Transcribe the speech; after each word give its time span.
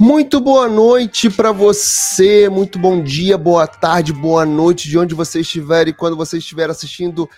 Muito 0.00 0.40
boa 0.40 0.68
noite 0.68 1.28
para 1.28 1.50
você, 1.50 2.48
muito 2.48 2.78
bom 2.78 3.02
dia, 3.02 3.36
boa 3.36 3.66
tarde, 3.66 4.12
boa 4.12 4.46
noite, 4.46 4.88
de 4.88 4.96
onde 4.96 5.12
você 5.12 5.40
estiver 5.40 5.88
e 5.88 5.92
quando 5.92 6.16
você 6.16 6.38
estiver 6.38 6.70
assistindo 6.70 7.28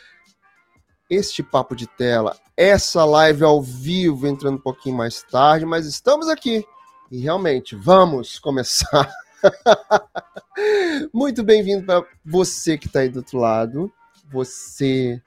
este 1.08 1.42
papo 1.42 1.74
de 1.74 1.86
tela, 1.86 2.36
essa 2.54 3.02
live 3.06 3.44
ao 3.44 3.62
vivo, 3.62 4.26
entrando 4.26 4.56
um 4.56 4.60
pouquinho 4.60 4.94
mais 4.94 5.22
tarde, 5.22 5.64
mas 5.64 5.86
estamos 5.86 6.28
aqui 6.28 6.62
e 7.10 7.20
realmente 7.20 7.74
vamos 7.74 8.38
começar. 8.38 9.10
muito 11.14 11.42
bem-vindo 11.42 11.86
para 11.86 12.04
você 12.22 12.76
que 12.76 12.88
está 12.88 13.00
aí 13.00 13.08
do 13.08 13.20
outro 13.20 13.38
lado, 13.38 13.90
você 14.30 15.18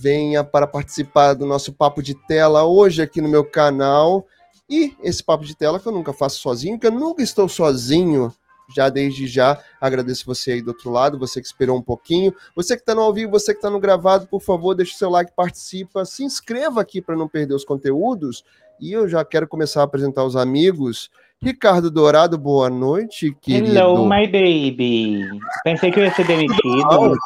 venha 0.00 0.42
para 0.42 0.66
participar 0.66 1.34
do 1.34 1.46
nosso 1.46 1.72
papo 1.72 2.02
de 2.02 2.14
tela 2.26 2.64
hoje 2.64 3.02
aqui 3.02 3.20
no 3.20 3.28
meu 3.28 3.44
canal. 3.44 4.26
E 4.68 4.96
esse 5.02 5.22
papo 5.22 5.44
de 5.44 5.56
tela 5.56 5.78
que 5.78 5.86
eu 5.86 5.92
nunca 5.92 6.12
faço 6.12 6.40
sozinho, 6.40 6.78
que 6.78 6.86
eu 6.86 6.92
nunca 6.92 7.22
estou 7.22 7.48
sozinho. 7.48 8.32
Já 8.74 8.88
desde 8.88 9.28
já 9.28 9.62
agradeço 9.80 10.26
você 10.26 10.52
aí 10.52 10.62
do 10.62 10.68
outro 10.68 10.90
lado, 10.90 11.18
você 11.18 11.40
que 11.40 11.46
esperou 11.46 11.78
um 11.78 11.82
pouquinho. 11.82 12.34
Você 12.54 12.74
que 12.74 12.82
está 12.82 12.94
no 12.94 13.02
ao 13.02 13.12
vivo, 13.12 13.30
você 13.30 13.52
que 13.52 13.58
está 13.58 13.70
no 13.70 13.78
gravado, 13.78 14.26
por 14.26 14.42
favor, 14.42 14.74
deixe 14.74 14.92
o 14.92 14.96
seu 14.96 15.08
like, 15.08 15.32
participa, 15.36 16.04
se 16.04 16.24
inscreva 16.24 16.80
aqui 16.80 17.00
para 17.00 17.14
não 17.14 17.28
perder 17.28 17.54
os 17.54 17.64
conteúdos. 17.64 18.44
E 18.80 18.92
eu 18.92 19.08
já 19.08 19.24
quero 19.24 19.46
começar 19.46 19.82
a 19.82 19.84
apresentar 19.84 20.24
os 20.24 20.34
amigos. 20.34 21.10
Ricardo 21.40 21.90
Dourado, 21.90 22.36
boa 22.36 22.68
noite, 22.68 23.36
querido. 23.40 23.76
Hello, 23.76 24.04
my 24.04 24.26
baby. 24.26 25.20
Pensei 25.62 25.92
que 25.92 26.00
eu 26.00 26.04
ia 26.04 26.12
ser 26.12 26.26
demitido. 26.26 27.16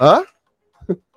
Hã? 0.00 0.24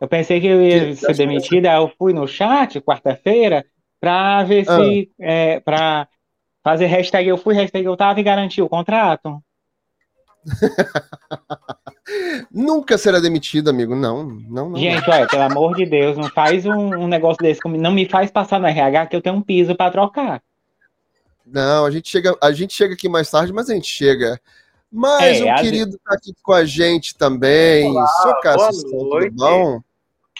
Eu 0.01 0.07
pensei 0.07 0.41
que 0.41 0.47
eu 0.47 0.61
ia 0.61 0.95
ser 0.95 1.15
demitido, 1.15 1.67
aí 1.67 1.77
eu 1.77 1.89
fui 1.97 2.11
no 2.11 2.27
chat 2.27 2.81
quarta-feira 2.81 3.65
para 4.01 4.43
ver 4.43 4.65
Ah. 4.67 4.77
se. 4.77 5.11
É, 5.19 5.59
para 5.61 6.07
fazer 6.63 6.87
hashtag 6.87 7.29
eu 7.29 7.37
fui, 7.37 7.53
hashtag 7.55 7.85
eu 7.85 7.95
tava 7.95 8.19
e 8.19 8.23
garantir 8.23 8.61
o 8.61 8.67
contrato. 8.69 9.41
Nunca 12.51 12.97
será 12.97 13.19
demitido, 13.19 13.69
amigo. 13.69 13.95
Não, 13.95 14.23
não, 14.23 14.69
não. 14.71 14.79
Gente, 14.79 15.09
olha, 15.09 15.27
pelo 15.27 15.43
amor 15.43 15.75
de 15.75 15.85
Deus, 15.85 16.17
não 16.17 16.29
faz 16.29 16.65
um, 16.65 16.95
um 16.95 17.07
negócio 17.07 17.41
desse 17.41 17.61
comigo. 17.61 17.81
Não 17.83 17.91
me 17.91 18.07
faz 18.07 18.31
passar 18.31 18.59
no 18.59 18.67
RH 18.67 19.07
que 19.07 19.15
eu 19.15 19.21
tenho 19.21 19.35
um 19.35 19.41
piso 19.41 19.75
para 19.75 19.91
trocar. 19.91 20.41
Não, 21.45 21.85
a 21.85 21.91
gente 21.91 22.09
chega, 22.09 22.35
a 22.41 22.51
gente 22.51 22.73
chega 22.73 22.93
aqui 22.93 23.07
mais 23.07 23.29
tarde, 23.29 23.53
mas 23.53 23.69
a 23.69 23.73
gente 23.73 23.87
chega. 23.87 24.39
Mas 24.91 25.39
É, 25.39 25.43
o 25.45 25.51
a 25.51 25.55
querido 25.55 25.97
tá 26.03 26.15
aqui 26.15 26.33
com 26.43 26.53
a 26.53 26.65
gente 26.65 27.15
também. 27.17 27.89
Olá, 27.91 28.39
Cássio, 28.41 28.89
boa 28.89 28.99
tudo 28.99 29.09
noite. 29.09 29.35
bom? 29.35 29.79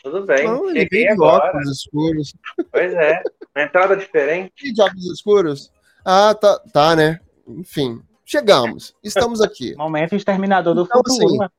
Tudo 0.04 0.26
bem, 0.26 0.46
Não, 0.46 0.70
ele 0.70 0.88
veio 0.90 1.08
de 1.08 1.14
agora. 1.14 1.48
óculos 1.50 1.70
escuros. 1.78 2.34
Pois 2.72 2.94
é, 2.94 3.22
uma 3.56 3.64
entrada 3.66 3.96
diferente. 3.96 4.54
E 4.64 4.74
de 4.74 4.82
óculos 4.82 5.06
escuros? 5.12 5.72
Ah, 6.04 6.34
tá, 6.34 6.58
tá, 6.74 6.96
né? 6.96 7.20
Enfim, 7.48 8.02
chegamos. 8.26 8.96
Estamos 9.04 9.42
aqui, 9.42 9.76
Momento 9.76 10.16
exterminador 10.16 10.74
do 10.74 10.84
Então, 10.84 11.02
futuro. 11.04 11.44
assim, 11.44 11.52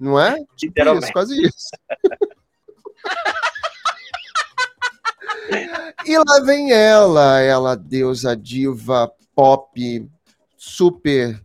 não 0.00 0.18
é? 0.20 0.36
Tipo 0.56 0.66
Literalmente. 0.66 1.04
isso, 1.04 1.12
quase 1.12 1.40
isso. 1.42 1.68
e 6.06 6.18
lá 6.18 6.40
vem 6.44 6.72
ela, 6.72 7.40
ela, 7.40 7.76
deusa 7.76 8.36
diva, 8.36 9.10
pop, 9.34 10.10
super, 10.56 11.40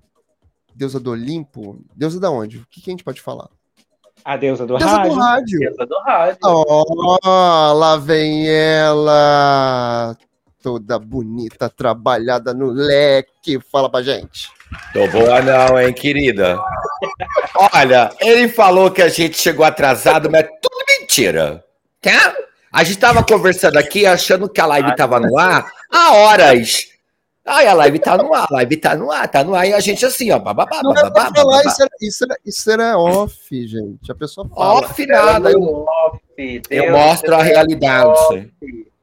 deusa 0.73 1.00
do 1.00 1.12
Olimpo. 1.12 1.84
Deusa 1.96 2.20
da 2.20 2.32
onde? 2.32 2.60
O 2.60 2.66
que, 2.68 2.82
que 2.82 2.90
a 2.90 2.94
gente 2.94 3.04
pode 3.04 3.22
falar? 3.22 3.50
A 4.23 4.38
deusa 4.38 4.66
do 4.66 4.78
Deusa 4.78 4.98
rádio. 4.98 5.12
do 5.12 5.20
rádio. 5.20 5.59
Mesa 5.59 5.86
do 5.86 6.00
rádio. 6.06 6.38
Ó, 6.44 7.73
lá 7.73 7.98
vem 7.98 8.48
ela, 8.50 10.16
toda 10.61 11.00
bonita, 11.00 11.70
trabalhada 11.70 12.53
no 12.53 12.70
leque. 12.70 13.59
Fala 13.72 13.89
pra 13.89 14.02
gente. 14.02 14.50
Tô 14.94 15.08
boa 15.08 15.42
não, 15.42 15.80
hein, 15.80 15.94
querida? 15.94 16.59
Olha, 17.73 18.11
ele 18.20 18.48
falou 18.48 18.92
que 18.92 19.02
a 19.02 19.09
gente 19.09 19.38
chegou 19.38 19.66
atrasado, 19.66 20.30
mas 20.30 20.42
é 20.42 20.49
tudo 20.61 20.86
mentira. 20.99 21.64
Tá? 22.02 22.36
A 22.71 22.83
gente 22.83 22.99
tava 22.99 23.23
conversando 23.23 23.77
aqui, 23.77 24.05
achando 24.05 24.48
que 24.48 24.61
a 24.61 24.65
live 24.67 24.95
tava 24.95 25.20
no 25.20 25.38
ar 25.39 25.65
há 25.92 26.14
horas. 26.14 26.88
Ai, 27.49 27.67
a 27.67 27.73
live 27.73 27.99
tá 27.99 28.17
no 28.17 28.33
ar, 28.33 28.48
a 28.49 28.54
live 28.55 28.77
tá 28.77 28.95
no 28.95 29.11
ar, 29.11 29.27
tá 29.27 29.43
no 29.43 29.55
ar, 29.55 29.67
e 29.67 29.73
a 29.73 29.80
gente 29.80 30.05
assim, 30.05 30.32
ó, 30.32 30.37
bababá, 30.39 30.82
Não 30.83 30.92
é 30.92 30.95
bababá, 31.02 31.32
falar, 31.36 31.64
bababá. 31.64 31.70
isso 31.70 31.82
era, 31.82 31.92
isso, 32.02 32.23
era, 32.26 32.37
isso 32.45 32.71
era 32.71 32.98
off, 32.98 33.67
gente. 33.67 34.11
A 34.11 34.15
pessoa 34.15 34.48
fala. 34.48 34.73
Off 34.82 35.05
nada, 35.08 35.52
eu, 35.52 35.61
off. 35.61 36.20
eu 36.38 36.61
Deus, 36.83 36.92
mostro 36.92 37.36
a 37.36 37.42
realidade. 37.43 38.08
off. 38.08 38.54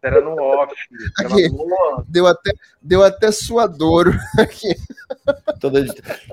Era 0.02 0.20
no 0.20 0.36
off. 0.40 0.72
Aqui. 1.18 1.46
amor. 1.46 2.04
Deu 2.06 2.26
até, 2.28 2.52
deu 2.80 3.02
até 3.02 3.32
suadouro. 3.32 4.12
Todo- 5.60 5.84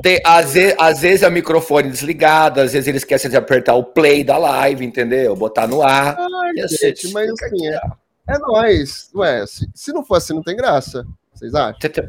Tem, 0.03 0.21
às, 0.23 0.53
vezes, 0.53 0.75
às 0.77 0.99
vezes 1.01 1.23
é 1.23 1.27
o 1.27 1.31
microfone 1.31 1.89
desligado, 1.89 2.61
às 2.61 2.73
vezes 2.73 2.87
eles 2.87 3.01
esquecem 3.01 3.31
de 3.31 3.37
apertar 3.37 3.73
o 3.73 3.83
play 3.83 4.23
da 4.23 4.37
live, 4.37 4.85
entendeu? 4.85 5.35
Botar 5.35 5.65
no 5.67 5.81
ar. 5.81 6.15
E 6.55 6.61
a 6.61 6.67
gente, 6.67 7.11
mas 7.11 7.29
fica 7.31 7.45
assim, 7.47 7.67
aqui, 7.67 7.75
é-. 7.75 8.33
É 8.35 8.37
nóis. 8.37 9.09
Ué, 9.15 9.45
se, 9.47 9.67
se 9.73 9.91
não 9.91 10.03
for 10.05 10.15
assim, 10.15 10.33
não 10.33 10.43
tem 10.43 10.55
graça. 10.55 11.05
Vocês 11.43 11.55
acham? 11.55 11.77
Deixa 11.81 12.01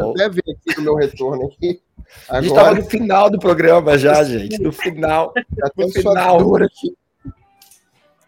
eu 0.00 0.10
até 0.10 0.28
ver 0.28 0.42
aqui 0.50 0.76
no 0.76 0.82
meu 0.82 0.94
retorno 0.96 1.46
aqui. 1.46 1.80
A 2.28 2.42
gente 2.42 2.54
tava 2.54 2.68
Agora 2.68 2.82
no 2.82 2.90
final 2.90 3.30
do 3.30 3.38
programa 3.38 3.96
já, 3.96 4.22
gente. 4.22 4.60
No 4.60 4.70
final. 4.70 5.32
já 5.36 5.70
no 5.74 5.88
final. 5.90 6.56
aqui. 6.56 6.94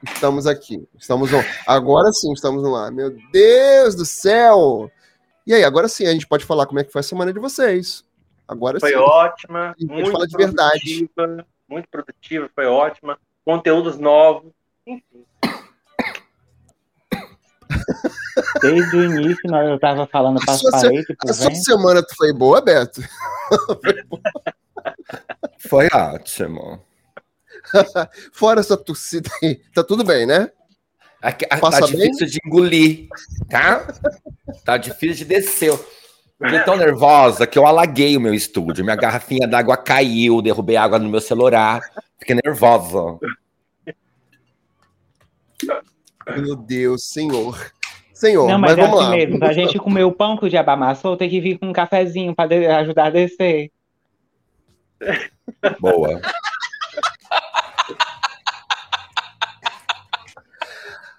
Estamos 0.03 0.47
aqui. 0.47 0.89
Estamos 0.99 1.33
on. 1.35 1.43
Agora 1.67 2.11
sim, 2.13 2.33
estamos 2.33 2.63
no 2.63 2.75
ar. 2.75 2.91
Meu 2.91 3.15
Deus 3.31 3.95
do 3.95 4.07
céu! 4.07 4.91
E 5.47 5.53
aí, 5.53 5.63
agora 5.63 5.87
sim, 5.87 6.07
a 6.07 6.13
gente 6.13 6.27
pode 6.27 6.47
falar 6.47 6.65
como 6.65 6.81
é 6.81 6.85
que 6.85 6.93
foi 6.93 7.01
a 7.01 7.03
semana 7.03 7.31
de 7.31 7.39
vocês. 7.39 8.03
Agora 8.49 8.81
Foi 8.81 8.91
sim. 8.91 8.97
ótima. 8.97 9.75
gente 9.79 9.93
Muito 9.93 10.11
fala 10.13 10.27
de 10.27 10.37
verdade. 10.37 11.07
produtiva, 11.15 11.47
Muito 11.69 11.89
produtiva, 11.91 12.51
foi 12.55 12.67
ótima. 12.67 13.19
Conteúdos 13.45 13.99
novos. 13.99 14.51
Enfim. 14.87 15.25
Desde 18.61 18.97
o 18.97 19.05
início, 19.05 19.43
nós- 19.51 19.69
eu 19.69 19.79
tava 19.79 20.07
falando 20.07 20.39
A 20.41 20.45
para 20.45 20.55
as 20.55 20.61
se- 20.61 20.71
paredes, 20.71 21.07
pro 21.07 21.31
A 21.31 21.33
sua 21.33 21.55
semana 21.55 22.03
foi 22.17 22.33
boa, 22.33 22.61
Beto? 22.61 23.01
Foi 25.69 25.89
ótimo. 25.93 26.83
Fora 28.33 28.61
essa 28.61 28.77
torcida 28.77 29.31
aí, 29.43 29.57
tá 29.75 29.83
tudo 29.83 30.05
bem, 30.05 30.27
né? 30.27 30.51
Aqui, 31.23 31.47
a- 31.49 31.57
Passa 31.59 31.81
tá 31.81 31.87
difícil 31.87 32.27
de 32.27 32.39
engolir, 32.45 33.09
tá? 33.49 33.87
Tá 34.65 34.77
difícil 34.77 35.17
de 35.19 35.25
descer. 35.25 35.73
Fiquei 36.43 36.61
tão 36.65 36.77
nervosa 36.77 37.47
que 37.47 37.59
eu 37.59 37.65
alaguei 37.65 38.17
o 38.17 38.21
meu 38.21 38.35
estúdio. 38.35 38.85
Minha 38.85 38.97
garrafinha 38.97 39.47
d'água 39.49 39.77
caiu, 39.77 40.43
derrubei 40.43 40.77
água 40.77 40.99
no 40.99 41.09
meu 41.09 41.21
celular. 41.21 41.81
Fiquei 42.19 42.37
nervosa. 42.45 43.19
Meu 46.37 46.57
Deus, 46.57 47.05
senhor. 47.09 47.73
Senhor, 48.25 48.49
Não, 48.49 48.59
mas, 48.59 48.71
mas, 48.75 48.79
é 48.79 48.83
vamos 48.83 49.01
assim 49.01 49.11
lá. 49.11 49.17
mesmo. 49.17 49.39
Pra 49.39 49.53
gente 49.53 49.79
comer 49.79 50.05
o 50.05 50.13
pão 50.13 50.37
que 50.37 50.47
o 50.47 50.49
diabo 50.51 50.71
amassou, 50.71 51.17
tem 51.17 51.29
que 51.29 51.41
vir 51.41 51.59
com 51.59 51.67
um 51.67 51.73
cafezinho 51.73 52.35
pra 52.35 52.47
de- 52.47 52.67
ajudar 52.67 53.07
a 53.07 53.11
descer. 53.11 53.71
Boa. 55.81 56.21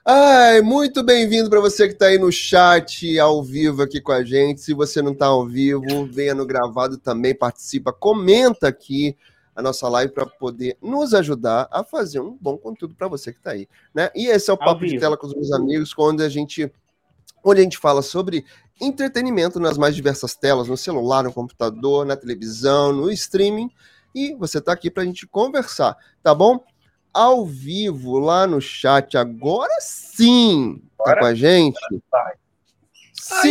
Ai, 0.08 0.62
muito 0.62 1.02
bem-vindo 1.04 1.50
para 1.50 1.60
você 1.60 1.88
que 1.88 1.94
está 1.94 2.08
aí 2.08 2.20
no 2.20 2.32
chat, 2.32 3.18
ao 3.20 3.42
vivo 3.44 3.82
aqui 3.82 4.00
com 4.00 4.12
a 4.12 4.24
gente. 4.24 4.62
Se 4.62 4.74
você 4.74 5.02
não 5.02 5.14
está 5.14 5.26
ao 5.28 5.46
vivo, 5.48 6.06
venha 6.06 6.36
no 6.36 6.46
gravado 6.46 6.98
também, 6.98 7.34
participa, 7.34 7.92
comenta 7.92 8.68
aqui 8.68 9.18
a 9.56 9.62
nossa 9.64 9.88
live 9.90 10.14
para 10.14 10.26
poder 10.28 10.78
nos 10.82 11.14
ajudar 11.14 11.68
a 11.72 11.84
fazer 11.84 12.20
um 12.20 12.38
bom 12.40 12.56
conteúdo 12.58 12.94
para 12.94 13.08
você 13.08 13.32
que 13.32 13.40
está 13.40 13.52
aí, 13.52 13.68
né? 13.96 14.12
E 14.14 14.28
esse 14.28 14.50
é 14.50 14.54
o 14.54 14.58
Ao 14.60 14.66
papo 14.66 14.82
de 14.82 14.92
vivo. 14.92 15.02
tela 15.02 15.18
com 15.18 15.26
os 15.26 15.34
meus 15.34 15.52
amigos, 15.52 15.92
onde 15.98 16.22
a 16.24 16.30
gente 16.30 16.72
onde 17.46 17.62
a 17.62 17.64
gente 17.64 17.78
fala 17.78 18.02
sobre 18.02 18.44
entretenimento 18.82 19.60
nas 19.60 19.78
mais 19.78 19.96
diversas 19.96 20.36
telas, 20.36 20.68
no 20.68 20.76
celular, 20.76 21.24
no 21.24 21.32
computador, 21.32 22.06
na 22.06 22.18
televisão, 22.18 22.92
no 22.92 23.12
streaming, 23.12 23.70
e 24.14 24.34
você 24.36 24.58
está 24.58 24.74
aqui 24.74 24.90
para 24.90 25.04
a 25.04 25.06
gente 25.06 25.28
conversar, 25.28 25.96
tá 26.24 26.34
bom? 26.34 26.60
Ao 27.14 27.46
vivo 27.46 28.18
lá 28.20 28.46
no 28.46 28.60
chat, 28.60 29.18
agora 29.18 29.72
sim, 29.80 30.82
tá 31.04 31.20
com 31.20 31.26
a 31.26 31.36
gente. 31.36 31.80
vai. 32.12 32.34
Ah, 33.32 33.42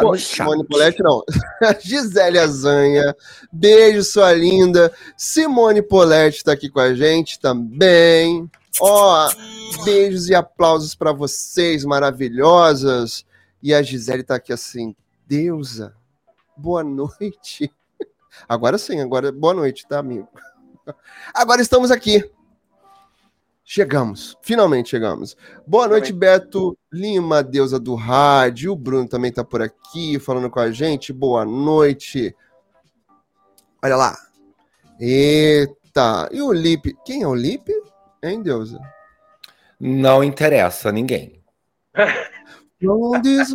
Po-. 0.00 0.18
Simone 0.18 0.66
Poletti, 0.66 1.02
não. 1.02 1.22
Gisele 1.80 2.38
Azanha, 2.38 3.14
beijo, 3.52 4.02
sua 4.02 4.32
linda. 4.32 4.92
Simone 5.16 5.82
Poletti 5.82 6.42
tá 6.42 6.52
aqui 6.52 6.68
com 6.68 6.80
a 6.80 6.94
gente 6.94 7.38
também. 7.38 8.50
Ó, 8.80 9.30
beijos 9.84 10.28
e 10.28 10.34
aplausos 10.34 10.94
para 10.94 11.12
vocês, 11.12 11.84
maravilhosas. 11.84 13.24
E 13.66 13.74
a 13.74 13.82
Gisele 13.82 14.22
tá 14.22 14.36
aqui 14.36 14.52
assim, 14.52 14.94
deusa, 15.26 15.92
boa 16.56 16.84
noite. 16.84 17.68
Agora 18.48 18.78
sim, 18.78 19.00
agora 19.00 19.32
boa 19.32 19.54
noite, 19.54 19.84
tá, 19.88 19.98
amigo? 19.98 20.28
Agora 21.34 21.60
estamos 21.60 21.90
aqui. 21.90 22.30
Chegamos, 23.64 24.38
finalmente 24.40 24.90
chegamos. 24.90 25.36
Boa 25.66 25.88
noite, 25.88 26.12
Beto 26.12 26.78
Lima, 26.92 27.42
deusa 27.42 27.80
do 27.80 27.96
rádio. 27.96 28.70
O 28.70 28.76
Bruno 28.76 29.08
também 29.08 29.32
tá 29.32 29.42
por 29.42 29.60
aqui 29.60 30.20
falando 30.20 30.48
com 30.48 30.60
a 30.60 30.70
gente. 30.70 31.12
Boa 31.12 31.44
noite. 31.44 32.36
Olha 33.82 33.96
lá. 33.96 34.16
Eita. 35.00 36.28
E 36.30 36.40
o 36.40 36.52
Lipe? 36.52 36.96
Quem 37.04 37.22
é 37.22 37.26
o 37.26 37.34
Lipe? 37.34 37.72
Hein, 38.22 38.44
deusa? 38.44 38.78
Não 39.80 40.22
interessa 40.22 40.90
a 40.90 40.92
ninguém. 40.92 41.42
This 43.22 43.54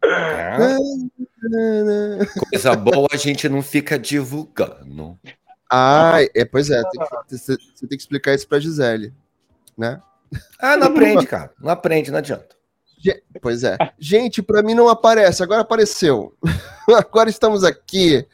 tá? 0.00 0.78
Coisa 2.50 2.76
boa 2.76 3.08
a 3.12 3.16
gente 3.16 3.48
não 3.48 3.62
fica 3.62 3.98
divulgando. 3.98 5.18
Ah, 5.70 6.18
é, 6.34 6.44
pois 6.44 6.70
é. 6.70 6.82
Você 7.28 7.56
tem 7.56 7.88
que 7.88 7.96
explicar 7.96 8.34
isso 8.34 8.48
pra 8.48 8.60
Gisele, 8.60 9.12
né? 9.76 10.00
Ah, 10.58 10.76
não 10.76 10.86
aprende, 10.86 11.26
cara. 11.26 11.52
Não 11.60 11.70
aprende, 11.70 12.10
não 12.10 12.18
adianta. 12.18 12.56
Pois 13.40 13.64
é. 13.64 13.76
Gente, 13.98 14.42
pra 14.42 14.62
mim 14.62 14.74
não 14.74 14.88
aparece, 14.88 15.42
agora 15.42 15.62
apareceu. 15.62 16.34
agora 16.96 17.28
estamos 17.28 17.64
aqui. 17.64 18.26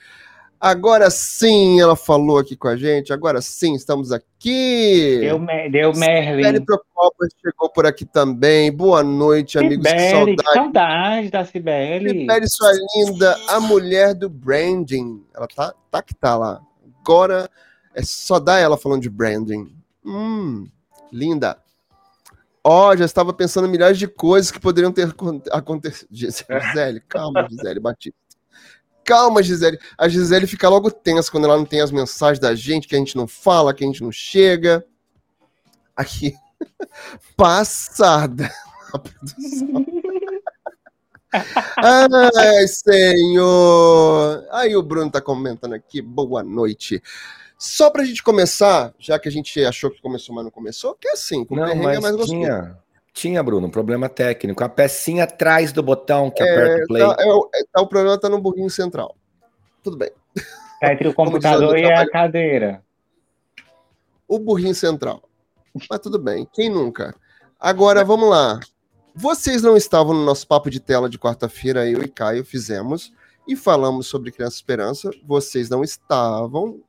Agora 0.60 1.08
sim, 1.08 1.80
ela 1.80 1.94
falou 1.94 2.38
aqui 2.38 2.56
com 2.56 2.66
a 2.66 2.76
gente. 2.76 3.12
Agora 3.12 3.40
sim, 3.40 3.74
estamos 3.74 4.10
aqui. 4.10 5.18
Deu, 5.20 5.38
deu 5.70 5.94
Sibeli 5.94 6.36
Merlin. 6.42 6.64
Procopio 6.64 7.28
chegou 7.40 7.70
por 7.70 7.86
aqui 7.86 8.04
também. 8.04 8.72
Boa 8.72 9.04
noite, 9.04 9.56
amigos. 9.56 9.86
Que 9.86 9.98
Sibeli, 9.98 10.36
que 10.36 10.42
saudade. 10.42 10.58
saudade 10.64 11.30
da 11.30 11.44
Sibeli. 11.44 12.08
Sibeli, 12.20 12.48
sua 12.50 12.72
linda, 12.96 13.38
a 13.48 13.60
mulher 13.60 14.14
do 14.14 14.28
branding. 14.28 15.24
Ela 15.32 15.46
tá, 15.46 15.72
tá 15.90 16.02
que 16.02 16.14
tá 16.14 16.36
lá. 16.36 16.60
Agora 17.04 17.48
é 17.94 18.02
só 18.02 18.40
dar 18.40 18.58
ela 18.58 18.76
falando 18.76 19.02
de 19.02 19.10
branding. 19.10 19.72
Hum, 20.04 20.66
linda. 21.12 21.56
Ó, 22.64 22.96
já 22.96 23.04
estava 23.04 23.32
pensando 23.32 23.68
em 23.68 23.70
milhares 23.70 23.96
de 23.96 24.08
coisas 24.08 24.50
que 24.50 24.58
poderiam 24.58 24.90
ter 24.90 25.06
acon- 25.08 25.40
acontecido. 25.52 26.08
Gisele, 26.12 27.00
calma, 27.08 27.46
Gisele 27.48 27.78
Batista. 27.78 28.18
Calma, 29.08 29.42
Gisele. 29.42 29.78
A 29.96 30.06
Gisele 30.06 30.46
fica 30.46 30.68
logo 30.68 30.90
tensa 30.90 31.30
quando 31.30 31.44
ela 31.44 31.56
não 31.56 31.64
tem 31.64 31.80
as 31.80 31.90
mensagens 31.90 32.38
da 32.38 32.54
gente, 32.54 32.86
que 32.86 32.94
a 32.94 32.98
gente 32.98 33.16
não 33.16 33.26
fala, 33.26 33.72
que 33.72 33.82
a 33.82 33.86
gente 33.86 34.02
não 34.02 34.12
chega. 34.12 34.84
Aqui. 35.96 36.34
Passada. 37.34 38.52
A 38.92 38.98
produção. 38.98 39.86
Ai, 41.82 42.68
senhor! 42.68 44.46
Aí 44.50 44.76
o 44.76 44.82
Bruno 44.82 45.10
tá 45.10 45.22
comentando 45.22 45.72
aqui, 45.72 46.02
boa 46.02 46.42
noite. 46.42 47.02
Só 47.56 47.90
pra 47.90 48.04
gente 48.04 48.22
começar, 48.22 48.94
já 48.98 49.18
que 49.18 49.28
a 49.28 49.32
gente 49.32 49.64
achou 49.64 49.90
que 49.90 50.02
começou, 50.02 50.34
mas 50.34 50.44
não 50.44 50.50
começou, 50.50 50.94
que 50.94 51.08
é 51.08 51.12
assim, 51.12 51.46
com 51.46 51.56
Não, 51.56 51.64
perrengue 51.64 51.86
é 51.86 51.92
mas 51.92 52.00
mais 52.02 52.16
gostoso. 52.16 52.38
tinha, 52.38 52.78
tinha, 53.12 53.42
Bruno, 53.42 53.66
um 53.66 53.70
problema 53.70 54.08
técnico. 54.08 54.62
A 54.62 54.68
pecinha 54.68 55.24
atrás 55.24 55.72
do 55.72 55.82
botão 55.82 56.30
que 56.30 56.42
aperta 56.42 56.78
É, 56.80 56.84
o 56.84 56.86
play. 56.86 57.02
tá, 57.02 57.16
é 57.20 57.26
o- 57.26 57.50
é, 57.54 57.64
tá, 57.72 57.80
o 57.82 57.88
problema 57.88 58.18
tá 58.18 58.28
no 58.28 58.40
burrinho 58.40 58.70
central. 58.70 59.16
Tudo 59.82 59.96
bem. 59.96 60.10
Tá 60.80 60.92
entre 60.92 61.08
o 61.08 61.14
computador 61.14 61.76
e 61.76 61.82
eu 61.82 61.86
a 61.86 61.88
trabalho- 61.88 62.10
cadeira. 62.10 62.84
O 64.26 64.38
burrinho 64.38 64.74
central. 64.74 65.22
Mas 65.88 66.00
tudo 66.00 66.18
bem, 66.18 66.46
quem 66.52 66.68
nunca? 66.70 67.14
Agora, 67.58 68.04
vamos 68.04 68.28
lá. 68.28 68.60
Vocês 69.14 69.62
não 69.62 69.76
estavam 69.76 70.14
no 70.14 70.24
nosso 70.24 70.46
papo 70.46 70.70
de 70.70 70.78
tela 70.78 71.08
de 71.08 71.18
quarta-feira, 71.18 71.88
eu 71.88 72.02
e 72.02 72.08
Caio 72.08 72.44
fizemos, 72.44 73.12
e 73.48 73.56
falamos 73.56 74.06
sobre 74.06 74.30
Criança 74.30 74.56
Esperança. 74.56 75.10
Vocês 75.24 75.68
não 75.68 75.82
estavam. 75.82 76.80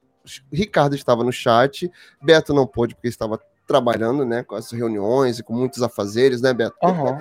Ricardo 0.53 0.95
estava 0.95 1.23
no 1.23 1.31
chat, 1.31 1.89
Beto 2.21 2.53
não 2.53 2.67
pôde 2.67 2.93
porque 2.93 3.07
estava 3.07 3.39
trabalhando, 3.69 4.25
né, 4.25 4.41
com 4.43 4.55
as 4.55 4.71
reuniões 4.71 5.37
e 5.37 5.43
com 5.43 5.53
muitos 5.53 5.83
afazeres, 5.83 6.41
né, 6.41 6.51
Beto? 6.51 6.75
Aham. 6.83 7.19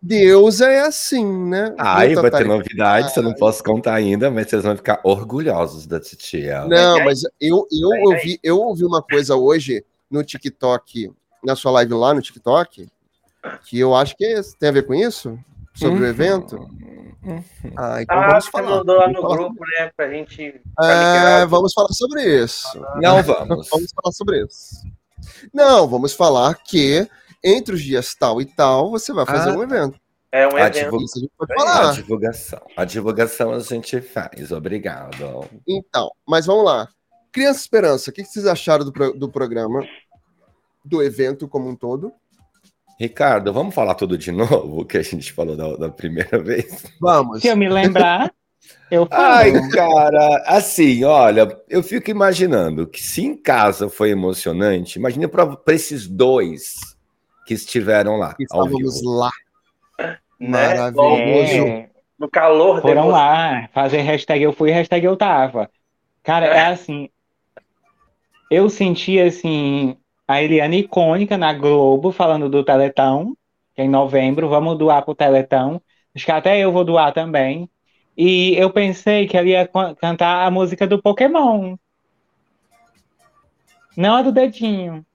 Deus 0.00 0.60
é 0.60 0.80
assim, 0.80 1.24
né? 1.48 1.70
Muita 1.70 2.22
vai 2.22 2.30
ter 2.30 2.46
novidades, 2.46 3.16
eu 3.16 3.22
não 3.22 3.34
posso 3.34 3.64
contar 3.64 3.94
ainda, 3.94 4.30
mas 4.30 4.48
vocês 4.48 4.62
vão 4.62 4.76
ficar 4.76 5.00
orgulhosos 5.02 5.86
da 5.86 5.98
titia. 5.98 6.64
Não, 6.66 6.98
aí. 6.98 7.04
mas 7.04 7.22
eu, 7.40 7.66
eu, 7.72 7.92
aí. 7.92 8.02
ouvi, 8.02 8.40
eu 8.44 8.58
ouvi 8.60 8.84
uma 8.84 9.02
coisa 9.02 9.34
hoje 9.34 9.84
no 10.08 10.22
TikTok, 10.22 11.10
na 11.42 11.56
sua 11.56 11.72
live 11.72 11.94
lá 11.94 12.14
no 12.14 12.20
TikTok, 12.22 12.86
que 13.64 13.78
eu 13.78 13.92
acho 13.96 14.14
que 14.16 14.24
é- 14.24 14.40
tem 14.60 14.68
a 14.68 14.72
ver 14.72 14.86
com 14.86 14.94
isso? 14.94 15.36
Sobre 15.74 16.00
o 16.00 16.02
Uhum. 16.04 16.08
evento? 16.10 16.68
Ah, 17.76 18.00
então 18.00 18.18
Ah, 18.18 18.28
vamos 18.28 18.46
falar. 18.46 18.70
mandou 18.76 18.96
lá 18.96 19.08
no 19.08 19.20
falar 19.20 19.36
grupo, 19.36 19.64
né? 19.78 19.90
Pra 19.96 20.08
gente. 20.10 20.60
É, 20.80 21.44
vamos 21.46 21.72
falar 21.72 21.92
sobre 21.92 22.42
isso. 22.44 22.68
Não 23.02 23.20
vamos. 23.22 23.68
Vamos 23.68 23.90
falar 23.94 24.12
sobre 24.12 24.44
isso. 24.44 24.86
Não, 25.52 25.86
vamos 25.88 26.12
falar 26.12 26.54
que 26.56 27.08
entre 27.44 27.74
os 27.74 27.82
dias 27.82 28.14
tal 28.14 28.40
e 28.40 28.44
tal, 28.44 28.90
você 28.90 29.12
vai 29.12 29.24
fazer 29.26 29.50
Ah, 29.50 29.54
um 29.56 29.62
evento. 29.62 29.98
É 30.30 30.46
um 30.46 30.56
A 30.56 30.60
evento. 30.66 30.74
divulga- 30.84 31.04
Isso 31.04 31.18
a 31.18 31.20
gente 31.20 31.32
pode 31.38 31.52
A 31.62 31.92
divulgação. 31.92 32.60
A 32.76 32.84
divulgação 32.84 33.52
a 33.52 33.60
gente 33.60 34.00
faz, 34.00 34.52
obrigado. 34.52 35.48
Então, 35.66 36.10
mas 36.26 36.46
vamos 36.46 36.64
lá. 36.64 36.88
Criança 37.32 37.60
Esperança, 37.60 38.10
o 38.10 38.12
que 38.12 38.24
vocês 38.24 38.46
acharam 38.46 38.84
do, 38.84 38.92
pro- 38.92 39.12
do 39.16 39.28
programa, 39.30 39.86
do 40.84 41.02
evento 41.02 41.46
como 41.48 41.68
um 41.68 41.76
todo? 41.76 42.12
Ricardo, 42.98 43.52
vamos 43.52 43.74
falar 43.74 43.94
tudo 43.94 44.18
de 44.18 44.32
novo 44.32 44.84
que 44.84 44.98
a 44.98 45.02
gente 45.02 45.32
falou 45.32 45.56
da, 45.56 45.76
da 45.76 45.88
primeira 45.90 46.42
vez? 46.42 46.84
Vamos. 47.00 47.40
Se 47.40 47.48
eu 47.48 47.56
me 47.56 47.68
lembrar, 47.68 48.32
eu. 48.90 49.06
Ai, 49.10 49.52
cara, 49.70 50.42
assim, 50.46 51.04
olha, 51.04 51.48
eu 51.68 51.82
fico 51.82 52.10
imaginando 52.10 52.86
que 52.86 53.02
se 53.02 53.22
em 53.24 53.36
casa 53.36 53.88
foi 53.88 54.10
emocionante, 54.10 54.98
imagine 54.98 55.28
para 55.28 55.58
esses 55.68 56.06
dois 56.06 56.76
que 57.46 57.54
estiveram 57.54 58.16
lá. 58.16 58.34
Que 58.34 58.44
estávamos 58.44 59.02
lá. 59.02 59.30
Né? 60.40 60.48
Maravilhoso. 60.48 61.66
É, 61.66 61.90
No 62.18 62.28
calor 62.30 62.80
foram 62.80 63.04
emoção. 63.04 63.08
lá 63.08 63.68
fazer 63.72 64.00
hashtag 64.02 64.42
eu 64.42 64.52
fui, 64.52 64.70
hashtag 64.70 65.04
eu 65.06 65.16
tava. 65.16 65.70
Cara, 66.22 66.46
é 66.46 66.66
assim. 66.68 67.10
Eu 68.50 68.68
senti 68.70 69.18
assim 69.18 69.96
a 70.26 70.42
Eliane 70.42 70.80
icônica 70.80 71.36
na 71.36 71.52
Globo 71.52 72.12
falando 72.12 72.48
do 72.48 72.64
Teletão, 72.64 73.36
que 73.74 73.82
é 73.82 73.84
em 73.84 73.88
novembro, 73.88 74.48
vamos 74.48 74.78
doar 74.78 75.04
pro 75.04 75.14
Teletão. 75.14 75.80
Acho 76.14 76.24
que 76.24 76.32
até 76.32 76.58
eu 76.58 76.72
vou 76.72 76.84
doar 76.84 77.12
também. 77.12 77.68
E 78.20 78.56
eu 78.56 78.68
pensei 78.68 79.28
que 79.28 79.36
ela 79.36 79.46
ia 79.46 79.70
cantar 80.00 80.44
a 80.44 80.50
música 80.50 80.88
do 80.88 81.00
Pokémon. 81.00 81.76
Não 83.96 84.16
a 84.16 84.22
do 84.22 84.32
dedinho. 84.32 85.06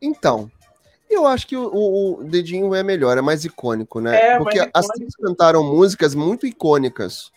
Então, 0.00 0.50
eu 1.10 1.26
acho 1.26 1.46
que 1.46 1.54
o, 1.56 1.66
o- 1.66 2.20
o 2.20 2.24
dedinho 2.24 2.74
é 2.74 2.82
melhor, 2.82 3.18
é 3.18 3.20
mais 3.20 3.44
icônico, 3.44 4.00
né? 4.00 4.16
É, 4.16 4.38
Porque 4.38 4.58
as 4.72 4.86
três 4.88 5.14
cantaram 5.16 5.62
músicas 5.62 6.14
muito 6.14 6.46
icônicas. 6.46 7.30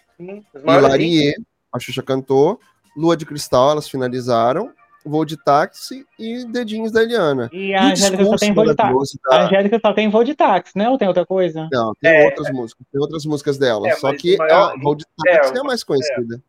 Hilarie, 0.55 1.33
a 1.71 1.77
Xuxa 1.79 2.01
cantou, 2.01 2.59
Lua 2.95 3.17
de 3.17 3.25
Cristal, 3.25 3.71
elas 3.71 3.89
finalizaram, 3.89 4.71
Voo 5.05 5.23
de 5.25 5.37
Táxi 5.43 6.05
e 6.19 6.45
Dedinhos 6.45 6.91
da 6.91 7.01
Eliana. 7.01 7.49
E 7.53 7.73
a 7.73 7.83
Angélica 7.91 8.25
só 8.25 8.35
tem 8.35 8.53
voo 8.53 8.65
de 8.65 8.75
táxi. 8.75 9.19
A 9.27 9.29
da... 9.37 9.45
Angélica 9.45 9.79
só 9.79 9.93
tem 9.93 10.09
voo 10.09 10.23
de 10.23 10.35
táxi, 10.35 10.77
né? 10.77 10.89
Ou 10.89 10.97
tem 10.97 11.07
outra 11.07 11.25
coisa? 11.25 11.67
Não, 11.71 11.93
tem 12.01 12.11
É. 12.11 12.25
outras 12.25 12.51
músicas, 12.51 12.85
tem 12.91 13.01
outras 13.01 13.25
músicas 13.25 13.57
dela, 13.57 13.87
É, 13.87 13.95
só 13.95 14.13
que 14.15 14.35
o 14.35 14.37
maior 14.37 14.73
a 14.73 14.77
Voo 14.81 14.95
de 14.95 15.05
hit 15.25 15.37
Táxi 15.37 15.57
é 15.57 15.59
a 15.59 15.63
mais 15.63 15.83
conhecida. 15.83 16.41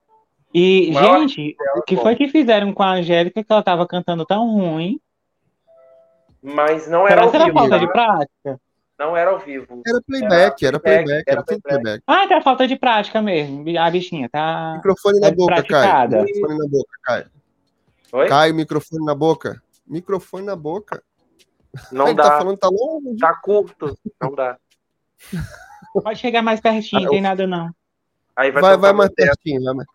E, 0.53 0.91
maior 0.93 1.21
gente, 1.21 1.57
o 1.77 1.83
que 1.83 1.97
foi 1.97 2.17
que 2.17 2.27
fizeram 2.29 2.73
com 2.73 2.83
a 2.83 2.95
Angélica 2.95 3.43
que 3.45 3.53
ela 3.53 3.63
tava 3.63 3.87
cantando 3.87 4.27
tão 4.27 4.53
ruim? 4.53 4.99
Mas 6.43 6.89
não 6.89 7.03
Será 7.07 7.13
era 7.13 7.23
ao 7.23 7.35
era 7.35 7.45
vivo. 7.45 7.59
falta 7.59 7.71
tá? 7.71 7.79
de 7.79 7.93
prática? 7.93 8.61
Não 8.99 9.17
era 9.17 9.31
ao 9.31 9.39
vivo. 9.39 9.81
Era 9.87 10.01
playback, 10.07 10.67
era 10.67 10.79
playback, 10.81 11.05
playback, 11.07 11.25
era 11.29 11.39
era 11.39 11.43
tudo 11.43 11.63
playback. 11.63 12.03
playback. 12.03 12.05
Ah, 12.07 12.29
tá 12.29 12.41
falta 12.43 12.67
de 12.67 12.77
prática 12.77 13.23
mesmo. 13.23 13.65
A 13.79 13.91
bichinha 13.91 14.29
tá. 14.29 14.75
Microfone 14.77 15.21
na 15.21 15.29
É 15.29 15.31
boca, 15.33 15.63
Caio. 15.63 16.23
Microfone 16.25 16.59
na 16.59 16.67
boca, 16.69 16.91
Caio. 17.05 17.27
Oi? 18.13 18.29
Caio, 18.29 18.55
microfone 18.55 19.05
na 19.05 19.15
boca. 19.15 19.63
Microfone 19.87 20.45
na 20.45 20.57
boca. 20.57 21.03
Não 21.93 22.09
Ele 22.09 22.17
dá. 22.17 22.25
tá 22.25 22.39
falando, 22.39 22.59
tá 22.59 22.69
longe. 22.69 23.17
Tá 23.19 23.35
curto. 23.35 23.97
Não 24.21 24.35
dá. 24.35 24.59
Pode 25.93 26.19
chegar 26.19 26.43
mais 26.43 26.61
pertinho, 26.61 27.03
Ah, 27.03 27.05
não 27.05 27.11
tem 27.11 27.21
nada 27.21 27.47
não. 27.47 27.71
Aí 28.37 28.51
vai, 28.51 28.63
Vai, 28.63 28.77
vai 28.77 28.93
mais 28.93 29.11
pertinho, 29.13 29.63
vai 29.63 29.75
mais. 29.75 29.89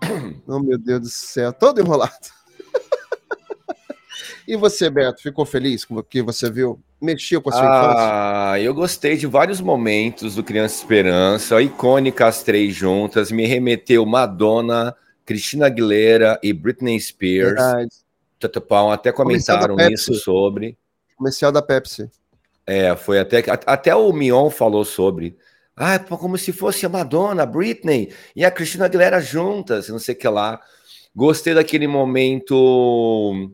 Oh, 0.46 0.60
meu 0.60 0.78
Deus 0.78 1.00
do 1.00 1.08
céu, 1.08 1.52
todo 1.52 1.80
enrolado. 1.80 2.12
e 4.46 4.56
você, 4.56 4.88
Beto, 4.88 5.20
ficou 5.20 5.44
feliz 5.44 5.84
com 5.84 5.96
o 5.96 6.02
que 6.02 6.22
você 6.22 6.50
viu? 6.50 6.80
Mexeu 7.00 7.42
com 7.42 7.50
a 7.50 7.52
sua 7.52 7.62
infância? 7.62 8.52
Ah, 8.52 8.60
eu 8.60 8.72
gostei 8.72 9.16
de 9.16 9.26
vários 9.26 9.60
momentos 9.60 10.34
do 10.34 10.42
Criança 10.42 10.76
Esperança, 10.76 11.60
icônica 11.60 12.26
as 12.26 12.42
três 12.42 12.74
juntas, 12.74 13.30
me 13.30 13.46
remeteu 13.46 14.06
Madonna, 14.06 14.96
Cristina 15.28 15.66
Aguilera 15.66 16.40
e 16.42 16.54
Britney 16.54 16.98
Spears. 16.98 17.52
Verdade. 17.52 17.90
Até 18.94 19.12
comentaram 19.12 19.76
isso 19.90 20.14
sobre. 20.14 20.78
Comercial 21.14 21.52
da 21.52 21.60
Pepsi. 21.60 22.10
É, 22.66 22.96
foi 22.96 23.18
até 23.18 23.44
até 23.66 23.94
o 23.94 24.10
Mion 24.10 24.48
falou 24.48 24.86
sobre. 24.86 25.36
Ah, 25.76 25.98
como 25.98 26.38
se 26.38 26.50
fosse 26.50 26.86
a 26.86 26.88
Madonna, 26.88 27.42
a 27.42 27.46
Britney 27.46 28.10
e 28.34 28.42
a 28.42 28.50
Cristina 28.50 28.86
Aguilera 28.86 29.20
juntas, 29.20 29.90
não 29.90 29.98
sei 29.98 30.14
o 30.14 30.18
que 30.18 30.26
lá. 30.26 30.62
Gostei 31.14 31.52
daquele 31.52 31.86
momento 31.86 33.50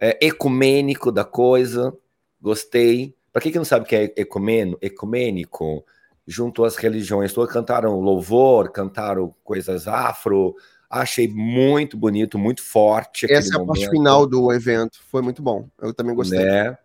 é, 0.00 0.18
ecumênico 0.26 1.12
da 1.12 1.24
coisa. 1.24 1.94
Gostei. 2.40 3.14
Para 3.30 3.42
quem 3.42 3.52
que 3.52 3.58
não 3.58 3.66
sabe 3.66 3.84
o 3.84 3.88
que 3.88 3.96
é 3.96 4.14
ecumeno, 4.16 4.78
ecumênico, 4.80 5.84
junto 6.26 6.64
às 6.64 6.76
religiões 6.76 7.34
cantaram 7.50 8.00
louvor, 8.00 8.72
cantaram 8.72 9.34
coisas 9.44 9.86
afro. 9.86 10.56
Achei 10.90 11.28
muito 11.28 11.96
bonito, 11.96 12.38
muito 12.38 12.62
forte. 12.62 13.30
Essa 13.30 13.56
é 13.58 13.60
a 13.60 13.64
parte 13.64 13.80
momento, 13.80 13.90
final 13.90 14.26
do 14.26 14.52
evento. 14.52 14.98
Foi 15.10 15.20
muito 15.20 15.42
bom. 15.42 15.68
Eu 15.80 15.92
também 15.92 16.14
gostei. 16.14 16.38
Né? 16.38 16.76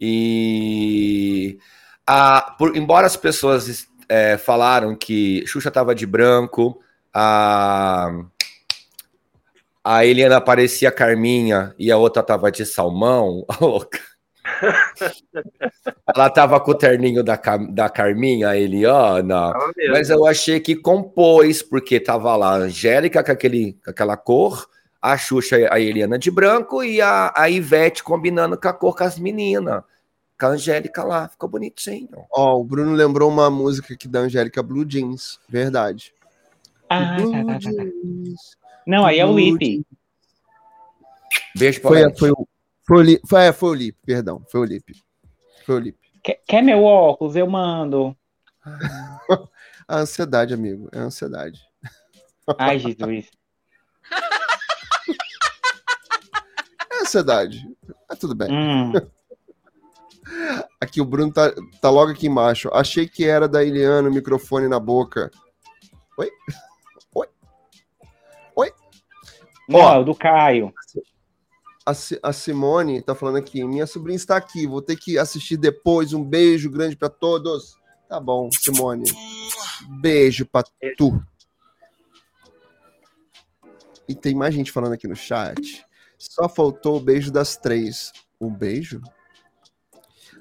E 0.00 1.58
a, 2.04 2.56
por, 2.58 2.76
embora 2.76 3.06
as 3.06 3.16
pessoas 3.16 3.86
é, 4.08 4.36
falaram 4.36 4.96
que 4.96 5.44
Xuxa 5.46 5.70
tava 5.70 5.94
de 5.94 6.04
branco, 6.06 6.80
a, 7.14 8.10
a 9.84 10.04
Eliana 10.04 10.40
parecia 10.40 10.90
Carminha 10.90 11.74
e 11.78 11.90
a 11.90 11.96
outra 11.96 12.22
tava 12.22 12.50
de 12.50 12.66
salmão, 12.66 13.44
a 13.48 13.64
louca. 13.64 14.00
Ela 16.14 16.30
tava 16.30 16.60
com 16.60 16.70
o 16.70 16.74
terninho 16.74 17.22
da, 17.22 17.40
da 17.70 17.88
Carminha, 17.88 18.50
a 18.50 18.56
Eliana. 18.58 19.52
Mas 19.90 20.10
eu 20.10 20.26
achei 20.26 20.60
que 20.60 20.76
compôs, 20.76 21.62
porque 21.62 21.98
tava 22.00 22.34
lá 22.36 22.50
a 22.52 22.56
Angélica 22.56 23.22
com, 23.24 23.32
aquele, 23.32 23.74
com 23.84 23.90
aquela 23.90 24.16
cor, 24.16 24.68
a 25.00 25.16
Xuxa, 25.16 25.56
a 25.70 25.80
Eliana 25.80 26.18
de 26.18 26.30
branco 26.30 26.82
e 26.84 27.00
a, 27.00 27.32
a 27.34 27.48
Ivete 27.48 28.02
combinando 28.02 28.58
com 28.58 28.68
a 28.68 28.72
cor 28.72 28.96
com 28.96 29.04
as 29.04 29.18
meninas. 29.18 29.82
Com 30.38 30.46
a 30.46 30.50
Angélica 30.50 31.04
lá, 31.04 31.28
ficou 31.28 31.48
bonitinho. 31.48 32.08
Ó, 32.30 32.58
o 32.58 32.64
Bruno 32.64 32.92
lembrou 32.92 33.30
uma 33.30 33.48
música 33.50 33.94
aqui 33.94 34.08
da 34.08 34.20
Angélica 34.20 34.62
Blue 34.62 34.84
Jeans. 34.88 35.38
Verdade. 35.48 36.12
Ah, 36.88 37.16
Blue 37.16 37.32
tá, 37.32 37.38
tá, 37.38 37.44
tá, 37.46 37.52
tá. 37.52 37.58
Jeans. 37.60 38.56
Não, 38.86 39.06
aí 39.06 39.18
é 39.18 39.24
o 39.24 39.32
Blue 39.32 39.56
Lip. 39.56 39.86
Beijo 41.56 41.80
pra 41.80 41.90
Foi, 41.90 42.14
foi, 42.16 42.30
o- 42.30 42.48
foi, 42.86 42.98
o 42.98 43.02
Li- 43.02 43.20
foi, 43.28 43.42
é, 43.46 43.52
foi 43.52 43.68
o 43.70 43.74
Lip, 43.74 43.98
perdão. 44.04 44.44
Foi 44.50 44.60
o 44.60 44.64
Lip. 44.64 44.92
Foi 45.64 45.74
o 45.76 45.78
Lip. 45.78 45.98
Quer, 46.22 46.40
quer 46.46 46.62
meu 46.62 46.82
óculos? 46.84 47.36
Eu 47.36 47.48
mando. 47.48 48.16
A 49.88 49.98
ansiedade, 49.98 50.54
amigo. 50.54 50.88
É 50.92 51.00
a 51.00 51.02
ansiedade. 51.02 51.60
Ai, 52.56 52.78
Jesus. 52.78 53.30
É 56.90 57.02
ansiedade. 57.02 57.68
Mas 58.08 58.18
tudo 58.18 58.34
bem. 58.34 58.48
Hum. 58.50 58.92
Aqui 60.80 61.00
o 61.00 61.04
Bruno 61.04 61.32
tá, 61.32 61.52
tá 61.80 61.90
logo 61.90 62.12
aqui 62.12 62.26
embaixo. 62.26 62.70
Achei 62.72 63.08
que 63.08 63.24
era 63.24 63.48
da 63.48 63.62
Eliana 63.64 64.08
o 64.08 64.12
microfone 64.12 64.68
na 64.68 64.78
boca. 64.78 65.30
Oi? 66.16 66.30
Oi? 67.14 67.28
Oi? 68.56 68.72
Não, 69.68 69.80
Ó. 69.80 69.94
é 69.94 69.98
o 69.98 70.04
do 70.04 70.14
Caio. 70.14 70.72
A, 71.84 71.94
Si- 71.94 72.18
a 72.22 72.32
Simone 72.32 73.02
tá 73.02 73.14
falando 73.14 73.36
aqui. 73.38 73.64
Minha 73.64 73.86
sobrinha 73.86 74.16
está 74.16 74.36
aqui. 74.36 74.66
Vou 74.66 74.80
ter 74.80 74.96
que 74.96 75.18
assistir 75.18 75.56
depois. 75.56 76.12
Um 76.12 76.22
beijo 76.24 76.70
grande 76.70 76.96
pra 76.96 77.08
todos. 77.08 77.76
Tá 78.08 78.20
bom, 78.20 78.48
Simone. 78.52 79.10
Beijo 80.00 80.46
pra 80.46 80.62
tu. 80.96 81.20
E 84.08 84.14
tem 84.14 84.34
mais 84.34 84.54
gente 84.54 84.70
falando 84.72 84.92
aqui 84.92 85.08
no 85.08 85.16
chat. 85.16 85.84
Só 86.18 86.48
faltou 86.48 86.96
o 86.96 87.00
beijo 87.00 87.30
das 87.32 87.56
três. 87.56 88.12
Um 88.40 88.50
beijo? 88.50 89.00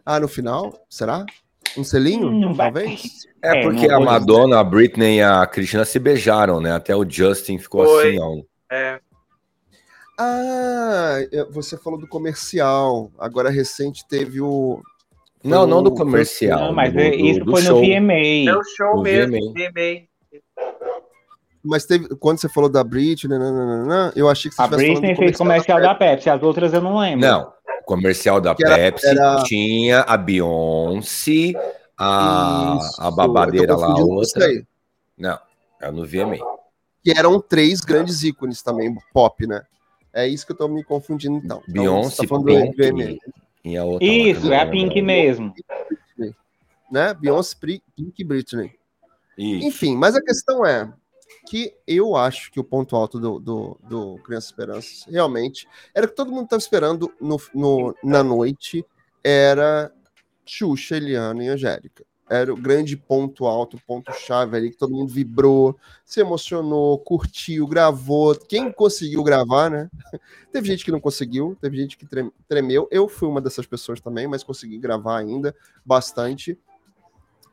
Ah, 0.05 0.19
no 0.19 0.27
final? 0.27 0.85
Será? 0.89 1.25
Um 1.77 1.83
selinho? 1.83 2.27
Hum, 2.29 2.55
talvez? 2.55 3.25
É 3.41 3.59
É, 3.59 3.63
porque 3.63 3.87
a. 3.89 3.99
Madonna, 3.99 4.59
a 4.59 4.63
Britney 4.63 5.17
e 5.17 5.21
a 5.23 5.45
Cristina 5.47 5.85
se 5.85 5.97
beijaram, 5.99 6.59
né? 6.59 6.71
Até 6.73 6.95
o 6.95 7.09
Justin 7.09 7.57
ficou 7.57 7.85
Foi. 7.85 8.09
assim, 8.09 8.19
ó. 8.19 8.41
É, 8.69 8.99
Ah, 10.23 11.17
você 11.49 11.77
falou 11.77 11.99
do 11.99 12.07
comercial. 12.07 13.11
Agora 13.17 13.49
recente 13.49 14.05
teve 14.07 14.39
o. 14.41 14.81
Não, 15.43 15.65
não 15.65 15.81
do 15.81 15.89
o- 15.89 15.95
comercial. 15.95 16.59
Não, 16.67 16.73
mas 16.73 16.93
do, 16.93 16.99
é- 16.99 17.09
do- 17.09 17.15
isso 17.17 17.39
do 17.43 17.51
foi 17.51 17.61
show. 17.63 17.81
no 17.81 17.87
VMA. 17.87 18.45
deu 18.45 18.61
show 18.75 18.95
No 18.97 19.01
mesmo, 19.01 19.53
VMA. 19.53 19.71
VMA. 19.71 20.07
Mas 21.63 21.85
teve. 21.85 22.07
Quando 22.15 22.39
você 22.39 22.49
falou 22.49 22.69
da 22.69 22.83
Britney, 22.83 23.37
nananana, 23.37 24.11
eu 24.15 24.29
achei 24.29 24.49
que 24.49 24.55
você 24.55 24.61
A 24.61 24.67
Britney 24.67 25.13
do 25.13 25.17
fez 25.19 25.37
comercial 25.37 25.79
da 25.81 25.93
Pepsi, 25.95 26.29
as 26.29 26.41
outras 26.43 26.73
eu 26.73 26.81
não 26.81 26.97
lembro. 26.97 27.19
Não, 27.27 27.53
o 27.81 27.85
comercial 27.85 28.39
da 28.41 28.53
Que 28.55 28.63
era- 28.65 28.75
Pepsi 28.75 29.07
era- 29.07 29.43
tinha 29.43 30.01
a 30.01 30.17
Beyoncé, 30.17 31.53
a, 31.97 32.77
Isso, 32.79 33.01
a 33.01 33.11
babadeira 33.11 33.75
lá, 33.75 33.87
a 33.87 33.95
outra. 34.03 34.47
Não, 35.17 35.39
é 35.81 35.91
no 35.91 36.05
VMA. 36.05 36.37
Que 37.03 37.11
eram 37.17 37.39
três 37.39 37.81
grandes 37.81 38.23
ícones 38.23 38.61
também, 38.63 38.95
pop, 39.13 39.45
né? 39.47 39.61
É 40.13 40.27
isso 40.27 40.45
que 40.45 40.51
eu 40.51 40.57
tô 40.57 40.67
me 40.67 40.83
confundindo, 40.83 41.37
então. 41.37 41.61
Então, 41.67 41.73
Beyoncé, 41.73 42.15
você 42.17 42.21
tá 42.23 42.27
falando 42.27 42.45
Pink 42.45 42.75
VMA, 42.91 43.17
e 43.63 43.77
a 43.77 43.83
outra. 43.85 44.07
Isso, 44.07 44.51
é 44.51 44.59
a 44.59 44.65
Pink 44.67 44.95
lembro. 44.95 45.05
mesmo. 45.05 45.53
né? 46.91 47.13
Beyoncé, 47.13 47.55
Pink 47.59 48.13
e 48.19 48.23
Britney. 48.23 48.71
Isso. 49.37 49.67
Enfim, 49.67 49.95
mas 49.95 50.15
a 50.15 50.21
questão 50.21 50.65
é 50.65 50.91
que 51.47 51.73
eu 51.87 52.15
acho 52.15 52.51
que 52.51 52.59
o 52.59 52.63
ponto 52.63 52.95
alto 52.95 53.17
do, 53.19 53.39
do, 53.39 53.77
do 53.87 54.15
Criança 54.23 54.47
Esperança 54.47 55.09
realmente 55.09 55.67
era 55.95 56.07
que 56.07 56.15
todo 56.15 56.31
mundo 56.31 56.43
estava 56.43 56.59
esperando 56.59 57.11
no, 57.19 57.37
no- 57.53 57.95
na 58.03 58.21
noite 58.23 58.85
era 59.23 59.91
Xuxa, 60.45 60.97
Eliana 60.97 61.43
e 61.43 61.47
Angélica. 61.47 62.03
Era 62.33 62.53
o 62.53 62.55
grande 62.55 62.95
ponto 62.95 63.45
alto, 63.45 63.77
ponto 63.85 64.13
chave 64.13 64.55
ali, 64.55 64.69
que 64.69 64.77
todo 64.77 64.93
mundo 64.95 65.11
vibrou, 65.11 65.77
se 66.05 66.21
emocionou, 66.21 66.97
curtiu, 66.97 67.67
gravou. 67.67 68.33
Quem 68.35 68.71
conseguiu 68.71 69.21
gravar, 69.21 69.69
né? 69.69 69.89
Teve 70.49 70.67
gente 70.69 70.85
que 70.85 70.91
não 70.91 70.99
conseguiu, 71.01 71.57
teve 71.61 71.75
gente 71.75 71.97
que 71.97 72.05
trem- 72.05 72.31
tremeu. 72.47 72.87
Eu 72.89 73.09
fui 73.09 73.27
uma 73.27 73.41
dessas 73.41 73.65
pessoas 73.65 73.99
também, 73.99 74.27
mas 74.27 74.43
consegui 74.43 74.77
gravar 74.77 75.17
ainda 75.17 75.53
bastante. 75.85 76.57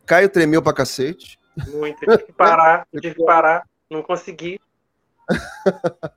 Caio 0.06 0.28
tremeu 0.28 0.62
pra 0.62 0.72
cacete. 0.72 1.38
Muito. 1.72 1.98
Tive 1.98 2.18
que 2.18 2.32
parar, 2.32 2.86
tive 3.00 3.14
que 3.16 3.24
parar. 3.24 3.68
Não 3.90 4.02
consegui. 4.02 4.60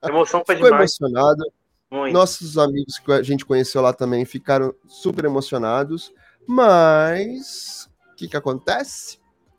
A 0.01 0.07
emoção 0.09 0.43
foi 0.45 0.55
Ficou 0.55 0.69
demais. 0.71 0.95
emocionado. 0.99 1.43
Muito. 1.89 2.13
Nossos 2.13 2.57
amigos 2.57 2.99
que 2.99 3.11
a 3.11 3.23
gente 3.23 3.43
conheceu 3.45 3.81
lá 3.81 3.91
também 3.91 4.23
ficaram 4.23 4.73
super 4.87 5.25
emocionados. 5.25 6.13
Mas 6.47 7.89
que 8.21 8.27
que 8.27 8.37
acontece? 8.37 9.17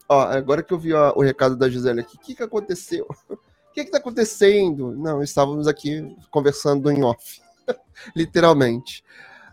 Ó, 0.09 0.21
agora 0.21 0.63
que 0.63 0.73
eu 0.73 0.79
vi 0.79 0.93
ó, 0.93 1.13
o 1.17 1.23
recado 1.23 1.57
da 1.57 1.69
Gisele 1.69 2.01
aqui, 2.01 2.17
o 2.17 2.21
que 2.21 2.35
que 2.35 2.43
aconteceu? 2.43 3.07
O 3.65 3.75
que 3.75 3.87
que 3.87 3.91
tá 3.91 3.97
acontecendo? 3.97 4.95
Não, 4.95 5.23
estávamos 5.23 5.67
aqui 5.67 6.15
conversando 6.31 6.91
em 6.91 7.03
off. 7.03 7.41
Literalmente. 8.15 9.03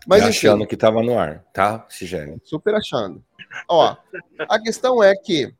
Mas 0.06 0.20
enfim, 0.20 0.28
achando 0.28 0.66
que 0.66 0.76
tava 0.76 1.02
no 1.02 1.18
ar, 1.18 1.42
tá, 1.54 1.86
Sigério? 1.88 2.38
super 2.44 2.74
achando. 2.74 3.24
Ó, 3.66 3.96
a 4.40 4.60
questão 4.60 5.02
é 5.02 5.16
que 5.16 5.54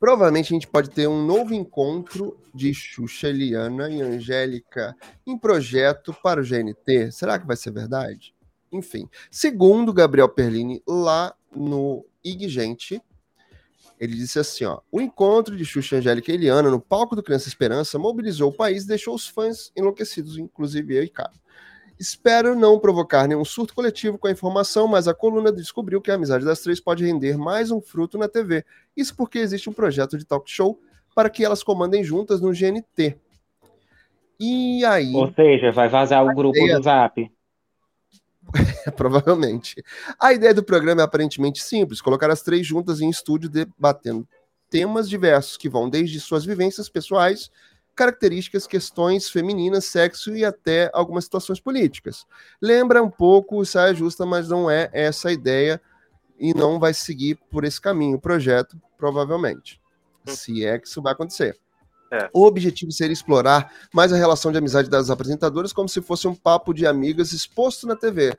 provavelmente 0.00 0.46
a 0.46 0.56
gente 0.56 0.66
pode 0.66 0.88
ter 0.88 1.06
um 1.08 1.26
novo 1.26 1.52
encontro 1.52 2.40
de 2.54 2.72
Xuxa, 2.72 3.28
Eliana 3.28 3.90
e 3.90 4.00
Angélica 4.00 4.96
em 5.26 5.36
projeto 5.36 6.16
para 6.22 6.40
o 6.40 6.42
GNT. 6.42 7.12
Será 7.12 7.38
que 7.38 7.46
vai 7.46 7.56
ser 7.56 7.70
verdade? 7.70 8.34
Enfim, 8.72 9.10
segundo 9.30 9.92
Gabriel 9.92 10.30
Perlini, 10.30 10.82
lá 10.86 11.34
no 11.54 12.02
IG 12.26 12.48
Gente, 12.48 13.00
ele 13.98 14.14
disse 14.14 14.38
assim: 14.38 14.64
ó, 14.64 14.80
o 14.90 15.00
encontro 15.00 15.56
de 15.56 15.64
Xuxa, 15.64 15.96
Angélica 15.96 16.30
e 16.30 16.34
Eliana 16.34 16.70
no 16.70 16.80
palco 16.80 17.16
do 17.16 17.22
Criança 17.22 17.48
Esperança 17.48 17.98
mobilizou 17.98 18.50
o 18.50 18.54
país 18.54 18.84
e 18.84 18.88
deixou 18.88 19.14
os 19.14 19.26
fãs 19.26 19.72
enlouquecidos, 19.76 20.36
inclusive 20.36 20.96
eu 20.96 21.02
e 21.02 21.08
Caio. 21.08 21.30
Espero 21.98 22.54
não 22.54 22.78
provocar 22.78 23.26
nenhum 23.26 23.44
surto 23.44 23.74
coletivo 23.74 24.18
com 24.18 24.26
a 24.26 24.30
informação, 24.30 24.86
mas 24.86 25.08
a 25.08 25.14
coluna 25.14 25.50
descobriu 25.50 26.00
que 26.00 26.10
a 26.10 26.14
amizade 26.14 26.44
das 26.44 26.60
três 26.60 26.78
pode 26.78 27.02
render 27.02 27.38
mais 27.38 27.70
um 27.70 27.80
fruto 27.80 28.18
na 28.18 28.28
TV. 28.28 28.64
Isso 28.94 29.16
porque 29.16 29.38
existe 29.38 29.70
um 29.70 29.72
projeto 29.72 30.18
de 30.18 30.26
talk 30.26 30.50
show 30.50 30.78
para 31.14 31.30
que 31.30 31.42
elas 31.42 31.62
comandem 31.62 32.04
juntas 32.04 32.42
no 32.42 32.52
GNT. 32.52 33.16
E 34.38 34.84
aí, 34.84 35.14
Ou 35.14 35.32
seja, 35.32 35.72
vai 35.72 35.88
vazar 35.88 36.22
o 36.22 36.34
grupo 36.34 36.58
do 36.58 36.82
Zap. 36.82 37.32
provavelmente. 38.96 39.82
A 40.18 40.32
ideia 40.32 40.54
do 40.54 40.62
programa 40.62 41.00
é 41.00 41.04
aparentemente 41.04 41.62
simples: 41.62 42.00
colocar 42.00 42.30
as 42.30 42.42
três 42.42 42.66
juntas 42.66 43.00
em 43.00 43.10
estúdio 43.10 43.48
debatendo 43.48 44.26
temas 44.70 45.08
diversos 45.08 45.56
que 45.56 45.68
vão 45.68 45.88
desde 45.88 46.20
suas 46.20 46.44
vivências 46.44 46.88
pessoais, 46.88 47.50
características, 47.94 48.66
questões 48.66 49.28
femininas, 49.28 49.86
sexo 49.86 50.36
e 50.36 50.44
até 50.44 50.90
algumas 50.92 51.24
situações 51.24 51.60
políticas. 51.60 52.26
Lembra 52.60 53.02
um 53.02 53.10
pouco 53.10 53.58
o 53.58 53.64
Saia 53.64 53.94
Justa, 53.94 54.26
mas 54.26 54.48
não 54.48 54.70
é 54.70 54.90
essa 54.92 55.28
a 55.28 55.32
ideia 55.32 55.80
e 56.38 56.52
não 56.52 56.78
vai 56.78 56.92
seguir 56.92 57.38
por 57.50 57.64
esse 57.64 57.80
caminho 57.80 58.16
o 58.16 58.20
projeto, 58.20 58.78
provavelmente. 58.98 59.80
Se 60.26 60.64
é 60.64 60.78
que 60.78 60.88
isso 60.88 61.00
vai 61.00 61.12
acontecer. 61.12 61.56
É. 62.10 62.28
O 62.32 62.46
objetivo 62.46 62.92
seria 62.92 63.12
explorar 63.12 63.72
mais 63.92 64.12
a 64.12 64.16
relação 64.16 64.52
de 64.52 64.58
amizade 64.58 64.88
das 64.88 65.10
apresentadoras 65.10 65.72
como 65.72 65.88
se 65.88 66.00
fosse 66.00 66.28
um 66.28 66.34
papo 66.34 66.72
de 66.72 66.86
amigas 66.86 67.32
exposto 67.32 67.86
na 67.86 67.96
TV. 67.96 68.36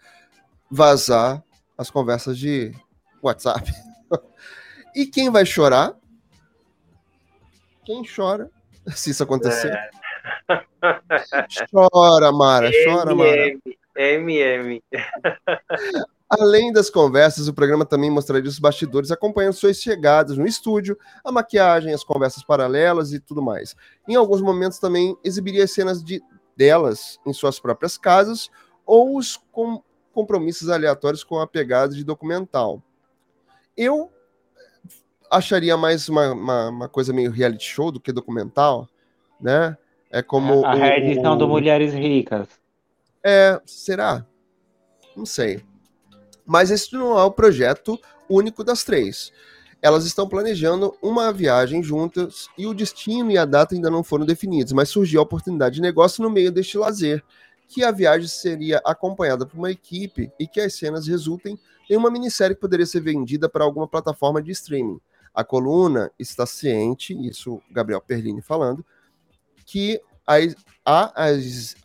Vazar 0.69 1.43
as 1.77 1.89
conversas 1.89 2.37
de 2.37 2.73
WhatsApp. 3.21 3.71
e 4.95 5.05
quem 5.05 5.29
vai 5.29 5.45
chorar? 5.45 5.95
Quem 7.85 8.03
chora 8.03 8.49
se 8.95 9.11
isso 9.11 9.23
acontecer? 9.23 9.71
É. 9.73 10.07
Chora, 11.71 12.31
Mara, 12.31 12.71
chora, 12.85 13.13
Mara. 13.13 13.53
MM. 13.95 14.81
Além 16.29 16.73
das 16.73 16.89
conversas, 16.89 17.47
o 17.47 17.53
programa 17.53 17.85
também 17.85 18.11
mostraria 18.11 18.49
os 18.49 18.59
bastidores 18.59 19.11
acompanhando 19.11 19.53
suas 19.53 19.77
chegadas 19.77 20.37
no 20.37 20.45
estúdio, 20.45 20.97
a 21.23 21.31
maquiagem, 21.31 21.93
as 21.93 22.03
conversas 22.03 22.43
paralelas 22.43 23.13
e 23.13 23.19
tudo 23.19 23.41
mais. 23.41 23.75
Em 24.07 24.15
alguns 24.15 24.41
momentos 24.41 24.77
também 24.77 25.15
exibiria 25.23 25.65
cenas 25.67 26.03
de, 26.03 26.21
delas 26.55 27.17
em 27.25 27.31
suas 27.31 27.59
próprias 27.61 27.97
casas 27.97 28.49
ou 28.85 29.15
os 29.15 29.37
com, 29.53 29.81
compromissos 30.11 30.69
aleatórios 30.69 31.23
com 31.23 31.39
a 31.39 31.47
pegada 31.47 31.95
de 31.95 32.03
documental. 32.03 32.83
Eu 33.75 34.11
acharia 35.31 35.77
mais 35.77 36.09
uma, 36.09 36.33
uma, 36.33 36.69
uma, 36.69 36.89
coisa 36.89 37.13
meio 37.13 37.31
reality 37.31 37.65
show 37.65 37.89
do 37.89 38.01
que 38.01 38.11
documental, 38.11 38.89
né? 39.39 39.77
É 40.11 40.21
como. 40.21 40.65
A, 40.65 40.71
a 40.71 40.75
reedição 40.75 41.33
o... 41.33 41.37
do 41.37 41.47
Mulheres 41.47 41.93
Ricas. 41.93 42.47
É, 43.23 43.61
será? 43.65 44.25
Não 45.15 45.25
sei. 45.25 45.63
Mas 46.47 46.71
esse 46.71 46.93
não 46.93 47.19
é 47.19 47.23
o 47.23 47.31
projeto 47.31 47.99
único 48.29 48.63
das 48.63 48.83
três. 48.83 49.31
Elas 49.81 50.05
estão 50.05 50.27
planejando 50.27 50.95
uma 51.01 51.31
viagem 51.31 51.83
juntas 51.83 52.47
e 52.57 52.65
o 52.65 52.73
destino 52.73 53.29
e 53.29 53.37
a 53.37 53.45
data 53.45 53.75
ainda 53.75 53.91
não 53.91 54.03
foram 54.03 54.25
definidos, 54.25 54.73
mas 54.73 54.89
surgiu 54.89 55.19
a 55.19 55.23
oportunidade 55.23 55.75
de 55.75 55.81
negócio 55.81 56.23
no 56.23 56.29
meio 56.29 56.51
deste 56.51 56.77
lazer, 56.77 57.23
que 57.67 57.83
a 57.83 57.91
viagem 57.91 58.27
seria 58.27 58.81
acompanhada 58.83 59.45
por 59.45 59.57
uma 59.57 59.69
equipe 59.69 60.31
e 60.39 60.47
que 60.47 60.61
as 60.61 60.73
cenas 60.73 61.05
resultem 61.05 61.59
em 61.89 61.97
uma 61.97 62.09
minissérie 62.09 62.55
que 62.55 62.61
poderia 62.61 62.85
ser 62.85 63.01
vendida 63.01 63.47
para 63.47 63.63
alguma 63.63 63.87
plataforma 63.87 64.41
de 64.41 64.51
streaming. 64.51 64.99
A 65.33 65.43
coluna 65.43 66.11
está 66.17 66.45
ciente, 66.45 67.13
isso 67.27 67.61
Gabriel 67.69 68.01
Perlini 68.01 68.41
falando, 68.41 68.83
que 69.65 70.01
a, 70.25 70.37
a, 70.85 71.29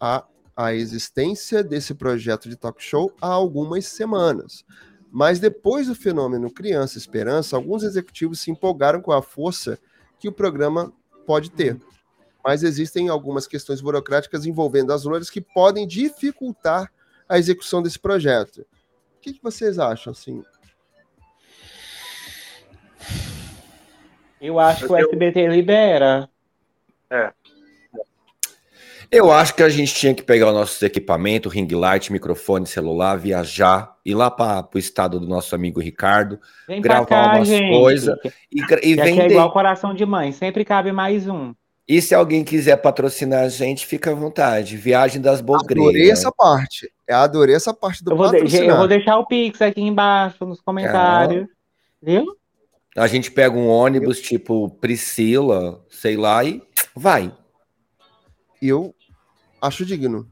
a, 0.01 0.25
a 0.57 0.75
existência 0.75 1.63
desse 1.63 1.95
projeto 1.95 2.49
de 2.49 2.57
talk 2.57 2.83
show 2.83 3.13
há 3.21 3.29
algumas 3.29 3.87
semanas. 3.87 4.65
Mas 5.11 5.39
depois 5.39 5.89
do 5.89 5.95
fenômeno 5.95 6.51
Criança 6.51 6.99
Esperança, 6.99 7.57
alguns 7.57 7.83
executivos 7.83 8.41
se 8.41 8.51
empolgaram 8.51 9.01
com 9.01 9.13
a 9.13 9.23
força 9.23 9.79
que 10.19 10.29
o 10.29 10.33
programa 10.33 10.93
pode 11.27 11.51
ter. 11.51 11.79
Mas 12.45 12.63
existem 12.63 13.09
algumas 13.09 13.47
questões 13.47 13.81
burocráticas 13.81 14.47
envolvendo 14.47 14.93
as 14.93 15.05
lojas 15.05 15.31
que 15.31 15.41
podem 15.41 15.87
dificultar 15.87 16.91
a 17.29 17.39
execução 17.39 17.83
desse 17.83 17.99
projeto. 17.99 18.63
O 19.17 19.21
que, 19.21 19.33
que 19.35 19.43
vocês 19.43 19.79
acham, 19.79 20.13
assim? 20.13 20.43
Eu 24.41 24.59
acho 24.59 24.87
que 24.87 24.93
o 24.93 24.97
SBT 24.97 25.47
libera. 25.47 26.29
É. 27.09 27.33
Eu 29.15 29.31
acho 29.31 29.55
que 29.55 29.63
a 29.63 29.69
gente 29.69 29.95
tinha 29.95 30.15
que 30.15 30.23
pegar 30.23 30.49
o 30.49 30.53
nosso 30.55 30.83
equipamento, 30.85 31.51
ring 31.51 31.69
light, 31.71 32.11
microfone, 32.11 32.67
celular, 32.67 33.17
viajar, 33.19 33.95
ir 34.07 34.15
lá 34.15 34.31
para 34.31 34.67
o 34.75 34.79
estado 34.79 35.21
do 35.21 35.27
nosso 35.29 35.55
amigo 35.55 35.79
Ricardo, 35.81 36.41
Vem 36.67 36.81
gravar 36.81 37.05
cá, 37.05 37.37
umas 37.37 37.49
coisas 37.51 38.17
e, 38.51 38.61
e 38.83 38.93
é 38.99 39.05
vender. 39.05 39.31
igual 39.33 39.53
coração 39.53 39.93
de 39.95 40.07
mãe, 40.07 40.33
sempre 40.33 40.65
cabe 40.65 40.93
mais 40.93 41.29
um. 41.29 41.53
E 41.87 42.01
se 42.01 42.15
alguém 42.15 42.43
quiser 42.43 42.77
patrocinar 42.79 43.41
a 43.45 43.49
gente, 43.51 43.85
fica 43.85 44.13
à 44.13 44.15
vontade. 44.15 44.79
Viagem 44.79 45.21
das 45.21 45.41
Adorei 45.41 45.77
Bogreiras. 45.77 46.19
essa 46.21 46.33
parte. 46.33 46.91
Eu 47.07 47.17
adorei 47.17 47.55
essa 47.55 47.75
parte 47.75 48.03
do 48.03 48.13
Eu 48.13 48.17
vou, 48.17 48.31
de- 48.31 48.57
eu 48.57 48.77
vou 48.79 48.89
deixar 48.89 49.19
o 49.19 49.27
Pix 49.27 49.61
aqui 49.61 49.83
embaixo 49.83 50.47
nos 50.47 50.61
comentários. 50.63 51.47
Viu? 52.01 52.25
A 52.97 53.07
gente 53.07 53.31
pega 53.31 53.55
um 53.55 53.69
ônibus 53.69 54.21
tipo 54.23 54.71
Priscila, 54.81 55.85
sei 55.91 56.17
lá, 56.17 56.43
e 56.45 56.63
vai. 56.97 57.31
Eu 58.61 58.95
acho 59.63 59.87
digno. 59.87 60.29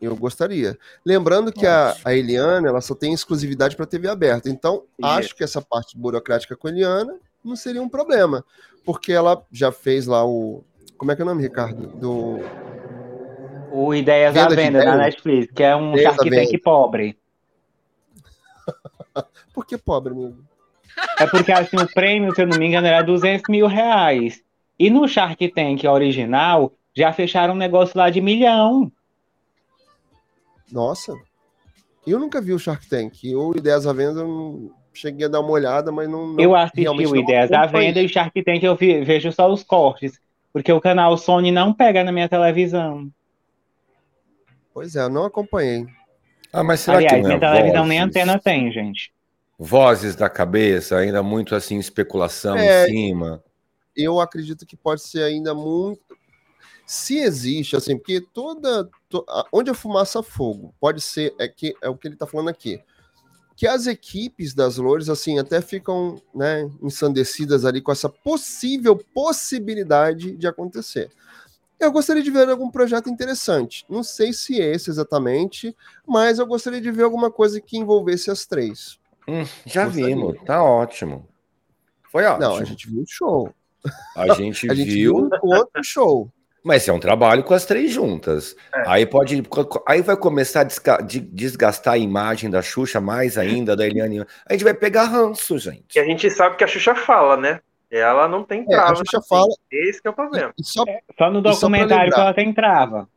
Eu 0.00 0.14
gostaria. 0.16 0.76
Lembrando 1.06 1.52
que 1.52 1.66
a, 1.66 1.96
a 2.04 2.14
Eliana 2.14 2.68
ela 2.68 2.80
só 2.80 2.94
tem 2.94 3.14
exclusividade 3.14 3.76
para 3.76 3.86
TV 3.86 4.08
aberta. 4.08 4.50
Então, 4.50 4.84
acho 5.02 5.34
que 5.34 5.42
essa 5.42 5.62
parte 5.62 5.96
burocrática 5.96 6.56
com 6.56 6.68
a 6.68 6.70
Eliana 6.70 7.16
não 7.42 7.56
seria 7.56 7.80
um 7.80 7.88
problema. 7.88 8.44
Porque 8.84 9.12
ela 9.12 9.42
já 9.50 9.72
fez 9.72 10.06
lá 10.06 10.26
o. 10.26 10.62
Como 10.98 11.10
é 11.10 11.16
que 11.16 11.22
é 11.22 11.24
o 11.24 11.28
nome, 11.28 11.42
Ricardo? 11.42 11.86
Do. 11.96 12.40
O 13.72 13.94
Ideias 13.94 14.34
Venda 14.34 14.46
à 14.46 14.56
Venda 14.56 14.78
da 14.78 14.84
ideias. 14.84 14.98
Netflix, 14.98 15.52
que 15.52 15.62
é 15.62 15.74
um 15.74 15.96
Shark 15.96 16.30
Tank 16.30 16.62
pobre. 16.62 17.18
Por 19.54 19.66
que 19.66 19.78
pobre, 19.78 20.12
amigo? 20.12 20.44
É 21.18 21.26
porque 21.26 21.50
assim, 21.50 21.76
o 21.76 21.92
prêmio, 21.92 22.34
se 22.34 22.42
eu 22.42 22.46
não 22.46 22.58
me 22.58 22.66
engano, 22.66 22.86
era 22.86 23.02
200 23.02 23.48
mil 23.48 23.66
reais. 23.66 24.42
E 24.78 24.90
no 24.90 25.08
Shark 25.08 25.48
Tank 25.48 25.84
original, 25.84 26.72
já 26.94 27.12
fecharam 27.12 27.54
um 27.54 27.56
negócio 27.58 27.96
lá 27.98 28.08
de 28.10 28.20
milhão. 28.20 28.90
Nossa. 30.70 31.12
Eu 32.06 32.18
nunca 32.18 32.40
vi 32.40 32.52
o 32.52 32.58
Shark 32.58 32.88
Tank. 32.88 33.14
O 33.34 33.56
Ideias 33.56 33.86
à 33.86 33.92
Venda 33.92 34.20
eu 34.20 34.28
não 34.28 34.70
cheguei 34.92 35.26
a 35.26 35.28
dar 35.28 35.40
uma 35.40 35.50
olhada, 35.50 35.90
mas 35.90 36.08
não. 36.08 36.28
não 36.28 36.40
eu 36.40 36.54
assisti 36.54 36.82
realmente 36.82 37.08
o 37.12 37.16
Ideias 37.16 37.50
à. 37.52 37.66
Venda 37.66 38.00
e 38.00 38.08
Shark 38.08 38.42
Tank 38.42 38.62
eu 38.62 38.76
vi- 38.76 39.02
vejo 39.02 39.32
só 39.32 39.50
os 39.52 39.62
cortes. 39.62 40.18
Porque 40.52 40.72
o 40.72 40.80
canal 40.80 41.16
Sony 41.18 41.50
não 41.50 41.74
pega 41.74 42.04
na 42.04 42.12
minha 42.12 42.28
televisão. 42.28 43.10
Pois 44.72 44.94
é, 44.94 45.02
eu 45.02 45.08
não 45.08 45.24
acompanhei. 45.24 45.84
Ah, 46.52 46.62
mas 46.62 46.80
será 46.80 46.98
Aliás, 46.98 47.14
que 47.16 47.22
não 47.22 47.30
é 47.30 47.38
minha 47.38 47.40
televisão 47.40 47.86
nem 47.86 47.98
vozes? 47.98 48.16
antena 48.16 48.38
tem, 48.38 48.70
gente. 48.70 49.12
Vozes 49.58 50.14
da 50.14 50.28
cabeça, 50.30 50.96
ainda 50.96 51.22
muito 51.24 51.56
assim, 51.56 51.76
especulação 51.78 52.56
É. 52.56 52.84
em 52.84 52.86
cima. 53.08 53.42
eu 53.96 54.20
acredito 54.20 54.64
que 54.66 54.76
pode 54.76 55.02
ser 55.02 55.22
ainda 55.24 55.54
muito. 55.54 56.00
Se 56.86 57.18
existe, 57.18 57.76
assim, 57.76 57.96
porque 57.96 58.20
toda. 58.20 58.88
to- 59.08 59.24
Onde 59.52 59.70
a 59.70 59.74
fumaça 59.74 60.22
fogo, 60.22 60.74
pode 60.80 61.00
ser, 61.00 61.34
é, 61.38 61.48
que, 61.48 61.74
é 61.82 61.88
o 61.88 61.96
que 61.96 62.06
ele 62.08 62.14
está 62.14 62.26
falando 62.26 62.48
aqui. 62.50 62.80
Que 63.56 63.66
as 63.66 63.86
equipes 63.86 64.52
das 64.52 64.76
Loures, 64.78 65.08
assim, 65.08 65.38
até 65.38 65.60
ficam 65.62 66.20
né, 66.34 66.68
ensandecidas 66.82 67.64
ali 67.64 67.80
com 67.80 67.92
essa 67.92 68.08
possível 68.08 68.96
possibilidade 69.14 70.36
de 70.36 70.46
acontecer. 70.46 71.10
Eu 71.78 71.90
gostaria 71.92 72.22
de 72.22 72.30
ver 72.30 72.48
algum 72.48 72.70
projeto 72.70 73.08
interessante. 73.08 73.84
Não 73.88 74.02
sei 74.02 74.32
se 74.32 74.56
esse 74.58 74.90
exatamente, 74.90 75.74
mas 76.06 76.38
eu 76.38 76.46
gostaria 76.46 76.80
de 76.80 76.90
ver 76.90 77.04
alguma 77.04 77.30
coisa 77.30 77.60
que 77.60 77.76
envolvesse 77.78 78.30
as 78.30 78.44
três. 78.46 78.98
Hum, 79.26 79.44
já 79.64 79.84
Gostaria. 79.86 80.14
vimos, 80.14 80.36
tá 80.44 80.62
ótimo. 80.62 81.26
Foi 82.10 82.24
ótimo. 82.24 82.40
Não, 82.48 82.56
a 82.56 82.64
gente 82.64 82.88
viu 82.90 83.02
o 83.02 83.06
show. 83.06 83.54
A 84.16 84.28
gente 84.34 84.70
A 84.70 84.74
gente 84.74 84.90
viu, 84.90 85.14
viu 85.14 85.24
um 85.24 85.26
encontro 85.26 85.82
show. 85.84 86.30
Mas 86.64 86.88
é 86.88 86.92
um 86.92 86.98
trabalho 86.98 87.44
com 87.44 87.52
as 87.52 87.66
três 87.66 87.92
juntas. 87.92 88.56
É. 88.74 88.82
Aí 88.86 89.06
pode, 89.06 89.42
aí 89.86 90.00
vai 90.00 90.16
começar 90.16 90.62
a 90.62 91.00
desgastar 91.02 91.94
a 91.94 91.98
imagem 91.98 92.48
da 92.48 92.62
Xuxa 92.62 93.00
mais 93.02 93.36
ainda 93.36 93.76
da 93.76 93.86
Eliane. 93.86 94.24
A 94.46 94.52
gente 94.54 94.64
vai 94.64 94.72
pegar 94.72 95.04
ranço, 95.04 95.58
gente. 95.58 95.84
Que 95.88 96.00
a 96.00 96.04
gente 96.04 96.28
sabe 96.30 96.56
que 96.56 96.64
a 96.64 96.66
Xuxa 96.66 96.94
fala, 96.94 97.36
né? 97.36 97.60
Ela 97.90 98.26
não 98.26 98.42
tem 98.42 98.62
É, 98.62 98.64
trava. 98.64 98.92
a 98.92 98.96
Xuxa 98.96 99.18
assim. 99.18 99.28
fala. 99.28 99.54
Esse 99.70 100.00
que 100.00 100.08
é 100.08 100.10
o 100.10 100.14
problema. 100.14 100.52
Só 100.60 100.84
Só 101.18 101.30
no 101.30 101.40
E 101.40 101.42
só 101.42 101.50
documentário 101.60 102.12
que 102.12 102.18
ela 102.18 102.34
tem 102.34 102.52
trava. 102.52 103.08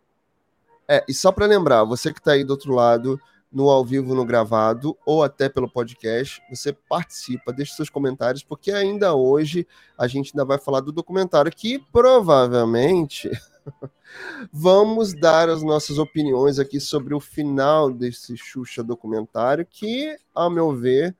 É, 0.90 1.04
e 1.08 1.14
só 1.14 1.32
para 1.32 1.46
lembrar, 1.46 1.84
você 1.86 2.12
que 2.14 2.20
está 2.20 2.34
aí 2.34 2.44
do 2.44 2.52
outro 2.52 2.74
lado, 2.74 3.20
no 3.58 3.72
ao 3.72 3.84
vivo, 3.84 4.14
no 4.14 4.24
gravado, 4.24 4.96
ou 5.04 5.24
até 5.24 5.50
pelo 5.50 5.68
podcast, 5.68 6.40
você 6.48 6.72
participa, 6.72 7.52
deixa 7.52 7.74
seus 7.74 7.90
comentários, 7.90 8.44
porque 8.44 8.72
ainda 8.72 9.16
hoje 9.16 9.66
a 9.98 10.06
gente 10.06 10.32
ainda 10.32 10.46
vai 10.46 10.60
falar 10.60 10.80
do 10.80 10.92
documentário 10.92 11.52
que 11.52 11.80
provavelmente 11.92 13.32
vamos 14.54 15.12
dar 15.12 15.50
as 15.50 15.64
nossas 15.64 15.98
opiniões 15.98 16.60
aqui 16.60 16.80
sobre 16.80 17.16
o 17.16 17.20
final 17.20 17.90
desse 17.90 18.38
Xuxa 18.38 18.84
documentário, 18.84 19.66
que, 19.66 20.16
ao 20.36 20.52
meu 20.52 20.72
ver, 20.76 21.16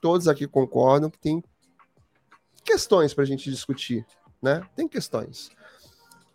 todos 0.00 0.26
aqui 0.26 0.46
concordam 0.46 1.10
que 1.10 1.18
tem 1.18 1.44
questões 2.64 3.12
para 3.12 3.24
a 3.24 3.26
gente 3.26 3.50
discutir, 3.50 4.06
né? 4.40 4.66
Tem 4.74 4.88
questões. 4.88 5.50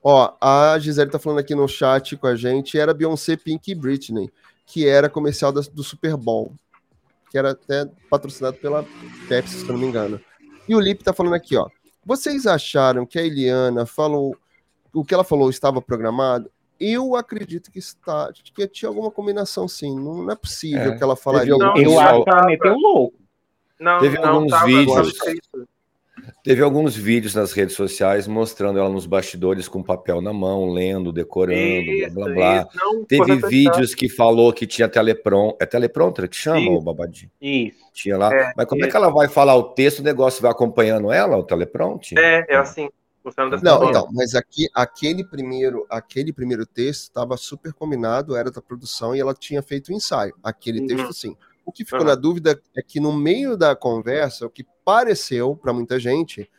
Ó, 0.04 0.32
a 0.40 0.78
Gisele 0.78 1.10
tá 1.10 1.18
falando 1.18 1.40
aqui 1.40 1.56
no 1.56 1.68
chat 1.68 2.16
com 2.16 2.28
a 2.28 2.36
gente, 2.36 2.78
era 2.78 2.94
Beyoncé, 2.94 3.36
Pink 3.36 3.72
e 3.72 3.76
Britney, 3.76 4.32
que 4.72 4.88
era 4.88 5.10
comercial 5.10 5.52
da- 5.52 5.62
do 5.74 5.84
Super 5.84 6.16
Bowl, 6.16 6.54
que 7.32 7.38
era 7.38 7.52
até 7.52 7.90
patrocinado 8.10 8.58
pela 8.58 8.86
Pepsi, 9.28 9.56
se 9.58 9.64
eu 9.66 9.74
não 9.74 9.80
me 9.80 9.88
engano. 9.88 10.22
E 10.68 10.76
o 10.76 10.80
Lipe 10.80 11.04
tá 11.04 11.12
falando 11.12 11.34
aqui, 11.34 11.58
ó. 11.58 11.68
Vocês 12.06 12.46
acharam 12.46 13.06
que 13.06 13.18
a 13.18 13.24
Eliana 13.24 13.86
falou 13.86 14.38
o 14.94 15.04
que 15.04 15.14
ela 15.14 15.24
falou 15.24 15.50
estava 15.50 15.82
programado? 15.82 16.50
Eu 16.80 17.16
acredito 17.16 17.72
que 17.72 17.80
está, 17.80 18.32
que 18.32 18.68
tinha 18.68 18.88
alguma 18.88 19.12
combinação 19.12 19.68
sim. 19.68 19.94
Não, 20.00 20.24
não 20.24 20.32
é 20.32 20.36
possível 20.36 20.94
É, 20.94 20.98
que 20.98 21.04
ela 21.04 21.16
falaria. 21.16 21.58
Não, 21.58 21.76
Eu 21.76 22.00
acho 22.00 22.24
que 22.24 22.30
ela 22.30 22.46
meteu 22.46 22.74
louco. 22.76 23.18
Não, 23.80 24.00
Teve 24.00 24.18
não, 24.20 24.30
alguns 24.30 24.50
tava, 24.52 24.66
vídeos. 24.66 25.14
Teve 26.44 26.62
alguns 26.62 26.96
vídeos 26.96 27.34
nas 27.36 27.52
redes 27.52 27.76
sociais 27.76 28.28
mostrando 28.28 28.80
ela 28.80 28.90
nos 28.90 29.06
bastidores 29.06 29.68
com 29.68 29.82
papel 29.84 30.22
na 30.22 30.32
mão, 30.34 30.70
lendo, 30.72 31.12
decorando, 31.12 31.58
Isso, 31.60 32.14
blá 32.14 32.26
blá 32.26 32.34
blá. 32.36 32.68
não, 32.76 33.06
Teve 33.06 33.36
vídeos 33.48 33.94
que 33.96 34.08
falou 34.10 34.52
que 34.54 34.66
tinha 34.68 34.88
telepron. 34.90 35.56
É 35.60 35.66
teleprompter 35.66 36.30
que 36.30 36.36
chama, 36.36 36.60
Isso. 36.60 36.72
o 36.74 36.82
babadinho? 36.82 37.32
Isso. 37.42 37.78
Tinha 37.94 38.18
lá. 38.18 38.34
É, 38.34 38.54
Mas 38.56 38.66
como 38.68 38.82
é 38.82 38.88
isso. 38.88 38.92
que 38.92 38.98
ela 38.98 39.10
vai 39.10 39.28
falar 39.28 39.56
o 39.56 39.64
texto, 39.74 40.00
o 40.00 40.04
negócio 40.04 40.42
vai 40.42 40.52
acompanhando 40.52 41.12
ela, 41.12 41.38
o 41.38 41.44
teleprompter? 41.44 42.18
É, 42.18 42.46
é 42.50 42.56
assim. 42.58 42.90
Não, 43.62 43.90
então, 43.90 44.08
mas 44.14 44.34
aqui, 44.34 44.68
aquele 44.74 45.24
primeiro, 45.24 45.86
aquele 45.90 46.34
primeiro 46.34 46.66
texto 46.66 47.04
estava 47.04 47.36
super 47.38 47.74
combinado, 47.74 48.36
era 48.36 48.50
da 48.50 48.62
produção 48.62 49.16
e 49.16 49.20
ela 49.20 49.34
tinha 49.36 49.62
feito 49.62 49.90
o 49.90 49.94
ensaio. 49.94 50.34
Aquele 50.42 50.80
Uhum. 50.80 50.88
texto, 50.88 51.14
sim. 51.14 51.36
O 51.66 51.72
que 51.72 51.86
ficou 51.86 52.00
Aham. 52.00 52.10
na 52.10 52.16
dúvida 52.16 52.62
é 52.76 52.82
que 52.82 53.00
no 53.00 53.14
meio 53.14 53.56
da 53.56 53.76
conversa, 53.76 54.46
o 54.46 54.50
que 54.50 54.66
pareceu 54.84 55.56
para 55.56 55.74
muita 55.74 56.00
gente 56.00 56.50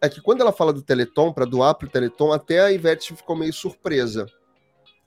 é 0.00 0.08
que 0.08 0.20
quando 0.20 0.42
ela 0.42 0.52
fala 0.52 0.72
do 0.72 0.82
Teleton, 0.82 1.32
para 1.32 1.46
doar 1.46 1.74
pro 1.74 1.88
Teleton, 1.88 2.32
até 2.32 2.60
a 2.60 2.70
Ivete 2.70 3.14
ficou 3.16 3.34
meio 3.34 3.52
surpresa. 3.52 4.26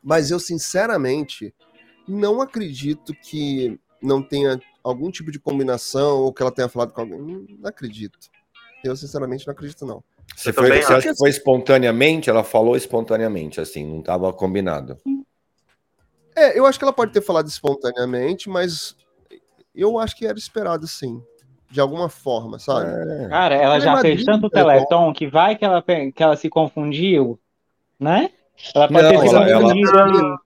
Mas 0.02 0.32
eu, 0.32 0.40
sinceramente, 0.40 1.54
não 2.08 2.42
acredito 2.42 3.14
que 3.14 3.80
não 4.02 4.24
tenha 4.24 4.60
algum 4.84 5.12
tipo 5.12 5.32
de 5.32 5.40
combinação 5.40 6.20
ou 6.22 6.34
que 6.34 6.42
ela 6.42 6.52
tenha 6.52 6.70
falado 6.70 6.94
com 6.94 7.02
alguém. 7.02 7.20
Hum, 7.20 7.46
Não 7.60 7.70
acredito. 7.70 8.18
Eu, 8.84 8.96
sinceramente, 8.96 9.46
não 9.46 9.52
acredito, 9.52 9.86
não. 9.86 10.04
Você, 10.36 10.54
foi, 10.54 10.70
você 10.70 10.94
acha 10.94 11.10
que 11.10 11.18
foi 11.18 11.30
espontaneamente? 11.30 12.30
Ela 12.30 12.44
falou 12.44 12.76
espontaneamente, 12.76 13.60
assim, 13.60 13.86
não 13.86 14.00
estava 14.00 14.32
combinado. 14.32 14.98
É, 16.36 16.58
eu 16.58 16.66
acho 16.66 16.78
que 16.78 16.86
ela 16.86 16.94
pode 16.94 17.12
ter 17.12 17.22
falado 17.22 17.48
espontaneamente, 17.48 18.48
mas 18.50 18.96
eu 19.82 20.00
acho 20.00 20.16
que 20.16 20.26
era 20.26 20.38
esperado 20.38 20.88
sim. 20.88 21.22
De 21.70 21.82
alguma 21.82 22.08
forma, 22.08 22.58
sabe? 22.60 22.90
É. 22.90 23.28
Cara, 23.28 23.56
ela 23.56 23.76
é 23.76 23.82
já 23.82 23.98
fez 24.00 24.24
tanto 24.24 24.50
Teleton. 24.50 25.12
Que 25.14 25.28
vai 25.28 25.56
que 25.58 25.66
ela, 25.66 25.84
que 25.84 26.24
ela 26.24 26.38
se 26.38 26.50
confundiu, 26.50 27.38
né? 28.00 28.32
Ela 28.74 28.88
pode 28.88 29.04
Não, 29.04 29.10
ter 29.10 29.20
se 29.28 29.36
ela- 29.36 29.50
ela- 29.50 29.62
confundido 29.64 30.00
ali. 30.00 30.38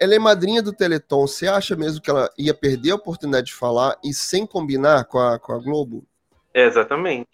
Ela 0.00 0.14
é 0.14 0.18
madrinha 0.18 0.62
do 0.62 0.72
Teleton. 0.72 1.26
Você 1.28 1.46
acha 1.46 1.76
mesmo 1.76 2.00
que 2.00 2.10
ela 2.10 2.28
ia 2.36 2.52
perder 2.54 2.90
a 2.90 2.94
oportunidade 2.96 3.46
de 3.48 3.54
falar 3.54 3.96
e 4.02 4.12
sem 4.12 4.44
combinar 4.46 5.04
com 5.04 5.18
a, 5.18 5.38
com 5.38 5.52
a 5.52 5.58
Globo? 5.58 6.04
É, 6.52 6.64
exatamente. 6.64 7.28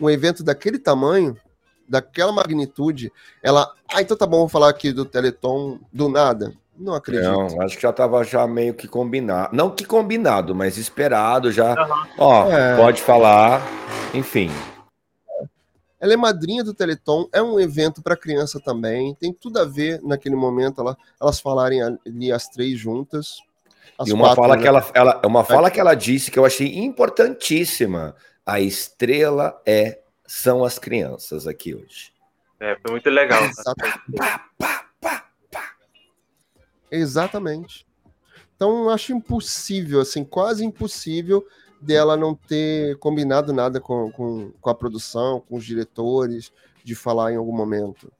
Um 0.00 0.10
evento 0.10 0.42
daquele 0.42 0.78
tamanho, 0.80 1.36
daquela 1.88 2.32
magnitude, 2.32 3.12
ela. 3.42 3.72
Ah, 3.92 4.02
então 4.02 4.16
tá 4.16 4.26
bom, 4.26 4.38
vou 4.38 4.48
falar 4.48 4.70
aqui 4.70 4.92
do 4.92 5.04
Teleton 5.04 5.78
do 5.92 6.08
nada. 6.08 6.52
Não 6.76 6.94
acredito. 6.94 7.24
Não, 7.30 7.60
acho 7.62 7.76
que 7.76 7.82
já 7.82 7.90
estava 7.90 8.22
já 8.24 8.46
meio 8.46 8.74
que 8.74 8.88
combinado. 8.88 9.54
Não 9.54 9.70
que 9.70 9.84
combinado, 9.84 10.54
mas 10.54 10.76
esperado 10.76 11.52
já. 11.52 11.72
Aham. 11.72 12.08
Ó, 12.18 12.50
É. 12.50 12.76
pode 12.76 13.00
falar. 13.00 13.62
Enfim. 14.12 14.50
Ela 16.00 16.12
é 16.12 16.16
madrinha 16.16 16.62
do 16.62 16.74
Teleton, 16.74 17.26
é 17.32 17.40
um 17.40 17.58
evento 17.58 18.02
para 18.02 18.16
criança 18.16 18.60
também. 18.60 19.14
Tem 19.14 19.32
tudo 19.32 19.58
a 19.58 19.64
ver 19.64 20.00
naquele 20.02 20.36
momento 20.36 20.80
ela, 20.80 20.96
elas 21.20 21.40
falarem 21.40 21.80
ali 21.82 22.30
as 22.30 22.46
três 22.48 22.78
juntas. 22.78 23.38
As 23.98 24.08
e 24.08 24.12
uma 24.12 24.26
quatro, 24.28 24.42
fala 24.42 24.56
né? 24.56 24.62
que 24.62 24.68
ela, 24.68 24.86
ela, 24.92 25.22
uma 25.24 25.44
fala 25.44 25.70
que 25.70 25.80
ela 25.80 25.94
disse 25.94 26.30
que 26.30 26.38
eu 26.38 26.44
achei 26.44 26.76
importantíssima. 26.78 28.14
A 28.44 28.60
estrela 28.60 29.58
é 29.64 30.00
são 30.26 30.64
as 30.64 30.78
crianças 30.78 31.46
aqui 31.46 31.74
hoje. 31.74 32.12
É, 32.60 32.76
foi 32.82 32.90
muito 32.92 33.08
legal. 33.08 33.42
Exato. 33.44 33.74
Pá, 33.78 34.00
pá, 34.16 34.44
pá. 34.58 34.83
Exatamente. 36.90 37.86
Então 38.56 38.88
acho 38.88 39.12
impossível, 39.12 40.00
assim, 40.00 40.24
quase 40.24 40.64
impossível 40.64 41.44
dela 41.80 42.16
não 42.16 42.34
ter 42.34 42.96
combinado 42.98 43.52
nada 43.52 43.80
com, 43.80 44.10
com, 44.12 44.52
com 44.60 44.70
a 44.70 44.74
produção, 44.74 45.40
com 45.40 45.56
os 45.56 45.64
diretores, 45.64 46.52
de 46.82 46.94
falar 46.94 47.32
em 47.32 47.36
algum 47.36 47.54
momento. 47.54 48.12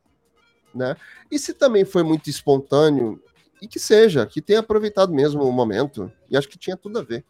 Né? 0.74 0.96
E 1.30 1.38
se 1.38 1.54
também 1.54 1.84
foi 1.84 2.02
muito 2.02 2.28
espontâneo, 2.28 3.22
e 3.62 3.68
que 3.68 3.78
seja, 3.78 4.26
que 4.26 4.42
tenha 4.42 4.60
aproveitado 4.60 5.14
mesmo 5.14 5.42
o 5.42 5.52
momento, 5.52 6.12
e 6.28 6.36
acho 6.36 6.48
que 6.48 6.58
tinha 6.58 6.76
tudo 6.76 6.98
a 6.98 7.02
ver. 7.02 7.24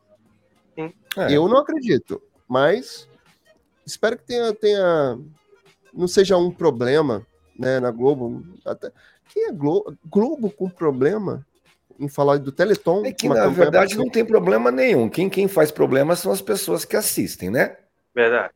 É. 1.17 1.33
Eu 1.33 1.47
não 1.47 1.59
acredito, 1.59 2.21
mas 2.49 3.09
espero 3.87 4.17
que 4.17 4.25
tenha, 4.25 4.53
tenha 4.53 5.19
não 5.93 6.09
seja 6.09 6.37
um 6.37 6.51
problema 6.51 7.25
né, 7.57 7.79
na 7.79 7.91
Globo. 7.91 8.45
Até, 8.65 8.91
quem 9.35 9.45
é 9.49 9.53
Globo, 9.53 9.97
Globo 10.07 10.51
com 10.51 10.71
problema 10.71 11.45
em 11.99 12.09
falar 12.09 12.39
do 12.39 12.53
Teleton? 12.53 13.05
É 13.05 13.13
que, 13.13 13.29
na 13.29 13.49
verdade, 13.49 13.97
não 13.97 14.09
tem 14.09 14.25
problema 14.25 14.71
nenhum. 14.71 15.09
Quem, 15.09 15.29
quem 15.29 15.49
faz 15.49 15.71
problema 15.71 16.15
são 16.17 16.31
as 16.33 16.41
pessoas 16.41 16.85
que 16.85 16.97
assistem, 16.97 17.51
né? 17.51 17.77
Verdade. 18.15 18.53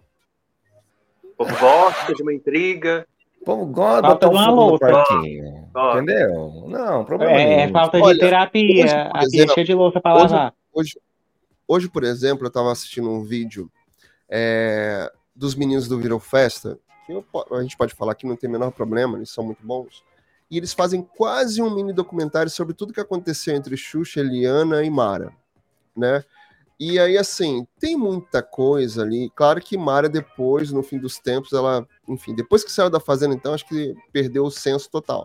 O 1.24 1.44
povo 1.44 1.56
gosta 1.58 2.14
de 2.14 2.22
uma 2.22 2.32
intriga. 2.32 3.06
O 3.40 3.44
povo 3.44 3.66
gosta 3.66 4.02
de 4.02 4.08
botar 4.08 4.28
o 4.28 4.30
uma 4.32 4.44
fogo 4.44 4.56
no 4.56 4.66
louça. 4.70 4.86
parquinho. 4.86 5.68
Entendeu? 5.92 6.64
Não, 6.68 7.04
problema 7.04 7.32
É, 7.32 7.42
é 7.52 7.56
nenhum. 7.58 7.72
falta 7.72 7.98
de 7.98 8.04
Olha, 8.04 8.18
terapia. 8.18 8.84
hoje, 8.84 8.94
a 8.94 9.10
pia 9.12 9.22
exemplo, 9.24 9.54
cheia 9.54 9.64
de 9.66 9.74
louça 9.74 10.00
pra 10.00 10.14
hoje- 10.14 10.22
lavar. 10.34 10.54
Hoje, 10.72 11.00
hoje, 11.66 11.88
por 11.88 12.04
exemplo, 12.04 12.44
eu 12.44 12.48
estava 12.48 12.70
assistindo 12.72 13.08
um 13.10 13.22
vídeo 13.22 13.70
é, 14.28 15.10
dos 15.34 15.54
meninos 15.54 15.86
do 15.88 15.98
Virou 15.98 16.18
Festa, 16.20 16.78
que 17.06 17.12
eu 17.12 17.24
a 17.52 17.62
gente 17.62 17.76
pode 17.76 17.94
falar 17.94 18.14
que 18.14 18.26
não 18.26 18.36
tem 18.36 18.48
o 18.48 18.52
menor 18.52 18.70
problema, 18.72 19.16
eles 19.16 19.30
são 19.30 19.44
muito 19.44 19.64
bons. 19.64 20.02
E 20.50 20.56
eles 20.56 20.72
fazem 20.72 21.02
quase 21.02 21.60
um 21.60 21.74
mini 21.74 21.92
documentário 21.92 22.50
sobre 22.50 22.74
tudo 22.74 22.92
que 22.92 23.00
aconteceu 23.00 23.54
entre 23.54 23.76
Xuxa, 23.76 24.20
Eliana 24.20 24.82
e 24.82 24.90
Mara, 24.90 25.32
né? 25.96 26.24
E 26.80 26.98
aí, 26.98 27.18
assim, 27.18 27.66
tem 27.80 27.96
muita 27.96 28.40
coisa 28.40 29.02
ali. 29.02 29.30
Claro 29.34 29.60
que 29.60 29.76
Mara, 29.76 30.08
depois, 30.08 30.70
no 30.70 30.82
fim 30.82 30.98
dos 30.98 31.18
tempos, 31.18 31.52
ela, 31.52 31.86
enfim, 32.06 32.34
depois 32.34 32.62
que 32.62 32.70
saiu 32.70 32.88
da 32.88 33.00
Fazenda, 33.00 33.34
então, 33.34 33.52
acho 33.52 33.66
que 33.66 33.94
perdeu 34.12 34.44
o 34.44 34.50
senso 34.50 34.88
total. 34.88 35.24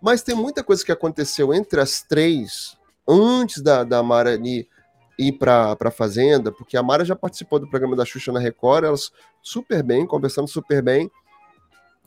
Mas 0.00 0.22
tem 0.22 0.34
muita 0.34 0.62
coisa 0.62 0.84
que 0.84 0.92
aconteceu 0.92 1.54
entre 1.54 1.80
as 1.80 2.02
três, 2.02 2.76
antes 3.08 3.62
da, 3.62 3.82
da 3.82 4.02
Mara 4.02 4.34
ali 4.34 4.68
ir 5.18 5.32
para 5.32 5.74
a 5.80 5.90
Fazenda, 5.90 6.52
porque 6.52 6.76
a 6.76 6.82
Mara 6.82 7.04
já 7.04 7.16
participou 7.16 7.58
do 7.58 7.68
programa 7.68 7.96
da 7.96 8.04
Xuxa 8.04 8.30
na 8.30 8.40
Record, 8.40 8.84
elas 8.84 9.10
super 9.42 9.82
bem, 9.82 10.06
conversando 10.06 10.48
super 10.48 10.82
bem. 10.82 11.10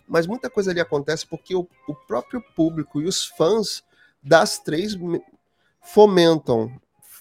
Mas 0.08 0.26
muita 0.28 0.50
coisa 0.50 0.72
ali 0.72 0.80
acontece 0.80 1.26
porque 1.28 1.56
o, 1.56 1.67
o 1.88 1.93
próprio 1.93 2.41
público 2.56 3.02
e 3.02 3.06
os 3.08 3.26
fãs 3.26 3.84
das 4.24 4.58
três 4.60 4.96
me- 4.96 5.22
fomentam 5.82 6.72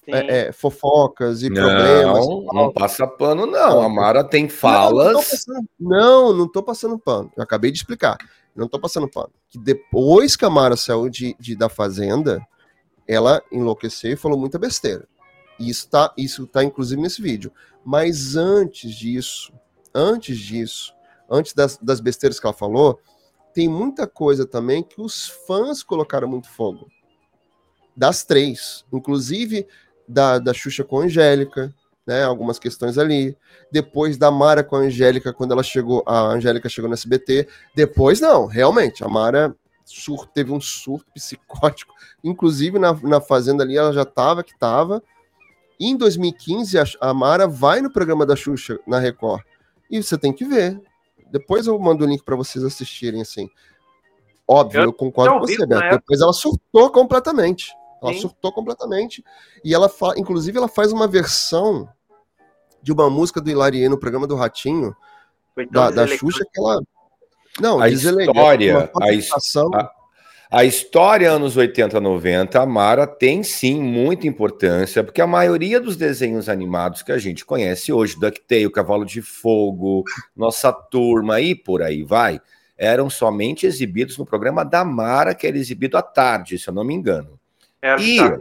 é, 0.07 0.49
é, 0.49 0.53
fofocas 0.53 1.43
e 1.43 1.51
problemas. 1.53 2.27
Não, 2.27 2.45
não 2.53 2.73
passa 2.73 3.07
pano, 3.07 3.45
não. 3.47 3.83
A 3.83 3.89
Mara 3.89 4.23
tem 4.23 4.43
Não, 4.45 4.49
não, 4.49 4.55
tô 4.55 4.57
falas. 4.61 5.31
passando, 5.31 5.69
não, 5.81 6.33
não 6.33 6.49
tô 6.49 6.63
passando 6.63 6.99
pano. 6.99 7.33
Eu 7.37 7.43
acabei 7.43 7.71
de 7.73 7.79
explicar. 7.79 8.17
Não 8.55 8.69
tô 8.69 8.79
passando 8.79 9.09
pano. 9.09 9.31
Que 9.49 9.59
depois 9.59 10.37
que 10.37 10.45
a 10.45 10.51
Mara 10.51 10.77
saiu 10.77 11.09
de, 11.09 11.37
de- 11.41 11.57
da 11.57 11.69
Fazenda, 11.69 12.41
ela 13.07 13.43
enlouqueceu 13.51 14.13
e 14.13 14.17
falou 14.17 14.39
muita 14.39 14.59
besteira. 14.59 15.07
E 15.59 15.69
isso 15.69 15.89
tá, 15.89 16.13
isso 16.17 16.47
tá 16.47 16.63
inclusive 16.63 17.01
nesse 17.01 17.21
vídeo. 17.21 17.53
Mas 17.85 18.37
antes 18.37 18.95
disso, 18.95 19.53
antes 19.95 20.39
disso, 20.39 20.95
antes 21.31 21.53
das, 21.53 21.77
das 21.79 22.01
besteiras 22.01 22.39
que 22.39 22.47
ela 22.47 22.53
falou, 22.55 23.01
tem 23.55 23.69
muita 23.69 24.07
coisa 24.07 24.47
também 24.47 24.83
que 24.83 25.01
os 25.01 25.29
fãs 25.47 25.83
colocaram 25.83 26.29
muito 26.29 26.49
fogo. 26.49 26.89
Das 27.97 28.25
três. 28.25 28.85
Inclusive 28.93 29.67
da, 30.07 30.39
da 30.39 30.53
Xuxa 30.53 30.85
com 30.85 31.01
a 31.01 31.05
Angélica, 31.05 31.75
né? 32.07 32.23
Algumas 32.23 32.59
questões 32.59 32.97
ali. 32.97 33.37
Depois 33.73 34.17
da 34.17 34.31
Mara 34.31 34.63
com 34.63 34.77
a 34.77 34.81
Angélica, 34.81 35.33
quando 35.33 35.53
ela 35.53 35.63
chegou, 35.63 36.03
a 36.07 36.21
Angélica 36.29 36.69
chegou 36.69 36.89
no 36.89 36.95
SBT. 36.95 37.49
Depois, 37.75 38.21
não, 38.21 38.47
realmente, 38.47 39.03
a 39.03 39.09
Mara 39.09 39.55
sur- 39.85 40.27
teve 40.29 40.53
um 40.53 40.61
surto 40.61 41.07
psicótico. 41.15 41.93
Inclusive, 42.23 42.79
na, 42.79 42.93
na 42.93 43.21
Fazenda 43.21 43.65
ali, 43.65 43.77
ela 43.77 43.93
já 43.93 44.05
tava 44.05 44.45
que 44.45 44.57
tava. 44.59 45.03
Em 45.81 45.97
2015, 45.97 46.79
a, 46.79 46.85
a 47.01 47.13
Mara 47.13 47.47
vai 47.49 47.81
no 47.81 47.93
programa 47.93 48.25
da 48.25 48.37
Xuxa, 48.37 48.79
na 48.87 48.99
Record. 48.99 49.43
E 49.91 50.03
você 50.03 50.17
tem 50.17 50.33
que 50.33 50.45
ver. 50.45 50.81
Depois 51.31 51.67
eu 51.67 51.79
mando 51.79 52.05
o 52.05 52.09
link 52.09 52.23
para 52.25 52.37
vocês 52.37 52.65
assistirem, 52.65 53.21
assim. 53.23 53.51
Óbvio, 54.49 54.81
Eu 54.81 54.85
eu, 54.85 54.93
concordo 54.93 55.35
com 55.35 55.41
você, 55.41 55.67
Beto. 55.67 55.75
época. 55.83 55.97
Depois 55.99 56.21
ela 56.21 56.33
surtou 56.33 56.91
completamente. 56.91 57.75
Ela 58.01 58.13
Sim. 58.13 58.21
surtou 58.21 58.53
completamente. 58.53 59.25
E 59.65 59.75
ela, 59.75 59.89
fa... 59.89 60.15
inclusive, 60.17 60.57
ela 60.57 60.69
faz 60.69 60.93
uma 60.93 61.09
versão 61.09 61.89
de 62.81 62.93
uma 62.93 63.11
música 63.11 63.41
do 63.41 63.51
Hilarie 63.51 63.89
no 63.89 63.99
programa 63.99 64.27
do 64.27 64.37
Ratinho, 64.37 64.95
Foi 65.55 65.67
tão 65.67 65.83
da, 65.83 65.91
da. 65.91 66.07
Xuxa, 66.07 66.45
que 66.53 66.61
ela. 66.61 66.81
Não, 67.61 67.81
A 67.81 67.89
história, 67.89 68.91
a 68.95 69.11
a- 69.75 69.91
A 70.51 70.65
história 70.65 71.31
anos 71.31 71.57
80, 71.57 72.01
90, 72.01 72.61
a 72.61 72.67
Mara 72.67 73.07
tem 73.07 73.43
sim 73.43 73.83
muita 73.83 74.29
importância, 74.29 75.03
porque 75.03 75.21
a 75.21 75.27
maioria 75.27 75.81
dos 75.81 75.97
desenhos 75.97 76.49
animados 76.49 77.03
que 77.03 77.11
a 77.11 77.19
gente 77.19 77.45
conhece 77.45 77.93
hoje, 77.93 78.19
DuckTale, 78.19 78.71
Cavalo 78.71 79.05
de 79.05 79.21
Fogo, 79.21 80.05
Nossa 80.37 80.73
Turma 80.73 81.41
e 81.41 81.55
por 81.55 81.83
aí 81.83 82.05
vai, 82.05 82.41
eram 82.79 83.11
somente 83.11 83.67
exibidos 83.67 84.17
no 84.19 84.25
programa 84.25 84.65
da 84.65 84.85
Mara, 84.85 85.35
que 85.35 85.47
era 85.49 85.57
exibido 85.59 85.97
à 85.97 86.03
tarde, 86.03 86.59
se 86.59 86.69
eu 86.69 86.75
não 86.75 86.85
me 86.85 86.95
engano. 86.95 87.41
Era 87.83 88.01
E 88.01 88.17
tá. 88.17 88.39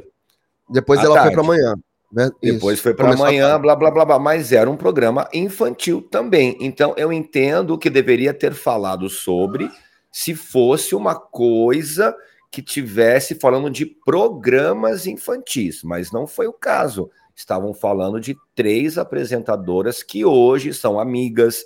Depois 0.69 1.03
ela 1.03 1.15
tarde. 1.15 1.35
foi 1.35 1.43
para 1.43 1.53
amanhã. 1.53 1.75
né? 2.11 2.29
depois 2.41 2.75
Isso. 2.75 2.83
foi 2.83 2.93
para 2.93 3.13
amanhã, 3.13 3.49
tarde. 3.49 3.61
blá, 3.63 3.75
blá, 3.75 3.91
blá, 3.91 4.05
blá, 4.05 4.19
mas 4.19 4.51
era 4.51 4.69
um 4.69 4.77
programa 4.77 5.27
infantil 5.33 6.01
também. 6.01 6.55
Então 6.59 6.93
eu 6.97 7.11
entendo 7.11 7.77
que 7.77 7.89
deveria 7.89 8.33
ter 8.33 8.53
falado 8.53 9.09
sobre 9.09 9.71
se 10.17 10.33
fosse 10.33 10.95
uma 10.95 11.13
coisa 11.13 12.15
que 12.49 12.61
tivesse 12.61 13.35
falando 13.35 13.69
de 13.69 13.85
programas 13.85 15.05
infantis, 15.05 15.83
mas 15.83 16.09
não 16.09 16.25
foi 16.25 16.47
o 16.47 16.53
caso. 16.53 17.11
Estavam 17.35 17.73
falando 17.73 18.17
de 18.17 18.33
três 18.55 18.97
apresentadoras 18.97 20.01
que 20.01 20.23
hoje 20.23 20.73
são 20.73 20.97
amigas, 20.97 21.65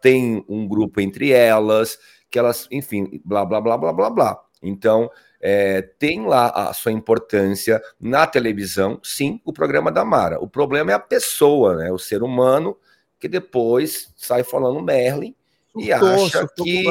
tem 0.00 0.42
um 0.48 0.66
grupo 0.66 1.02
entre 1.02 1.32
elas, 1.32 1.98
que 2.30 2.38
elas, 2.38 2.66
enfim, 2.70 3.20
blá, 3.26 3.44
blá, 3.44 3.60
blá, 3.60 3.76
blá, 3.76 3.92
blá, 3.92 4.08
blá. 4.08 4.42
Então, 4.62 5.10
é, 5.38 5.82
tem 5.82 6.24
lá 6.24 6.48
a 6.48 6.72
sua 6.72 6.92
importância 6.92 7.78
na 8.00 8.26
televisão, 8.26 8.98
sim, 9.02 9.38
o 9.44 9.52
programa 9.52 9.92
da 9.92 10.02
Mara. 10.02 10.42
O 10.42 10.48
problema 10.48 10.92
é 10.92 10.94
a 10.94 10.98
pessoa, 10.98 11.76
né? 11.76 11.92
O 11.92 11.98
ser 11.98 12.22
humano 12.22 12.74
que 13.18 13.28
depois 13.28 14.14
sai 14.16 14.44
falando 14.44 14.82
Merlin 14.82 15.34
e 15.76 15.92
acha 15.92 16.48
que. 16.56 16.84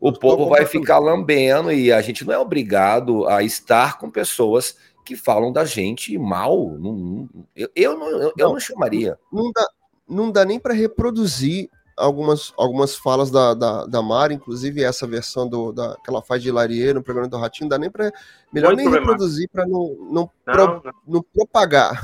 O 0.00 0.12
povo 0.12 0.48
vai 0.48 0.64
ficar 0.66 0.98
lambendo 0.98 1.72
e 1.72 1.92
a 1.92 2.00
gente 2.00 2.24
não 2.24 2.32
é 2.32 2.38
obrigado 2.38 3.26
a 3.28 3.42
estar 3.42 3.98
com 3.98 4.10
pessoas 4.10 4.76
que 5.04 5.16
falam 5.16 5.52
da 5.52 5.64
gente 5.64 6.16
mal. 6.18 6.70
Não- 6.78 6.92
não- 6.92 7.28
eu, 7.56 7.68
eu, 7.74 7.98
não, 7.98 8.08
eu, 8.08 8.18
eu 8.20 8.32
Não. 8.38 8.52
não 8.52 8.60
chamaria. 8.60 9.18
não 9.32 9.50
dá, 9.52 9.68
não 10.08 10.30
dá 10.30 10.44
nem 10.44 10.58
para 10.60 10.74
reproduzir 10.74 11.68
algumas, 11.96 12.52
algumas 12.56 12.94
falas 12.94 13.30
da, 13.30 13.54
da, 13.54 13.86
da 13.86 14.00
Mara, 14.02 14.32
inclusive 14.32 14.82
essa 14.84 15.06
versão 15.06 15.48
do, 15.48 15.72
da, 15.72 15.96
que 16.04 16.10
ela 16.10 16.22
faz 16.22 16.42
de 16.42 16.50
Larie 16.52 16.92
no 16.92 17.02
programa 17.02 17.28
do 17.28 17.36
Ratinho, 17.38 17.64
não 17.64 17.70
dá 17.70 17.78
nem 17.78 17.90
para. 17.90 18.12
Melhor 18.52 18.74
Muito 18.74 18.88
nem 18.88 19.00
reproduzir 19.00 19.48
para 19.50 19.66
não, 19.66 19.96
não, 20.10 20.30
Não, 20.46 20.54
pro- 20.54 20.82
não, 20.84 20.92
não 21.06 21.24
propagar. 21.34 22.00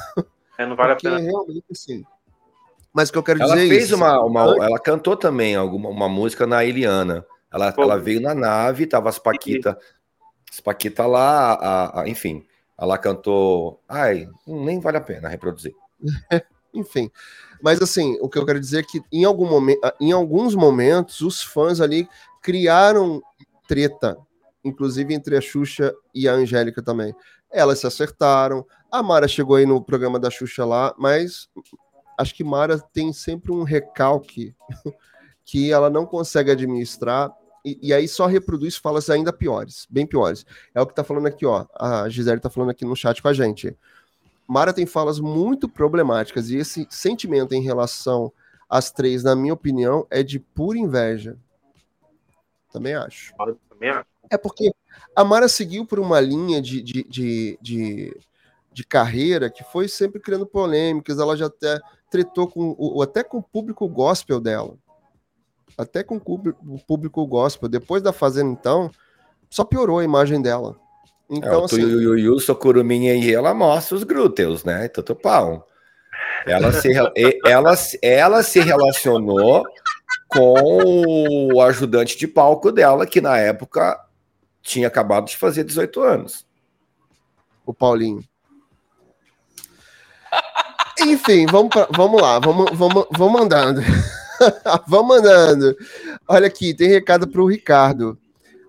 é, 0.58 0.66
não 0.66 0.74
vale 0.74 0.92
a 0.92 0.96
porque 0.96 1.08
pena. 1.08 1.20
realmente 1.20 1.64
assim. 1.70 2.04
Mas 2.92 3.08
o 3.08 3.12
que 3.12 3.18
eu 3.18 3.22
quero 3.22 3.42
Ela 3.42 3.54
dizer 3.54 3.66
é 3.66 3.68
fez 3.68 3.84
isso. 3.84 3.96
uma, 3.96 4.20
uma- 4.24 4.42
Ela 4.64 4.78
cantou 4.80 5.16
também 5.16 5.54
alguma, 5.56 5.88
uma 5.90 6.08
música 6.08 6.46
na 6.46 6.64
Eliana. 6.64 7.24
Ela, 7.54 7.72
Pô. 7.72 7.82
ela 7.82 7.98
veio 7.98 8.20
na 8.20 8.34
nave, 8.34 8.86
tava 8.86 9.08
as 9.08 9.18
Paquita. 9.18 9.78
As 10.50 10.60
Paquita 10.60 11.06
lá, 11.06 11.52
a- 11.54 12.00
a- 12.02 12.08
enfim. 12.08 12.44
Ela 12.76 12.98
cantou. 12.98 13.80
Ai, 13.88 14.28
nem 14.46 14.80
vale 14.80 14.96
a 14.96 15.00
pena 15.00 15.28
reproduzir. 15.28 15.72
Enfim. 16.74 17.08
Mas 17.62 17.80
assim, 17.80 18.18
o 18.20 18.28
que 18.28 18.36
eu 18.36 18.44
quero 18.44 18.58
dizer 18.58 18.80
é 18.80 18.82
que 18.82 19.00
em, 19.12 19.24
algum 19.24 19.48
momento, 19.48 19.80
em 20.00 20.10
alguns 20.10 20.56
momentos 20.56 21.20
os 21.20 21.40
fãs 21.40 21.80
ali 21.80 22.08
criaram 22.42 23.22
treta, 23.68 24.18
inclusive 24.64 25.14
entre 25.14 25.36
a 25.36 25.40
Xuxa 25.40 25.94
e 26.12 26.28
a 26.28 26.32
Angélica 26.32 26.82
também. 26.82 27.14
Elas 27.48 27.78
se 27.78 27.86
acertaram. 27.86 28.66
A 28.90 29.04
Mara 29.04 29.28
chegou 29.28 29.54
aí 29.54 29.64
no 29.64 29.80
programa 29.80 30.18
da 30.18 30.30
Xuxa 30.30 30.64
lá, 30.64 30.92
mas 30.98 31.48
acho 32.18 32.34
que 32.34 32.42
Mara 32.42 32.76
tem 32.92 33.12
sempre 33.12 33.52
um 33.52 33.62
recalque 33.62 34.52
que 35.44 35.70
ela 35.72 35.88
não 35.88 36.04
consegue 36.04 36.50
administrar. 36.50 37.32
E, 37.64 37.78
e 37.82 37.94
aí 37.94 38.06
só 38.06 38.26
reproduz 38.26 38.76
falas 38.76 39.08
ainda 39.08 39.32
piores, 39.32 39.86
bem 39.88 40.06
piores. 40.06 40.44
É 40.74 40.80
o 40.80 40.86
que 40.86 40.94
tá 40.94 41.02
falando 41.02 41.26
aqui, 41.26 41.46
ó. 41.46 41.66
A 41.74 42.08
Gisele 42.08 42.40
tá 42.40 42.50
falando 42.50 42.70
aqui 42.70 42.84
no 42.84 42.94
chat 42.94 43.22
com 43.22 43.28
a 43.28 43.32
gente. 43.32 43.76
Mara 44.46 44.74
tem 44.74 44.84
falas 44.84 45.18
muito 45.18 45.68
problemáticas 45.68 46.50
e 46.50 46.56
esse 46.56 46.86
sentimento 46.90 47.54
em 47.54 47.62
relação 47.62 48.30
às 48.68 48.90
três, 48.90 49.22
na 49.22 49.34
minha 49.34 49.54
opinião, 49.54 50.06
é 50.10 50.22
de 50.22 50.38
pura 50.38 50.78
inveja. 50.78 51.38
Também 52.70 52.94
acho. 52.94 53.32
Também 53.68 53.88
acho. 53.88 54.06
É 54.30 54.36
porque 54.36 54.74
a 55.16 55.24
Mara 55.24 55.48
seguiu 55.48 55.86
por 55.86 55.98
uma 55.98 56.20
linha 56.20 56.60
de, 56.60 56.82
de, 56.82 57.04
de, 57.04 57.58
de, 57.62 58.16
de 58.72 58.84
carreira 58.84 59.48
que 59.48 59.64
foi 59.64 59.88
sempre 59.88 60.20
criando 60.20 60.46
polêmicas. 60.46 61.18
Ela 61.18 61.36
já 61.36 61.46
até 61.46 61.80
tretou 62.10 62.48
com 62.48 62.74
o, 62.78 63.00
até 63.00 63.22
com 63.22 63.38
o 63.38 63.42
público 63.42 63.88
gospel 63.88 64.40
dela. 64.40 64.76
Até 65.76 66.02
com 66.02 66.16
o 66.16 66.20
público- 66.86 67.26
gospel. 67.26 67.68
Depois 67.68 68.02
da 68.02 68.12
Fazenda, 68.12 68.50
então, 68.50 68.90
só 69.50 69.64
piorou 69.64 69.98
a 69.98 70.04
imagem 70.04 70.40
dela. 70.40 70.76
É, 71.30 71.36
Então, 71.36 71.62
o 71.62 71.64
assim, 71.64 71.80
Tuiuiuiu, 71.80 72.38
Socuruminha 72.38 73.14
e 73.14 73.32
ela 73.34 73.52
mostra 73.54 73.96
os 73.96 74.04
glúteos, 74.04 74.62
né? 74.64 74.88
Tudo 74.88 75.16
pau. 75.16 75.66
Ela 76.46 76.70
se, 76.72 76.88
ela, 77.46 77.76
se- 77.76 77.98
ela 78.02 78.42
se 78.42 78.60
relacionou 78.60 79.64
com 80.28 81.48
o 81.54 81.60
ajudante 81.62 82.16
de 82.18 82.28
palco 82.28 82.70
dela, 82.70 83.06
que 83.06 83.20
na 83.20 83.38
época 83.38 83.98
tinha 84.62 84.86
acabado 84.88 85.26
de 85.26 85.36
fazer 85.36 85.64
18 85.64 86.00
anos. 86.02 86.46
o 87.66 87.72
Paulinho. 87.72 88.22
Enfim, 91.00 91.46
vamos, 91.46 91.70
pra- 91.70 91.88
vamos 91.90 92.20
lá, 92.20 92.38
vamos, 92.38 92.70
vamos, 92.76 93.06
vamos 93.10 93.40
andando. 93.40 93.80
vamos 94.86 95.18
andando. 95.18 95.76
Olha 96.28 96.46
aqui, 96.46 96.74
tem 96.74 96.88
recado 96.88 97.28
para 97.28 97.42
o 97.42 97.48
Ricardo. 97.48 98.18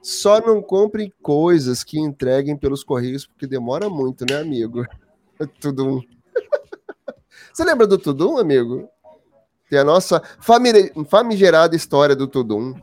Só 0.01 0.39
não 0.39 0.61
comprem 0.61 1.11
coisas 1.21 1.83
que 1.83 1.99
entreguem 1.99 2.55
pelos 2.55 2.83
correios, 2.83 3.25
porque 3.25 3.47
demora 3.47 3.89
muito, 3.89 4.25
né, 4.29 4.37
amigo? 4.39 4.85
Tudum. 5.59 6.01
Você 7.51 7.63
lembra 7.63 7.87
do 7.87 7.97
Tudum, 7.97 8.37
amigo? 8.37 8.87
Tem 9.69 9.79
a 9.79 9.83
nossa 9.83 10.21
famigerada 11.07 11.75
história 11.75 12.15
do 12.15 12.27
Tudum. 12.27 12.75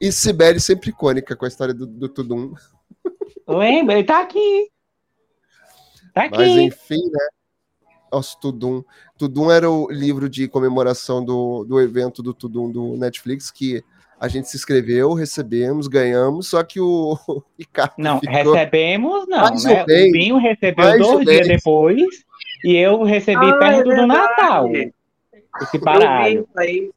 e 0.00 0.10
Sibeli 0.10 0.60
sempre 0.60 0.90
icônica 0.90 1.36
com 1.36 1.44
a 1.44 1.48
história 1.48 1.72
do, 1.72 1.86
do 1.86 2.08
Tudum. 2.08 2.52
Lembra? 3.46 3.94
Ele 3.94 4.04
tá 4.04 4.20
aqui. 4.20 4.70
Tá 6.12 6.24
aqui. 6.24 6.36
Mas 6.36 6.48
enfim, 6.48 7.10
né? 7.10 7.28
Nossa, 8.12 8.36
Tudum. 8.40 8.82
Tudum 9.20 9.50
era 9.50 9.70
o 9.70 9.90
livro 9.90 10.30
de 10.30 10.48
comemoração 10.48 11.22
do, 11.22 11.62
do 11.64 11.78
evento 11.78 12.22
do 12.22 12.32
Tudum 12.32 12.70
do 12.72 12.96
Netflix, 12.96 13.50
que 13.50 13.84
a 14.18 14.28
gente 14.28 14.48
se 14.48 14.56
inscreveu, 14.56 15.12
recebemos, 15.12 15.86
ganhamos, 15.88 16.48
só 16.48 16.62
que 16.64 16.80
o, 16.80 17.18
Ricardo 17.58 17.92
Não, 17.98 18.18
ficou... 18.18 18.54
recebemos 18.54 19.28
não, 19.28 19.40
Mais 19.40 19.62
né? 19.64 19.84
menos. 19.86 20.08
O 20.08 20.12
Binho 20.12 20.36
recebeu 20.38 20.84
Mais 20.86 20.98
dois 20.98 21.26
dias 21.26 21.46
depois 21.48 22.24
e 22.64 22.76
eu 22.76 23.02
recebi 23.02 23.44
Ah, 23.44 23.58
perto 23.58 23.92
é 23.92 23.94
do 23.96 24.06
Natal. 24.06 24.68
Esse 24.74 24.92
Eu 25.34 25.70
vi 25.72 25.78
baralho. 25.80 26.48
aí. 26.56 26.90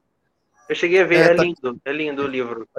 Eu 0.69 0.75
cheguei 0.75 1.01
a 1.01 1.05
ver, 1.05 1.15
É, 1.15 1.23
é, 1.31 1.35
tá- 1.35 1.43
lindo. 1.43 1.81
É 1.83 1.91
lindo 1.91 2.23
o 2.23 2.27
livro. 2.27 2.65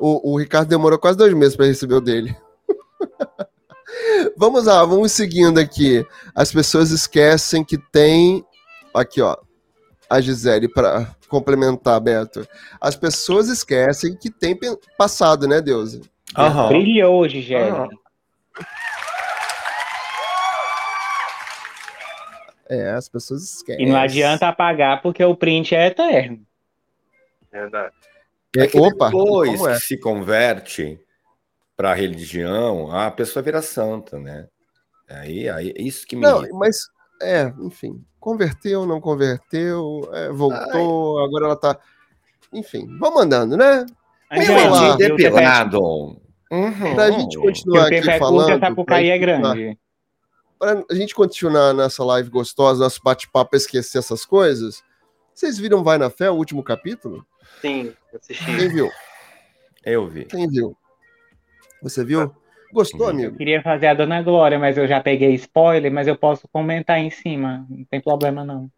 O, 0.00 0.32
o 0.32 0.38
Ricardo 0.38 0.68
demorou 0.68 0.98
quase 0.98 1.16
dois 1.16 1.32
meses 1.32 1.54
para 1.54 1.66
receber 1.66 1.94
o 1.94 2.00
dele. 2.00 2.34
vamos 4.36 4.66
lá, 4.66 4.84
vamos 4.84 5.12
seguindo 5.12 5.58
aqui. 5.58 6.04
As 6.34 6.52
pessoas 6.52 6.90
esquecem 6.90 7.64
que 7.64 7.78
tem. 7.78 8.44
Aqui, 8.94 9.20
ó. 9.20 9.36
A 10.08 10.20
Gisele 10.20 10.68
para 10.68 11.14
complementar, 11.28 12.00
Beto. 12.00 12.46
As 12.80 12.94
pessoas 12.94 13.48
esquecem 13.48 14.16
que 14.16 14.30
tem 14.30 14.56
passado, 14.96 15.48
né, 15.48 15.60
Deusa? 15.60 16.00
Brilhou 16.68 17.20
hoje, 17.20 17.42
Gélia. 17.42 17.72
Aham. 17.72 17.88
É, 22.68 22.90
as 22.90 23.08
pessoas 23.08 23.42
esquecem. 23.42 23.84
E 23.84 23.88
não 23.88 23.96
adianta 23.96 24.48
apagar 24.48 25.00
porque 25.00 25.24
o 25.24 25.36
print 25.36 25.74
é 25.74 25.86
eterno. 25.86 26.40
É 27.52 27.60
verdade. 27.60 27.94
É 28.56 28.64
Opa, 28.78 29.06
depois 29.06 29.64
é? 29.64 29.74
que 29.74 29.80
se 29.80 30.00
converte 30.00 30.98
para 31.76 31.90
a 31.92 31.94
religião, 31.94 32.90
a 32.90 33.10
pessoa 33.10 33.42
vira 33.42 33.60
santa, 33.60 34.18
né? 34.18 34.48
Aí, 35.08 35.48
aí 35.48 35.72
é 35.76 35.82
isso 35.82 36.06
que 36.06 36.16
me 36.16 36.22
Não, 36.22 36.38
irrita. 36.40 36.54
mas, 36.56 36.88
é, 37.22 37.52
enfim, 37.60 38.02
converteu, 38.18 38.86
não 38.86 39.00
converteu, 39.00 40.08
é, 40.12 40.30
voltou, 40.30 41.22
agora 41.24 41.46
ela 41.46 41.56
tá. 41.56 41.78
Enfim, 42.52 42.86
vamos 42.98 43.22
andando, 43.22 43.56
né? 43.56 43.84
Você 44.34 44.96
depilado. 44.96 45.80
Uhum. 46.50 46.94
Pra 46.94 47.10
gente 47.10 47.36
continuar 47.38 47.86
aqui 47.86 47.96
é 47.96 48.18
falando. 48.18 48.50
é 48.50 48.58
pra 48.58 48.74
continuar- 48.74 49.18
grande. 49.18 49.78
Pra 50.58 50.82
a 50.90 50.94
gente 50.94 51.14
continuar 51.14 51.74
nessa 51.74 52.02
live 52.04 52.30
gostosa, 52.30 52.82
nosso 52.82 53.00
bate-papo, 53.02 53.50
pra 53.50 53.56
esquecer 53.58 53.98
essas 53.98 54.24
coisas. 54.24 54.82
Vocês 55.34 55.58
viram 55.58 55.84
Vai 55.84 55.98
na 55.98 56.08
Fé, 56.08 56.30
o 56.30 56.34
último 56.34 56.62
capítulo? 56.62 57.26
Sim, 57.60 57.92
assisti. 58.14 58.44
Quem 58.44 58.68
viu? 58.68 58.90
Eu 59.84 60.08
vi. 60.08 60.24
Quem 60.24 60.48
viu? 60.48 60.74
Você 61.82 62.04
viu? 62.04 62.34
Gostou, 62.72 63.08
amigo? 63.08 63.36
Queria 63.36 63.62
fazer 63.62 63.86
a 63.86 63.94
Dona 63.94 64.20
Glória, 64.22 64.58
mas 64.58 64.76
eu 64.76 64.86
já 64.88 65.00
peguei 65.00 65.34
spoiler, 65.34 65.90
mas 65.92 66.08
eu 66.08 66.16
posso 66.16 66.48
comentar 66.48 66.98
em 66.98 67.10
cima. 67.10 67.64
Não 67.70 67.84
tem 67.84 68.00
problema, 68.00 68.44
não. 68.44 68.68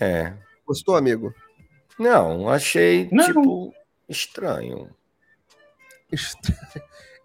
É. 0.00 0.32
Gostou, 0.66 0.96
amigo? 0.96 1.34
Não, 1.98 2.48
achei, 2.48 3.08
Não. 3.12 3.24
tipo, 3.26 3.74
estranho. 4.08 4.88
Estra- 6.10 6.54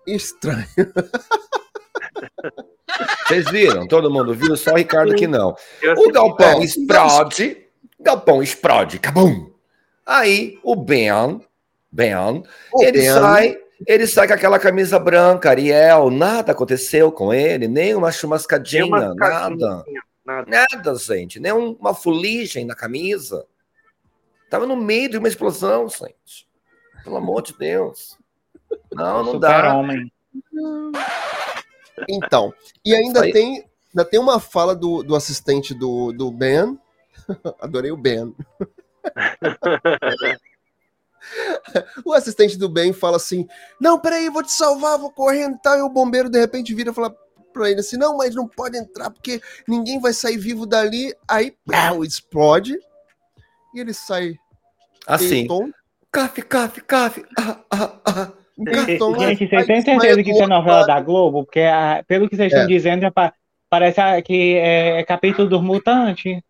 Estranho. 0.08 0.65
Vocês 3.27 3.49
viram? 3.49 3.88
Todo 3.88 4.12
mundo 4.12 4.34
viu? 4.34 4.55
Só 4.58 4.71
o 4.71 4.75
Ricardo 4.77 5.15
que 5.15 5.27
não. 5.27 5.55
Eu 5.82 5.91
O 5.91 5.93
assisti. 5.93 6.12
galpão 6.12 6.62
É, 6.62 6.65
explode. 6.65 7.58
Galpão 7.99 8.43
explode. 8.43 8.99
Cabum! 8.99 9.51
Aí 10.05 10.60
o 10.63 10.75
Ben, 10.75 11.39
Ben, 11.91 12.43
O 12.73 12.84
ele 12.84 12.99
Ben- 12.99 13.13
sai, 13.13 13.58
ele 13.88 14.06
sai 14.08 14.28
com 14.28 14.34
aquela 14.34 14.60
camisa 14.60 15.00
branca, 15.00 15.50
Ariel, 15.50 16.10
nada 16.10 16.52
aconteceu 16.52 17.12
com 17.12 17.34
ele, 17.34 17.68
nem 17.68 17.96
uma 17.96 18.12
chumascadinha, 18.12 18.86
umas 18.86 19.15
caixinhas 19.15 19.60
nada. 19.60 19.86
Nada. 20.26 20.46
Nada, 20.48 20.96
gente, 20.96 21.39
nem 21.39 21.52
um- 21.52 21.72
uma 21.74 21.94
fuligem 21.94 22.65
na 22.65 22.76
camisa. 22.76 23.46
Tava 24.50 24.65
no 24.68 24.76
meio 24.76 25.10
de 25.10 25.18
uma 25.18 25.28
explosão, 25.28 25.88
gente. 25.89 26.48
Pelo 27.04 27.18
amor 27.18 27.42
de 27.42 27.58
Deus. 27.58 28.18
Não, 28.94 29.24
não 29.24 29.39
dá. 29.39 29.56
Super-homem. 29.58 30.12
Então, 32.08 32.54
e 32.86 32.94
ainda 32.96 33.24
aí. 33.24 33.32
tem, 33.32 33.65
ainda 33.89 34.06
tem 34.10 34.20
uma 34.20 34.39
fala 34.39 34.76
do, 34.76 35.02
do 35.04 35.15
assistente 35.15 35.74
do, 35.74 36.12
do 36.12 36.32
Ben, 36.32 36.78
Adorei 37.60 37.92
o 37.92 37.98
Ben. 37.98 38.36
o 42.06 42.13
assistente 42.13 42.58
do 42.58 42.70
Ben 42.70 42.94
fala 42.94 43.18
assim: 43.18 43.48
Não, 43.80 44.00
peraí, 44.00 44.30
vou 44.30 44.44
te 44.44 44.52
salvar, 44.52 44.98
vou 44.98 45.12
correndo 45.12 45.56
e 45.56 45.62
tal. 45.62 45.78
E 45.78 45.82
o 45.82 45.89
bombeiro 45.89 46.30
de 46.30 46.39
repente 46.39 46.74
vira 46.74 46.92
e 46.92 46.94
fala 46.94 47.15
pra 47.54 47.70
ele 47.70 47.80
assim: 47.80 47.98
Não, 47.98 48.18
mas 48.18 48.36
não 48.36 48.48
pode 48.48 48.78
entrar 48.78 49.10
porque 49.10 49.42
ninguém 49.68 50.00
vai 50.00 50.13
sair 50.13 50.38
vivo 50.38 50.65
dali. 50.65 51.13
Aí, 51.28 51.54
pau, 51.65 52.04
explode. 52.04 52.78
E 53.74 53.80
ele 53.80 53.94
sai. 53.94 54.36
Assim. 55.06 55.48
Tom, 55.48 55.70
Café, 56.12 56.42
café, 56.42 56.82
café. 56.82 57.24
Ah, 57.38 57.60
ah, 57.72 57.92
ah. 58.06 58.32
um 58.58 58.65
cartão, 58.65 59.20
Gente, 59.20 59.48
vocês 59.48 59.65
têm 59.68 59.82
certeza 59.82 60.24
que 60.24 60.32
isso 60.32 60.42
é 60.42 60.48
novela 60.48 60.86
da 60.86 61.00
Globo? 61.00 61.46
Porque 61.46 61.62
pelo 62.08 62.28
que 62.28 62.36
vocês 62.36 62.52
É. 62.52 62.56
estão 62.56 62.68
dizendo, 62.68 63.02
já 63.02 63.12
pa- 63.12 63.34
parece 63.70 64.02
que 64.24 64.56
é 64.56 65.04
capítulo 65.04 65.48
dos 65.48 65.62
mutantes. 65.62 66.42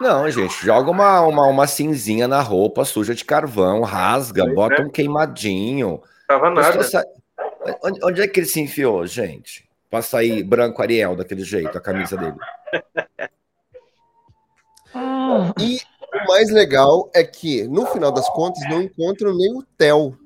Não, 0.00 0.30
gente, 0.30 0.64
joga 0.64 0.90
uma, 0.90 1.20
uma, 1.20 1.46
uma 1.46 1.66
cinzinha 1.66 2.26
na 2.26 2.40
roupa 2.40 2.84
suja 2.84 3.14
de 3.14 3.24
carvão, 3.24 3.82
rasga, 3.82 4.44
Pois 4.44 4.54
bota 4.54 4.82
é. 4.82 4.84
um 4.84 4.88
queimadinho. 4.90 6.02
Tava 6.26 6.50
nada. 6.50 6.82
sai- 6.82 7.04
Onde, 7.84 8.00
onde 8.04 8.22
é 8.22 8.26
que 8.28 8.40
ele 8.40 8.46
se 8.46 8.60
enfiou, 8.60 9.06
gente? 9.06 9.68
Pra 9.90 10.00
sair 10.00 10.42
branco 10.42 10.80
Ariel 10.80 11.14
daquele 11.16 11.44
jeito, 11.44 11.76
a 11.76 11.80
camisa 11.80 12.16
dele. 12.16 12.36
E 15.60 15.78
o 16.14 16.28
mais 16.28 16.50
legal 16.50 17.10
é 17.14 17.22
que, 17.22 17.64
no 17.68 17.86
final 17.86 18.10
das 18.10 18.28
contas, 18.30 18.62
não 18.68 18.80
encontram 18.82 19.36
nem 19.36 19.52
o 19.56 19.62
Theo, 19.76 20.18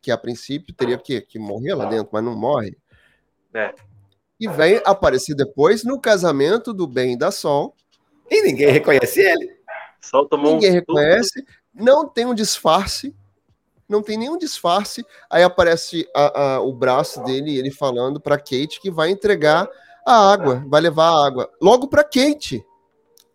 que 0.00 0.10
a 0.10 0.18
princípio 0.18 0.74
teria 0.74 0.98
que, 0.98 1.20
que 1.20 1.38
morrer 1.38 1.74
lá 1.74 1.86
dentro, 1.86 2.08
mas 2.12 2.22
não 2.24 2.36
morre. 2.36 2.76
É. 3.54 3.72
E 4.38 4.48
vem 4.48 4.80
aparecer 4.84 5.34
depois 5.34 5.84
no 5.84 6.00
casamento 6.00 6.72
do 6.74 6.86
Ben 6.86 7.12
e 7.12 7.18
da 7.18 7.30
Sol. 7.30 7.74
E 8.32 8.42
ninguém 8.42 8.70
reconhece 8.70 9.20
ele. 9.20 9.52
Só 10.00 10.24
tomou 10.24 10.54
Ninguém 10.54 10.70
um 10.70 10.74
reconhece, 10.74 11.44
não 11.74 12.08
tem 12.08 12.24
um 12.24 12.34
disfarce, 12.34 13.14
não 13.88 14.02
tem 14.02 14.16
nenhum 14.16 14.38
disfarce. 14.38 15.04
Aí 15.30 15.42
aparece 15.42 16.08
a- 16.16 16.40
a- 16.54 16.60
o 16.60 16.72
braço 16.72 17.22
dele, 17.24 17.58
ele 17.58 17.70
falando 17.70 18.18
para 18.20 18.38
Kate 18.38 18.80
que 18.80 18.90
vai 18.90 19.10
entregar 19.10 19.68
a 20.06 20.32
água, 20.32 20.64
vai 20.66 20.80
levar 20.80 21.08
a 21.10 21.26
água. 21.26 21.50
Logo 21.60 21.86
para 21.88 22.02
Kate. 22.02 22.64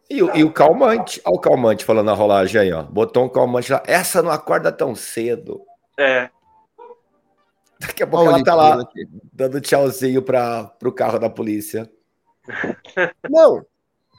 E, 0.10 0.24
o- 0.24 0.36
e 0.36 0.44
o 0.44 0.52
calmante. 0.52 1.22
Olha 1.26 1.36
o 1.36 1.40
calmante 1.40 1.86
falando 1.86 2.06
na 2.08 2.14
rolagem 2.14 2.60
aí, 2.60 2.72
ó. 2.74 2.82
Botou 2.84 3.26
um 3.26 3.30
calmante 3.30 3.72
lá. 3.72 3.84
Essa 3.86 4.22
não 4.24 4.32
acorda 4.32 4.72
tão 4.72 4.96
cedo. 4.96 5.62
É, 6.00 6.30
Daqui 7.80 8.02
a 8.02 8.08
pouco 8.08 8.26
Olha 8.26 8.36
ela 8.38 8.44
tá 8.44 8.56
lá 8.56 8.82
aqui. 8.82 9.08
dando 9.32 9.62
tchauzinho 9.62 10.20
pra, 10.24 10.64
pro 10.64 10.92
carro 10.92 11.20
da 11.20 11.30
polícia. 11.30 11.88
Não, 13.30 13.64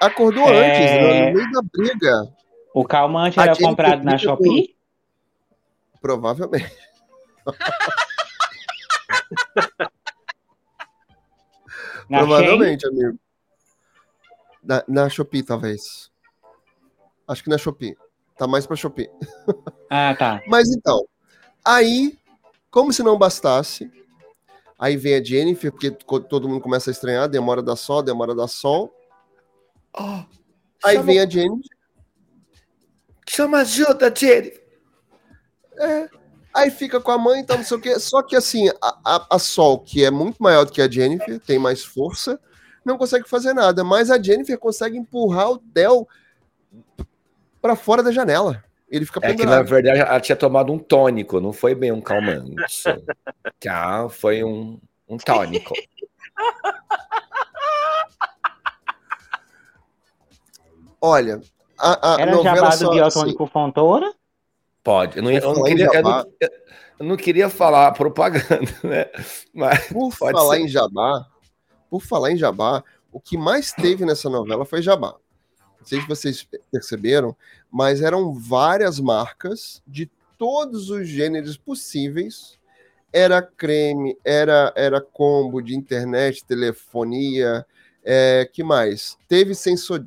acordou 0.01 0.49
É. 0.49 0.71
antes, 0.71 0.91
no, 0.93 1.35
meio 1.41 1.53
da 1.53 1.63
briga. 1.73 2.35
O 2.75 2.85
calmante 2.85 3.39
A 3.39 3.45
era 3.45 3.55
Jennifer 3.55 3.69
comprado 3.71 4.05
na 4.05 4.13
briga 4.17 4.37
com- 4.37 4.45
Shopee? 4.45 4.77
Provavelmente. 6.01 6.77
Na 12.09 12.19
Shein? 12.19 12.27
Provavelmente, 12.27 12.87
amigo. 12.87 13.19
Na, 14.63 14.83
na 14.89 15.09
Shopee, 15.09 15.43
talvez. 15.43 16.11
Acho 17.27 17.43
que 17.45 17.51
na 17.51 17.59
Shopee. 17.59 17.97
Tá 18.37 18.47
mais 18.47 18.67
pra 18.67 18.77
Shopee. 18.77 19.11
Ah, 19.91 20.15
tá. 20.19 20.41
Mas 20.49 20.69
então, 20.71 21.07
aí, 21.65 22.19
como 22.71 22.93
se 22.93 23.03
não 23.03 23.19
bastasse, 23.19 23.91
aí 24.79 24.97
vem 24.97 25.15
a 25.17 25.23
Jennifer, 25.23 25.71
porque 25.71 25.91
todo 25.91 26.49
mundo 26.49 26.63
começa 26.63 26.91
a 26.91 26.93
estranhar, 26.93 27.29
demora 27.29 27.63
da 27.63 27.77
sol, 27.77 28.03
demora 28.03 28.35
da 28.35 28.49
sol. 28.49 28.95
Oh, 29.95 30.23
Aí 30.85 30.95
chama, 30.95 31.07
vem 31.07 31.19
a 31.21 31.29
Jennifer, 31.29 31.77
chama 33.29 33.59
ajuda, 33.59 34.15
Jenny. 34.15 34.53
aí 36.55 36.71
fica 36.71 37.01
com 37.01 37.11
a 37.11 37.19
mãe 37.19 37.41
e 37.41 37.45
tal, 37.47 37.59
não 37.59 37.65
sei 37.65 37.77
o 37.77 37.81
quê. 37.81 37.99
Só 37.99 38.23
que 38.23 38.37
assim, 38.37 38.69
a, 38.81 38.99
a, 39.05 39.27
a 39.37 39.39
Sol, 39.39 39.81
que 39.81 40.05
é 40.05 40.11
muito 40.11 40.43
maior 40.43 40.65
do 40.65 40.73
que 40.73 40.81
a 40.83 40.91
Jennifer, 40.91 41.39
tem 41.41 41.59
mais 41.59 41.85
força, 41.85 42.41
não 42.85 42.97
consegue 42.97 43.29
fazer 43.29 43.53
nada. 43.55 43.83
Mas 43.85 44.11
a 44.11 44.21
Jennifer 44.23 44.59
consegue 44.59 44.97
empurrar 44.97 45.51
o 45.51 45.59
Theo 45.59 46.07
pra 47.61 47.75
fora 47.77 48.03
da 48.03 48.13
janela. 48.13 48.63
Ele 48.89 49.05
fica 49.05 49.21
É 49.23 49.35
que, 49.35 49.45
na 49.45 49.61
pendurado. 49.63 49.67
verdade, 49.69 49.99
ela 50.01 50.21
tinha 50.21 50.37
tomado 50.37 50.73
um 50.73 50.79
tônico, 50.79 51.41
não 51.41 51.53
foi 51.53 51.75
bem 51.75 51.93
um 51.93 52.01
calmante. 52.01 52.57
ah, 53.69 54.07
foi 54.11 54.43
um, 54.43 54.81
um 55.09 55.17
tônico. 55.19 55.75
Olha, 61.01 61.41
a, 61.79 62.15
a 62.15 62.21
Era 62.21 62.33
novela 62.33 62.57
jabá 62.57 62.69
do 62.77 62.87
assim, 62.87 62.91
biotônico 62.91 63.47
Fontoura? 63.47 64.13
Pode. 64.83 65.17
Eu 65.19 65.23
não, 65.23 65.31
ia- 65.31 65.39
eu 65.41 65.49
não 65.49 65.55
Falar 65.57 65.69
em 65.69 65.73
queria, 65.73 65.87
eu 65.87 65.93
jabá. 65.93 66.25
não- 66.25 66.49
eu 67.01 67.07
não 67.07 67.17
queria 67.17 67.49
falar 67.51 67.93
propaganda, 67.93 68.59
né? 68.83 69.07
Mas 69.55 69.87
Por 69.89 70.17
Pode 70.17 70.33
falar 70.39 70.57
ser. 70.57 70.63
em 70.63 70.69
Jabá, 70.69 71.27
por 71.91 72.03
falar 72.03 72.33
em 72.33 72.37
Jabá, 72.37 72.83
o 73.13 73.21
que 73.21 73.37
mais 73.39 73.73
teve 73.73 74.05
nessa 74.05 74.29
novela 74.29 74.65
foi 74.65 74.83
Jabá. 74.83 75.15
Não 75.79 75.87
sei 75.87 76.01
se 76.01 76.09
vocês 76.09 76.47
perceberam, 76.73 77.37
mas 77.71 78.03
eram 78.03 78.35
várias 78.35 78.99
marcas 78.99 79.81
de 79.87 80.11
todos 80.37 80.91
os 80.91 81.07
gêneros 81.09 81.57
possíveis. 81.57 82.59
Era 83.13 83.41
creme, 83.41 84.19
era 84.25 84.73
era 84.77 85.01
combo 85.01 85.63
de 85.63 85.75
internet, 85.75 86.45
telefonia, 86.45 87.65
é, 88.05 88.49
que 88.53 88.63
mais? 88.63 89.17
Teve 89.29 89.55
sensor, 89.55 90.05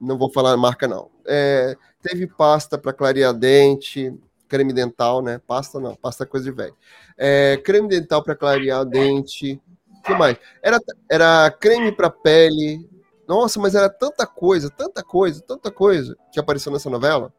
não 0.00 0.16
vou 0.16 0.30
falar 0.30 0.56
marca 0.56 0.88
não. 0.88 1.10
É, 1.26 1.76
teve 2.02 2.26
pasta 2.26 2.78
para 2.78 2.92
clarear 2.92 3.34
dente, 3.34 4.12
creme 4.48 4.72
dental, 4.72 5.22
né? 5.22 5.40
Pasta 5.46 5.78
não, 5.78 5.94
pasta 5.94 6.24
é 6.24 6.26
coisa 6.26 6.50
de 6.50 6.56
velho. 6.56 6.76
É, 7.16 7.56
creme 7.58 7.88
dental 7.88 8.22
para 8.22 8.34
clarear 8.34 8.84
dente. 8.84 9.60
O 9.98 10.02
que 10.02 10.14
mais? 10.14 10.36
Era, 10.62 10.78
era 11.10 11.50
creme 11.50 11.92
para 11.92 12.10
pele. 12.10 12.88
Nossa, 13.28 13.60
mas 13.60 13.74
era 13.74 13.88
tanta 13.88 14.26
coisa, 14.26 14.70
tanta 14.70 15.04
coisa, 15.04 15.40
tanta 15.40 15.70
coisa 15.70 16.16
que 16.32 16.40
apareceu 16.40 16.72
nessa 16.72 16.90
novela. 16.90 17.32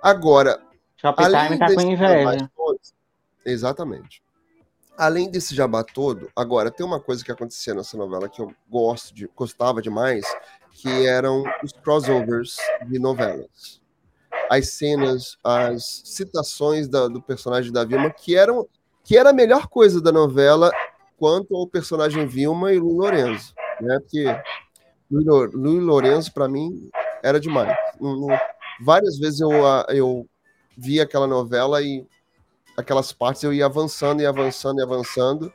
Agora, 0.00 0.60
Shoptime 0.96 1.34
além 1.34 1.58
tá 1.58 1.66
com 1.66 1.74
desse 1.74 1.86
inveja. 1.86 2.18
jabá 2.24 2.48
todo, 2.54 2.80
exatamente. 3.44 4.22
Além 4.96 5.30
desse 5.30 5.54
jabá 5.54 5.84
todo, 5.84 6.28
agora 6.34 6.70
tem 6.70 6.84
uma 6.84 7.00
coisa 7.00 7.24
que 7.24 7.30
acontecia 7.30 7.74
nessa 7.74 7.96
novela 7.96 8.28
que 8.28 8.40
eu 8.40 8.52
gosto 8.68 9.14
de, 9.14 9.28
gostava 9.34 9.80
demais, 9.80 10.24
que 10.80 11.06
eram 11.06 11.42
os 11.62 11.72
crossovers 11.72 12.56
de 12.86 12.98
novelas. 12.98 13.80
As 14.48 14.70
cenas, 14.70 15.36
as 15.42 16.02
citações 16.04 16.88
da- 16.88 17.08
do 17.08 17.20
personagem 17.20 17.72
da 17.72 17.84
Vilma, 17.84 18.10
que 18.10 18.36
eram 18.36 18.66
que 19.04 19.16
era 19.16 19.30
a 19.30 19.32
melhor 19.32 19.68
coisa 19.68 20.00
da 20.02 20.12
novela 20.12 20.70
quanto 21.16 21.56
ao 21.56 21.66
personagem 21.66 22.26
Vilma 22.26 22.72
e 22.74 22.78
Lu 22.78 22.92
Lorenzo, 22.98 23.54
né? 23.80 23.98
Porque 24.00 24.24
Lu, 25.10 25.44
Lu 25.46 25.78
Lorenzo 25.80 26.32
para 26.32 26.46
mim 26.46 26.90
era 27.22 27.40
demais. 27.40 27.74
Várias 28.80 29.18
vezes 29.18 29.40
eu, 29.40 29.66
a- 29.66 29.86
eu 29.88 30.26
via 30.76 31.02
aquela 31.04 31.26
novela 31.26 31.82
e 31.82 32.06
aquelas 32.76 33.12
partes 33.12 33.42
eu 33.42 33.52
ia 33.52 33.66
avançando 33.66 34.20
e 34.20 34.26
avançando 34.26 34.78
e 34.78 34.82
avançando 34.82 35.52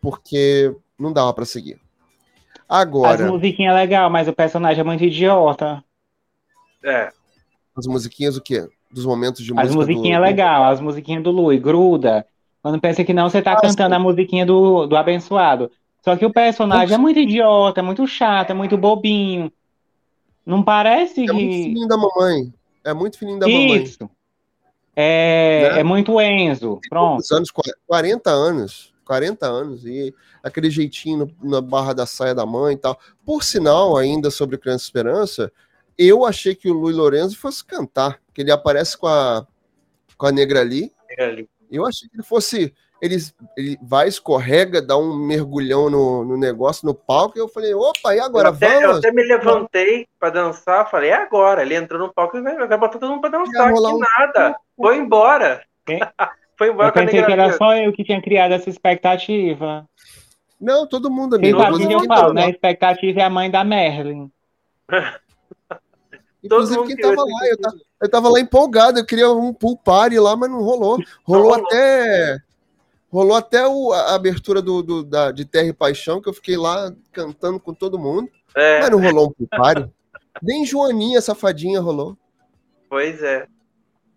porque 0.00 0.74
não 0.98 1.12
dava 1.12 1.32
para 1.34 1.44
seguir. 1.44 1.78
As 2.68 2.80
Agora, 2.82 3.30
musiquinhas 3.30 3.74
é 3.74 3.76
legal, 3.78 4.10
mas 4.10 4.26
o 4.28 4.32
personagem 4.32 4.80
é 4.80 4.84
muito 4.84 5.04
idiota. 5.04 5.82
é. 6.84 7.10
as 7.76 7.86
musiquinhas 7.86 8.36
o 8.36 8.40
quê? 8.40 8.68
Dos 8.90 9.04
momentos 9.04 9.44
de 9.44 9.50
As 9.52 9.56
música 9.74 9.76
musiquinhas 9.76 10.18
do, 10.20 10.24
é 10.24 10.28
legal, 10.28 10.64
as 10.64 10.80
musiquinhas 10.80 11.22
do 11.22 11.30
Lui, 11.30 11.58
gruda. 11.58 12.26
Quando 12.62 12.80
pensa 12.80 13.04
que 13.04 13.12
não, 13.12 13.28
você 13.28 13.40
tá 13.42 13.52
Ah, 13.52 13.60
cantando 13.60 13.94
a 13.94 13.98
musiquinha 13.98 14.44
do, 14.46 14.86
do 14.86 14.96
abençoado. 14.96 15.70
Só 16.02 16.16
que 16.16 16.24
o 16.24 16.32
personagem 16.32 16.94
é 16.94 16.98
muito 16.98 17.18
idiota, 17.18 17.80
é 17.80 17.82
muito 17.82 18.06
chato, 18.06 18.50
é 18.50 18.54
muito 18.54 18.76
bobinho. 18.78 19.52
Não 20.44 20.62
parece 20.62 21.28
É 21.28 21.32
muito 21.32 21.48
que. 21.50 21.62
filhinho 21.64 21.88
da 21.88 21.96
mamãe. 21.96 22.52
É 22.84 22.94
muito 22.94 23.18
filhinho 23.18 23.38
da 23.38 23.46
mamãe. 23.48 23.82
Isso. 23.82 24.08
É, 24.94 25.70
Né? 25.74 25.80
é 25.80 25.82
muito 25.84 26.20
Enzo. 26.20 26.80
Pronto. 26.88 27.20
Os 27.20 27.30
anos 27.32 27.50
40 27.86 28.30
anos. 28.30 28.92
40 29.06 29.46
anos. 29.46 29.86
E 29.86 30.14
aquele 30.42 30.68
jeitinho 30.68 31.32
no- 31.42 31.50
na 31.50 31.60
barra 31.60 31.94
da 31.94 32.04
saia 32.04 32.34
da 32.34 32.44
mãe 32.44 32.74
e 32.74 32.78
tal. 32.78 32.98
Por 33.24 33.42
sinal, 33.42 33.96
ainda 33.96 34.30
sobre 34.30 34.58
Criança 34.58 34.84
Esperança, 34.84 35.50
eu 35.96 36.26
achei 36.26 36.54
que 36.54 36.68
o 36.68 36.74
Luiz 36.74 36.94
Lorenzo 36.96 37.38
fosse 37.38 37.64
cantar. 37.64 38.20
Que 38.34 38.42
ele 38.42 38.50
aparece 38.52 38.98
com 38.98 39.06
a, 39.06 39.46
com 40.18 40.26
a 40.26 40.32
negra 40.32 40.60
ali. 40.60 40.92
Eu 41.70 41.86
achei 41.86 42.08
que 42.08 42.16
ele 42.16 42.22
fosse. 42.22 42.74
Ele, 43.00 43.16
ele 43.58 43.78
vai, 43.82 44.08
escorrega, 44.08 44.80
dá 44.80 44.96
um 44.96 45.14
mergulhão 45.14 45.90
no, 45.90 46.24
no 46.24 46.36
negócio, 46.36 46.86
no 46.86 46.94
palco. 46.94 47.36
E 47.36 47.40
eu 47.40 47.46
falei, 47.48 47.74
opa, 47.74 48.14
e 48.14 48.20
agora? 48.20 48.48
eu, 48.48 48.52
até, 48.54 48.76
eu 48.76 48.80
Vamos? 48.80 48.96
até 48.98 49.12
me 49.12 49.22
levantei 49.22 50.08
pra 50.18 50.30
dançar, 50.30 50.90
falei, 50.90 51.10
é 51.10 51.14
agora. 51.14 51.60
Ele 51.62 51.74
entrou 51.74 52.00
no 52.00 52.12
palco 52.12 52.38
e 52.38 52.40
vai, 52.40 52.56
vai 52.56 52.78
botar 52.78 52.98
todo 52.98 53.10
mundo 53.10 53.20
pra 53.20 53.28
dançar. 53.30 53.70
Que 53.72 53.78
um- 53.80 53.98
nada. 53.98 54.56
Foi 54.76 54.96
embora. 54.96 55.62
Quem? 55.84 56.00
Foi 56.58 56.70
embora 56.70 56.88
Eu 56.88 56.92
com 56.92 56.98
a 56.98 57.02
pensei 57.04 57.22
que 57.24 57.32
era 57.32 57.52
só 57.56 57.76
eu 57.76 57.92
que 57.92 58.02
tinha 58.04 58.20
criado 58.22 58.52
essa 58.52 58.70
expectativa. 58.70 59.86
Não, 60.60 60.86
todo 60.86 61.10
mundo, 61.10 61.36
amigo. 61.36 61.58
sabe 61.60 61.74
o 61.74 61.78
que 61.88 61.92
eu 61.92 62.04
falo, 62.04 62.32
né? 62.32 62.44
A 62.46 62.50
expectativa 62.50 63.20
é 63.20 63.24
a 63.24 63.30
mãe 63.30 63.50
da 63.50 63.62
Merlin. 63.62 64.30
Inclusive, 66.42 66.86
quem 66.86 66.96
tava 66.96 67.22
lá, 67.22 67.46
eu 67.48 67.58
tava, 67.58 67.76
eu 68.02 68.10
tava 68.10 68.28
lá 68.28 68.40
empolgado, 68.40 68.98
eu 68.98 69.04
queria 69.06 69.30
um 69.30 69.52
pool 69.52 69.76
party 69.76 70.18
lá, 70.18 70.36
mas 70.36 70.48
não 70.50 70.62
rolou. 70.62 70.98
Rolou 71.24 71.50
rolou. 71.50 71.66
até. 71.66 72.38
Rolou 73.10 73.36
até 73.36 73.66
o- 73.66 73.92
a 73.92 74.14
abertura 74.14 74.60
do, 74.62 74.82
do- 74.82 75.04
da, 75.04 75.32
de 75.32 75.44
Terra 75.44 75.68
e 75.68 75.72
Paixão, 75.72 76.20
que 76.20 76.28
eu 76.28 76.34
fiquei 76.34 76.56
lá 76.56 76.92
cantando 77.12 77.58
com 77.58 77.72
todo 77.74 77.98
mundo. 77.98 78.28
É, 78.54 78.80
Mas 78.80 78.90
não 78.90 79.00
rolou 79.00 79.28
um 79.28 79.32
pool 79.32 79.48
party. 79.50 79.90
Nem 80.42 80.64
Joaninha, 80.64 81.20
safadinha, 81.20 81.80
rolou. 81.80 82.16
pois 82.88 83.22
é. 83.22 83.46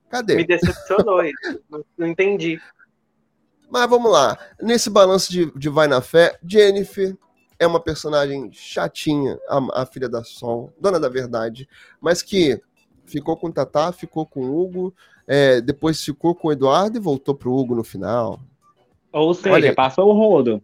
Me 0.10 0.12
Cadê? 0.12 0.44
decepcionou 0.44 1.24
isso. 1.24 1.62
Não, 1.70 1.86
não 1.98 2.08
entendi. 2.08 2.60
Mas 3.70 3.88
vamos 3.90 4.12
lá. 4.12 4.38
Nesse 4.60 4.90
balanço 4.90 5.32
de, 5.32 5.52
de 5.58 5.70
Vai 5.70 5.88
na 5.88 6.02
Fé, 6.02 6.38
Jennifer 6.44 7.16
é 7.60 7.68
uma 7.68 7.80
personagem 7.80 8.50
chatinha, 8.52 9.38
a, 9.48 9.82
a 9.82 9.86
filha 9.86 10.10
da 10.10 10.24
Sol, 10.24 10.74
dona 10.80 11.00
da 11.00 11.10
verdade, 11.10 11.68
mas 12.02 12.22
que 12.24 12.60
ficou 13.06 13.36
com 13.38 13.48
o 13.48 13.52
Tatá, 13.54 13.92
ficou 13.92 14.26
com 14.26 14.42
o 14.42 14.60
Hugo, 14.60 14.94
é, 15.28 15.62
depois 15.62 16.02
ficou 16.04 16.34
com 16.34 16.48
o 16.48 16.52
Eduardo 16.52 16.98
e 16.98 17.02
voltou 17.02 17.36
pro 17.36 17.54
Hugo 17.54 17.76
no 17.76 17.84
final. 17.84 18.40
Ou 19.12 19.28
Olha 19.30 19.34
seja, 19.36 19.68
aí. 19.70 19.76
passou 19.76 20.08
o 20.10 20.14
rodo. 20.14 20.64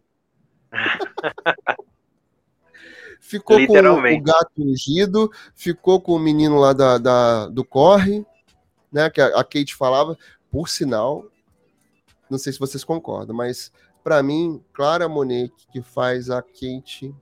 Ficou 3.19 3.57
com 3.65 3.73
o 3.73 4.21
gato 4.21 4.51
ungido, 4.59 5.31
ficou 5.55 5.99
com 5.99 6.13
o 6.13 6.19
menino 6.19 6.59
lá 6.59 6.73
da, 6.73 6.97
da- 6.97 7.47
do 7.47 7.63
Corre, 7.65 8.25
né? 8.95 9.09
Que 9.09 9.19
a, 9.19 9.43
Kate 9.43 9.75
falava, 9.75 10.17
por 10.49 10.69
sinal, 10.69 11.25
não 12.29 12.37
sei 12.37 12.53
se 12.53 12.59
vocês 12.59 12.81
concordam, 12.81 13.35
mas 13.35 13.69
pra 14.01 14.23
mim, 14.23 14.63
Clara 14.71 15.09
Monet, 15.09 15.51
que 15.69 15.81
faz 15.81 16.29
a 16.29 16.41
Kate, 16.41 17.13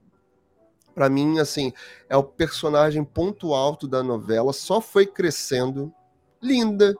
pra 0.94 1.08
mim, 1.08 1.40
assim, 1.40 1.72
é 2.08 2.16
o 2.16 2.22
personagem 2.22 3.02
ponto 3.02 3.52
alto 3.52 3.88
da 3.88 4.04
novela, 4.04 4.52
só 4.52 4.80
foi 4.80 5.04
crescendo, 5.04 5.92
linda, 6.40 6.94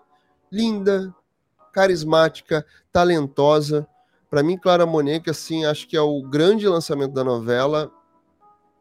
linda, 0.51 1.15
carismática, 1.73 2.67
talentosa. 2.93 3.87
Pra 4.29 4.43
mim, 4.43 4.59
Clara 4.59 4.85
Monet, 4.85 5.21
que 5.21 5.31
assim, 5.31 5.65
acho 5.65 5.87
que 5.87 5.97
é 5.97 6.01
o 6.01 6.21
grande 6.23 6.67
lançamento 6.67 7.13
da 7.13 7.23
novela 7.23 7.93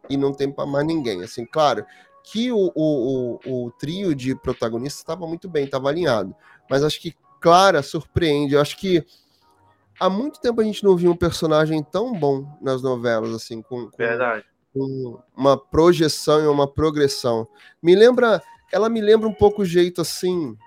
e 0.09 0.17
não 0.17 0.33
tem 0.33 0.51
pra 0.51 0.65
mais 0.65 0.87
ninguém. 0.87 1.21
Assim, 1.21 1.45
claro 1.45 1.85
que 2.23 2.51
o, 2.51 2.71
o, 2.73 3.39
o, 3.45 3.65
o 3.65 3.71
trio 3.71 4.15
de 4.15 4.35
protagonistas 4.35 4.99
estava 5.01 5.27
muito 5.27 5.49
bem, 5.49 5.65
estava 5.65 5.89
alinhado. 5.89 6.35
Mas 6.69 6.83
acho 6.83 6.99
que 7.01 7.15
Clara 7.41 7.83
surpreende. 7.83 8.53
Eu 8.55 8.61
acho 8.61 8.77
que 8.77 9.05
há 9.99 10.09
muito 10.09 10.39
tempo 10.39 10.61
a 10.61 10.63
gente 10.63 10.83
não 10.83 10.95
viu 10.95 11.11
um 11.11 11.15
personagem 11.17 11.83
tão 11.83 12.13
bom 12.13 12.47
nas 12.61 12.81
novelas, 12.81 13.33
assim, 13.33 13.61
com, 13.61 13.89
com, 13.89 13.97
Verdade. 13.97 14.45
com 14.73 15.19
uma 15.35 15.57
projeção 15.57 16.41
e 16.43 16.47
uma 16.47 16.67
progressão. 16.67 17.47
Me 17.81 17.95
lembra, 17.95 18.41
ela 18.71 18.87
me 18.89 19.01
lembra 19.01 19.27
um 19.27 19.33
pouco 19.33 19.63
o 19.63 19.65
jeito 19.65 19.99
assim, 20.01 20.57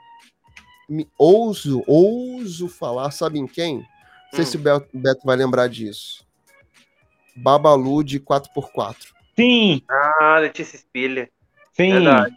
me, 0.88 1.08
ouso, 1.18 1.82
ouso 1.86 2.68
falar, 2.68 3.10
sabe 3.10 3.38
em 3.38 3.46
quem? 3.46 3.78
Não 3.78 3.84
sei 4.32 4.42
Hum. 4.42 4.46
se 4.46 4.56
o 4.56 4.60
Beto, 4.60 4.88
Beto 4.92 5.20
vai 5.24 5.36
lembrar 5.36 5.68
disso. 5.68 6.24
Babalu 7.34 8.04
de 8.04 8.20
4x4. 8.20 8.96
Sim, 9.34 9.82
Ah, 9.88 10.38
Letícia 10.40 10.78
Spiller. 10.78 11.30
Sim. 11.76 11.90
Verdade. 11.92 12.34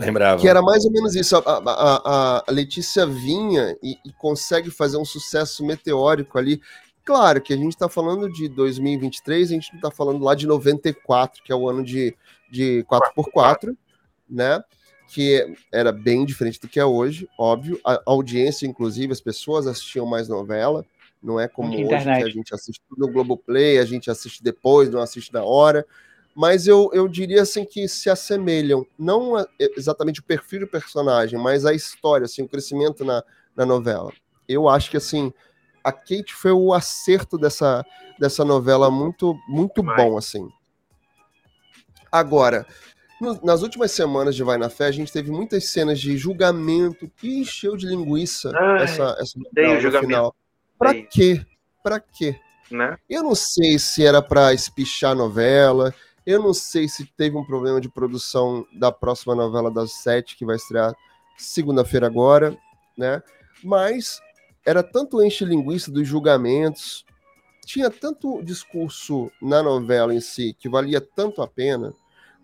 Lembrava. 0.00 0.40
Que 0.40 0.48
era 0.48 0.60
mais 0.60 0.84
ou 0.84 0.90
menos 0.90 1.14
isso. 1.14 1.36
A, 1.36 1.40
a- 1.40 2.42
a- 2.48 2.50
Letícia 2.50 3.06
vinha 3.06 3.76
e, 3.82 3.96
e 4.04 4.12
consegue 4.18 4.70
fazer 4.70 4.96
um 4.96 5.04
sucesso 5.04 5.64
meteórico 5.64 6.36
ali. 6.36 6.60
Claro 7.04 7.40
que 7.40 7.52
a 7.52 7.56
gente 7.56 7.72
está 7.74 7.88
falando 7.88 8.28
de 8.32 8.48
2023, 8.48 9.50
a 9.50 9.54
gente 9.54 9.68
não 9.72 9.76
está 9.78 9.90
falando 9.90 10.24
lá 10.24 10.34
de 10.34 10.46
94, 10.46 11.42
que 11.44 11.52
é 11.52 11.54
o 11.54 11.68
ano 11.68 11.84
de, 11.84 12.16
de 12.50 12.84
4x4, 12.90 13.76
né? 14.28 14.62
Que 15.12 15.54
era 15.70 15.92
bem 15.92 16.24
diferente 16.24 16.58
do 16.58 16.66
que 16.66 16.80
é 16.80 16.84
hoje, 16.84 17.28
óbvio. 17.38 17.78
A 17.86 18.00
audiência, 18.06 18.66
inclusive, 18.66 19.12
as 19.12 19.20
pessoas 19.20 19.66
assistiam 19.66 20.06
mais 20.06 20.28
novela. 20.28 20.84
Não 21.22 21.38
é 21.38 21.46
como 21.46 21.68
hoje 21.96 22.04
que 22.04 22.24
a 22.24 22.30
gente 22.30 22.54
assiste 22.54 22.80
tudo 22.88 23.06
no 23.06 23.12
Globoplay, 23.12 23.78
a 23.78 23.84
gente 23.84 24.10
assiste 24.10 24.42
depois, 24.42 24.90
não 24.90 25.00
assiste 25.00 25.32
na 25.32 25.44
hora. 25.44 25.86
Mas 26.34 26.66
eu, 26.66 26.90
eu 26.92 27.06
diria 27.06 27.42
assim 27.42 27.64
que 27.64 27.86
se 27.86 28.10
assemelham, 28.10 28.84
não 28.98 29.36
a- 29.36 29.46
exatamente 29.76 30.20
o 30.20 30.24
perfil 30.24 30.60
do 30.60 30.66
personagem, 30.66 31.38
mas 31.38 31.64
a 31.64 31.72
história, 31.72 32.24
assim, 32.24 32.42
o 32.42 32.48
crescimento 32.48 33.04
na, 33.04 33.22
na 33.54 33.64
novela. 33.64 34.12
Eu 34.48 34.68
acho 34.68 34.90
que 34.90 34.96
assim, 34.96 35.32
a 35.82 35.92
Kate 35.92 36.34
foi 36.34 36.50
o 36.50 36.72
acerto 36.72 37.38
dessa, 37.38 37.84
dessa 38.18 38.44
novela 38.44 38.90
muito, 38.90 39.34
muito 39.48 39.82
bom, 39.82 40.18
assim. 40.18 40.48
Agora, 42.10 42.66
no- 43.20 43.40
nas 43.42 43.62
últimas 43.62 43.90
semanas 43.92 44.34
de 44.34 44.42
Vai 44.42 44.58
na 44.58 44.68
Fé, 44.68 44.86
a 44.86 44.90
gente 44.92 45.12
teve 45.12 45.30
muitas 45.30 45.68
cenas 45.68 46.00
de 46.00 46.16
julgamento 46.16 47.08
que 47.16 47.38
encheu 47.38 47.76
de 47.76 47.86
linguiça 47.86 48.50
Ai, 48.54 48.82
essa, 48.84 49.16
essa 49.20 49.38
novela 49.38 49.80
no 49.90 49.98
final. 50.00 50.34
Pra 50.78 50.90
Odeio. 50.90 51.08
quê? 51.10 51.46
Pra 51.82 52.00
quê? 52.00 52.38
Né? 52.70 52.96
Eu 53.08 53.22
não 53.22 53.34
sei 53.34 53.78
se 53.78 54.04
era 54.04 54.22
pra 54.22 54.52
espichar 54.52 55.12
a 55.12 55.14
novela, 55.14 55.94
eu 56.26 56.42
não 56.42 56.54
sei 56.54 56.88
se 56.88 57.04
teve 57.04 57.36
um 57.36 57.44
problema 57.44 57.80
de 57.80 57.88
produção 57.88 58.66
da 58.72 58.90
próxima 58.90 59.34
novela 59.34 59.70
das 59.70 59.92
sete, 59.92 60.36
que 60.36 60.44
vai 60.44 60.56
estrear 60.56 60.94
segunda-feira 61.36 62.06
agora, 62.06 62.56
né? 62.96 63.22
Mas 63.62 64.20
era 64.64 64.82
tanto 64.82 65.22
enche-linguiça 65.22 65.90
dos 65.90 66.06
julgamentos, 66.06 67.04
tinha 67.66 67.90
tanto 67.90 68.42
discurso 68.42 69.30
na 69.40 69.62
novela 69.62 70.14
em 70.14 70.20
si 70.20 70.54
que 70.58 70.68
valia 70.68 71.00
tanto 71.00 71.42
a 71.42 71.46
pena, 71.46 71.92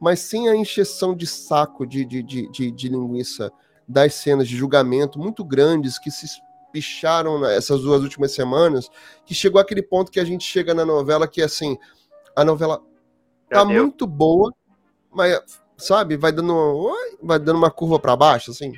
mas 0.00 0.20
sem 0.20 0.48
a 0.48 0.56
encheção 0.56 1.14
de 1.14 1.26
saco 1.26 1.86
de, 1.86 2.04
de, 2.04 2.22
de, 2.22 2.50
de, 2.50 2.70
de 2.70 2.88
linguiça 2.88 3.52
das 3.86 4.14
cenas 4.14 4.48
de 4.48 4.56
julgamento 4.56 5.18
muito 5.18 5.44
grandes 5.44 5.98
que 5.98 6.10
se 6.10 6.26
picharam 6.72 7.40
nessas 7.40 7.82
duas 7.82 8.02
últimas 8.02 8.32
semanas, 8.32 8.88
que 9.26 9.34
chegou 9.34 9.60
aquele 9.60 9.82
ponto 9.82 10.10
que 10.10 10.20
a 10.20 10.24
gente 10.24 10.44
chega 10.44 10.72
na 10.72 10.84
novela 10.84 11.26
que 11.26 11.42
assim, 11.42 11.76
a 12.36 12.44
novela 12.44 12.80
tá 13.50 13.64
muito 13.64 14.06
boa, 14.06 14.54
mas 15.12 15.40
sabe, 15.76 16.16
vai 16.16 16.32
dando, 16.32 16.54
oi, 16.54 17.18
vai 17.22 17.38
dando 17.38 17.56
uma 17.56 17.70
curva 17.70 17.98
para 17.98 18.16
baixo 18.16 18.50
assim. 18.50 18.72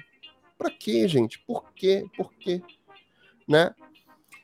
Pra 0.57 0.71
quê, 0.71 1.07
gente? 1.07 1.39
Por 1.41 1.73
quê? 1.75 2.05
Por 2.17 2.33
quê? 2.35 2.63
Né? 3.49 3.75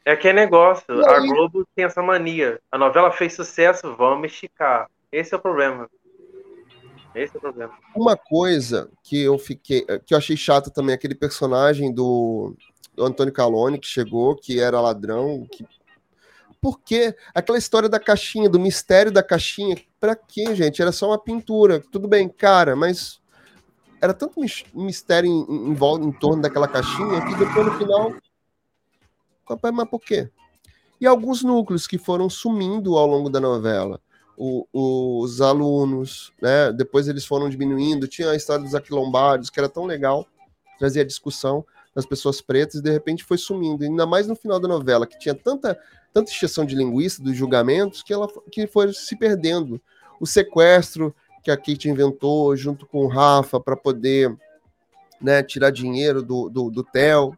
É 0.05 0.17
que 0.17 0.29
é 0.29 0.33
negócio. 0.33 0.85
A? 1.07 1.21
Globo 1.21 1.67
tem 1.75 1.85
essa 1.85 2.03
mania. 2.03 2.61
A 2.73 2.79
novela 2.79 3.11
fez 3.11 3.35
sucesso, 3.35 3.95
vamos 3.95 4.33
esticar. 4.33 4.91
Esse 5.13 5.35
é 5.35 5.37
o 5.37 5.41
problema. 5.41 5.89
Esse 7.15 7.37
é 7.37 7.39
o 7.39 7.41
problema. 7.41 7.73
Uma 7.95 8.17
coisa 8.17 8.91
que 9.03 9.23
eu 9.23 9.39
fiquei, 9.39 9.85
que 10.05 10.15
eu 10.15 10.19
achei 10.19 10.37
chato 10.37 10.71
também, 10.71 10.95
aquele 10.95 11.15
personagem 11.15 11.93
do, 11.93 12.55
do 12.95 13.05
Antônio 13.05 13.33
Calone 13.33 13.79
que 13.79 13.87
chegou, 13.87 14.35
que 14.35 14.61
era 14.61 14.81
ladrão, 14.81 15.47
que 15.51 15.65
por 16.61 16.81
quê? 16.81 17.15
Aquela 17.35 17.59
história 17.59 17.89
da 17.89 18.01
caixinha, 18.01 18.49
do 18.49 18.59
mistério 18.59 19.13
da 19.13 19.23
caixinha, 19.23 19.77
pra 20.01 20.15
quê, 20.17 20.55
gente? 20.55 20.81
Era 20.83 20.93
só 20.93 21.09
uma 21.09 21.19
pintura. 21.19 21.81
Tudo 21.93 22.09
bem, 22.09 22.29
cara, 22.29 22.75
mas 22.77 23.21
era 24.01 24.13
tanto 24.15 24.41
mis- 24.41 24.65
mistério 24.75 25.29
em, 25.29 25.47
em, 25.49 25.69
em 25.71 25.75
volta, 25.75 26.05
em 26.05 26.13
torno 26.13 26.43
daquela 26.43 26.69
caixinha 26.69 27.25
que 27.27 27.35
depois 27.37 27.67
no 27.67 27.79
final. 27.79 28.13
Papai, 29.47 29.71
mas 29.71 29.89
por 29.89 30.01
quê? 30.01 30.31
E 31.01 31.07
alguns 31.07 31.43
núcleos 31.43 31.87
que 31.87 31.97
foram 31.99 32.29
sumindo 32.29 32.97
ao 32.97 33.07
longo 33.07 33.31
da 33.31 33.41
novela. 33.41 34.01
O- 34.37 34.67
os 34.73 35.41
alunos, 35.41 36.33
né? 36.41 36.73
Depois 36.73 37.09
eles 37.09 37.25
foram 37.25 37.49
diminuindo. 37.49 38.07
Tinha 38.07 38.31
a 38.31 38.37
história 38.37 38.63
dos 38.65 38.75
aquilombados, 38.75 39.51
que 39.51 39.59
era 39.59 39.69
tão 39.69 39.85
legal, 39.85 40.27
trazia 40.79 41.05
discussão 41.05 41.65
das 41.99 42.07
pessoas 42.07 42.41
pretas, 42.41 42.77
e 42.77 42.83
de 42.83 42.93
repente 42.93 43.25
foi 43.25 43.37
sumindo. 43.37 43.83
Ainda 43.83 44.07
mais 44.07 44.29
no 44.29 44.37
final 44.37 44.61
da 44.61 44.69
novela, 44.69 45.05
que 45.05 45.19
tinha 45.19 45.35
tanta, 45.35 45.77
tanta 46.13 46.31
exceção 46.31 46.65
de 46.65 46.77
linguiça, 46.77 47.21
dos 47.21 47.37
julgamentos, 47.37 48.05
que 48.05 48.13
ela 48.13 48.29
que 48.53 48.69
foi 48.69 48.93
se 48.93 49.17
perdendo. 49.17 49.81
O 50.21 50.25
sequestro 50.25 51.13
que 51.43 51.51
a 51.51 51.57
Kate 51.57 51.89
inventou 51.89 52.57
junto 52.57 52.87
com 52.87 52.99
o 52.99 53.09
Rafa 53.09 53.59
para 53.59 53.77
poder 53.77 54.33
né, 55.21 55.43
tirar 55.43 55.73
dinheiro 55.73 56.23
do, 56.23 56.49
do, 56.49 56.71
do 56.71 56.85
Theo. 56.85 57.37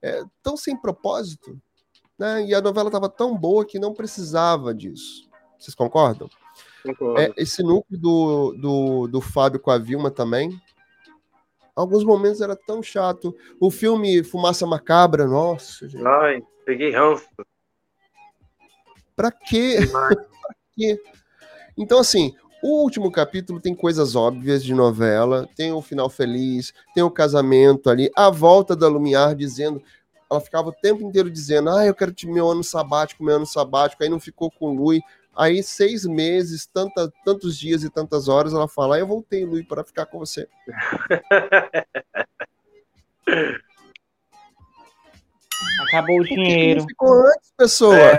É, 0.00 0.22
tão 0.42 0.56
sem 0.56 0.74
propósito. 0.74 1.60
Né? 2.18 2.46
E 2.46 2.54
a 2.54 2.62
novela 2.62 2.88
estava 2.88 3.10
tão 3.10 3.36
boa 3.36 3.62
que 3.62 3.78
não 3.78 3.92
precisava 3.92 4.72
disso. 4.72 5.28
Vocês 5.58 5.74
concordam? 5.74 6.30
É, 7.18 7.30
esse 7.36 7.62
núcleo 7.62 8.00
do, 8.00 8.52
do, 8.52 9.06
do 9.06 9.20
Fábio 9.20 9.60
com 9.60 9.70
a 9.70 9.76
Vilma 9.76 10.10
também. 10.10 10.58
Alguns 11.74 12.04
momentos 12.04 12.40
era 12.40 12.54
tão 12.54 12.82
chato. 12.82 13.34
O 13.60 13.70
filme 13.70 14.22
Fumaça 14.22 14.66
Macabra, 14.66 15.26
nossa, 15.26 15.88
gente. 15.88 16.06
Ai, 16.06 16.42
peguei 16.66 16.90
ranço. 16.90 17.26
Pra 19.16 19.30
quê? 19.30 19.86
demais. 19.86 20.16
Então, 21.76 21.98
assim, 21.98 22.34
o 22.62 22.82
último 22.82 23.10
capítulo 23.10 23.60
tem 23.60 23.74
coisas 23.74 24.14
óbvias 24.14 24.62
de 24.62 24.74
novela, 24.74 25.48
tem 25.56 25.72
o 25.72 25.82
final 25.82 26.08
feliz, 26.08 26.72
tem 26.94 27.02
o 27.02 27.10
casamento 27.10 27.90
ali, 27.90 28.10
a 28.14 28.30
volta 28.30 28.76
da 28.76 28.88
Lumiar 28.88 29.34
dizendo. 29.34 29.82
Ela 30.30 30.40
ficava 30.40 30.68
o 30.68 30.72
tempo 30.72 31.02
inteiro 31.02 31.30
dizendo: 31.30 31.70
Ah, 31.70 31.84
eu 31.84 31.94
quero 31.94 32.12
te 32.12 32.26
meu 32.26 32.48
ano 32.48 32.62
sabático, 32.62 33.24
meu 33.24 33.36
ano 33.36 33.46
sabático. 33.46 34.02
Aí 34.02 34.08
não 34.08 34.20
ficou 34.20 34.50
com 34.50 34.68
o 34.68 34.74
Lui. 34.74 35.02
Aí, 35.34 35.62
seis 35.62 36.04
meses, 36.04 36.66
tanta, 36.66 37.10
tantos 37.24 37.58
dias 37.58 37.82
e 37.82 37.90
tantas 37.90 38.28
horas, 38.28 38.52
ela 38.52 38.68
fala: 38.68 38.98
Eu 38.98 39.06
voltei, 39.06 39.44
Lui, 39.44 39.64
para 39.64 39.82
ficar 39.84 40.06
com 40.06 40.18
você. 40.18 40.46
Acabou 45.88 46.20
o 46.20 46.24
dinheiro. 46.24 46.82
ficou 46.86 47.12
antes, 47.26 47.52
pessoa? 47.56 47.96
É. 47.96 48.18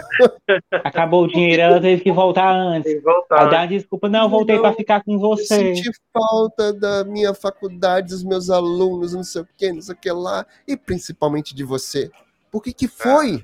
Acabou 0.84 1.24
o 1.24 1.28
dinheiro, 1.28 1.62
ela 1.62 1.82
teve 1.82 2.02
que 2.04 2.12
voltar 2.12 2.52
antes. 2.52 2.92
Tem 2.92 3.02
que 3.02 3.08
Aí 3.10 3.14
voltar. 3.14 3.46
dá 3.50 3.66
desculpa, 3.66 4.08
não, 4.08 4.24
eu 4.24 4.30
voltei 4.30 4.60
pra 4.60 4.74
ficar 4.74 5.04
com 5.04 5.14
Eu 5.14 5.20
você. 5.20 5.46
senti 5.76 5.90
falta 6.12 6.72
da 6.74 7.04
minha 7.04 7.34
faculdade, 7.34 8.10
dos 8.10 8.24
meus 8.24 8.50
alunos, 8.50 9.14
não 9.14 9.24
sei 9.24 9.42
o 9.42 9.48
que, 9.58 9.72
não 9.72 9.82
sei 9.82 9.96
o 9.96 9.98
que 9.98 10.12
lá, 10.12 10.46
e 10.68 10.78
principalmente 10.78 11.56
de 11.56 11.64
você. 11.64 12.12
Por 12.52 12.62
que 12.62 12.72
que 12.74 12.88
foi? 12.88 13.44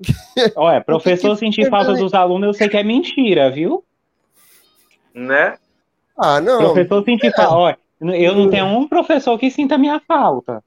Olha, 0.56 0.80
professor 0.80 1.36
sentir 1.36 1.68
falta 1.68 1.94
dos 1.94 2.14
alunos, 2.14 2.46
eu 2.48 2.54
sei 2.54 2.68
que 2.68 2.76
é 2.76 2.82
mentira, 2.82 3.50
viu? 3.50 3.84
Né? 5.14 5.56
Ah, 6.16 6.40
não. 6.40 6.58
Professor 6.58 7.04
sentir 7.04 7.32
falta. 7.34 7.54
Olha, 7.54 7.78
eu 8.16 8.34
não 8.34 8.48
tenho 8.48 8.66
um 8.66 8.88
professor 8.88 9.38
que 9.38 9.50
sinta 9.50 9.76
minha 9.76 10.00
falta. 10.00 10.62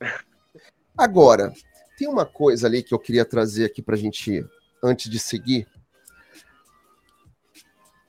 Agora, 0.96 1.52
tem 1.98 2.08
uma 2.08 2.24
coisa 2.24 2.66
ali 2.66 2.82
que 2.82 2.94
eu 2.94 2.98
queria 2.98 3.24
trazer 3.24 3.64
aqui 3.64 3.82
pra 3.82 3.96
gente, 3.96 4.44
antes 4.82 5.10
de 5.10 5.18
seguir. 5.18 5.66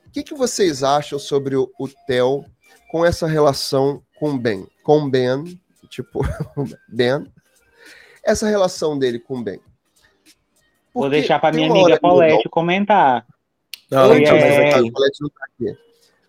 O 0.06 0.12
que, 0.12 0.24
que 0.24 0.34
vocês 0.34 0.82
acham 0.84 1.20
sobre 1.20 1.56
o, 1.56 1.70
o 1.78 1.88
Theo 2.08 2.46
com 2.90 3.06
essa 3.06 3.28
relação 3.28 4.02
com 4.18 4.32
o 4.32 4.38
Ben? 4.38 4.66
Com 4.82 5.00
o 5.00 5.10
Ben, 5.10 5.60
tipo, 5.90 6.22
Ben, 6.88 7.26
essa 8.24 8.48
relação 8.48 8.98
dele 8.98 9.20
com 9.20 9.40
o 9.40 9.44
Ben. 9.44 9.60
Vou 10.96 11.10
deixar 11.10 11.40
pra 11.40 11.52
tem 11.52 11.60
minha 11.60 11.72
amiga 11.72 12.00
Paulette 12.00 12.50
comentar. 12.50 13.26
Não, 13.92 14.14
é- 14.14 14.18
Antes, 14.18 14.30
a 14.90 14.92
Colette 14.92 15.22
não 15.22 15.30
tá 15.30 15.46
aqui. 15.46 15.78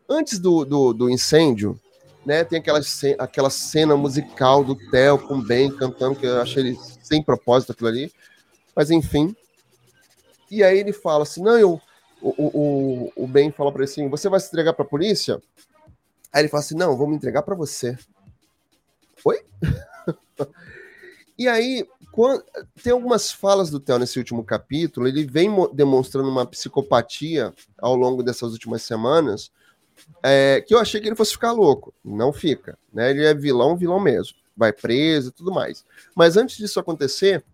Antes 0.09 0.39
do, 0.39 0.65
do, 0.65 0.93
do 0.93 1.09
incêndio, 1.11 1.81
né, 2.25 2.45
tem 2.45 2.59
aquela, 2.59 2.83
ce- 2.83 3.17
aquela 3.19 3.49
cena 3.49 3.97
musical 3.97 4.63
do 4.65 4.75
Theo 4.91 5.19
com 5.19 5.35
o 5.39 5.43
Ben 5.43 5.71
cantando, 5.71 6.17
que 6.17 6.27
eu 6.27 6.41
achei 6.43 6.63
ele 6.63 6.79
sem 7.03 7.23
propósito 7.23 7.73
aquilo 7.73 7.89
ali. 7.89 8.13
Mas 8.75 8.91
enfim. 8.91 9.35
E 10.51 10.63
aí 10.63 10.79
ele 10.79 10.93
fala 10.93 11.23
assim: 11.23 11.43
não, 11.43 11.57
eu. 11.59 11.81
O, 12.21 12.29
o, 12.31 12.47
o- 13.17 13.25
o 13.25 13.27
Ben 13.27 13.51
fala 13.53 13.71
pra 13.73 13.83
ele 13.83 13.91
assim: 13.91 14.09
você 14.09 14.29
vai 14.29 14.41
se 14.41 14.49
entregar 14.49 14.73
pra 14.75 14.85
polícia? 14.85 15.41
Aí 16.33 16.43
ele 16.43 16.49
fala 16.49 16.63
assim: 16.63 16.75
não, 16.77 16.97
vou 16.97 17.07
me 17.09 17.17
entregar 17.17 17.43
pra 17.43 17.55
você. 17.55 17.97
Oi? 19.25 19.41
e 21.39 21.49
aí, 21.49 21.87
quan- 22.17 22.43
tem 22.83 22.95
algumas 22.95 23.31
falas 23.31 23.69
do 23.69 23.79
Theo 23.79 23.99
nesse 23.99 24.19
último 24.19 24.43
capítulo, 24.43 25.07
ele 25.07 25.27
vem 25.27 25.51
mo- 25.51 25.69
demonstrando 25.69 26.31
uma 26.31 26.47
psicopatia 26.47 27.53
ao 27.79 27.95
longo 27.95 28.23
dessas 28.23 28.53
últimas 28.53 28.83
semanas, 28.83 29.53
é, 30.23 30.65
que 30.67 30.75
eu 30.75 30.79
achei 30.79 30.99
que 30.99 31.07
ele 31.07 31.15
fosse 31.15 31.33
ficar 31.33 31.53
louco. 31.53 31.93
Não 32.03 32.33
fica, 32.33 32.79
né? 32.91 33.11
Ele 33.11 33.23
é 33.25 33.35
vilão, 33.35 33.77
vilão 33.77 34.01
mesmo. 34.01 34.35
Vai 34.57 34.73
preso 34.73 35.29
e 35.29 35.33
tudo 35.33 35.53
mais. 35.53 35.85
Mas 36.15 36.39
antes 36.39 36.57
disso 36.57 36.81
acontecer, 36.81 37.45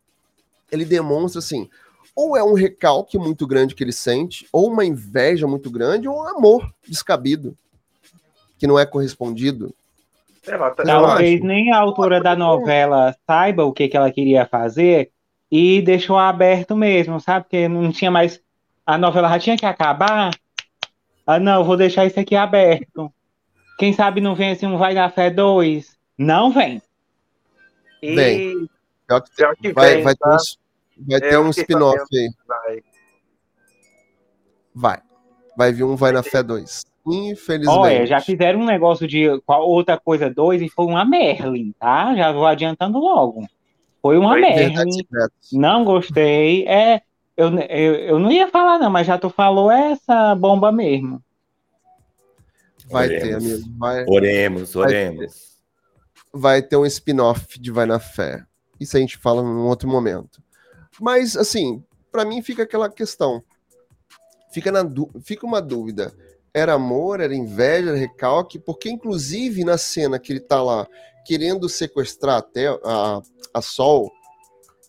ele 0.71 0.85
demonstra 0.85 1.41
assim, 1.41 1.69
ou 2.15 2.37
é 2.37 2.45
um 2.45 2.55
recalque 2.55 3.19
muito 3.19 3.47
grande 3.47 3.75
que 3.75 3.83
ele 3.83 3.93
sente, 3.93 4.47
ou 4.53 4.71
uma 4.71 4.85
inveja 4.85 5.47
muito 5.47 5.71
grande, 5.71 6.07
ou 6.07 6.17
um 6.17 6.29
amor 6.29 6.73
descabido, 6.87 7.57
que 8.59 8.67
não 8.67 8.79
é 8.79 8.87
correspondido. 8.87 9.75
Lá, 10.47 10.71
tá, 10.71 10.83
Talvez 10.83 11.37
acho. 11.37 11.47
nem 11.47 11.73
a 11.73 11.79
autora 11.79 12.21
da 12.21 12.35
novela 12.35 13.15
saiba 13.27 13.65
o 13.65 13.73
que, 13.73 13.87
que 13.89 13.97
ela 13.97 14.11
queria 14.11 14.45
fazer 14.45 15.11
e 15.51 15.81
deixou 15.83 16.19
aberto 16.19 16.75
mesmo, 16.77 17.21
sabe? 17.21 17.45
Porque 17.45 17.69
não 17.69 17.93
tinha 17.93 18.11
mais. 18.11 18.41
A 18.85 18.99
novela 18.99 19.29
já 19.29 19.39
tinha 19.39 19.57
que 19.57 19.67
acabar. 19.67 20.31
Ah, 21.25 21.39
não, 21.39 21.63
vou 21.63 21.77
deixar 21.77 22.05
isso 22.07 22.19
aqui 22.19 22.35
aberto. 22.35 23.13
Quem 23.79 23.93
sabe 23.93 24.21
não 24.21 24.35
vem 24.35 24.51
assim 24.51 24.67
um 24.67 24.77
Vai 24.77 24.95
na 24.95 25.09
Fé 25.09 25.31
2? 25.31 25.97
Não 26.19 26.51
vem. 26.51 26.83
E 28.03 28.17
Bem. 28.17 28.69
Pior 29.07 29.21
que 29.23 29.37
pior 29.37 29.57
que 29.57 29.73
vai, 29.73 29.95
vem, 29.95 30.05
vai 30.05 30.15
ter, 30.15 30.19
tá? 30.21 30.35
uns- 30.35 30.59
vai 31.09 31.21
ter 31.21 31.35
eu 31.35 31.43
um 31.43 31.51
spin-off 31.51 32.05
aí. 32.13 32.31
Vai. 32.47 32.83
Vai. 34.75 35.03
Vai 35.57 35.73
vir 35.73 35.85
um 35.85 35.95
Vai 35.95 36.11
na 36.11 36.23
Fé 36.23 36.43
2. 36.43 36.85
Infelizmente. 37.07 37.79
Olha, 37.79 38.07
já 38.07 38.21
fizeram 38.21 38.61
um 38.61 38.65
negócio 38.67 39.09
de 39.09 39.41
qual- 39.45 39.69
outra 39.69 39.99
coisa 39.99 40.31
2 40.31 40.63
e 40.63 40.69
foi 40.69 40.87
uma 40.87 41.05
Merlin, 41.05 41.75
tá? 41.79 42.15
Já 42.15 42.31
vou 42.33 42.47
adiantando 42.47 42.99
logo. 42.99 43.47
Foi 44.01 44.17
uma 44.19 44.31
Foi 44.31 44.41
Merlin. 44.41 45.05
Não 45.53 45.85
gostei. 45.85 46.67
É, 46.69 47.03
eu, 47.37 47.49
eu, 47.59 47.95
eu 47.95 48.19
não 48.19 48.31
ia 48.31 48.49
falar, 48.49 48.79
não, 48.79 48.91
mas 48.91 49.07
já 49.07 49.19
tu 49.19 49.29
falou 49.31 49.71
essa 49.71 50.35
bomba 50.35 50.71
mesmo. 50.71 51.21
Vai 52.91 53.09
ter, 53.09 53.23
Oremos. 53.35 53.45
amigo. 53.53 53.79
Vai, 53.79 54.05
Oremos, 54.07 54.77
oremos. 54.77 55.53
vai 56.33 56.63
ter 56.63 56.77
um 56.77 56.85
spin-off 56.87 57.59
de 57.59 57.71
Vai 57.71 57.87
na 57.87 57.99
Fé. 57.99 58.45
Isso 58.79 58.97
a 58.97 59.01
gente 59.01 59.17
fala 59.17 59.43
num 59.43 59.67
outro 59.67 59.89
momento. 59.89 60.43
Mas, 61.01 61.37
assim, 61.37 61.83
pra 62.11 62.25
mim 62.25 62.43
fica 62.43 62.65
aquela 62.65 62.91
questão. 62.91 63.43
Fica, 64.53 64.71
na 64.71 64.85
fica 65.25 65.47
uma 65.47 65.63
dúvida. 65.63 66.13
Era 66.55 66.75
amor, 66.75 67.21
era 67.21 67.35
inveja, 67.35 67.91
era 67.91 67.99
recalque? 67.99 68.59
Porque, 68.59 68.91
inclusive, 68.91 69.65
na 69.65 69.79
cena 69.79 70.19
que 70.19 70.33
ele 70.33 70.41
tá 70.41 70.63
lá 70.63 70.87
querendo 71.25 71.69
sequestrar 71.69 72.37
até 72.37 72.69
a, 72.69 73.23
a 73.55 73.63
Sol, 73.63 74.11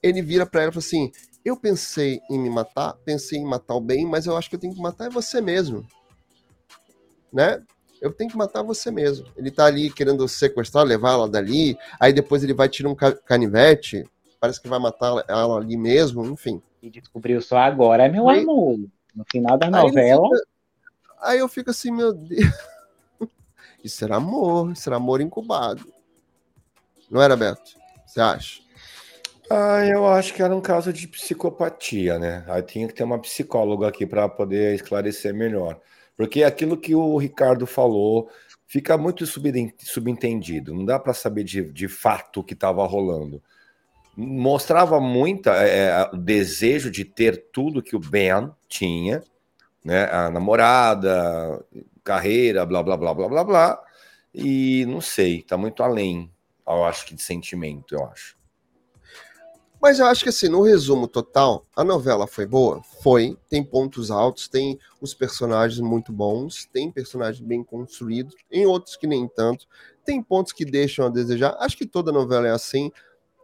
ele 0.01 0.21
vira 0.21 0.45
pra 0.45 0.61
ela 0.61 0.71
e 0.71 0.73
fala 0.73 0.85
assim: 0.85 1.11
Eu 1.45 1.55
pensei 1.55 2.19
em 2.29 2.37
me 2.37 2.49
matar, 2.49 2.93
pensei 3.05 3.39
em 3.39 3.45
matar 3.45 3.75
o 3.75 3.79
bem, 3.81 4.05
mas 4.05 4.25
eu 4.25 4.35
acho 4.35 4.49
que 4.49 4.55
eu 4.55 4.59
tenho 4.59 4.73
que 4.75 4.81
matar 4.81 5.05
é 5.05 5.09
você 5.09 5.39
mesmo. 5.39 5.85
Né? 7.31 7.61
Eu 8.01 8.11
tenho 8.11 8.29
que 8.29 8.37
matar 8.37 8.61
você 8.61 8.91
mesmo. 8.91 9.25
Ele 9.37 9.49
tá 9.49 9.65
ali 9.65 9.89
querendo 9.89 10.27
sequestrar, 10.27 10.83
levar 10.83 11.11
ela 11.13 11.29
dali, 11.29 11.77
aí 11.97 12.11
depois 12.11 12.43
ele 12.43 12.53
vai 12.53 12.67
tirar 12.67 12.89
um 12.89 12.95
ca- 12.95 13.15
canivete, 13.15 14.03
parece 14.41 14.61
que 14.61 14.67
vai 14.67 14.79
matar 14.79 15.23
ela 15.29 15.57
ali 15.57 15.77
mesmo, 15.77 16.25
enfim. 16.25 16.61
E 16.81 16.89
descobriu 16.89 17.41
só 17.41 17.57
agora, 17.59 18.03
é 18.03 18.09
meu 18.09 18.27
Aí- 18.27 18.41
amor. 18.41 18.77
No 19.15 19.23
final 19.31 19.57
da 19.57 19.67
ele 19.67 19.75
novela. 19.77 20.27
fica- 20.27 20.52
Aí 21.23 21.39
eu 21.39 21.47
fico 21.47 21.69
assim, 21.69 21.91
meu 21.91 22.13
Deus. 22.13 22.53
Isso 23.83 24.03
era 24.03 24.15
amor, 24.15 24.71
isso 24.71 24.87
era 24.87 24.95
amor 24.95 25.19
incubado. 25.19 25.85
Não 27.11 27.21
era, 27.21 27.35
Beto? 27.35 27.75
Você 28.05 28.21
acha? 28.21 28.61
Ah, 29.49 29.85
eu 29.85 30.07
acho 30.07 30.33
que 30.33 30.41
era 30.41 30.55
um 30.55 30.61
caso 30.61 30.93
de 30.93 31.07
psicopatia, 31.07 32.17
né? 32.17 32.45
Aí 32.47 32.61
tinha 32.63 32.87
que 32.87 32.93
ter 32.93 33.03
uma 33.03 33.19
psicóloga 33.19 33.87
aqui 33.87 34.05
para 34.05 34.29
poder 34.29 34.73
esclarecer 34.73 35.33
melhor. 35.33 35.79
Porque 36.15 36.43
aquilo 36.43 36.77
que 36.77 36.95
o 36.95 37.17
Ricardo 37.17 37.67
falou 37.67 38.29
fica 38.65 38.97
muito 38.97 39.25
subentendido. 39.25 40.73
Não 40.73 40.85
dá 40.85 40.97
para 40.97 41.13
saber 41.13 41.43
de, 41.43 41.61
de 41.71 41.87
fato 41.87 42.39
o 42.39 42.43
que 42.43 42.53
estava 42.53 42.85
rolando. 42.87 43.43
Mostrava 44.15 44.99
muito 44.99 45.49
é, 45.49 46.09
o 46.13 46.17
desejo 46.17 46.89
de 46.89 47.03
ter 47.03 47.49
tudo 47.51 47.83
que 47.83 47.95
o 47.95 47.99
Ben 47.99 48.49
tinha, 48.67 49.21
né? 49.83 50.05
A 50.05 50.29
namorada, 50.29 51.63
carreira, 52.03 52.65
blá 52.65 52.81
blá 52.83 52.97
blá 52.97 53.13
blá 53.13 53.27
blá 53.27 53.43
blá. 53.43 53.83
E 54.33 54.85
não 54.87 55.01
sei, 55.01 55.43
tá 55.43 55.57
muito 55.57 55.83
além, 55.83 56.31
eu 56.67 56.83
acho 56.85 57.05
que 57.05 57.13
de 57.13 57.21
sentimento, 57.21 57.93
eu 57.93 58.05
acho. 58.05 58.35
Mas 59.83 59.99
eu 59.99 60.05
acho 60.05 60.23
que 60.23 60.29
assim, 60.29 60.47
no 60.47 60.61
resumo 60.61 61.09
total, 61.09 61.67
a 61.75 61.83
novela 61.83 62.25
foi 62.25 62.45
boa? 62.45 62.81
Foi. 63.01 63.37
Tem 63.49 63.61
pontos 63.61 64.09
altos, 64.09 64.47
tem 64.47 64.79
os 65.01 65.13
personagens 65.13 65.81
muito 65.81 66.13
bons, 66.13 66.65
tem 66.71 66.89
personagens 66.89 67.45
bem 67.45 67.61
construídos, 67.65 68.33
tem 68.49 68.65
outros 68.65 68.95
que 68.95 69.05
nem 69.05 69.27
tanto, 69.27 69.67
tem 70.05 70.23
pontos 70.23 70.53
que 70.53 70.63
deixam 70.63 71.05
a 71.05 71.09
desejar. 71.09 71.57
Acho 71.59 71.77
que 71.77 71.85
toda 71.85 72.13
novela 72.13 72.47
é 72.47 72.51
assim, 72.51 72.89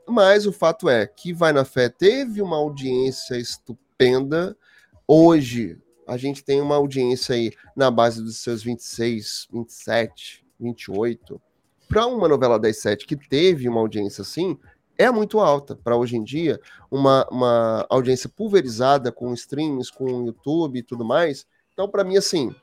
mas 0.07 0.45
o 0.45 0.53
fato 0.53 0.87
é 0.87 1.05
que 1.05 1.33
Vai 1.33 1.51
na 1.51 1.65
Fé 1.65 1.89
teve 1.89 2.41
uma 2.41 2.55
audiência 2.55 3.35
estupenda. 3.35 4.57
Hoje, 5.05 5.77
a 6.09 6.17
gente 6.17 6.43
tem 6.43 6.59
uma 6.61 6.75
audiência 6.75 7.35
aí 7.35 7.51
na 7.75 7.89
base 7.91 8.21
dos 8.23 8.37
seus 8.37 8.63
26, 8.63 9.47
27, 9.51 10.45
28. 10.59 11.41
Para 11.87 12.05
uma 12.07 12.27
novela 12.27 12.59
das 12.59 12.77
sete 12.77 13.05
que 13.05 13.15
teve 13.15 13.67
uma 13.69 13.79
audiência 13.79 14.21
assim, 14.21 14.57
é 14.97 15.09
muito 15.09 15.39
alta 15.39 15.75
para 15.75 15.95
hoje 15.95 16.17
em 16.17 16.23
dia, 16.23 16.59
uma, 16.91 17.25
uma 17.31 17.85
audiência 17.89 18.29
pulverizada 18.29 19.11
com 19.11 19.33
streams, 19.33 19.91
com 19.91 20.25
YouTube 20.25 20.79
e 20.79 20.83
tudo 20.83 21.05
mais. 21.05 21.47
Então, 21.73 21.87
para 21.87 22.03
mim, 22.03 22.17
assim, 22.17 22.53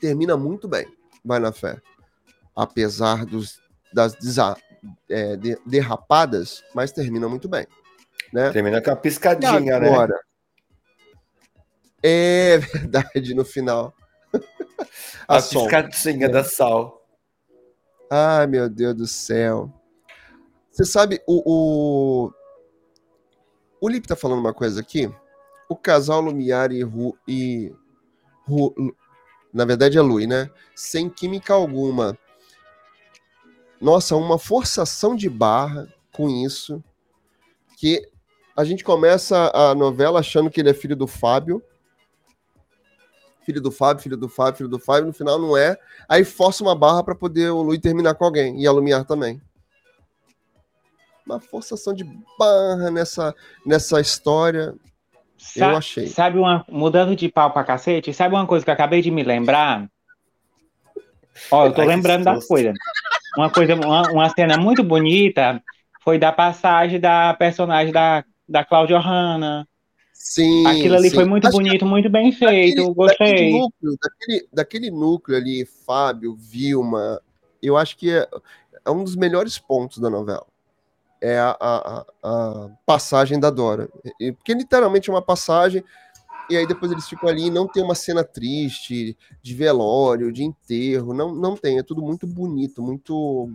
termina 0.00 0.36
muito 0.36 0.68
bem, 0.68 0.86
vai 1.24 1.38
na 1.38 1.52
fé. 1.52 1.80
Apesar 2.54 3.24
dos, 3.24 3.60
das 3.92 4.14
desa- 4.14 4.56
é, 5.08 5.36
de- 5.36 5.58
derrapadas, 5.64 6.62
mas 6.74 6.92
termina 6.92 7.28
muito 7.28 7.48
bem. 7.48 7.66
Né? 8.32 8.50
Termina 8.52 8.82
com 8.82 8.90
a 8.90 8.96
piscadinha, 8.96 9.78
né? 9.80 9.88
É 12.02 12.58
verdade, 12.58 13.34
no 13.34 13.44
final. 13.44 13.94
A, 15.26 15.38
A 15.38 15.42
piscadinha 15.42 16.28
da 16.28 16.44
sal. 16.44 17.06
Ai, 18.10 18.46
meu 18.46 18.68
Deus 18.68 18.94
do 18.94 19.06
céu. 19.06 19.72
Você 20.70 20.84
sabe, 20.84 21.20
o. 21.26 21.42
O, 21.44 22.32
o 23.80 23.88
Lipe 23.88 24.08
tá 24.08 24.16
falando 24.16 24.40
uma 24.40 24.54
coisa 24.54 24.80
aqui. 24.80 25.10
o 25.68 25.76
casal 25.76 26.20
Lumiar 26.20 26.72
e 26.72 26.82
Ru, 26.82 27.16
e 27.26 27.72
Ru, 28.46 28.74
na 29.52 29.64
verdade 29.64 29.98
é 29.98 30.00
Lui, 30.00 30.26
né? 30.26 30.50
Sem 30.74 31.10
química 31.10 31.52
alguma. 31.52 32.16
Nossa, 33.80 34.16
uma 34.16 34.38
forçação 34.38 35.14
de 35.14 35.28
barra 35.28 35.86
com 36.12 36.28
isso, 36.28 36.82
que 37.76 38.02
a 38.56 38.64
gente 38.64 38.82
começa 38.82 39.52
a 39.54 39.74
novela 39.74 40.18
achando 40.18 40.50
que 40.50 40.60
ele 40.60 40.70
é 40.70 40.74
filho 40.74 40.96
do 40.96 41.06
Fábio, 41.06 41.62
filho 43.48 43.62
do 43.62 43.72
Fábio, 43.72 44.02
filho 44.02 44.16
do 44.18 44.28
Fábio, 44.28 44.56
filho 44.58 44.68
do 44.68 44.78
Fábio, 44.78 45.06
no 45.06 45.12
final 45.14 45.38
não 45.38 45.56
é. 45.56 45.74
Aí 46.06 46.22
força 46.22 46.62
uma 46.62 46.74
barra 46.74 47.02
para 47.02 47.14
poder 47.14 47.48
o 47.50 47.62
Lui 47.62 47.78
terminar 47.78 48.14
com 48.14 48.26
alguém 48.26 48.60
e 48.60 48.66
a 48.66 48.70
Lumiar 48.70 49.06
também. 49.06 49.40
Uma 51.24 51.40
forçação 51.40 51.94
de 51.94 52.04
barra 52.38 52.90
nessa, 52.90 53.34
nessa 53.64 54.02
história. 54.02 54.74
Sa 55.38 55.70
eu 55.70 55.76
achei. 55.78 56.08
Sabe 56.08 56.38
uma. 56.38 56.62
Mudando 56.68 57.16
de 57.16 57.26
pau 57.30 57.50
pra 57.50 57.64
cacete, 57.64 58.12
sabe 58.12 58.34
uma 58.34 58.46
coisa 58.46 58.66
que 58.66 58.70
eu 58.70 58.74
acabei 58.74 59.00
de 59.00 59.10
me 59.10 59.22
lembrar? 59.22 59.88
Ó, 61.50 61.66
eu 61.66 61.72
tô 61.72 61.80
Ai, 61.80 61.86
lembrando 61.86 62.24
da 62.24 62.38
coisa. 62.38 62.74
Uma 63.34 63.48
coisa, 63.48 63.74
uma, 63.74 64.10
uma 64.10 64.28
cena 64.28 64.58
muito 64.58 64.82
bonita 64.82 65.62
foi 66.02 66.18
da 66.18 66.32
passagem 66.32 66.98
da 67.00 67.32
personagem 67.34 67.92
da, 67.92 68.24
da 68.46 68.64
Cláudia 68.64 68.98
Hanna. 68.98 69.66
Sim. 70.18 70.66
Aquilo 70.66 70.96
ali 70.96 71.08
sim. 71.08 71.14
foi 71.14 71.24
muito 71.24 71.46
Acho 71.46 71.56
que 71.56 71.62
bonito, 71.62 71.86
muito 71.86 72.10
bem 72.10 72.32
feito. 72.32 72.92
Daquele 72.94 72.94
Gostei. 72.94 73.52
núcleo, 73.52 73.98
daquele, 74.02 74.48
daquele 74.52 74.90
núcleo 74.90 75.36
ali, 75.38 75.64
Fábio, 75.64 76.34
Vilma, 76.34 77.22
eu 77.62 77.76
acho 77.76 77.96
que 77.96 78.10
é, 78.10 78.28
é 78.84 78.90
um 78.90 79.04
dos 79.04 79.14
melhores 79.14 79.58
pontos 79.58 79.98
da 79.98 80.10
novela. 80.10 80.44
É 81.20 81.38
a, 81.38 81.56
a- 81.60 82.06
a- 82.22 82.68
passagem 82.84 83.38
da 83.38 83.48
Dora. 83.50 83.88
Porque 84.36 84.54
literalmente 84.54 85.08
é 85.08 85.12
uma 85.12 85.22
passagem, 85.22 85.84
e 86.50 86.56
aí 86.56 86.66
depois 86.66 86.90
eles 86.90 87.08
ficam 87.08 87.28
ali 87.28 87.46
e 87.46 87.50
não 87.50 87.66
tem 87.66 87.82
uma 87.82 87.94
cena 87.94 88.24
triste, 88.24 89.16
de 89.42 89.54
velório, 89.54 90.32
de 90.32 90.42
enterro. 90.42 91.14
Não, 91.14 91.34
não 91.34 91.56
tem, 91.56 91.78
é 91.78 91.82
tudo 91.82 92.02
muito 92.02 92.26
bonito, 92.26 92.82
muito 92.82 93.50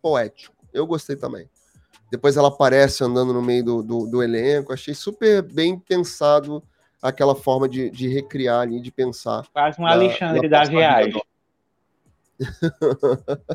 poético. 0.00 0.54
Eu 0.72 0.86
gostei 0.86 1.16
também. 1.16 1.48
Depois 2.10 2.36
ela 2.36 2.48
aparece 2.48 3.02
andando 3.02 3.32
no 3.32 3.42
meio 3.42 3.64
do, 3.64 3.82
do, 3.82 4.06
do 4.06 4.22
elenco. 4.22 4.72
Achei 4.72 4.94
super 4.94 5.42
bem 5.42 5.78
pensado 5.78 6.62
aquela 7.02 7.34
forma 7.34 7.68
de, 7.68 7.90
de 7.90 8.08
recriar 8.08 8.60
ali, 8.60 8.80
de 8.80 8.92
pensar. 8.92 9.46
Quase 9.52 9.80
um 9.80 9.84
da- 9.84 9.92
Alexandre 9.92 10.48
passagem 10.48 10.76
viagem. 10.76 11.22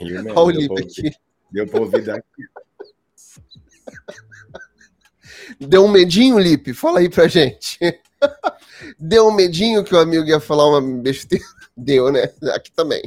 Mesmo, 0.00 0.30
Olha 0.34 0.42
o 0.42 0.52
deu 0.52 0.60
Lipe 0.60 0.82
aqui. 0.82 1.12
Deu 1.50 1.66
pra 1.66 1.80
ouvir 1.80 2.04
daqui. 2.04 2.24
Deu 5.60 5.84
um 5.84 5.88
medinho, 5.88 6.38
Lipe? 6.38 6.72
Fala 6.74 7.00
aí 7.00 7.08
pra 7.08 7.28
gente. 7.28 7.78
Deu 8.98 9.28
um 9.28 9.32
medinho 9.32 9.84
que 9.84 9.94
o 9.94 9.98
amigo 9.98 10.24
ia 10.24 10.40
falar 10.40 10.66
uma 10.68 10.80
besteira? 11.00 11.44
Deu, 11.76 12.10
né? 12.10 12.32
Aqui 12.54 12.72
também. 12.72 13.02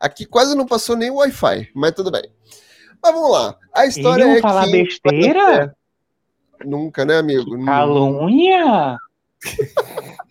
Aqui 0.00 0.24
quase 0.24 0.56
não 0.56 0.66
passou 0.66 0.96
nem 0.96 1.10
o 1.10 1.16
Wi-Fi, 1.16 1.70
mas 1.74 1.92
tudo 1.92 2.10
bem. 2.10 2.32
Mas 3.02 3.12
vamos 3.12 3.30
lá. 3.30 3.56
A 3.74 3.84
história 3.84 4.24
Iam 4.24 4.36
é 4.36 4.40
falar 4.40 4.64
que... 4.64 4.72
besteira? 4.72 5.76
Nunca, 6.64 7.04
né, 7.04 7.18
amigo? 7.18 7.62
Calúnia? 7.64 8.96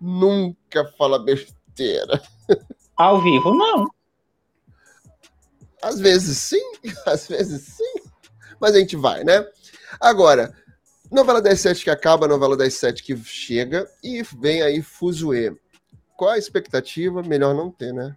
nunca 0.00 0.84
fala 0.96 1.18
besteira. 1.18 2.22
Ao 2.96 3.20
vivo, 3.20 3.54
não. 3.54 3.88
Às 5.82 6.00
vezes 6.00 6.38
sim, 6.38 6.62
às 7.06 7.28
vezes 7.28 7.62
sim. 7.62 8.02
Mas 8.60 8.74
a 8.74 8.78
gente 8.78 8.96
vai, 8.96 9.22
né? 9.24 9.46
Agora, 10.00 10.54
novela 11.10 11.42
das 11.42 11.60
sete 11.60 11.84
que 11.84 11.90
acaba, 11.90 12.26
novela 12.26 12.56
das 12.56 12.74
sete 12.74 13.02
que 13.02 13.16
chega 13.16 13.88
e 14.02 14.22
vem 14.22 14.62
aí 14.62 14.82
Fuzue. 14.82 15.56
Qual 16.16 16.30
a 16.30 16.38
expectativa? 16.38 17.22
Melhor 17.22 17.54
não 17.54 17.70
ter, 17.70 17.92
né? 17.92 18.14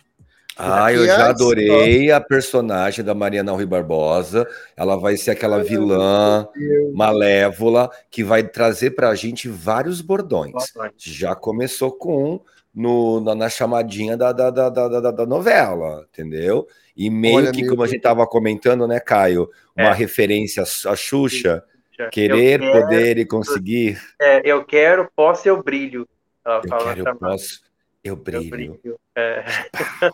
Ah, 0.61 0.91
eu 0.91 0.99
Porque 0.99 1.07
já 1.07 1.27
a 1.27 1.29
adorei 1.29 2.11
a 2.11 2.19
personagem 2.19 3.03
da 3.03 3.13
Mariana 3.15 3.51
Rui 3.53 3.65
Barbosa. 3.65 4.45
Ela 4.75 4.97
vai 4.97 5.15
ser 5.15 5.31
aquela 5.31 5.63
vilã 5.63 6.47
malévola 6.93 7.89
que 8.11 8.23
vai 8.23 8.43
trazer 8.43 8.91
pra 8.91 9.15
gente 9.15 9.47
vários 9.47 10.01
bordões. 10.01 10.53
Já 10.97 11.33
começou 11.35 11.91
com 11.91 12.33
um 12.33 12.39
no, 12.75 13.19
na, 13.21 13.35
na 13.35 13.49
chamadinha 13.49 14.15
da, 14.17 14.31
da, 14.31 14.49
da, 14.49 14.69
da, 14.69 14.87
da- 14.99 15.11
da 15.11 15.25
novela, 15.25 16.05
entendeu? 16.11 16.67
E 16.95 17.09
meio 17.09 17.37
Olha, 17.37 17.51
que, 17.51 17.65
como 17.65 17.81
a 17.83 17.87
gente 17.87 18.01
tava 18.01 18.27
comentando, 18.27 18.85
né, 18.85 18.99
Caio? 18.99 19.49
Uma 19.75 19.91
É. 19.91 19.93
referência 19.93 20.63
à 20.63 20.95
Xuxa, 20.95 21.63
querer, 22.11 22.59
quero, 22.59 22.71
poder 22.71 23.17
e 23.17 23.25
conseguir. 23.25 23.99
é, 24.21 24.41
eu 24.43 24.63
quero, 24.65 25.09
posso, 25.15 25.47
eu 25.47 25.63
brilho. 25.63 26.07
Ela 26.45 26.61
Eu 26.63 26.69
fala 26.69 26.83
quero, 26.95 27.07
eu 27.07 27.15
posso, 27.15 27.61
eu 28.03 28.13
Eu 28.13 28.15
brilho. 28.15 28.49
brilho. 28.49 28.99
É, 29.15 29.43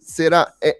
Será? 0.00 0.52
É, 0.62 0.78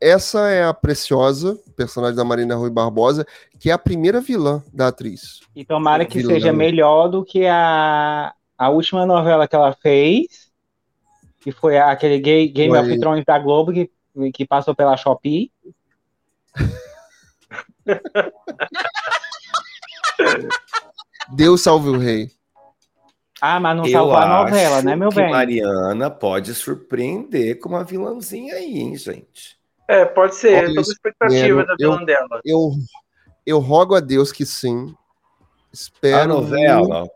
essa 0.00 0.48
é 0.50 0.64
a 0.64 0.72
Preciosa, 0.74 1.58
personagem 1.76 2.16
da 2.16 2.24
Marina 2.24 2.54
Rui 2.56 2.70
Barbosa, 2.70 3.26
que 3.58 3.70
é 3.70 3.72
a 3.72 3.78
primeira 3.78 4.20
vilã 4.20 4.62
da 4.72 4.88
atriz. 4.88 5.40
E 5.54 5.64
tomara 5.64 6.04
que 6.04 6.18
Vilã. 6.18 6.34
seja 6.34 6.52
melhor 6.52 7.08
do 7.08 7.24
que 7.24 7.46
a, 7.46 8.34
a 8.58 8.68
última 8.70 9.06
novela 9.06 9.46
que 9.48 9.54
ela 9.56 9.72
fez, 9.74 10.50
que 11.40 11.52
foi 11.52 11.78
aquele 11.78 12.18
Ga- 12.18 12.52
Game 12.52 12.70
Foi. 12.70 12.80
of 12.80 12.98
Thrones 13.00 13.24
da 13.24 13.38
Globo, 13.38 13.72
que, 13.72 13.90
que 14.32 14.46
passou 14.46 14.74
pela 14.74 14.96
Shopee. 14.96 15.50
Deus 21.34 21.62
salve 21.62 21.88
o 21.88 21.98
rei. 21.98 22.30
Ah, 23.46 23.60
mas 23.60 23.76
não 23.76 23.84
Eu 23.84 23.92
salvou 23.92 24.16
a 24.16 24.26
novela, 24.26 24.80
né, 24.80 24.96
meu 24.96 25.10
que 25.10 25.16
bem? 25.16 25.30
Mariana 25.30 26.10
pode 26.10 26.54
surpreender 26.54 27.58
com 27.58 27.68
uma 27.68 27.84
vilãzinha 27.84 28.54
aí, 28.54 28.78
hein, 28.78 28.96
gente? 28.96 29.58
é, 29.86 30.06
pode 30.06 30.34
ser. 30.34 30.54
Olha, 30.54 30.62
Eu 30.62 30.68
tô 30.68 30.74
com 30.76 30.80
isso 30.80 30.92
expectativa 30.92 31.56
mesmo. 31.58 31.66
da 31.66 31.74
vilã 31.78 32.04
dela. 32.06 32.40
Eu, 32.42 32.70
eu 33.44 33.58
rogo 33.58 33.94
a 33.94 34.00
Deus 34.00 34.32
que 34.32 34.46
sim. 34.46 34.94
Espero. 35.70 36.22
A 36.22 36.26
novela. 36.26 37.06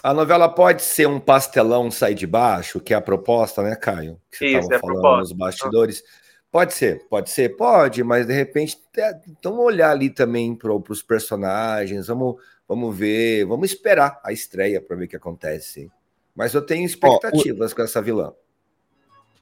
A 0.00 0.14
novela 0.14 0.48
pode 0.48 0.80
ser 0.82 1.08
um 1.08 1.18
pastelão 1.18 1.90
sai 1.90 2.14
de 2.14 2.24
baixo, 2.26 2.78
que 2.78 2.94
é 2.94 2.96
a 2.96 3.00
proposta, 3.00 3.64
né, 3.64 3.74
Caio? 3.74 4.20
Que 4.30 4.38
você 4.38 4.46
Isso, 4.46 4.58
estava 4.58 4.74
é 4.74 4.76
a 4.76 4.80
falando 4.80 5.00
proposta. 5.00 5.20
nos 5.22 5.32
bastidores. 5.32 6.04
Pode 6.52 6.72
ser, 6.72 7.04
pode 7.08 7.30
ser, 7.30 7.56
pode, 7.56 8.04
mas 8.04 8.26
de 8.28 8.32
repente, 8.32 8.78
então 9.26 9.58
olhar 9.58 9.90
ali 9.90 10.08
também 10.08 10.54
para 10.54 10.72
os 10.72 11.02
personagens, 11.02 12.06
vamos, 12.06 12.36
vamos 12.74 12.96
ver, 12.96 13.44
vamos 13.44 13.70
esperar 13.70 14.18
a 14.24 14.32
estreia 14.32 14.80
para 14.80 14.96
ver 14.96 15.04
o 15.04 15.08
que 15.08 15.16
acontece. 15.16 15.90
Mas 16.34 16.54
eu 16.54 16.62
tenho 16.64 16.86
expectativas 16.86 17.74
com 17.74 17.82
essa 17.82 18.00
vilã. 18.00 18.32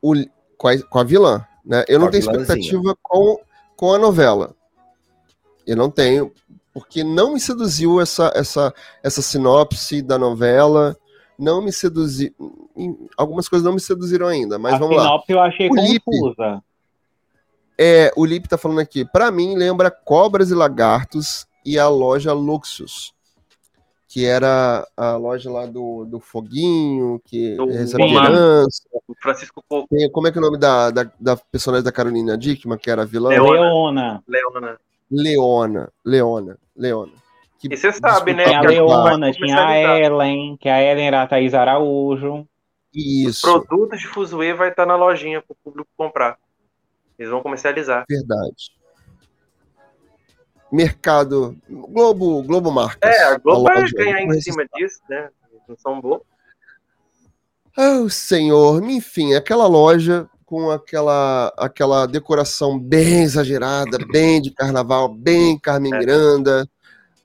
o- 0.03 0.15
com, 0.57 0.69
a, 0.69 0.83
com 0.83 0.99
a 0.99 1.05
vilã, 1.05 1.47
né? 1.65 1.85
Eu 1.89 1.99
Com 1.99 2.01
não 2.01 2.09
a 2.09 2.11
tenho 2.11 2.23
vilãzinha. 2.23 2.43
expectativa 2.59 2.97
com, 3.03 3.39
com 3.77 3.93
a 3.95 3.99
novela. 3.99 4.55
Eu 5.67 5.77
não 5.77 5.91
tenho, 5.91 6.33
porque 6.75 7.05
não 7.05 7.35
me 7.35 7.41
seduziu 7.41 8.01
essa, 8.01 8.33
essa, 8.35 8.75
essa 9.03 9.23
sinopse 9.23 10.03
da 10.03 10.19
novela. 10.19 10.97
Não 11.39 11.63
me 11.63 11.73
seduziu. 11.73 12.35
Algumas 13.17 13.49
coisas 13.49 13.65
não 13.65 13.73
me 13.75 13.81
seduziram 13.81 14.27
ainda, 14.27 14.59
mas 14.59 14.75
a 14.75 14.79
vamos 14.79 14.97
lá. 14.97 15.03
sinopse 15.05 15.33
eu 15.33 15.41
achei 15.41 15.69
O 15.71 15.75
Lipe. 15.77 16.03
confusa. 16.05 16.63
É, 17.79 18.13
o 18.17 18.25
Lipe 18.27 18.49
tá 18.49 18.59
falando 18.59 18.81
aqui. 18.81 19.05
Pra 19.07 19.31
mim, 19.31 19.55
lembra 19.57 19.91
Cobras 19.91 20.51
e 20.51 20.55
Lagartos 20.55 21.47
e 21.65 21.79
a 21.79 21.89
loja 21.89 22.33
Luxus. 22.33 23.15
Que 24.13 24.27
era 24.27 24.85
a 24.97 25.17
loja 25.17 25.49
lá 25.53 25.67
do, 25.67 26.05
do 26.05 26.19
Foguinho, 26.19 27.21
que 27.25 27.55
Do 27.55 27.67
recebe 27.67 28.03
Omar. 28.03 28.25
herança. 28.33 28.83
O 29.07 29.15
Francisco 29.23 29.63
Coco, 29.69 29.87
Tem- 29.89 30.11
Como 30.11 30.27
é 30.27 30.33
que 30.33 30.39
é 30.39 30.41
o 30.41 30.45
nome 30.45 30.59
da, 30.59 30.91
da, 30.91 31.09
da 31.21 31.37
personagem 31.37 31.85
da 31.85 31.93
Carolina 31.93 32.37
Dickman, 32.37 32.77
que 32.77 32.91
era 32.91 33.03
a 33.03 33.05
vilã? 33.05 33.29
Leona. 33.29 33.53
Leona. 33.55 34.23
Leona. 34.27 34.79
Leona. 35.09 35.93
Leona. 36.05 36.59
Leona. 36.77 37.13
Que 37.61 37.69
E 37.73 37.77
você 37.77 37.93
sabe, 37.93 38.35
né? 38.35 38.45
Tinha 38.47 38.59
a 38.59 38.63
Leona, 38.63 39.31
tinha 39.33 39.65
a. 39.65 40.01
Ellen, 40.01 40.57
que 40.57 40.69
a 40.69 40.83
Ellen 40.83 41.07
era 41.07 41.23
a 41.23 41.27
Thaís 41.29 41.55
Araújo. 41.55 42.45
Isso, 42.93 43.43
Produtos 43.69 44.01
de 44.01 44.09
Fuzue 44.09 44.53
vai 44.55 44.71
estar 44.71 44.87
na 44.87 44.97
lojinha 44.97 45.41
para 45.41 45.53
o 45.53 45.57
público 45.63 45.89
comprar. 45.97 46.37
Eles 47.17 47.31
vão 47.31 47.41
comercializar. 47.43 48.05
verdade. 48.09 48.73
Mercado. 50.73 51.57
Globo, 51.69 52.43
Globo 52.43 52.71
Marcas. 52.71 53.11
É, 53.11 53.25
a 53.25 53.39
Globo 53.39 53.65
vai 53.65 53.81
loja, 53.81 53.93
ganhar 53.97 54.23
em 54.23 54.41
cima 54.41 54.65
disso, 54.75 55.01
né? 55.09 55.29
Não 55.69 55.77
são 55.77 56.01
bons. 56.01 56.21
Oh, 57.77 58.09
senhor, 58.09 58.83
enfim, 58.83 59.35
aquela 59.35 59.67
loja 59.67 60.29
com 60.45 60.71
aquela, 60.71 61.53
aquela 61.57 62.07
decoração 62.07 62.79
bem 62.79 63.23
exagerada, 63.23 63.99
bem 64.11 64.43
de 64.43 64.51
carnaval, 64.51 65.09
bem 65.09 65.57
Carmen 65.59 65.95
É. 65.95 65.99
Miranda. 65.99 66.69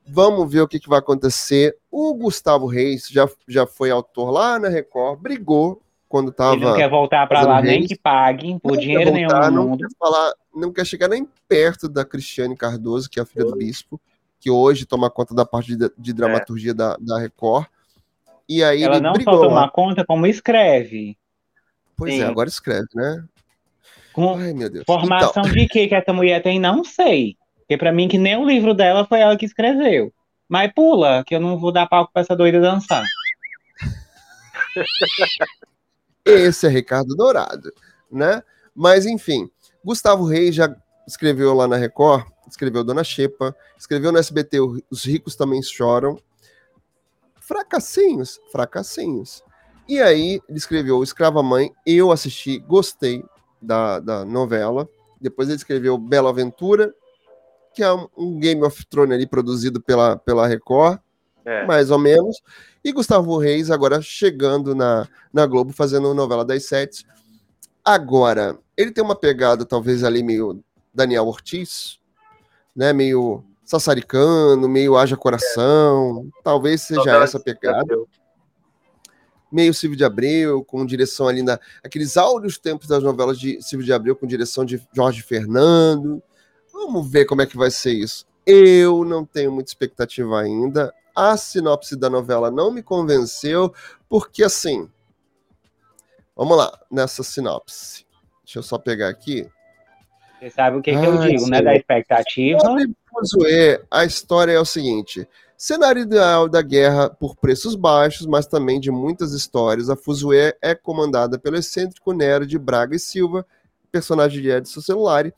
Vamos 0.08 0.52
ver 0.52 0.62
o 0.62 0.68
que, 0.68 0.80
que 0.80 0.88
vai 0.88 1.00
acontecer. 1.00 1.76
O 1.90 2.14
Gustavo 2.14 2.68
Reis 2.68 3.08
já, 3.08 3.28
já 3.48 3.66
foi 3.66 3.90
autor 3.90 4.30
lá 4.30 4.60
na 4.60 4.70
Record, 4.70 5.20
brigou 5.20 5.82
quando 6.16 6.28
Ele 6.30 6.46
não 6.48 6.56
estava. 6.56 6.76
quer 6.78 6.90
voltar 6.90 7.28
pra 7.28 7.42
lá 7.42 7.62
nem 7.62 7.86
que 7.86 7.98
paguem 7.98 8.58
por 8.58 8.72
Não 8.72 8.78
dinheiro 8.80 9.06
quer 9.06 9.12
nenhum 9.12 9.28
voltar, 9.30 9.52
no 9.52 9.66
não 9.68 9.78
quer 9.78 9.88
falar, 10.00 10.34
não 10.56 10.72
quer 10.72 10.86
chegar 10.86 11.10
nem 11.10 11.28
perto 11.46 11.90
da 11.90 12.06
Cristiane 12.06 12.56
Cardoso, 12.56 13.10
que 13.10 13.20
é 13.20 13.24
a 13.24 13.26
filha 13.26 13.44
do 13.44 13.56
bispo. 13.58 14.00
que 14.40 14.50
hoje 14.50 14.86
toma 14.86 15.10
conta 15.10 15.36
da 15.36 15.46
parte 15.46 15.76
de, 15.76 15.92
de 15.98 16.14
dramaturgia 16.14 16.74
da, 16.74 16.96
da 17.00 17.20
Record. 17.20 17.66
E 18.48 18.64
aí 18.64 18.84
Ela 18.84 18.96
ele 18.96 19.04
não 19.04 19.12
brigou 19.14 19.34
só 19.36 19.42
toma 19.42 19.62
lá. 19.62 19.70
conta, 19.70 20.06
como 20.06 20.26
escreve. 20.26 21.18
Pois 21.98 22.14
Sim. 22.14 22.22
é, 22.22 22.26
agora 22.26 22.48
escreve, 22.48 22.88
né? 22.96 23.26
Com 24.14 24.36
Ai, 24.38 24.54
meu 24.54 24.70
Deus. 24.70 24.86
formação 24.86 25.32
Então, 25.44 25.52
de 25.52 25.68
que 25.68 25.88
que 25.90 25.96
essa 25.96 26.14
mulher 26.14 26.42
tem, 26.42 26.60
não 26.60 26.84
sei. 26.84 27.36
Porque 27.60 27.78
pra 27.78 27.92
mim 27.92 28.08
que 28.08 28.18
nem 28.18 28.38
o 28.38 28.46
livro 28.46 28.74
dela 28.74 29.06
foi 29.06 29.20
ela 29.20 29.36
que 29.38 29.46
escreveu. 29.46 30.14
Mas 30.48 30.72
pula, 30.74 31.24
que 31.26 31.36
eu 31.36 31.40
não 31.42 31.58
vou 31.58 31.72
dar 31.74 31.88
palco 31.88 32.14
pra 32.14 32.22
essa 32.22 32.36
doida 32.36 32.62
dançar. 32.62 33.04
esse 36.26 36.66
é 36.66 36.70
Ricardo 36.70 37.16
Dourado, 37.16 37.72
né? 38.12 38.42
Mas 38.74 39.06
enfim, 39.06 39.50
Gustavo 39.84 40.26
Reis 40.26 40.56
já 40.56 40.76
escreveu 41.08 41.54
lá 41.54 41.68
na 41.68 41.78
Record, 41.78 42.26
escreveu 42.48 42.84
Dona 42.84 43.04
Xepa, 43.04 43.56
escreveu 43.78 44.12
no 44.12 44.18
SBT 44.18 44.60
Os 44.90 45.06
Ricos 45.06 45.36
Também 45.36 45.62
Choram. 45.62 46.18
Fracassinhos, 47.40 48.40
fracassinhos. 48.52 49.44
E 49.88 50.02
aí 50.02 50.42
ele 50.50 50.58
escreveu 50.58 51.04
Escrava 51.04 51.44
Mãe, 51.44 51.72
eu 51.86 52.12
assisti, 52.12 52.58
gostei 52.58 53.24
da, 53.62 54.00
da 54.00 54.26
novela. 54.26 54.90
Depois 55.22 55.48
ele 55.48 55.58
escreveu 55.58 55.98
Bela 55.98 56.32
Aventura, 56.32 56.94
que 57.74 57.84
é 57.84 57.92
um 58.18 58.40
Game 58.40 58.64
of 58.64 58.84
Thrones 58.88 59.14
ali 59.14 59.28
produzido 59.28 59.80
pela, 59.80 60.18
pela 60.18 60.48
Record 60.48 61.00
É. 61.46 61.66
mais 61.66 61.92
ou 61.92 62.00
menos. 62.00 62.42
E 62.84 62.92
Gustavo 62.92 63.38
Reis 63.38 63.70
agora 63.70 64.02
chegando 64.02 64.74
na, 64.74 65.08
na 65.32 65.46
Globo, 65.46 65.72
fazendo 65.72 66.14
novela 66.14 66.44
das 66.44 66.66
sete. 66.66 67.06
Agora, 67.84 68.58
ele 68.76 68.92
tem 68.92 69.04
uma 69.04 69.16
pegada 69.16 69.64
talvez 69.64 70.04
ali 70.04 70.24
meio 70.24 70.64
Daniel 70.94 71.28
Ortiz, 71.28 72.00
né? 72.76 72.92
Meio 72.92 73.44
sassaricano, 73.64 74.68
meio 74.68 74.98
haja 74.98 75.16
coração. 75.16 76.28
Talvez 76.44 76.82
seja 76.82 77.00
Novela 77.00 77.24
essa 77.24 77.40
pegada. 77.40 77.96
Meio 79.52 79.74
Silvio 79.74 79.98
de 79.98 80.04
Abreu, 80.04 80.64
com 80.64 80.86
direção 80.86 81.28
ali 81.28 81.42
na... 81.42 81.60
Aqueles 81.84 82.18
áureos 82.18 82.58
tempos 82.58 82.88
das 82.88 83.04
novelas 83.04 83.40
de 83.40 83.62
Silvio 83.62 83.86
de 83.86 83.94
Abreu, 83.94 84.16
com 84.16 84.28
direção 84.28 84.66
de 84.66 84.82
Jorge 84.94 85.22
Fernando. 85.22 86.22
Vamos 86.74 87.10
ver 87.10 87.26
como 87.26 87.42
é 87.42 87.46
que 87.46 87.56
vai 87.56 87.72
ser 87.72 87.94
isso. 87.94 88.26
Eu 88.46 89.04
não 89.04 89.26
tenho 89.26 89.52
muita 89.52 89.70
expectativa 89.70 90.40
ainda. 90.40 90.94
A 91.16 91.36
sinopse 91.38 91.96
da 91.96 92.10
novela 92.10 92.52
não 92.52 92.72
me 92.72 92.84
convenceu, 92.84 93.74
porque 94.10 94.44
assim. 94.44 94.90
Vamos 96.36 96.58
lá, 96.58 96.78
nessa 96.92 97.24
sinopse. 97.24 98.06
Deixa 98.44 98.60
eu 98.60 98.64
só 98.64 98.78
pegar 98.78 99.10
aqui. 99.10 99.50
Você 100.40 100.50
sabe 100.50 100.78
o 100.78 100.82
que, 100.82 100.92
que 100.92 100.98
eu 100.98 101.20
Ai, 101.20 101.30
digo, 101.30 101.48
né? 101.48 101.58
senhor. 101.58 101.64
Da 101.64 101.76
expectativa. 101.76 102.60
A 103.90 104.06
história 104.06 104.52
é 104.52 104.60
o 104.60 104.66
seguinte: 104.66 105.28
cenário 105.58 106.02
ideal 106.02 106.48
da 106.50 106.62
guerra 106.62 107.10
por 107.10 107.36
preços 107.36 107.76
baixos, 107.76 108.28
mas 108.28 108.46
também 108.46 108.80
de 108.80 108.92
muitas 108.92 109.32
histórias. 109.32 109.90
A 109.90 109.96
Fuzue 109.96 110.54
é 110.62 110.76
comandada 110.76 111.40
pelo 111.40 111.56
excêntrico 111.56 112.14
Nero 112.14 112.46
de 112.46 112.60
Braga 112.60 112.96
e 112.96 113.00
Silva, 113.00 113.46
personagem 113.92 114.42
de 114.42 114.50
Edson 114.50 114.82
Celulari, 114.82 115.34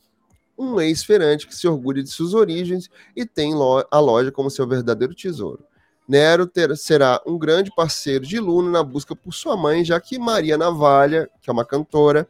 um 0.58 0.82
ex-ferante 0.82 1.48
que 1.48 1.56
se 1.56 1.68
orgulha 1.68 2.02
de 2.02 2.10
suas 2.10 2.34
origens 2.34 2.90
e 3.16 3.26
tem 3.26 3.54
a 3.92 4.00
loja 4.00 4.32
como 4.32 4.50
seu 4.50 4.68
verdadeiro 4.68 5.14
tesouro. 5.14 5.64
Nero 6.08 6.48
ter- 6.48 6.76
será 6.78 7.22
um 7.26 7.38
grande 7.38 7.70
parceiro 7.76 8.26
de 8.26 8.40
Luna 8.40 8.72
na 8.72 8.84
busca 8.84 9.16
por 9.16 9.34
sua 9.34 9.58
mãe, 9.58 9.84
já 9.84 10.00
que 10.00 10.18
Maria 10.18 10.58
Navalha, 10.58 11.30
que 11.42 11.50
é 11.50 11.54
uma 11.54 11.66
cantora, 11.66 12.28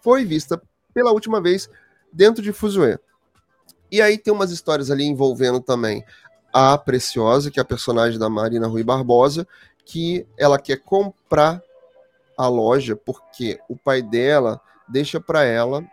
foi 0.00 0.24
vista 0.24 0.60
pela 0.92 1.12
última 1.12 1.40
vez 1.40 1.68
dentro 2.12 2.42
de 2.42 2.52
Fuzue. 2.52 2.98
E 3.90 4.02
aí 4.02 4.18
tem 4.18 4.32
umas 4.32 4.50
histórias 4.50 4.90
ali 4.90 5.04
envolvendo 5.04 5.60
também 5.60 6.04
a 6.52 6.76
Preciosa, 6.76 7.50
que 7.50 7.58
é 7.58 7.62
a 7.62 7.64
personagem 7.64 8.18
da 8.18 8.28
Marina 8.28 8.66
Rui 8.66 8.84
Barbosa, 8.84 9.46
que 9.84 10.26
ela 10.36 10.58
quer 10.58 10.76
comprar 10.76 11.62
a 12.36 12.48
loja 12.48 12.96
porque 12.96 13.58
o 13.68 13.76
pai 13.76 14.02
dela 14.02 14.60
deixa 14.88 15.20
para 15.20 15.44
ela 15.44 15.84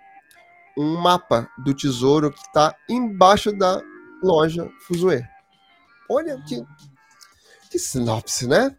um 0.77 0.97
mapa 0.97 1.49
do 1.57 1.73
tesouro 1.73 2.31
que 2.31 2.39
está 2.39 2.75
embaixo 2.89 3.51
da 3.51 3.81
loja 4.21 4.69
Fuzue. 4.87 5.23
Olha 6.09 6.41
que, 6.47 6.63
que 7.69 7.79
sinopse, 7.79 8.47
né? 8.47 8.75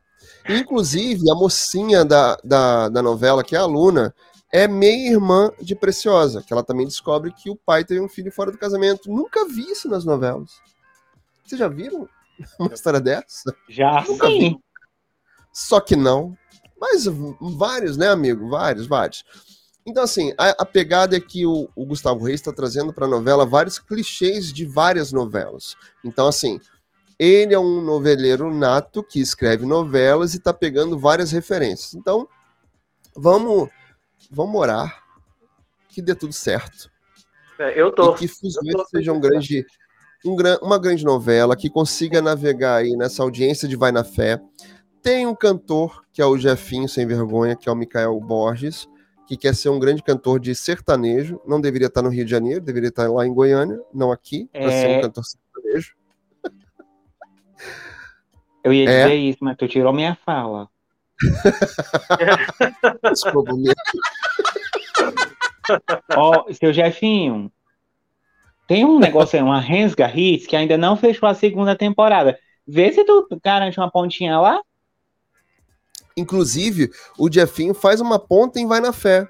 Inclusive, 0.48 1.30
a 1.30 1.34
mocinha 1.34 2.04
da, 2.04 2.36
da, 2.44 2.88
da 2.88 3.02
novela, 3.02 3.42
que 3.42 3.56
é 3.56 3.58
a 3.58 3.64
Luna, 3.64 4.14
é 4.52 4.68
meia-irmã 4.68 5.50
de 5.60 5.74
Preciosa, 5.74 6.42
que 6.42 6.52
ela 6.52 6.62
também 6.62 6.86
descobre 6.86 7.32
que 7.32 7.50
o 7.50 7.56
pai 7.56 7.84
teve 7.84 8.00
um 8.00 8.08
filho 8.08 8.30
fora 8.30 8.52
do 8.52 8.58
casamento. 8.58 9.10
Nunca 9.10 9.46
vi 9.46 9.62
isso 9.70 9.88
nas 9.88 10.04
novelas. 10.04 10.50
Vocês 11.44 11.58
já 11.58 11.68
viram 11.68 12.08
uma 12.58 12.72
história 12.72 13.00
dessa? 13.00 13.54
Já 13.68 14.04
Nunca 14.06 14.28
vi. 14.28 14.40
sim. 14.40 14.60
Só 15.52 15.80
que 15.80 15.96
não. 15.96 16.36
Mas 16.78 17.06
vários, 17.56 17.96
né, 17.96 18.08
amigo? 18.08 18.48
Vários, 18.48 18.86
vários. 18.86 19.24
Então, 19.86 20.02
assim, 20.02 20.32
a, 20.38 20.50
a 20.62 20.64
pegada 20.64 21.16
é 21.16 21.20
que 21.20 21.44
o, 21.44 21.68
o 21.76 21.84
Gustavo 21.84 22.24
Reis 22.24 22.40
está 22.40 22.52
trazendo 22.52 22.92
para 22.92 23.04
a 23.04 23.08
novela 23.08 23.44
vários 23.44 23.78
clichês 23.78 24.52
de 24.52 24.64
várias 24.64 25.12
novelas. 25.12 25.76
Então, 26.02 26.26
assim, 26.26 26.58
ele 27.18 27.54
é 27.54 27.58
um 27.58 27.82
noveleiro 27.82 28.52
nato 28.52 29.02
que 29.02 29.20
escreve 29.20 29.66
novelas 29.66 30.34
e 30.34 30.38
está 30.38 30.54
pegando 30.54 30.98
várias 30.98 31.30
referências. 31.32 31.94
Então, 31.94 32.26
vamos, 33.14 33.68
vamos 34.30 34.58
orar 34.58 35.04
que 35.94 36.02
dê 36.02 36.14
tudo 36.14 36.32
certo. 36.32 36.90
É, 37.58 37.80
eu 37.80 37.88
E 37.88 37.92
tô. 37.92 38.14
que 38.14 38.26
Fuzue 38.26 38.70
eu 38.70 38.78
tô 38.78 38.86
seja 38.86 39.12
um 39.12 39.20
grande, 39.20 39.64
um 40.24 40.34
uma 40.62 40.78
grande 40.78 41.04
novela, 41.04 41.56
que 41.56 41.70
consiga 41.70 42.20
navegar 42.20 42.76
aí 42.76 42.96
nessa 42.96 43.22
audiência 43.22 43.68
de 43.68 43.76
Vai 43.76 43.92
na 43.92 44.02
Fé. 44.02 44.40
Tem 45.00 45.26
um 45.26 45.34
cantor, 45.34 46.02
que 46.12 46.20
é 46.20 46.26
o 46.26 46.36
Jefinho 46.36 46.88
Sem 46.88 47.06
Vergonha, 47.06 47.54
que 47.54 47.68
é 47.68 47.72
o 47.72 47.76
Micael 47.76 48.18
Borges, 48.20 48.88
que 49.26 49.36
quer 49.36 49.54
ser 49.54 49.70
um 49.70 49.78
grande 49.78 50.02
cantor 50.02 50.38
de 50.38 50.54
sertanejo. 50.54 51.40
Não 51.46 51.60
deveria 51.60 51.86
estar 51.88 52.02
no 52.02 52.10
Rio 52.10 52.24
de 52.24 52.30
Janeiro, 52.30 52.60
deveria 52.60 52.88
estar 52.88 53.08
lá 53.10 53.26
em 53.26 53.32
Goiânia, 53.34 53.80
não 53.92 54.12
aqui, 54.12 54.48
para 54.52 54.70
ser 54.70 54.88
um 54.88 54.92
É. 54.92 55.00
cantor 55.00 55.24
sertanejo. 55.24 55.94
Eu 58.62 58.72
ia 58.72 58.88
É. 58.88 59.02
dizer 59.04 59.14
isso, 59.16 59.38
mas 59.42 59.56
tu 59.56 59.66
tirou 59.68 59.92
minha 59.92 60.16
fala. 60.24 60.68
Desculpa, 63.12 63.52
Ó, 66.16 66.44
seu 66.52 66.72
Jefinho, 66.72 67.50
tem 68.66 68.84
um 68.84 68.98
negócio 68.98 69.38
aí, 69.38 69.42
uma 69.44 69.60
Rensga 69.60 70.10
Hits, 70.14 70.46
que 70.46 70.56
ainda 70.56 70.76
não 70.76 70.96
fechou 70.96 71.28
a 71.28 71.34
segunda 71.34 71.76
temporada. 71.76 72.38
Vê 72.66 72.92
se 72.92 73.04
tu 73.04 73.26
garante 73.42 73.78
uma 73.78 73.90
pontinha 73.90 74.38
lá. 74.40 74.60
Inclusive, 76.16 76.90
o 77.18 77.30
Jefinho 77.30 77.74
faz 77.74 78.00
uma 78.00 78.18
ponta 78.18 78.60
em 78.60 78.66
Vai 78.66 78.80
na 78.80 78.92
Fé. 78.92 79.28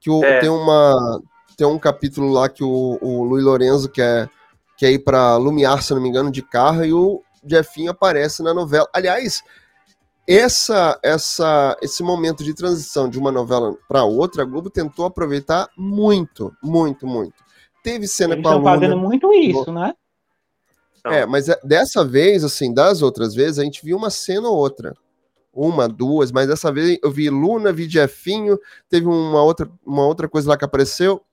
Que 0.00 0.10
o- 0.10 0.24
É. 0.24 0.40
tem, 0.40 0.48
uma, 0.48 1.20
tem 1.56 1.66
um 1.66 1.78
capítulo 1.78 2.30
lá 2.30 2.48
que 2.48 2.62
o, 2.64 2.98
o 3.00 3.24
Luiz 3.24 3.44
Lorenzo 3.44 3.88
quer, 3.88 4.28
quer 4.76 4.90
ir 4.92 4.98
para 5.00 5.36
Lumiar, 5.36 5.82
se 5.82 5.92
não 5.94 6.00
me 6.00 6.08
engano, 6.08 6.30
de 6.30 6.42
carro, 6.42 6.84
e 6.84 6.92
o 6.92 7.22
Jefinho 7.46 7.90
aparece 7.90 8.42
na 8.42 8.52
novela. 8.54 8.88
Aliás, 8.92 9.42
essa, 10.26 10.98
essa, 11.02 11.76
esse 11.82 12.02
momento 12.02 12.42
de 12.42 12.54
transição 12.54 13.08
de 13.08 13.18
uma 13.18 13.30
novela 13.30 13.76
para 13.88 14.04
outra, 14.04 14.42
a 14.42 14.46
Globo 14.46 14.70
tentou 14.70 15.04
aproveitar 15.04 15.68
muito, 15.76 16.54
muito, 16.62 17.06
muito. 17.06 17.34
Teve 17.82 18.06
cena 18.08 18.32
Eles 18.34 18.42
com 18.42 18.48
a 18.48 18.52
estão 18.56 18.64
fazendo 18.64 18.96
muito 18.96 19.32
isso, 19.34 19.70
né? 19.70 19.94
É, 21.06 21.26
mas 21.26 21.50
é- 21.50 21.60
dessa 21.62 22.02
vez, 22.02 22.42
assim, 22.44 22.72
das 22.72 23.02
outras 23.02 23.34
vezes, 23.34 23.58
a 23.58 23.64
gente 23.64 23.84
viu 23.84 23.94
uma 23.96 24.08
cena 24.08 24.48
ou 24.48 24.56
outra. 24.56 24.94
Uma, 25.54 25.88
duas, 25.88 26.32
mas 26.32 26.48
dessa 26.48 26.72
vez 26.72 26.98
eu 27.02 27.10
vi 27.10 27.30
Luna, 27.30 27.72
vi 27.72 27.88
Jefinho, 27.88 28.58
teve 28.88 29.06
uma 29.06 29.42
outra, 29.42 29.70
uma 29.86 30.04
outra 30.04 30.28
coisa 30.28 30.48
lá 30.48 30.56
que 30.56 30.64
apareceu. 30.64 31.24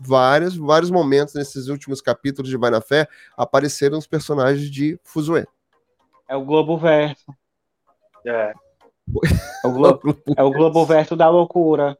Vários, 0.00 0.56
vários 0.56 0.90
momentos 0.90 1.34
nesses 1.34 1.68
últimos 1.68 2.00
capítulos 2.00 2.50
de 2.50 2.56
Vai 2.56 2.70
na 2.70 2.80
Fé 2.80 3.06
apareceram 3.36 3.98
os 3.98 4.06
personagens 4.06 4.70
de 4.70 4.98
Fuzue. 5.04 5.46
É 6.28 6.36
o 6.36 6.44
Globo 6.44 6.76
Verso. 6.76 7.32
É. 8.26 8.52
É 9.64 9.66
o, 9.66 9.72
Glo 9.72 10.00
é 10.36 10.42
o 10.42 10.50
Globo 10.50 10.84
Verso 10.84 11.16
da 11.16 11.28
loucura. 11.28 11.96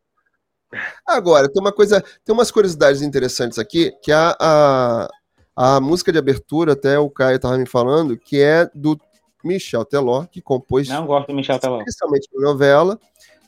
Agora, 1.07 1.51
tem 1.51 1.61
uma 1.61 1.73
coisa, 1.73 2.03
tem 2.25 2.35
umas 2.35 2.51
curiosidades 2.51 3.03
interessantes 3.03 3.59
aqui, 3.59 3.93
que 4.03 4.11
a, 4.11 4.37
a, 4.41 5.09
a 5.55 5.81
música 5.81 6.11
de 6.11 6.19
abertura, 6.19 6.73
até 6.73 6.99
o 6.99 7.11
Caio 7.11 7.37
estava 7.37 7.59
me 7.59 7.67
falando, 7.67 8.17
que 8.17 8.41
é 8.41 8.71
do 8.75 8.99
Michel 9.45 9.85
Teló, 9.85 10.25
que 10.25 10.41
compôs 10.41 10.89
Não 10.89 11.07
gosto 11.07 11.29
do 11.29 11.35
Michel 11.35 11.59
Teló. 11.59 11.79
especialmente 11.79 12.29
na 12.35 12.43
novela. 12.43 12.99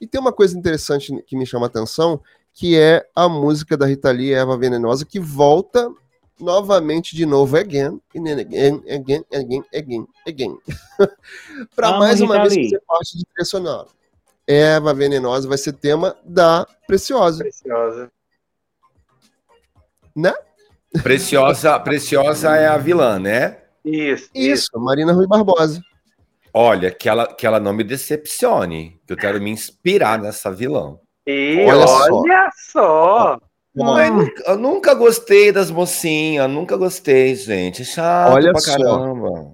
E 0.00 0.06
tem 0.06 0.20
uma 0.20 0.32
coisa 0.32 0.56
interessante 0.58 1.12
que 1.26 1.36
me 1.36 1.46
chama 1.46 1.66
a 1.66 1.68
atenção, 1.68 2.20
que 2.52 2.78
é 2.78 3.06
a 3.14 3.28
música 3.28 3.76
da 3.76 3.86
Rita 3.86 4.10
Lee, 4.10 4.32
Eva 4.32 4.56
Venenosa, 4.56 5.04
que 5.04 5.18
volta 5.20 5.90
novamente 6.38 7.14
de 7.14 7.24
novo, 7.24 7.56
again, 7.56 8.00
and 8.14 8.24
then 8.24 8.38
again, 8.40 8.82
again, 8.90 9.24
again, 9.32 9.64
again, 9.74 10.06
again. 10.26 10.58
Para 11.76 11.96
mais 11.98 12.20
uma 12.20 12.34
Rita 12.34 12.48
vez 12.48 12.56
Lee. 12.56 12.64
fazer 12.70 12.82
parte 12.86 13.18
de 13.18 13.24
trilha 13.24 13.44
sonora. 13.44 13.86
Eva 14.46 14.92
Venenosa 14.92 15.48
vai 15.48 15.56
ser 15.56 15.72
tema 15.74 16.16
da 16.24 16.66
Preciosa, 16.86 17.38
Preciosa. 17.38 18.10
né? 20.14 20.34
Preciosa, 21.02 21.78
Preciosa 21.80 22.54
é 22.56 22.66
a 22.66 22.76
vilã, 22.76 23.18
né? 23.18 23.63
Isso, 23.84 24.30
isso. 24.34 24.70
Isso, 24.74 24.80
Marina 24.80 25.12
Rui 25.12 25.26
Barbosa. 25.26 25.82
Olha, 26.52 26.90
que 26.90 27.08
ela, 27.08 27.26
que 27.34 27.46
ela 27.46 27.58
não 27.58 27.72
me 27.72 27.82
decepcione, 27.84 29.00
que 29.06 29.12
eu 29.12 29.16
quero 29.16 29.40
me 29.40 29.50
inspirar 29.50 30.18
nessa 30.20 30.50
vilã. 30.50 30.96
E 31.26 31.64
Olha 31.68 31.86
olha, 31.86 32.50
só. 32.54 32.80
só. 33.36 33.40
Mas 33.76 34.12
nunca- 34.12 34.42
eu 34.46 34.56
nunca 34.56 34.94
gostei 34.94 35.50
das 35.50 35.68
mocinhas, 35.70 36.48
nunca 36.48 36.76
gostei, 36.76 37.34
gente. 37.34 37.82
É 37.82 37.84
chato 37.84 38.32
Olha 38.34 38.52
pra 38.52 38.60
só. 38.60 38.70
caramba. 38.76 39.52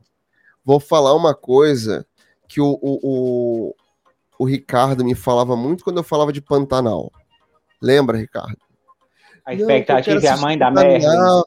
Vou 0.62 0.78
falar 0.78 1.14
uma 1.14 1.34
coisa 1.34 2.06
que 2.46 2.60
o, 2.60 2.78
o, 2.82 2.98
o, 3.02 3.74
o 4.38 4.44
Ricardo 4.44 5.02
me 5.04 5.14
falava 5.14 5.56
muito 5.56 5.82
quando 5.82 5.96
eu 5.96 6.04
falava 6.04 6.32
de 6.32 6.42
Pantanal. 6.42 7.10
Lembra, 7.80 8.18
Ricardo? 8.18 8.58
A 9.46 9.52
Não, 9.54 9.60
expectativa 9.60 10.20
quero 10.20 10.26
é 10.26 10.28
a 10.28 10.36
mãe 10.36 10.58
da 10.58 10.70
merda. 10.70 11.42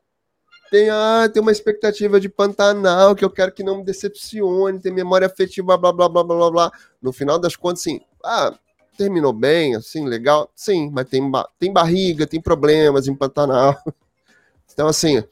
Tem, 0.73 0.89
ah, 0.89 1.29
tem 1.31 1.39
uma 1.39 1.51
expectativa 1.51 2.19
de 2.19 2.27
Pantanal 2.27 3.13
que 3.13 3.23
eu 3.23 3.29
quero 3.29 3.51
que 3.51 3.61
não 3.61 3.77
me 3.77 3.83
decepcione, 3.83 4.79
tem 4.79 4.91
memória 4.91 5.27
afetiva, 5.27 5.77
blá, 5.77 5.93
blá, 5.93 6.09
blá, 6.09 6.23
blá, 6.23 6.35
blá, 6.35 6.49
blá. 6.49 6.71
No 6.99 7.13
final 7.13 7.37
das 7.37 7.55
contas, 7.55 7.81
assim, 7.81 8.01
ah, 8.25 8.57
terminou 8.97 9.31
bem, 9.31 9.75
assim, 9.75 10.07
legal. 10.07 10.51
Sim, 10.55 10.89
mas 10.91 11.07
tem, 11.07 11.21
tem 11.59 11.71
barriga, 11.71 12.25
tem 12.25 12.41
problemas 12.41 13.07
em 13.07 13.15
Pantanal. 13.15 13.77
Então, 14.73 14.87
assim, 14.87 15.23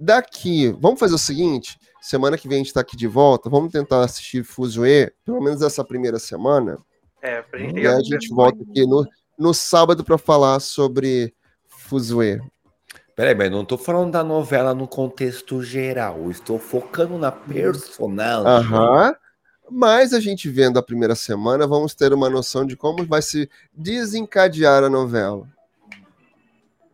daqui, 0.00 0.74
vamos 0.80 0.98
fazer 0.98 1.14
o 1.14 1.18
seguinte, 1.18 1.78
semana 2.00 2.38
que 2.38 2.48
vem 2.48 2.56
a 2.56 2.62
gente 2.62 2.72
tá 2.72 2.80
aqui 2.80 2.96
de 2.96 3.06
volta, 3.06 3.50
vamos 3.50 3.70
tentar 3.70 4.02
assistir 4.02 4.42
Fuzue, 4.42 5.12
pelo 5.22 5.42
menos 5.42 5.60
essa 5.60 5.84
primeira 5.84 6.18
semana, 6.18 6.78
É, 7.20 7.42
pra 7.42 7.58
gente 7.58 7.78
e 7.78 7.86
aí 7.86 7.94
a 7.94 8.00
gente 8.00 8.30
volta 8.30 8.62
aqui 8.62 8.86
no, 8.86 9.06
no 9.38 9.52
sábado 9.52 10.02
para 10.02 10.16
falar 10.16 10.58
sobre 10.60 11.34
Fuzue. 11.68 12.40
Peraí, 13.16 13.34
mas 13.34 13.50
não 13.50 13.64
tô 13.64 13.78
falando 13.78 14.10
da 14.10 14.24
novela 14.24 14.74
no 14.74 14.88
contexto 14.88 15.62
geral. 15.62 16.30
Estou 16.30 16.58
focando 16.58 17.16
na 17.16 17.30
personagem. 17.30 18.46
Aham. 18.46 19.14
Mas 19.70 20.12
a 20.12 20.20
gente 20.20 20.48
vendo 20.50 20.78
a 20.78 20.82
primeira 20.82 21.14
semana, 21.14 21.66
vamos 21.66 21.94
ter 21.94 22.12
uma 22.12 22.28
noção 22.28 22.66
de 22.66 22.76
como 22.76 23.04
vai 23.06 23.22
se 23.22 23.48
desencadear 23.72 24.82
a 24.84 24.90
novela. 24.90 25.48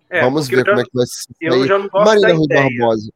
É, 0.09 0.21
vamos 0.23 0.47
ver 0.49 0.59
já- 0.59 0.65
como 0.65 0.81
é 0.81 0.85
que 0.85 0.91
vai 0.93 1.07
se 1.07 1.27
Eu 1.41 1.53
sair. 1.53 1.67
já 1.67 1.79
não 1.79 1.89
gosto 1.89 2.05
Marina 2.07 2.29
da 2.29 2.35
Rui 2.35 2.45
ideia 2.45 2.63
Barbosa. 2.79 3.13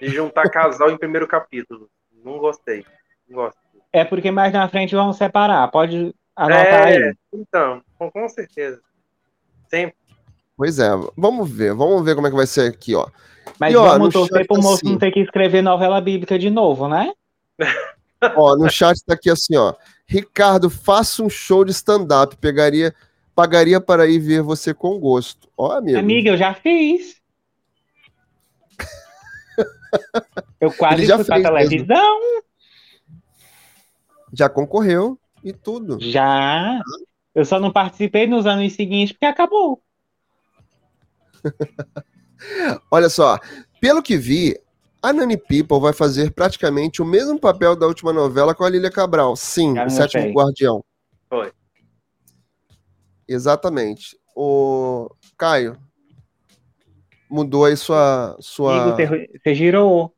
de 0.00 0.08
juntar 0.08 0.48
casal 0.50 0.90
em 0.90 0.96
primeiro 0.98 1.26
capítulo. 1.26 1.90
Não 2.24 2.38
gostei. 2.38 2.84
Não 3.28 3.36
gosto. 3.36 3.58
É 3.92 4.04
porque 4.04 4.30
mais 4.30 4.52
na 4.52 4.68
frente 4.68 4.94
vão 4.94 5.12
separar. 5.12 5.68
Pode 5.70 6.14
anotar 6.34 6.88
É, 6.88 7.08
aí. 7.08 7.14
então, 7.32 7.82
com, 7.98 8.10
com 8.10 8.28
certeza. 8.28 8.80
Sempre. 9.68 9.96
Pois 10.56 10.78
é, 10.78 10.88
vamos 11.16 11.50
ver, 11.50 11.74
vamos 11.74 12.04
ver 12.04 12.14
como 12.14 12.26
é 12.26 12.30
que 12.30 12.36
vai 12.36 12.46
ser 12.46 12.70
aqui, 12.70 12.94
ó. 12.94 13.06
Mas 13.60 13.72
E, 13.74 13.76
ó, 13.76 13.84
vamos 13.90 14.12
torcer 14.12 14.46
pro 14.46 14.56
moço 14.56 14.76
assim- 14.76 14.90
não 14.90 14.98
ter 14.98 15.10
que 15.12 15.20
escrever 15.20 15.62
novela 15.62 16.00
bíblica 16.00 16.38
de 16.38 16.48
novo, 16.50 16.88
né? 16.88 17.12
Ó, 18.34 18.56
no 18.56 18.68
chat 18.70 18.98
tá 19.04 19.14
aqui 19.14 19.30
assim, 19.30 19.56
ó. 19.56 19.74
Ricardo, 20.06 20.70
faça 20.70 21.22
um 21.22 21.28
show 21.28 21.64
de 21.64 21.72
stand-up. 21.72 22.36
Pegaria, 22.36 22.94
pagaria 23.34 23.80
para 23.80 24.06
ir 24.06 24.18
ver 24.18 24.40
você 24.42 24.72
com 24.72 24.98
gosto. 24.98 25.48
Ó, 25.56 25.72
amigo. 25.72 25.98
Amiga, 25.98 26.30
eu 26.30 26.36
já 26.36 26.54
fiz. 26.54 27.16
Eu 30.60 30.70
quase 30.72 30.96
Ele 31.02 31.06
já 31.06 31.16
fui 31.16 31.24
pra 31.24 31.34
fez 31.36 31.44
mesmo. 31.46 31.86
televisão. 31.86 32.18
Já 34.32 34.48
concorreu 34.48 35.18
e 35.44 35.52
tudo. 35.52 35.98
Já. 36.00 36.80
Eu 37.34 37.44
só 37.44 37.58
não 37.60 37.70
participei 37.70 38.26
nos 38.26 38.46
anos 38.46 38.72
seguintes 38.74 39.12
porque 39.12 39.26
acabou. 39.26 39.82
Olha 42.90 43.08
só, 43.08 43.38
pelo 43.80 44.02
que 44.02 44.16
vi, 44.16 44.58
a 45.02 45.12
Nani 45.12 45.36
People 45.36 45.80
vai 45.80 45.92
fazer 45.92 46.32
praticamente 46.32 47.00
o 47.00 47.04
mesmo 47.04 47.38
papel 47.38 47.76
da 47.76 47.86
última 47.86 48.12
novela 48.12 48.54
com 48.54 48.64
a 48.64 48.68
Lília 48.68 48.90
Cabral. 48.90 49.36
Sim, 49.36 49.78
o 49.78 49.90
Sétimo. 49.90 50.32
Guardião. 50.32 50.84
Foi. 51.28 51.52
Exatamente. 53.28 54.18
O 54.34 55.08
Caio 55.36 55.78
mudou 57.28 57.64
aí 57.64 57.76
sua 57.76 58.36
sua 58.40 58.94
Amigo, 58.94 59.28
você 59.42 59.54
girou. 59.54 60.14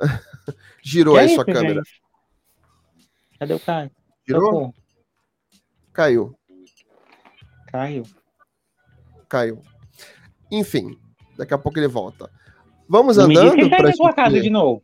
girou 0.82 1.14
Que 1.14 1.20
aí 1.20 1.26
é 1.26 1.34
sua 1.34 1.44
isso, 1.44 1.52
câmera. 1.52 1.82
gente? 1.84 2.02
Cadê 3.38 3.54
o 3.54 3.60
Caio? 3.60 3.90
Girou? 4.26 4.44
Socorro. 4.44 4.74
Caiu, 5.92 6.38
Caiu. 7.66 8.04
caiu. 9.28 9.62
Enfim, 10.50 10.98
daqui 11.36 11.54
a 11.54 11.58
pouco 11.58 11.78
ele 11.78 11.88
volta. 11.88 12.30
Vamos 12.88 13.16
Não 13.16 13.28
me 13.28 13.36
andando 13.36 13.58
ele 13.58 13.70
tá 13.70 13.76
pra 13.76 14.12
casa 14.12 14.40
de 14.40 14.50
novo. 14.50 14.82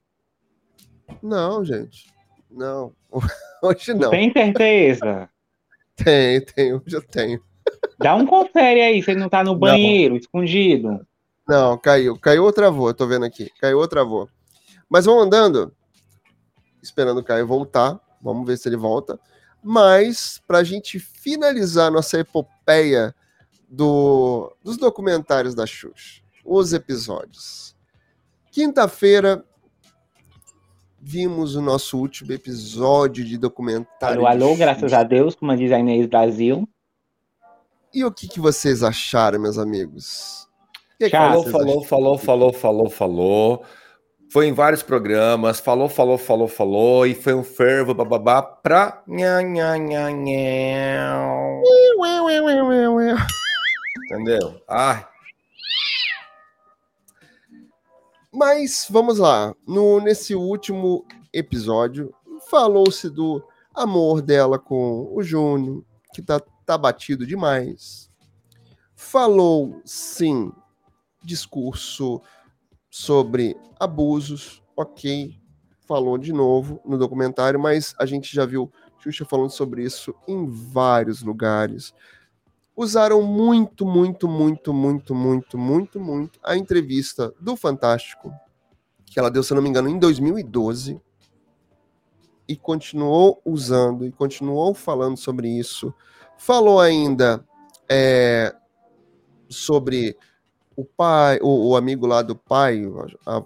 Não, 1.22 1.64
gente. 1.64 2.12
Não. 2.50 2.92
Hoje 3.62 3.94
não. 3.94 4.10
Tem 4.10 4.32
certeza? 4.32 5.28
Tem, 5.96 6.40
tem, 6.40 6.74
hoje 6.74 6.96
eu 6.96 7.02
tenho. 7.02 7.40
Dá 8.00 8.16
um 8.16 8.26
confere 8.26 8.80
aí, 8.80 9.00
se 9.00 9.12
ele 9.12 9.20
não 9.20 9.28
tá 9.28 9.44
no 9.44 9.54
banheiro, 9.54 10.16
escondido. 10.16 11.06
Não, 11.46 11.78
caiu. 11.78 12.18
Caiu 12.18 12.42
ou 12.42 12.52
travou? 12.52 12.88
Eu 12.88 12.94
tô 12.94 13.06
vendo 13.06 13.24
aqui. 13.24 13.48
Caiu 13.60 13.78
ou 13.78 13.86
travou. 13.86 14.28
Mas 14.88 15.04
vamos 15.04 15.24
andando. 15.24 15.72
Esperando 16.82 17.18
o 17.18 17.24
Caio 17.24 17.46
voltar. 17.46 18.00
Vamos 18.20 18.44
ver 18.44 18.56
se 18.58 18.68
ele 18.68 18.76
volta. 18.76 19.20
Mas, 19.62 20.42
pra 20.46 20.64
gente 20.64 20.98
finalizar 20.98 21.92
nossa 21.92 22.18
epopeia 22.18 23.14
do, 23.74 24.54
dos 24.62 24.76
documentários 24.76 25.54
da 25.54 25.66
Xuxa, 25.66 26.22
os 26.44 26.72
episódios. 26.72 27.76
Quinta-feira, 28.50 29.44
vimos 31.00 31.56
o 31.56 31.60
nosso 31.60 31.98
último 31.98 32.32
episódio 32.32 33.24
de 33.24 33.36
documentário. 33.36 34.26
Alô, 34.26 34.26
alô, 34.26 34.52
de 34.52 34.58
graças 34.58 34.92
a 34.92 35.02
Deus, 35.02 35.34
como 35.34 35.56
diz 35.56 35.72
a 35.72 35.78
Inês 35.78 36.06
Brasil. 36.06 36.68
E 37.92 38.04
o 38.04 38.12
que, 38.12 38.28
que 38.28 38.40
vocês 38.40 38.82
acharam, 38.82 39.40
meus 39.40 39.58
amigos? 39.58 40.48
Que. 40.98 41.10
Falou, 41.10 41.44
falou, 41.44 41.84
falou, 41.84 42.18
falou, 42.18 42.52
falou, 42.52 42.90
falou. 42.90 43.64
Foi 44.30 44.46
em 44.46 44.52
vários 44.52 44.82
programas, 44.82 45.60
falou, 45.60 45.88
falou, 45.88 46.18
falou, 46.18 46.48
falou, 46.48 47.06
e 47.06 47.14
foi 47.14 47.34
um 47.34 47.44
fervo, 47.44 47.94
bababá, 47.94 48.42
pra. 48.42 49.02
Nha, 49.06 49.42
nha, 49.42 49.76
nha, 49.76 50.10
nha. 50.10 51.60
Entendeu? 54.04 54.60
Ai, 54.68 55.06
Mas 58.36 58.88
vamos 58.90 59.18
lá. 59.18 59.54
No, 59.64 60.00
nesse 60.00 60.34
último 60.34 61.06
episódio, 61.32 62.12
falou-se 62.50 63.08
do 63.08 63.40
amor 63.72 64.20
dela 64.20 64.58
com 64.58 65.08
o 65.14 65.22
Júnior, 65.22 65.84
que 66.12 66.20
tá, 66.20 66.40
tá 66.66 66.76
batido 66.76 67.24
demais. 67.24 68.10
Falou, 68.96 69.80
sim, 69.84 70.50
discurso 71.22 72.20
sobre 72.90 73.56
abusos, 73.78 74.60
ok. 74.76 75.38
Falou 75.86 76.18
de 76.18 76.32
novo 76.32 76.80
no 76.84 76.98
documentário, 76.98 77.60
mas 77.60 77.94
a 78.00 78.04
gente 78.04 78.34
já 78.34 78.44
viu 78.44 78.68
Xuxa 78.98 79.24
falando 79.24 79.50
sobre 79.50 79.84
isso 79.84 80.12
em 80.26 80.44
vários 80.44 81.22
lugares. 81.22 81.94
Usaram 82.76 83.22
muito, 83.22 83.86
muito, 83.86 84.26
muito, 84.26 84.72
muito, 84.74 85.14
muito, 85.14 85.56
muito, 85.56 86.00
muito 86.00 86.40
a 86.42 86.56
entrevista 86.56 87.32
do 87.40 87.56
Fantástico, 87.56 88.32
que 89.06 89.18
ela 89.18 89.30
deu, 89.30 89.42
se 89.44 89.52
eu 89.52 89.56
não 89.56 89.62
me 89.62 89.68
engano, 89.68 89.88
em 89.88 89.98
2012, 89.98 91.00
e 92.48 92.56
continuou 92.56 93.40
usando, 93.44 94.04
e 94.04 94.10
continuou 94.12 94.74
falando 94.74 95.16
sobre 95.16 95.48
isso. 95.48 95.94
Falou 96.36 96.80
ainda 96.80 97.44
é, 97.88 98.54
sobre 99.48 100.16
o 100.76 100.84
pai, 100.84 101.38
o, 101.40 101.68
o 101.70 101.76
amigo 101.76 102.06
lá 102.06 102.22
do 102.22 102.34
pai, 102.34 102.82
a- 103.24 103.38
a- 103.38 103.44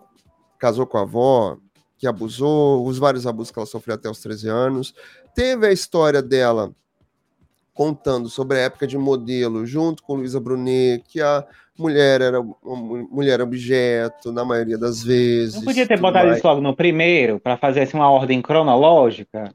casou 0.59 0.87
com 0.87 0.97
a 0.99 1.03
avó, 1.03 1.59
que 1.99 2.07
abusou, 2.07 2.87
os 2.87 2.99
vários 2.99 3.27
abusos 3.27 3.51
que 3.53 3.59
ela 3.59 3.67
sofreu 3.67 3.95
até 3.95 4.09
os 4.11 4.21
13 4.21 4.49
anos. 4.49 4.95
Teve 5.35 5.67
a 5.67 5.73
história 5.73 6.23
dela 6.23 6.75
contando 7.83 8.29
sobre 8.29 8.57
a 8.57 8.63
época 8.63 8.89
de 8.89 8.99
modelo, 8.99 9.65
junto 9.65 10.03
com 10.03 10.17
Luísa 10.17 10.41
Brunet, 10.41 11.05
que 11.07 11.21
a 11.21 11.47
mulher 11.79 12.21
era 12.21 12.41
uma 12.41 12.57
mu- 12.75 13.09
mulher 13.09 13.41
objeto, 13.41 14.33
na 14.33 14.45
maioria 14.45 14.77
das 14.77 15.01
vezes. 15.01 15.55
Não 15.55 15.63
podia 15.63 15.87
ter 15.87 16.01
botado 16.01 16.27
mais. 16.27 16.39
isso 16.39 16.47
logo 16.49 16.61
no 16.61 16.75
primeiro, 16.75 17.39
pra 17.39 17.57
fazer 17.57 17.83
assim 17.83 17.97
uma 17.97 18.11
ordem 18.11 18.43
cronológica? 18.43 19.55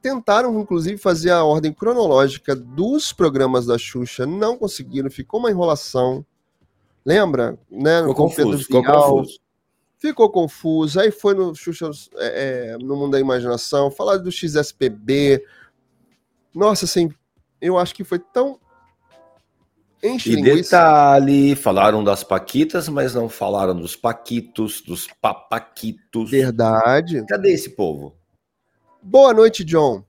Tentaram, 0.00 0.60
inclusive, 0.60 0.98
fazer 0.98 1.32
a 1.32 1.42
ordem 1.42 1.72
cronológica 1.72 2.54
dos 2.54 3.12
programas 3.12 3.66
da 3.66 3.76
Xuxa, 3.76 4.24
não 4.24 4.56
conseguiram, 4.56 5.10
ficou 5.10 5.40
uma 5.40 5.50
enrolação. 5.50 6.24
Lembra? 7.04 7.58
Né? 7.68 8.02
ficou 8.02 8.14
Com 8.14 8.22
confuso, 8.28 8.64
ficou 8.64 8.84
confuso. 8.84 9.40
Ficou 9.98 10.30
confuso. 10.30 11.00
Aí 11.00 11.10
foi 11.10 11.34
no 11.34 11.56
Xuxa 11.56 11.90
é, 12.18 12.74
é, 12.74 12.78
no 12.78 12.94
Mundo 12.94 13.10
da 13.12 13.20
Imaginação, 13.20 13.90
falar 13.90 14.18
do 14.18 14.30
XSPB. 14.30 15.42
Nossa, 16.54 16.84
assim, 16.84 17.10
eu 17.60 17.78
acho 17.78 17.94
que 17.94 18.04
foi 18.04 18.18
tão 18.18 18.60
Enche 20.04 20.32
E 20.32 20.34
linguiça. 20.34 20.76
detalhe, 20.76 21.56
falaram 21.56 22.04
das 22.04 22.22
paquitas, 22.22 22.90
mas 22.90 23.14
não 23.14 23.26
falaram 23.26 23.74
dos 23.74 23.96
paquitos, 23.96 24.82
dos 24.82 25.06
papaquitos. 25.18 26.30
Verdade. 26.30 27.24
Cadê 27.26 27.52
esse 27.52 27.70
povo? 27.70 28.14
Boa 29.02 29.32
noite, 29.32 29.64
John. 29.64 30.04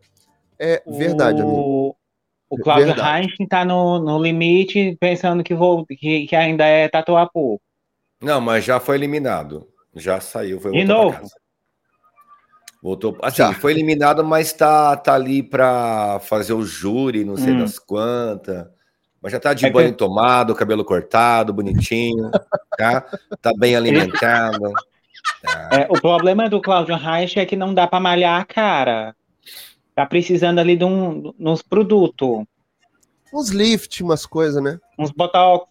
É 0.59 0.83
verdade, 0.85 1.41
amigo. 1.41 1.57
o, 1.57 1.95
o 2.49 2.57
Cláudio 2.57 2.87
Verdade. 2.87 3.29
Heinz 3.29 3.49
tá 3.49 3.63
no, 3.63 3.99
no 3.99 4.21
limite, 4.21 4.97
pensando 4.99 5.41
que, 5.45 5.55
vou, 5.55 5.85
que, 5.85 6.27
que 6.27 6.35
ainda 6.35 6.65
é 6.65 6.89
tatuapô. 6.89 7.61
Não, 8.21 8.41
mas 8.41 8.65
já 8.65 8.81
foi 8.81 8.95
eliminado. 8.97 9.65
Já 9.93 10.19
saiu, 10.19 10.59
foi 10.59 10.73
De 10.73 10.83
novo? 10.83 11.25
Voltou, 12.85 13.17
assim, 13.23 13.37
Já. 13.37 13.51
foi 13.51 13.71
eliminado, 13.71 14.23
mas 14.23 14.53
tá, 14.53 14.95
tá 14.95 15.15
ali 15.15 15.41
pra 15.41 16.19
fazer 16.19 16.53
o 16.53 16.61
júri, 16.63 17.25
não 17.25 17.35
sei 17.35 17.51
Hum. 17.53 17.59
das 17.61 17.79
quantas. 17.79 18.67
Mas 19.19 19.31
já 19.31 19.39
tá 19.39 19.55
de 19.55 19.65
É 19.65 19.69
que- 19.69 19.73
banho 19.73 19.91
tomado, 19.91 20.53
cabelo 20.53 20.85
cortado, 20.85 21.51
bonitinho, 21.51 22.29
tá? 22.77 23.01
Tá 23.41 23.51
bem 23.57 23.75
alimentado. 23.75 24.71
Tá. 25.41 25.69
É, 25.71 25.87
o 25.89 25.99
problema 25.99 26.47
do 26.47 26.61
Cláudio 26.61 26.95
Heinz 26.95 27.35
é 27.35 27.43
que 27.43 27.55
não 27.55 27.73
dá 27.73 27.87
pra 27.87 27.99
malhar 27.99 28.39
a 28.39 28.45
cara. 28.45 29.15
Tá 29.95 30.05
precisando 30.05 30.59
ali 30.59 30.77
de 30.77 30.85
um, 30.85 31.33
uns 31.39 31.63
produtos, 31.63 32.45
Uns 33.33 33.49
lift, 33.49 34.03
umas 34.03 34.27
coisas, 34.27 34.61
né? 34.61 34.79
uns 34.99 35.09
botox. 35.09 35.67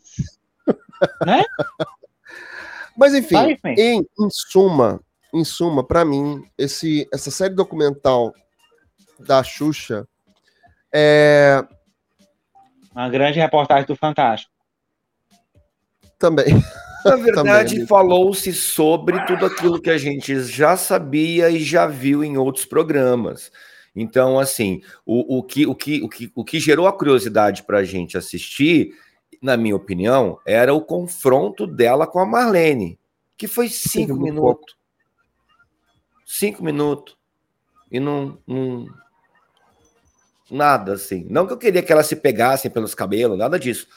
né? 1.25 1.45
Mas 2.97 3.15
enfim, 3.15 3.35
Vai, 3.37 3.53
enfim. 3.53 3.75
em, 3.81 4.01
em 4.01 4.29
suma, 4.31 5.01
em 5.35 5.45
suma, 5.45 5.83
para 5.83 6.05
mim, 6.05 6.43
esse, 6.57 7.09
essa 7.13 7.31
série 7.31 7.55
documental 7.55 8.33
da 9.19 9.43
Xuxa 9.43 10.07
é 10.93 11.65
Uma 12.95 13.09
grande 13.09 13.41
reportagem 13.41 13.87
do 13.87 13.97
Fantástico. 13.97 14.53
também. 16.19 16.47
Na 17.05 17.17
verdade, 17.19 17.85
falou-se 17.87 18.53
sobre 18.53 19.23
tudo 19.27 19.45
aquilo 19.45 19.83
que 19.83 19.91
a 19.91 19.99
gente 19.99 20.41
já 20.45 20.77
sabia 20.77 21.51
e 21.51 21.59
já 21.59 21.87
viu 21.87 22.23
em 22.23 22.39
outros 22.39 22.65
programas. 22.65 23.51
Então, 23.95 24.39
assim, 24.39 24.83
o, 25.05 25.39
o, 25.39 25.43
que, 25.43 25.67
o, 25.67 25.75
que, 25.75 26.03
o, 26.03 26.09
que, 26.09 26.33
o 26.35 26.45
que 26.45 26.61
gerou 26.61 26.87
a 26.87 26.93
curiosidade 26.93 27.65
para 27.65 27.79
a 27.79 27.85
gente 27.85 28.17
assistir, 28.17 28.95
na 29.43 29.57
minha 29.57 29.77
opinião, 29.77 30.39
era 30.47 30.73
o 30.73 30.81
confronto 30.81 31.67
dela 31.67 32.07
com 32.07 32.19
a 32.19 32.27
Marlene, 32.27 32.99
que 33.37 33.47
foi 33.47 33.69
cinco 33.69 34.15
minutos. 34.15 34.77
Cinco 36.25 36.63
minutos. 36.63 37.17
E 37.91 38.01
não, 38.01 38.39
não. 38.47 38.87
Nada 40.51 40.95
assim. 40.95 41.27
Não 41.29 41.47
que 41.47 41.53
eu 41.53 41.59
queria 41.59 41.83
que 41.83 41.93
elas 41.93 42.07
se 42.07 42.17
pegassem 42.17 42.71
pelos 42.71 42.95
cabelos, 42.95 43.39
nada 43.39 43.59
disso 43.59 43.89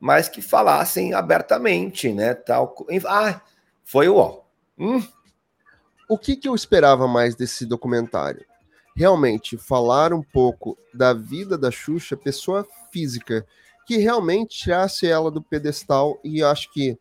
mas 0.00 0.28
que 0.28 0.42
falassem 0.42 1.14
abertamente, 1.14 2.12
né? 2.12 2.34
Tal. 2.34 2.74
Ah, 3.06 3.40
foi 3.84 4.08
o 4.08 4.16
ó. 4.16 4.42
Hum, 4.78 5.02
O 6.08 6.18
que, 6.18 6.36
que 6.36 6.48
eu 6.48 6.54
esperava 6.54 7.08
mais 7.08 7.34
desse 7.34 7.64
documentário? 7.64 8.44
Realmente 8.94 9.56
falar 9.56 10.12
um 10.12 10.22
pouco 10.22 10.78
da 10.92 11.12
vida 11.12 11.58
da 11.58 11.70
Xuxa, 11.70 12.16
pessoa 12.16 12.66
física, 12.90 13.46
que 13.86 13.96
realmente 13.98 14.58
tirasse 14.58 15.06
ela 15.06 15.30
do 15.30 15.42
pedestal 15.42 16.18
e 16.22 16.42
acho 16.42 16.72
que 16.72 16.98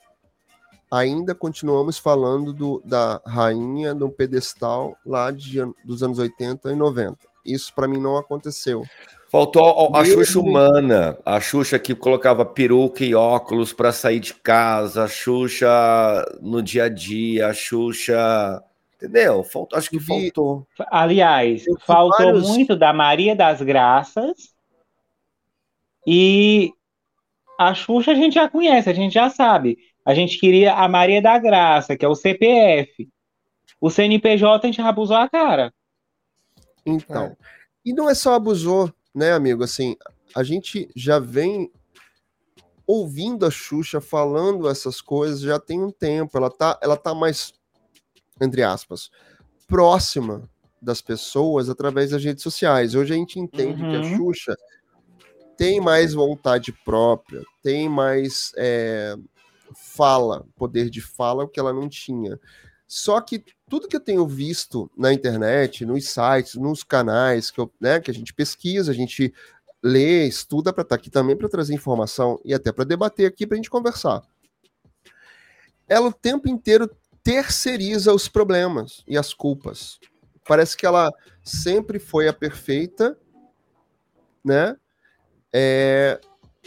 ainda 0.95 1.35
continuamos 1.35 1.97
falando 1.97 2.53
do, 2.53 2.81
da 2.85 3.21
rainha 3.25 3.93
do 3.93 4.09
pedestal 4.09 4.95
lá 5.05 5.31
de, 5.31 5.59
dos 5.83 6.01
anos 6.01 6.19
80 6.19 6.71
e 6.71 6.75
90. 6.75 7.17
Isso 7.45 7.73
para 7.73 7.87
mim 7.87 7.99
não 7.99 8.17
aconteceu. 8.17 8.83
Faltou 9.29 9.93
a, 9.93 9.99
a 9.99 10.05
Xuxa 10.05 10.39
humana, 10.39 11.17
a 11.25 11.39
Xuxa 11.41 11.77
que 11.77 11.93
colocava 11.93 12.45
peruca 12.45 13.03
e 13.03 13.13
óculos 13.13 13.73
para 13.73 13.91
sair 13.91 14.19
de 14.19 14.33
casa, 14.33 15.03
a 15.03 15.07
Xuxa 15.07 15.67
no 16.41 16.61
dia 16.61 16.85
a 16.85 16.89
dia, 16.89 17.47
a 17.47 17.53
Xuxa. 17.53 18.63
Entendeu? 18.95 19.43
Faltou, 19.43 19.77
acho 19.77 19.89
que 19.89 19.99
faltou. 19.99 20.65
Aliás, 20.89 21.67
Eu 21.67 21.77
faltou 21.79 22.25
vários- 22.27 22.47
muito 22.47 22.75
da 22.77 22.93
Maria 22.93 23.35
das 23.35 23.61
Graças. 23.61 24.53
E 26.07 26.71
a 27.59 27.73
Xuxa 27.73 28.11
a 28.11 28.15
gente 28.15 28.35
já 28.35 28.47
conhece, 28.49 28.89
a 28.89 28.93
gente 28.93 29.13
já 29.13 29.29
sabe. 29.29 29.77
A 30.05 30.13
gente 30.13 30.39
queria 30.39 30.75
a 30.75 30.87
Maria 30.87 31.21
da 31.21 31.37
Graça, 31.39 31.97
que 31.97 32.05
é 32.05 32.07
o 32.07 32.15
CPF. 32.15 33.09
O 33.81 33.89
CNPJ 33.89 34.63
a 34.63 34.67
gente 34.67 34.77
já 34.77 34.87
abusou 34.87 35.17
a 35.17 35.27
cara. 35.27 35.73
Então, 36.85 37.35
e 37.83 37.91
não 37.91 38.07
é 38.09 38.13
só 38.13 38.35
abusou, 38.35 38.93
né, 39.13 39.31
amigo? 39.33 39.63
Assim, 39.63 39.97
a 40.35 40.43
gente 40.43 40.87
já 40.95 41.17
vem 41.17 41.71
ouvindo 42.85 43.45
a 43.45 43.51
Xuxa 43.51 43.99
falando 43.99 44.69
essas 44.69 45.01
coisas 45.01 45.41
já 45.41 45.59
tem 45.59 45.81
um 45.81 45.91
tempo. 45.91 46.37
Ela 46.37 46.51
tá, 46.51 46.79
ela 46.83 46.95
tá 46.95 47.15
mais, 47.15 47.53
entre 48.39 48.61
aspas, 48.61 49.09
próxima 49.67 50.47
das 50.79 51.01
pessoas 51.01 51.67
através 51.67 52.11
das 52.11 52.23
redes 52.23 52.43
sociais. 52.43 52.93
Hoje 52.93 53.13
a 53.13 53.17
gente 53.17 53.39
entende 53.39 53.81
que 53.81 53.95
a 53.95 54.01
Uhum. 54.01 54.17
Xuxa 54.17 54.55
tem 55.57 55.81
mais 55.81 56.13
vontade 56.13 56.71
própria, 56.71 57.41
tem 57.63 57.89
mais 57.89 58.51
é, 58.55 59.15
fala, 59.73 60.45
poder 60.55 60.89
de 60.89 61.01
fala, 61.01 61.43
o 61.43 61.47
que 61.47 61.59
ela 61.59 61.73
não 61.73 61.89
tinha. 61.89 62.39
Só 62.87 63.19
que 63.19 63.43
tudo 63.67 63.87
que 63.87 63.95
eu 63.95 63.99
tenho 63.99 64.27
visto 64.27 64.91
na 64.95 65.11
internet, 65.11 65.85
nos 65.85 66.07
sites, 66.07 66.55
nos 66.55 66.83
canais 66.83 67.49
que, 67.49 67.59
eu, 67.59 67.71
né, 67.79 67.99
que 67.99 68.11
a 68.11 68.13
gente 68.13 68.33
pesquisa, 68.33 68.91
a 68.91 68.95
gente 68.95 69.33
lê, 69.81 70.27
estuda 70.27 70.71
para 70.71 70.83
estar 70.83 70.95
aqui 70.95 71.09
também 71.09 71.35
para 71.35 71.49
trazer 71.49 71.73
informação 71.73 72.39
e 72.43 72.53
até 72.53 72.71
para 72.71 72.85
debater 72.85 73.27
aqui 73.27 73.45
para 73.45 73.55
a 73.55 73.57
gente 73.57 73.69
conversar. 73.69 74.23
Ela 75.87 76.07
o 76.07 76.13
tempo 76.13 76.47
inteiro 76.47 76.89
terceiriza 77.23 78.13
os 78.13 78.27
problemas 78.27 79.03
e 79.07 79.17
as 79.17 79.33
culpas. 79.33 79.99
Parece 80.47 80.77
que 80.77 80.85
ela 80.85 81.11
sempre 81.43 81.97
foi 81.97 82.27
a 82.27 82.33
perfeita, 82.33 83.17
né? 84.43 84.75
É, 85.51 86.19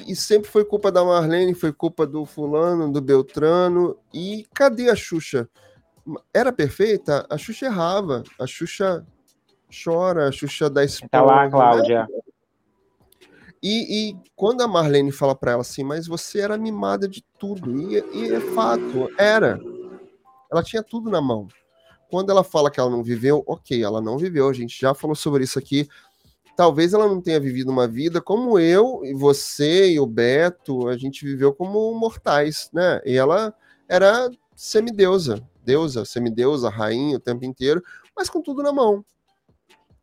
e 0.06 0.14
sempre 0.14 0.48
foi 0.48 0.64
culpa 0.64 0.90
da 0.92 1.04
Marlene, 1.04 1.54
foi 1.54 1.72
culpa 1.72 2.06
do 2.06 2.24
fulano, 2.24 2.92
do 2.92 3.00
Beltrano. 3.00 3.96
E 4.12 4.46
cadê 4.54 4.90
a 4.90 4.96
Xuxa? 4.96 5.48
Era 6.32 6.52
perfeita? 6.52 7.26
A 7.28 7.36
Xuxa 7.36 7.66
errava. 7.66 8.22
A 8.38 8.46
Xuxa 8.46 9.06
chora, 9.70 10.28
a 10.28 10.32
Xuxa 10.32 10.70
dá 10.70 10.84
esporro. 10.84 11.10
Tá 11.10 11.22
lá, 11.22 11.44
né? 11.44 11.50
Cláudia. 11.50 12.08
E, 13.62 14.10
e 14.10 14.16
quando 14.36 14.62
a 14.62 14.68
Marlene 14.68 15.10
fala 15.10 15.34
pra 15.34 15.52
ela 15.52 15.62
assim, 15.62 15.82
mas 15.82 16.06
você 16.06 16.40
era 16.40 16.56
mimada 16.56 17.08
de 17.08 17.24
tudo, 17.38 17.76
e, 17.76 17.94
e 18.14 18.32
é 18.32 18.40
fato, 18.40 19.10
era. 19.18 19.58
Ela 20.50 20.62
tinha 20.62 20.82
tudo 20.82 21.10
na 21.10 21.20
mão. 21.20 21.48
Quando 22.08 22.30
ela 22.30 22.42
fala 22.42 22.70
que 22.70 22.80
ela 22.80 22.88
não 22.88 23.02
viveu, 23.02 23.42
ok, 23.46 23.82
ela 23.82 24.00
não 24.00 24.16
viveu, 24.16 24.48
a 24.48 24.52
gente 24.52 24.80
já 24.80 24.94
falou 24.94 25.14
sobre 25.14 25.44
isso 25.44 25.58
aqui. 25.58 25.88
Talvez 26.58 26.92
ela 26.92 27.06
não 27.06 27.20
tenha 27.20 27.38
vivido 27.38 27.70
uma 27.70 27.86
vida 27.86 28.20
como 28.20 28.58
eu, 28.58 29.02
e 29.04 29.14
você 29.14 29.92
e 29.92 30.00
o 30.00 30.04
Beto, 30.04 30.88
a 30.88 30.96
gente 30.96 31.24
viveu 31.24 31.54
como 31.54 31.94
mortais, 31.94 32.68
né? 32.72 33.00
E 33.06 33.16
ela 33.16 33.54
era 33.88 34.28
semideusa, 34.56 35.40
deusa, 35.64 36.04
semideusa, 36.04 36.68
rainha 36.68 37.16
o 37.16 37.20
tempo 37.20 37.44
inteiro, 37.44 37.80
mas 38.16 38.28
com 38.28 38.42
tudo 38.42 38.60
na 38.60 38.72
mão. 38.72 39.04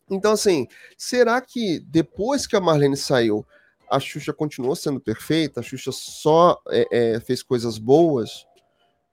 Então, 0.09 0.31
assim, 0.31 0.65
será 0.97 1.41
que 1.41 1.81
depois 1.81 2.47
que 2.47 2.55
a 2.55 2.61
Marlene 2.61 2.95
saiu, 2.95 3.45
a 3.91 3.99
Xuxa 3.99 4.31
continuou 4.31 4.77
sendo 4.77 5.01
perfeita? 5.01 5.59
A 5.59 5.63
Xuxa 5.63 5.91
só 5.91 6.57
é, 6.69 7.15
é, 7.15 7.19
fez 7.19 7.43
coisas 7.43 7.77
boas? 7.77 8.47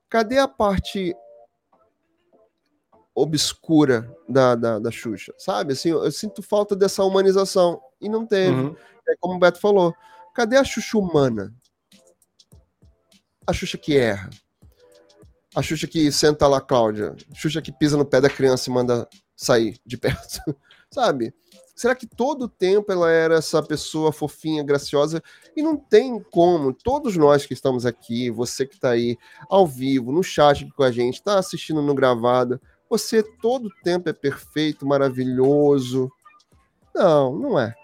Cadê 0.08 0.38
a 0.38 0.46
parte 0.46 1.12
obscura 3.14 4.10
da, 4.28 4.54
da, 4.54 4.78
da 4.78 4.90
Xuxa? 4.90 5.32
Sabe? 5.38 5.72
Assim, 5.72 5.90
eu, 5.90 6.04
eu 6.04 6.12
sinto 6.12 6.42
falta 6.42 6.74
dessa 6.74 7.04
humanização. 7.04 7.80
E 8.00 8.08
não 8.08 8.26
teve. 8.26 8.56
Uhum. 8.56 8.76
É 9.08 9.14
como 9.20 9.34
o 9.34 9.38
Beto 9.38 9.60
falou. 9.60 9.94
Cadê 10.34 10.56
a 10.56 10.64
Xuxa 10.64 10.98
humana? 10.98 11.54
A 13.46 13.52
Xuxa 13.52 13.76
que 13.76 13.96
erra. 13.96 14.30
A 15.54 15.62
Xuxa 15.62 15.86
que 15.86 16.10
senta 16.10 16.46
lá, 16.46 16.60
Cláudia. 16.60 17.14
A 17.30 17.34
Xuxa 17.34 17.60
que 17.60 17.72
pisa 17.72 17.96
no 17.96 18.04
pé 18.04 18.20
da 18.20 18.30
criança 18.30 18.70
e 18.70 18.72
manda 18.72 19.08
sair 19.36 19.78
de 19.84 19.96
perto. 19.96 20.40
Sabe? 20.90 21.34
Será 21.74 21.94
que 21.94 22.06
todo 22.06 22.42
o 22.42 22.48
tempo 22.48 22.92
ela 22.92 23.10
era 23.10 23.36
essa 23.36 23.62
pessoa 23.62 24.12
fofinha, 24.12 24.62
graciosa? 24.62 25.22
E 25.56 25.62
não 25.62 25.76
tem 25.76 26.20
como. 26.30 26.72
Todos 26.72 27.16
nós 27.16 27.46
que 27.46 27.54
estamos 27.54 27.84
aqui, 27.86 28.30
você 28.30 28.66
que 28.66 28.74
está 28.74 28.90
aí 28.90 29.18
ao 29.48 29.66
vivo, 29.66 30.12
no 30.12 30.22
chat 30.22 30.68
com 30.76 30.82
a 30.82 30.92
gente, 30.92 31.14
está 31.14 31.38
assistindo 31.38 31.82
no 31.82 31.94
gravado, 31.94 32.60
você 32.92 33.22
todo 33.22 33.66
o 33.68 33.82
tempo 33.82 34.10
é 34.10 34.12
perfeito, 34.12 34.84
maravilhoso. 34.86 36.10
Não, 36.94 37.34
não 37.38 37.58
é. 37.58 37.74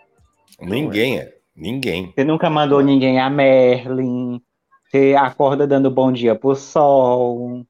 Ninguém 0.60 1.18
é. 1.18 1.34
Ninguém. 1.56 2.12
Você 2.14 2.24
nunca 2.24 2.50
mandou 2.50 2.82
ninguém 2.82 3.18
a 3.18 3.30
Merlin. 3.30 4.38
Você 4.84 5.14
acorda 5.18 5.66
dando 5.66 5.90
bom 5.90 6.12
dia 6.12 6.34
pro 6.34 6.54
sol. 6.54 7.64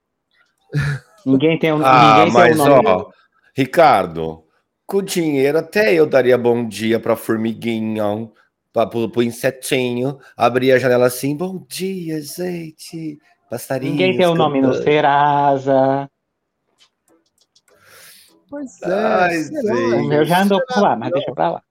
Ninguém 1.24 1.58
tem 1.58 1.72
um, 1.72 1.84
Ah, 1.84 2.16
ninguém 2.18 2.32
mas 2.32 2.56
tem 2.56 2.66
um 2.66 2.66
nome. 2.66 2.88
ó, 2.88 3.06
Ricardo, 3.56 4.44
com 4.86 5.02
dinheiro 5.02 5.58
até 5.58 5.92
eu 5.94 6.06
daria 6.06 6.38
bom 6.38 6.66
dia 6.66 6.98
pra 6.98 7.16
formiguinha. 7.16 8.28
pra, 8.72 8.86
pro, 8.86 9.08
pro 9.08 9.22
insetinho, 9.22 10.18
abria 10.36 10.74
a 10.76 10.78
janela 10.78 11.06
assim, 11.06 11.36
bom 11.36 11.64
dia, 11.68 12.20
gente. 12.20 13.18
Passarinho. 13.50 13.92
Ninguém 13.92 14.16
tem 14.16 14.26
o 14.26 14.34
nome 14.34 14.60
no 14.60 14.74
Serasa. 14.74 16.08
Pois 18.48 18.80
é. 18.82 18.92
Ai. 18.92 19.42
O 20.00 20.08
meu 20.08 20.24
já 20.24 20.42
andou 20.42 20.60
por 20.66 20.82
lá, 20.82 20.96
mas 20.96 21.12
deixa 21.12 21.32
pra 21.32 21.50
lá. 21.50 21.62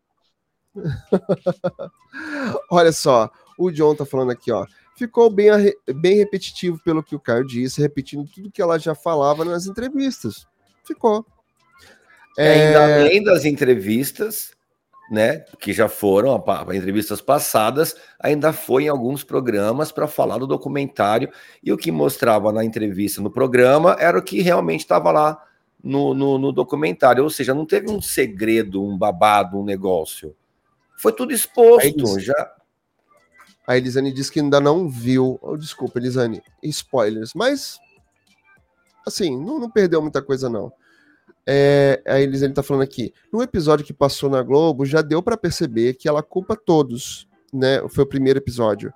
Olha 2.69 2.91
só, 2.91 3.29
o 3.57 3.71
John 3.71 3.95
tá 3.95 4.05
falando 4.05 4.31
aqui, 4.31 4.51
ó. 4.51 4.65
Ficou 4.95 5.29
bem, 5.29 5.49
bem 5.95 6.17
repetitivo 6.17 6.79
pelo 6.83 7.03
que 7.03 7.15
o 7.15 7.19
Caio 7.19 7.45
disse, 7.45 7.81
repetindo 7.81 8.27
tudo 8.27 8.51
que 8.51 8.61
ela 8.61 8.79
já 8.79 8.95
falava 8.95 9.45
nas 9.45 9.67
entrevistas. 9.67 10.47
Ficou. 10.83 11.25
É, 12.37 12.67
Ainda 12.67 13.01
além 13.01 13.23
das 13.23 13.45
entrevistas, 13.45 14.51
né, 15.09 15.45
que 15.59 15.73
já 15.73 15.87
foram 15.87 16.43
entrevistas 16.73 17.21
passadas, 17.21 17.95
ainda 18.19 18.51
foi 18.51 18.83
em 18.83 18.89
alguns 18.89 19.23
programas 19.23 19.91
para 19.91 20.07
falar 20.07 20.37
do 20.37 20.47
documentário 20.47 21.31
e 21.63 21.71
o 21.71 21.77
que 21.77 21.91
mostrava 21.91 22.51
na 22.51 22.63
entrevista 22.63 23.21
no 23.21 23.31
programa 23.31 23.95
era 23.99 24.17
o 24.17 24.23
que 24.23 24.41
realmente 24.41 24.81
estava 24.81 25.11
lá 25.11 25.46
no, 25.87 26.13
no, 26.13 26.37
no 26.37 26.51
documentário, 26.51 27.23
ou 27.23 27.29
seja, 27.29 27.53
não 27.53 27.65
teve 27.65 27.89
um 27.89 28.01
segredo, 28.01 28.83
um 28.83 28.97
babado, 28.97 29.57
um 29.57 29.63
negócio. 29.63 30.35
Foi 30.97 31.13
tudo 31.13 31.31
exposto, 31.31 32.19
já. 32.19 32.53
A 33.65 33.77
Elisane 33.77 34.11
disse 34.11 34.31
que 34.31 34.39
ainda 34.39 34.59
não 34.59 34.89
viu. 34.89 35.39
Oh, 35.41 35.57
desculpa, 35.57 35.99
Elisane, 35.99 36.41
spoilers. 36.63 37.33
Mas, 37.33 37.79
assim, 39.05 39.37
não, 39.37 39.59
não 39.59 39.71
perdeu 39.71 40.01
muita 40.01 40.21
coisa, 40.21 40.49
não. 40.49 40.71
É, 41.45 42.03
a 42.05 42.19
Elisane 42.19 42.53
tá 42.53 42.61
falando 42.61 42.83
aqui. 42.83 43.13
No 43.31 43.41
episódio 43.41 43.85
que 43.85 43.93
passou 43.93 44.29
na 44.29 44.43
Globo, 44.43 44.85
já 44.85 45.01
deu 45.01 45.23
pra 45.23 45.37
perceber 45.37 45.93
que 45.93 46.09
ela 46.09 46.21
culpa 46.21 46.57
todos, 46.57 47.27
né? 47.53 47.87
Foi 47.87 48.03
o 48.03 48.07
primeiro 48.07 48.39
episódio. 48.39 48.93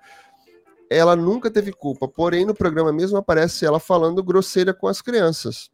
Ela 0.89 1.15
nunca 1.15 1.49
teve 1.49 1.71
culpa, 1.71 2.05
porém 2.05 2.45
no 2.45 2.53
programa 2.53 2.91
mesmo 2.91 3.17
aparece 3.17 3.65
ela 3.65 3.79
falando 3.79 4.21
grosseira 4.21 4.73
com 4.73 4.87
as 4.87 5.01
crianças. 5.01 5.70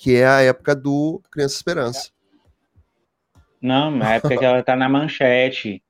Que 0.00 0.16
é 0.16 0.26
a 0.26 0.40
época 0.40 0.74
do 0.74 1.20
Criança 1.30 1.56
Esperança. 1.56 2.08
Não, 3.60 3.90
na 3.90 4.14
época 4.14 4.34
que 4.34 4.44
ela 4.46 4.62
tá 4.62 4.74
na 4.74 4.88
manchete. 4.88 5.82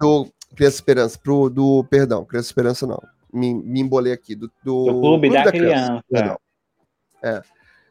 Do 0.00 0.32
Criança 0.54 0.76
Esperança, 0.76 1.18
pro, 1.18 1.50
do, 1.50 1.82
perdão, 1.90 2.24
Criança 2.24 2.50
Esperança 2.50 2.86
não. 2.86 3.02
Me, 3.32 3.52
me 3.52 3.80
embolei 3.80 4.12
aqui. 4.12 4.36
Do, 4.36 4.46
do, 4.62 4.84
Do 4.84 5.00
Clube 5.00 5.28
da 5.30 5.50
Criança. 5.50 6.04
Perdão. 6.08 6.38
É. 7.20 7.42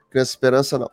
Criança 0.09 0.31
Esperança 0.31 0.79
não. 0.79 0.89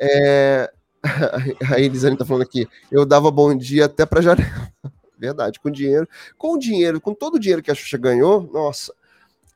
É, 0.00 0.68
a 1.72 1.78
Elisane 1.78 2.16
tá 2.16 2.24
falando 2.24 2.42
aqui. 2.42 2.66
Eu 2.90 3.06
dava 3.06 3.30
bom 3.30 3.56
dia 3.56 3.84
até 3.84 4.04
pra 4.04 4.20
janela. 4.20 4.72
Verdade, 5.16 5.60
com 5.60 5.70
dinheiro. 5.70 6.08
Com 6.36 6.54
o 6.54 6.58
dinheiro, 6.58 7.00
com 7.00 7.14
todo 7.14 7.36
o 7.36 7.38
dinheiro 7.38 7.62
que 7.62 7.70
a 7.70 7.74
Xuxa 7.74 7.96
ganhou, 7.96 8.42
nossa. 8.52 8.92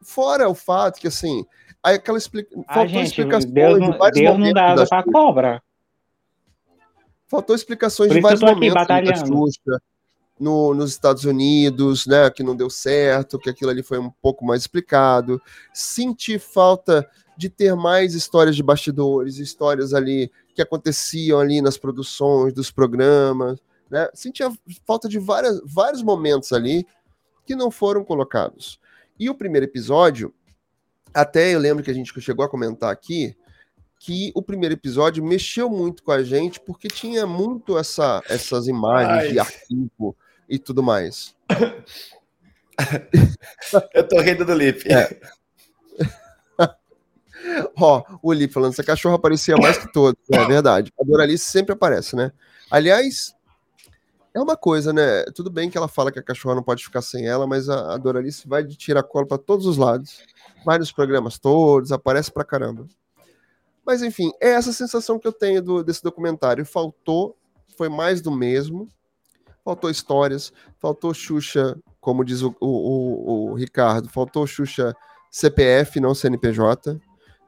Fora 0.01 0.49
o 0.49 0.55
fato 0.55 1.01
que, 1.01 1.09
assim, 1.09 1.45
aí 1.83 1.97
aquela 1.97 2.19
explica... 2.19 2.49
Ah, 2.67 2.75
faltou 2.75 2.89
gente, 2.89 3.07
explicações 3.07 3.53
Deus, 3.53 3.75
de 3.75 3.81
não- 3.81 3.99
vários 3.99 4.21
Deus 4.21 4.31
não 4.31 4.39
momentos 4.39 4.55
dá 4.55 4.75
da 4.75 4.83
asa 4.83 4.87
pra 4.87 5.03
cobra. 5.03 5.63
Faltou 7.27 7.57
explicações 7.57 8.13
de 8.13 8.21
vários 8.21 8.43
momentos 8.43 8.87
da. 8.87 9.27
Xuxa 9.27 9.83
no, 10.39 10.75
nos 10.75 10.91
Estados 10.91 11.25
Unidos, 11.25 12.07
né? 12.07 12.29
Que 12.31 12.43
não 12.43 12.55
deu 12.55 12.69
certo, 12.69 13.39
que 13.39 13.49
aquilo 13.49 13.71
ali 13.71 13.83
foi 13.83 13.99
um 13.99 14.11
pouco 14.11 14.45
mais 14.45 14.63
explicado. 14.63 15.41
Senti 15.73 16.39
falta 16.39 17.09
de 17.37 17.49
ter 17.49 17.75
mais 17.75 18.15
histórias 18.15 18.55
de 18.55 18.63
bastidores, 18.63 19.39
histórias 19.39 19.95
ali 19.95 20.31
que 20.55 20.61
aconteciam 20.61 21.41
ali 21.41 21.63
nas 21.63 21.79
produções 21.79 22.53
dos 22.53 22.71
programas, 22.71 23.59
né? 23.91 24.09
Sentia 24.13 24.53
falta 24.87 25.09
de 25.09 25.19
várias, 25.19 25.61
vários 25.65 26.03
momentos 26.03 26.53
ali 26.53 26.87
que 27.47 27.55
não 27.55 27.71
foram 27.71 28.05
colocados. 28.05 28.79
E 29.19 29.31
o 29.31 29.35
primeiro 29.35 29.65
episódio, 29.65 30.35
até 31.15 31.55
eu 31.55 31.59
lembro 31.59 31.83
que 31.83 31.91
a 31.91 31.95
gente 31.95 32.19
chegou 32.21 32.45
a 32.45 32.49
comentar 32.49 32.91
aqui, 32.91 33.35
que 33.99 34.33
o 34.35 34.43
primeiro 34.43 34.75
episódio 34.75 35.25
mexeu 35.25 35.71
muito 35.71 36.03
com 36.03 36.13
a 36.13 36.23
gente 36.23 36.61
porque 36.61 36.89
tinha 36.89 37.27
muito 37.27 37.79
essa, 37.79 38.23
essas 38.29 38.67
imagens 38.67 39.11
Ai. 39.11 39.33
de 39.33 39.39
arquivo 39.39 40.17
e 40.49 40.59
tudo 40.59 40.83
mais. 40.83 41.35
Eu 43.95 44.09
tô 44.09 44.21
rindo 44.21 44.45
do 44.45 44.55
Lipe. 44.55 44.93
É. 44.93 45.21
Ó, 47.77 48.03
o 48.23 48.33
Lipe 48.33 48.53
falando, 48.53 48.73
essa 48.73 48.85
cachorra 48.85 49.17
aparecia 49.17 49.57
mais 49.57 49.79
que 49.79 49.93
todos. 49.93 50.21
É 50.33 50.45
verdade. 50.47 50.93
A 51.01 51.05
Doralice 51.05 51.45
sempre 51.45 51.73
aparece, 51.73 52.17
né? 52.17 52.33
Aliás, 52.71 53.35
é 54.35 54.41
uma 54.41 54.57
coisa, 54.57 54.93
né? 54.93 55.25
Tudo 55.35 55.51
bem 55.51 55.69
que 55.69 55.77
ela 55.77 55.89
fala 55.89 56.11
que 56.11 56.19
a 56.19 56.23
cachorra 56.23 56.55
não 56.55 56.63
pode 56.63 56.85
ficar 56.85 57.03
sem 57.03 57.27
ela, 57.27 57.47
mas 57.47 57.69
a, 57.69 57.95
a 57.95 57.99
Doralice 57.99 58.49
vai 58.49 58.65
de 58.65 58.77
tirar 58.77 59.03
cola 59.03 59.27
para 59.27 59.39
todos 59.39 59.67
os 59.67 59.77
lados. 59.77 60.23
Vai 60.65 60.79
nos 60.79 60.93
programas 60.93 61.39
todos, 61.39 61.93
aparece 61.93 62.31
pra 62.31 62.45
caramba. 62.45 62.87
Mas 63.85 64.03
enfim, 64.03 64.31
é 64.41 64.51
essa 64.51 64.73
sensação 64.73 65.19
que 65.19 65.27
eu 65.27 65.33
tenho 65.33 65.61
do- 65.63 65.83
desse 65.83 66.03
documentário. 66.03 66.65
Faltou, 66.65 67.37
foi 67.77 67.89
mais 67.89 68.21
do 68.21 68.31
mesmo. 68.31 68.89
Faltou 69.65 69.91
histórias, 69.91 70.53
faltou 70.81 71.13
Xuxa, 71.15 71.77
como 72.01 72.25
diz 72.25 72.43
o, 72.43 72.55
o- 72.61 72.67
o- 72.67 73.51
o 73.51 73.55
Ricardo, 73.55 74.09
faltou 74.09 74.47
Xuxa 74.47 74.95
CPF, 75.31 75.99
não 76.01 76.15
CNPJ. 76.15 77.01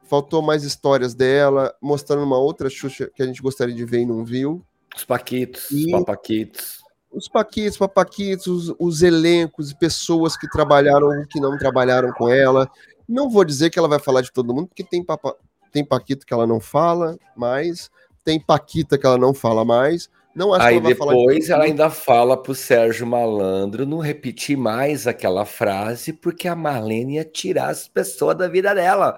Faltou 0.07 0.41
mais 0.41 0.63
histórias 0.63 1.13
dela, 1.13 1.73
mostrando 1.81 2.23
uma 2.23 2.37
outra 2.37 2.69
Xuxa 2.69 3.09
que 3.13 3.23
a 3.23 3.25
gente 3.25 3.41
gostaria 3.41 3.73
de 3.75 3.83
ver 3.85 4.01
e 4.01 4.05
não 4.05 4.23
viu. 4.23 4.63
Os 4.95 5.03
Paquitos, 5.03 5.71
E- 5.71 5.85
os 5.87 5.91
Papaquitos. 5.91 6.85
Os 7.11 7.27
Paquitos, 7.29 7.77
Papaquitos, 7.77 8.47
os, 8.47 8.75
os 8.77 9.01
elencos, 9.01 9.73
pessoas 9.73 10.37
que 10.37 10.49
trabalharam 10.49 11.07
ou 11.07 11.25
que 11.27 11.39
não 11.39 11.57
trabalharam 11.57 12.11
com 12.13 12.29
ela. 12.29 12.69
Não 13.07 13.29
vou 13.29 13.45
dizer 13.45 13.69
que 13.69 13.77
ela 13.77 13.87
vai 13.87 13.99
falar 13.99 14.21
de 14.21 14.31
todo 14.31 14.53
mundo, 14.53 14.67
porque 14.67 14.83
tem, 14.83 15.03
papa, 15.03 15.35
tem 15.71 15.85
Paquito 15.85 16.25
que 16.25 16.33
ela 16.33 16.47
não 16.47 16.59
fala 16.59 17.17
mais, 17.35 17.89
tem 18.23 18.39
Paquita 18.39 18.97
que 18.97 19.05
ela 19.05 19.17
não 19.17 19.33
fala 19.33 19.63
mais. 19.63 20.09
Não 20.35 20.53
acho 20.53 20.65
Aí 20.65 20.73
que 20.73 20.79
ela 20.79 20.83
vai 20.83 20.95
falar 20.95 21.13
de 21.13 21.19
depois 21.19 21.49
ela 21.49 21.63
ainda 21.63 21.89
fala 21.89 22.35
pro 22.35 22.53
Sérgio 22.53 23.07
Malandro 23.07 23.85
não 23.85 23.99
repetir 23.99 24.57
mais 24.57 25.07
aquela 25.07 25.45
frase, 25.45 26.11
porque 26.11 26.47
a 26.47 26.55
Marlene 26.55 27.15
ia 27.15 27.23
tirar 27.23 27.69
as 27.69 27.87
pessoas 27.87 28.35
da 28.35 28.47
vida 28.47 28.75
dela. 28.75 29.17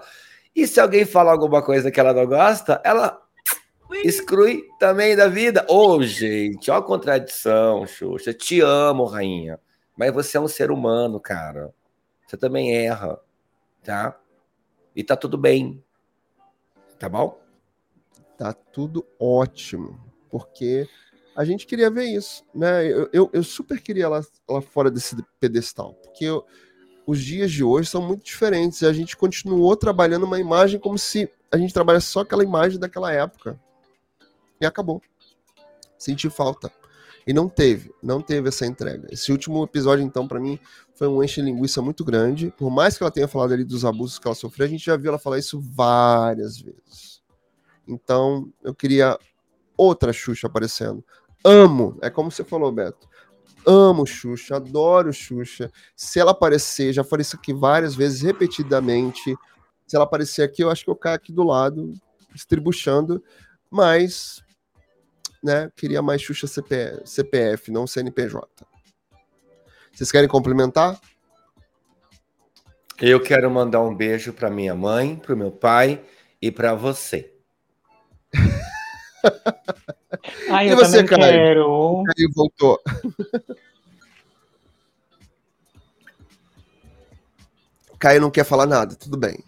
E 0.54 0.66
se 0.66 0.80
alguém 0.80 1.04
falar 1.04 1.32
alguma 1.32 1.62
coisa 1.62 1.90
que 1.90 1.98
ela 1.98 2.12
não 2.12 2.26
gosta, 2.26 2.80
ela 2.84 3.20
exclui 4.04 4.62
também 4.78 5.16
da 5.16 5.28
vida. 5.28 5.66
Ô, 5.68 6.02
gente, 6.02 6.70
ó 6.70 6.76
a 6.76 6.82
contradição, 6.82 7.86
Xuxa. 7.86 8.32
Te 8.32 8.60
amo, 8.60 9.04
rainha. 9.04 9.58
Mas 9.96 10.12
você 10.12 10.36
é 10.36 10.40
um 10.40 10.48
ser 10.48 10.70
humano, 10.70 11.18
cara. 11.18 11.72
Você 12.26 12.36
também 12.36 12.76
erra, 12.76 13.18
tá? 13.88 14.20
E 14.94 15.02
tá 15.02 15.16
tudo 15.16 15.38
bem. 15.38 15.82
Tá 16.98 17.08
bom? 17.08 17.40
Tá 18.36 18.52
tudo 18.52 19.06
ótimo, 19.18 19.98
porque 20.28 20.86
a 21.34 21.42
gente 21.42 21.66
queria 21.66 21.90
ver 21.90 22.04
isso, 22.04 22.44
né? 22.54 22.86
Eu, 22.86 23.08
eu, 23.14 23.30
eu 23.32 23.42
super 23.42 23.80
queria 23.80 24.04
ela 24.04 24.20
lá 24.46 24.60
fora 24.60 24.90
desse 24.90 25.16
pedestal, 25.40 25.94
porque 25.94 26.26
eu- 26.26 26.44
os 27.06 27.18
dias 27.18 27.50
de 27.50 27.64
hoje 27.64 27.88
são 27.88 28.02
muito 28.02 28.22
diferentes 28.22 28.82
e 28.82 28.86
a 28.86 28.92
gente 28.92 29.16
continuou 29.16 29.74
trabalhando 29.74 30.24
uma 30.26 30.38
imagem 30.38 30.78
como 30.78 30.98
se 30.98 31.26
a 31.50 31.56
gente 31.56 31.72
trabalhasse 31.72 32.08
só 32.08 32.20
aquela 32.20 32.44
imagem 32.44 32.78
daquela 32.78 33.10
época. 33.10 33.58
E 34.60 34.66
acabou. 34.66 35.00
Senti 35.96 36.28
falta. 36.28 36.70
E 37.26 37.32
não 37.32 37.48
teve, 37.48 37.90
não 38.02 38.20
teve 38.20 38.48
essa 38.48 38.66
entrega. 38.66 39.08
Esse 39.10 39.32
último 39.32 39.64
episódio, 39.64 40.04
então, 40.04 40.28
pra 40.28 40.38
mim, 40.38 40.58
foi 40.98 41.06
um 41.06 41.22
enche-linguiça 41.22 41.80
muito 41.80 42.04
grande. 42.04 42.52
Por 42.58 42.70
mais 42.70 42.98
que 42.98 43.04
ela 43.04 43.10
tenha 43.10 43.28
falado 43.28 43.52
ali 43.54 43.62
dos 43.62 43.84
abusos 43.84 44.18
que 44.18 44.26
ela 44.26 44.34
sofreu, 44.34 44.66
a 44.66 44.68
gente 44.68 44.84
já 44.84 44.96
viu 44.96 45.10
ela 45.10 45.18
falar 45.18 45.38
isso 45.38 45.60
várias 45.60 46.60
vezes. 46.60 47.22
Então, 47.86 48.52
eu 48.64 48.74
queria 48.74 49.16
outra 49.76 50.12
Xuxa 50.12 50.48
aparecendo. 50.48 51.04
Amo, 51.44 51.96
é 52.02 52.10
como 52.10 52.32
você 52.32 52.42
falou, 52.42 52.72
Beto. 52.72 53.08
Amo 53.64 54.04
Xuxa, 54.04 54.56
adoro 54.56 55.12
Xuxa. 55.12 55.70
Se 55.94 56.18
ela 56.18 56.32
aparecer, 56.32 56.92
já 56.92 57.04
falei 57.04 57.22
isso 57.22 57.36
aqui 57.36 57.54
várias 57.54 57.94
vezes, 57.94 58.20
repetidamente. 58.20 59.36
Se 59.86 59.94
ela 59.94 60.04
aparecer 60.04 60.42
aqui, 60.42 60.64
eu 60.64 60.70
acho 60.70 60.84
que 60.84 60.90
eu 60.90 60.96
caio 60.96 61.14
aqui 61.14 61.32
do 61.32 61.44
lado, 61.44 61.92
estribuchando. 62.34 63.22
Mas, 63.70 64.42
né, 65.44 65.70
queria 65.76 66.02
mais 66.02 66.20
Xuxa 66.20 66.48
CP 66.48 67.02
CPF, 67.04 67.70
não 67.70 67.86
CNPJ. 67.86 68.67
Vocês 69.98 70.12
querem 70.12 70.28
complementar? 70.28 70.96
Eu 73.00 73.20
quero 73.20 73.50
mandar 73.50 73.82
um 73.82 73.92
beijo 73.92 74.32
para 74.32 74.48
minha 74.48 74.72
mãe, 74.72 75.16
para 75.16 75.34
o 75.34 75.36
meu 75.36 75.50
pai 75.50 76.00
e 76.40 76.52
para 76.52 76.72
você. 76.72 77.34
Ai, 80.50 80.68
E 80.68 80.70
eu 80.70 80.76
você, 80.76 81.02
também 81.02 81.18
Caio? 81.18 81.32
quero. 81.32 82.04
Aí 82.16 82.28
voltou. 82.32 82.80
Caio 87.98 88.20
não 88.20 88.30
quer 88.30 88.44
falar 88.44 88.66
nada, 88.66 88.94
tudo 88.94 89.18
bem. 89.18 89.42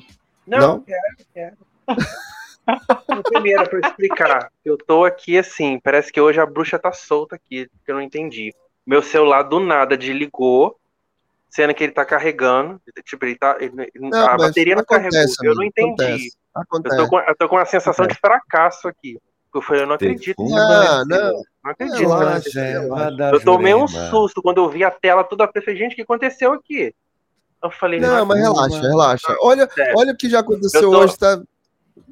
Não, 0.44 0.58
Não? 0.58 0.80
quero, 0.80 1.16
quero. 1.32 1.56
Primeiro, 3.28 3.70
para 3.70 3.88
explicar, 3.88 4.52
eu 4.64 4.76
tô 4.76 5.04
aqui 5.04 5.38
assim, 5.38 5.78
parece 5.78 6.10
que 6.10 6.20
hoje 6.20 6.40
a 6.40 6.46
bruxa 6.46 6.76
tá 6.76 6.92
solta 6.92 7.36
aqui, 7.36 7.70
que 7.84 7.92
eu 7.92 7.94
não 7.94 8.02
entendi. 8.02 8.52
Meu 8.86 9.02
celular 9.02 9.42
do 9.42 9.60
nada 9.60 9.96
desligou, 9.96 10.76
sendo 11.48 11.74
que 11.74 11.84
ele 11.84 11.92
tá 11.92 12.04
carregando. 12.04 12.80
Tipo, 13.04 13.24
ele 13.26 13.36
tá. 13.36 13.56
ele- 13.60 13.90
Não, 13.96 14.26
a 14.26 14.36
bateria 14.36 14.74
não 14.74 14.82
acontece, 14.82 15.36
carregou. 15.36 15.44
Eu 15.44 15.54
não 15.54 15.62
amigo, 15.62 15.72
entendi. 15.78 15.92
acontece. 16.02 16.36
Eu 16.56 16.62
Acontece. 16.62 16.96
tô, 16.96 17.08
com, 17.08 17.18
eu 17.20 17.36
tô 17.36 17.48
com 17.48 17.56
uma 17.56 17.64
sensação 17.66 18.06
de 18.06 18.14
fracasso 18.14 18.88
aqui. 18.88 19.18
Eu 19.54 19.62
falei, 19.62 19.82
eu 19.82 19.86
não 19.86 19.94
acredito. 19.94 20.36
Não, 20.42 21.04
não. 21.06 21.32
Não 21.64 21.70
acredito. 21.72 21.98
Relaxa, 21.98 22.60
relaxa. 22.62 23.30
Eu 23.34 23.44
tomei 23.44 23.74
um 23.74 23.86
susto 23.86 24.40
quando 24.42 24.58
eu 24.58 24.68
vi 24.68 24.82
a 24.84 24.90
tela 24.90 25.22
toda. 25.24 25.48
Falei, 25.52 25.76
gente, 25.76 25.92
o 25.92 25.96
que 25.96 26.02
aconteceu 26.02 26.52
aqui? 26.52 26.94
Eu 27.62 27.70
falei, 27.70 28.00
Não, 28.00 28.24
mas 28.24 28.38
relaxa, 28.40 28.80
relaxa. 28.80 29.36
Olha, 29.42 29.68
Sério. 29.70 29.94
olha 29.98 30.12
o 30.12 30.16
que 30.16 30.28
já 30.30 30.40
aconteceu 30.40 30.82
Eu 30.82 30.90
tô- 30.90 30.98
hoje, 31.00 31.18
tá, 31.18 31.40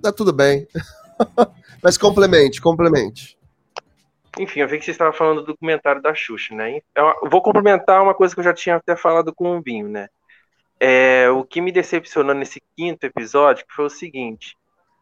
tá 0.03 0.13
tudo 0.13 0.33
bem. 0.33 0.67
Mas 1.83 1.97
complemente, 1.97 2.61
complemente. 2.61 3.38
Enfim, 4.39 4.61
eu 4.61 4.69
vi 4.69 4.79
que 4.79 4.85
você 4.85 4.93
estava 4.93 5.13
falando 5.13 5.41
do 5.41 5.49
documentário 5.49 6.01
da 6.01 6.15
Xuxa, 6.15 6.55
né? 6.55 6.81
Eu 6.95 7.29
vou 7.31 7.43
complementar 7.43 8.03
uma 8.03 8.15
coisa 8.15 8.35
que 8.35 8.41
eu 8.41 8.45
já 8.45 8.55
tinha 8.55 8.77
até 8.77 8.97
falado 8.97 9.35
com 9.35 9.57
o 9.57 9.63
Vinho, 9.63 9.89
né? 9.89 10.09
É, 10.81 11.29
o 11.31 11.45
que 11.45 11.61
me 11.61 11.73
decepcionou 11.73 12.35
nesse 12.35 12.63
quinto 12.77 13.05
episódio 13.05 13.65
foi 13.69 13.87
o 13.87 13.91
seguinte: 13.91 14.57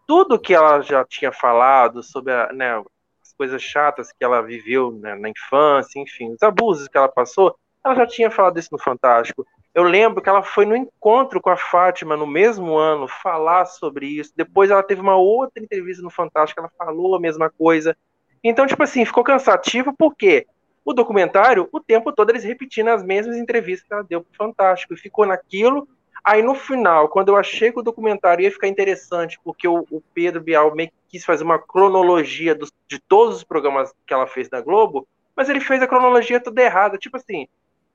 tudo 0.06 0.38
que 0.38 0.54
ela 0.54 0.80
já 0.80 1.04
tinha 1.04 1.32
falado 1.32 2.02
sobre 2.02 2.32
a, 2.32 2.52
né, 2.52 2.78
as 3.22 3.34
coisas 3.36 3.60
chatas 3.62 4.10
que 4.10 4.24
ela 4.24 4.40
viveu 4.40 4.92
né, 4.92 5.14
na 5.14 5.28
infância, 5.28 6.00
enfim, 6.00 6.32
os 6.32 6.42
abusos 6.42 6.88
que 6.88 6.96
ela 6.96 7.08
passou, 7.08 7.54
ela 7.84 7.94
já 7.94 8.06
tinha 8.06 8.30
falado 8.30 8.58
isso 8.58 8.70
no 8.72 8.78
Fantástico. 8.78 9.46
Eu 9.74 9.82
lembro 9.82 10.22
que 10.22 10.28
ela 10.28 10.42
foi 10.42 10.64
no 10.64 10.74
encontro 10.74 11.38
com 11.38 11.50
a 11.50 11.56
Fátima 11.56 12.16
no 12.16 12.26
mesmo 12.26 12.76
ano 12.76 13.06
falar 13.06 13.66
sobre 13.66 14.06
isso. 14.06 14.32
Depois 14.34 14.70
ela 14.70 14.82
teve 14.82 15.02
uma 15.02 15.16
outra 15.16 15.62
entrevista 15.62 16.02
no 16.02 16.08
Fantástico, 16.08 16.60
ela 16.60 16.70
falou 16.78 17.14
a 17.14 17.20
mesma 17.20 17.50
coisa. 17.50 17.94
Então, 18.42 18.66
tipo 18.66 18.82
assim, 18.82 19.04
ficou 19.04 19.24
cansativo 19.24 19.94
porque 19.96 20.46
o 20.84 20.92
documentário, 20.92 21.68
o 21.72 21.80
tempo 21.80 22.12
todo 22.12 22.30
eles 22.30 22.44
repetindo 22.44 22.88
as 22.88 23.02
mesmas 23.02 23.36
entrevistas 23.36 23.86
que 23.86 23.92
ela 23.92 24.04
deu 24.04 24.22
pro 24.22 24.36
Fantástico 24.36 24.94
e 24.94 24.96
ficou 24.96 25.26
naquilo. 25.26 25.88
Aí 26.24 26.42
no 26.42 26.54
final, 26.54 27.08
quando 27.08 27.28
eu 27.28 27.36
achei 27.36 27.72
que 27.72 27.78
o 27.78 27.82
documentário 27.82 28.42
ia 28.42 28.50
ficar 28.50 28.68
interessante, 28.68 29.38
porque 29.42 29.66
o, 29.66 29.86
o 29.90 30.00
Pedro 30.14 30.40
Bial 30.40 30.74
meio 30.74 30.88
que 30.88 30.94
quis 31.08 31.24
fazer 31.24 31.44
uma 31.44 31.58
cronologia 31.58 32.56
de 32.88 32.98
todos 33.00 33.36
os 33.36 33.44
programas 33.44 33.92
que 34.06 34.14
ela 34.14 34.26
fez 34.26 34.48
na 34.50 34.60
Globo, 34.60 35.06
mas 35.34 35.48
ele 35.48 35.60
fez 35.60 35.82
a 35.82 35.86
cronologia 35.86 36.40
toda 36.40 36.62
errada. 36.62 36.98
Tipo 36.98 37.16
assim, 37.16 37.48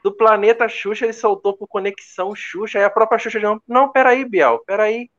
do 0.03 0.11
planeta 0.11 0.68
Xuxa 0.68 1.05
ele 1.05 1.13
soltou 1.13 1.55
por 1.55 1.68
conexão 1.68 2.35
Xuxa, 2.35 2.80
aí 2.80 2.85
a 2.85 2.89
própria 2.89 3.19
Xuxa 3.19 3.39
disse, 3.39 3.61
não, 3.68 3.89
peraí, 3.89 4.26
Bial, 4.26 4.59
peraí. 4.65 5.09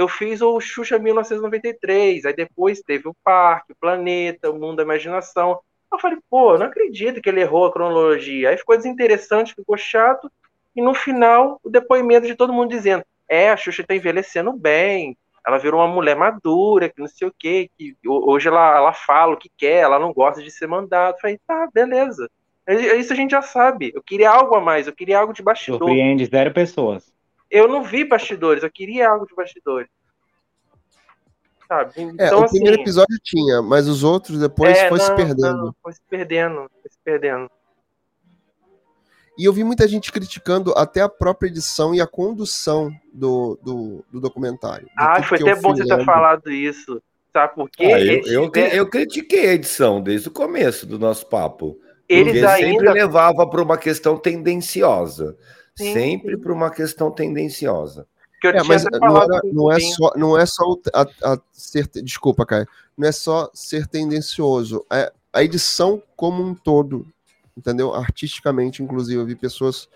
Eu 0.00 0.08
fiz 0.08 0.40
o 0.40 0.58
Xuxa 0.60 0.98
1993, 0.98 2.24
aí 2.24 2.34
depois 2.34 2.80
teve 2.80 3.08
o 3.08 3.14
Parque, 3.22 3.72
o 3.72 3.76
Planeta, 3.76 4.50
o 4.50 4.54
Mundo 4.58 4.76
da 4.76 4.82
Imaginação. 4.82 5.60
Eu 5.92 5.98
falei, 5.98 6.18
pô, 6.30 6.56
não 6.56 6.66
acredito 6.66 7.20
que 7.20 7.28
ele 7.28 7.40
errou 7.40 7.66
a 7.66 7.72
cronologia. 7.72 8.50
Aí 8.50 8.56
ficou 8.56 8.76
desinteressante, 8.76 9.54
ficou 9.54 9.76
chato. 9.76 10.30
E 10.74 10.80
no 10.80 10.94
final, 10.94 11.60
o 11.62 11.68
depoimento 11.68 12.26
de 12.26 12.34
todo 12.34 12.52
mundo 12.52 12.70
dizendo: 12.70 13.04
é, 13.28 13.50
a 13.50 13.56
Xuxa 13.56 13.84
tá 13.86 13.94
envelhecendo 13.94 14.52
bem, 14.52 15.16
ela 15.46 15.58
virou 15.58 15.80
uma 15.80 15.88
mulher 15.92 16.16
madura, 16.16 16.88
que 16.88 17.00
não 17.00 17.08
sei 17.08 17.28
o 17.28 17.34
quê, 17.36 17.68
que 17.76 17.96
ho- 18.06 18.30
hoje 18.30 18.48
ela, 18.48 18.76
ela 18.76 18.92
fala 18.92 19.34
o 19.34 19.36
que 19.36 19.50
quer, 19.56 19.82
ela 19.82 19.98
não 19.98 20.12
gosta 20.12 20.42
de 20.42 20.50
ser 20.50 20.66
mandada. 20.66 21.18
Falei, 21.20 21.38
tá, 21.46 21.68
beleza. 21.74 22.30
Isso 22.68 23.12
a 23.12 23.16
gente 23.16 23.32
já 23.32 23.42
sabe. 23.42 23.90
Eu 23.94 24.02
queria 24.02 24.30
algo 24.30 24.54
a 24.54 24.60
mais, 24.60 24.86
eu 24.86 24.94
queria 24.94 25.18
algo 25.18 25.32
de 25.32 25.42
bastidor. 25.42 25.78
Surpreende 25.80 26.24
zero 26.26 26.52
pessoas. 26.52 27.12
Eu 27.50 27.66
não 27.68 27.82
vi 27.82 28.04
bastidores, 28.04 28.62
eu 28.62 28.70
queria 28.70 29.08
algo 29.08 29.26
de 29.26 29.34
bastidores. 29.34 29.88
Sabe? 31.66 31.92
É, 31.96 32.02
Então, 32.02 32.42
o 32.42 32.48
primeiro 32.48 32.74
assim, 32.74 32.82
episódio 32.82 33.18
tinha, 33.22 33.62
mas 33.62 33.86
os 33.88 34.02
outros 34.02 34.38
depois 34.40 34.76
é, 34.76 34.88
foi 34.88 34.98
se 34.98 35.08
não, 35.08 35.16
perdendo. 35.16 35.56
não, 35.66 35.74
foi 35.82 35.92
se 35.92 36.00
perdendo, 36.08 36.70
foi 36.82 36.90
se 36.90 36.98
perdendo. 37.04 37.50
E 39.38 39.44
eu 39.44 39.52
vi 39.52 39.64
muita 39.64 39.88
gente 39.88 40.12
criticando 40.12 40.72
até 40.76 41.00
a 41.00 41.08
própria 41.08 41.48
edição 41.48 41.94
e 41.94 42.00
a 42.00 42.06
condução 42.06 42.90
do, 43.12 43.58
do, 43.62 44.04
do 44.12 44.20
documentário. 44.20 44.86
De 44.86 44.92
Ah, 44.98 45.22
foi 45.22 45.38
até 45.38 45.54
bom 45.54 45.74
você 45.74 45.86
ter 45.86 46.04
falado 46.04 46.50
isso. 46.50 47.00
Sabe 47.32 47.54
por 47.54 47.70
quê? 47.70 47.84
Ah, 47.84 48.00
eu, 48.00 48.22
eu, 48.26 48.50
tiveram- 48.50 48.76
eu 48.76 48.90
critiquei 48.90 49.48
a 49.50 49.52
edição 49.54 50.02
desde 50.02 50.28
o 50.28 50.32
começo 50.32 50.84
do 50.84 50.98
nosso 50.98 51.26
papo. 51.26 51.78
eles 52.08 52.32
porque 52.34 52.48
sempre 52.48 52.64
ainda. 52.88 52.92
levava 52.92 53.48
para 53.48 53.62
uma 53.62 53.78
questão 53.78 54.18
tendenciosa. 54.18 55.38
Sim, 55.76 55.92
sempre 55.92 56.36
sim. 56.36 56.40
para 56.42 56.52
uma 56.52 56.70
questão 56.70 57.10
tendenciosa. 57.10 58.06
que 58.40 58.46
eu 58.46 58.50
É, 58.50 58.60
tinha 58.60 58.64
mas 58.64 58.84
não, 59.00 59.16
era- 59.22 59.40
não 59.44 59.70
é 59.70 59.74
Rubinho. 59.74 59.94
só, 59.94 60.12
não 60.16 60.38
é 60.38 60.46
só 60.46 60.62
a, 60.94 61.02
a 61.32 61.38
ser, 61.52 61.88
desculpa, 62.02 62.44
Caio, 62.46 62.66
não 62.96 63.08
é 63.08 63.12
só 63.12 63.50
ser 63.54 63.86
tendencioso, 63.86 64.84
é 64.90 65.12
a 65.32 65.42
edição 65.44 66.02
como 66.16 66.42
um 66.42 66.54
todo, 66.54 67.06
entendeu? 67.56 67.94
Artisticamente, 67.94 68.82
inclusive, 68.82 69.20
eu 69.20 69.26
vi 69.26 69.34
pessoas 69.36 69.88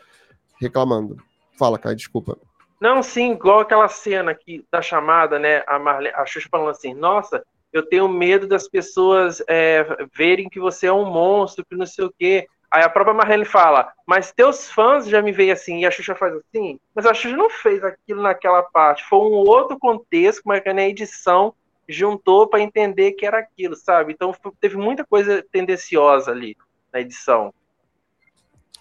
reclamando. 0.61 1.17
Fala, 1.59 1.79
Caio, 1.79 1.97
desculpa. 1.97 2.37
Não, 2.81 3.03
sim, 3.03 3.33
igual 3.33 3.61
aquela 3.61 3.89
cena 3.89 4.31
aqui 4.33 4.65
da 4.71 4.83
chamada, 4.83 5.39
né? 5.39 5.63
A, 5.67 5.79
Marle... 5.79 6.09
a 6.09 6.27
Xuxa 6.27 6.49
falando 6.51 6.71
assim: 6.71 6.93
Nossa, 6.93 7.43
eu 7.73 7.83
tenho 7.87 8.09
medo 8.09 8.47
das 8.47 8.69
pessoas 8.69 9.43
é, 9.49 9.87
verem 10.15 10.49
que 10.49 10.61
você 10.61 10.87
é 10.87 10.93
um 10.93 11.05
monstro, 11.11 11.65
que 11.65 11.75
não 11.77 11.87
sei 11.87 12.05
o 12.05 12.13
quê. 12.19 12.47
Aí 12.75 12.83
a 12.83 12.89
própria 12.89 13.15
Marlene 13.15 13.45
fala: 13.45 13.93
Mas 14.05 14.33
teus 14.33 14.69
fãs 14.69 15.07
já 15.07 15.23
me 15.23 15.31
veem 15.31 15.53
assim. 15.53 15.79
E 15.79 15.87
a 15.87 15.93
Xuxa 15.93 16.17
faz 16.17 16.35
assim. 16.35 16.81
Mas 16.93 17.07
a 17.07 17.15
Xuxa 17.15 17.37
não 17.37 17.49
fez 17.49 17.85
aquilo 17.85 18.21
naquela 18.21 18.65
parte. 18.65 19.05
Foi 19.05 19.21
um 19.21 19.49
outro 19.49 19.79
contexto, 19.79 20.43
mas 20.45 20.61
que 20.61 20.73
na 20.73 20.83
edição 20.83 21.55
juntou 21.89 22.49
para 22.49 22.61
entender 22.61 23.13
que 23.13 23.25
era 23.25 23.39
aquilo, 23.39 23.77
sabe? 23.77 24.13
Então 24.13 24.35
teve 24.61 24.77
muita 24.77 25.05
coisa 25.05 25.41
tendenciosa 25.53 26.33
ali 26.33 26.57
na 26.93 27.01
edição. 27.01 27.55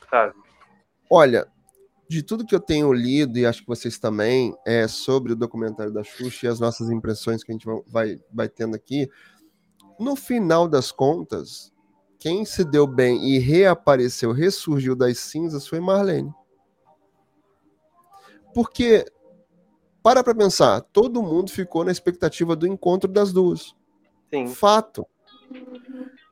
Sabe? 0.10 0.34
Olha, 1.08 1.46
de 2.10 2.24
tudo 2.24 2.48
que 2.48 2.56
eu 2.56 2.60
tenho 2.60 2.92
lido, 2.92 3.38
e 3.38 3.46
acho 3.46 3.62
que 3.62 3.68
vocês 3.68 4.00
também, 4.00 4.56
é 4.66 4.88
sobre 4.88 5.34
o 5.34 5.36
documentário 5.36 5.94
da 5.94 6.04
Xuxa 6.04 6.48
e 6.48 6.50
as 6.50 6.60
nossas 6.60 6.90
impressões 6.90 7.44
que 7.44 7.52
a 7.52 7.54
gente 7.54 7.68
vai, 7.88 8.20
vai 8.34 8.50
tendo 8.50 8.76
aqui, 8.76 9.08
no 10.00 10.16
final 10.16 10.68
das 10.68 10.92
contas, 10.92 11.73
quem 12.24 12.46
se 12.46 12.64
deu 12.64 12.88
bem 12.88 13.22
e 13.22 13.38
reapareceu, 13.38 14.32
ressurgiu 14.32 14.96
das 14.96 15.18
cinzas 15.18 15.68
foi 15.68 15.82
Marlene. 15.82 16.34
Porque, 18.54 19.04
para 20.02 20.24
pra 20.24 20.34
pensar, 20.34 20.80
todo 20.80 21.22
mundo 21.22 21.52
ficou 21.52 21.84
na 21.84 21.92
expectativa 21.92 22.56
do 22.56 22.66
encontro 22.66 23.12
das 23.12 23.34
duas. 23.34 23.76
Sim. 24.34 24.48
Fato. 24.48 25.06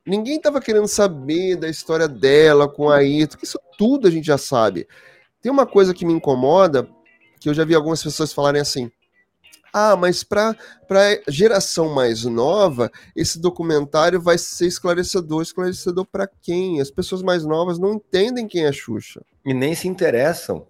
Ninguém 0.07 0.37
estava 0.37 0.61
querendo 0.61 0.87
saber 0.87 1.57
da 1.57 1.67
história 1.67 2.07
dela 2.07 2.69
com 2.69 2.89
a 2.89 2.99
Ayrton, 2.99 3.39
isso 3.43 3.59
tudo 3.77 4.07
a 4.07 4.11
gente 4.11 4.25
já 4.25 4.37
sabe. 4.37 4.87
Tem 5.41 5.51
uma 5.51 5.65
coisa 5.65 5.93
que 5.93 6.05
me 6.05 6.13
incomoda, 6.13 6.89
que 7.37 7.49
eu 7.49 7.53
já 7.53 7.65
vi 7.65 7.75
algumas 7.75 8.01
pessoas 8.01 8.31
falarem 8.31 8.61
assim: 8.61 8.89
ah, 9.73 9.95
mas 9.95 10.23
para 10.23 10.55
a 10.89 11.31
geração 11.31 11.93
mais 11.93 12.25
nova, 12.25 12.91
esse 13.15 13.39
documentário 13.39 14.21
vai 14.21 14.37
ser 14.37 14.67
esclarecedor. 14.67 15.41
Esclarecedor 15.41 16.05
para 16.05 16.27
quem? 16.27 16.81
As 16.81 16.91
pessoas 16.91 17.21
mais 17.21 17.45
novas 17.45 17.79
não 17.79 17.93
entendem 17.93 18.47
quem 18.47 18.65
é 18.65 18.71
Xuxa. 18.71 19.21
E 19.45 19.53
nem 19.53 19.73
se 19.73 19.87
interessam 19.87 20.67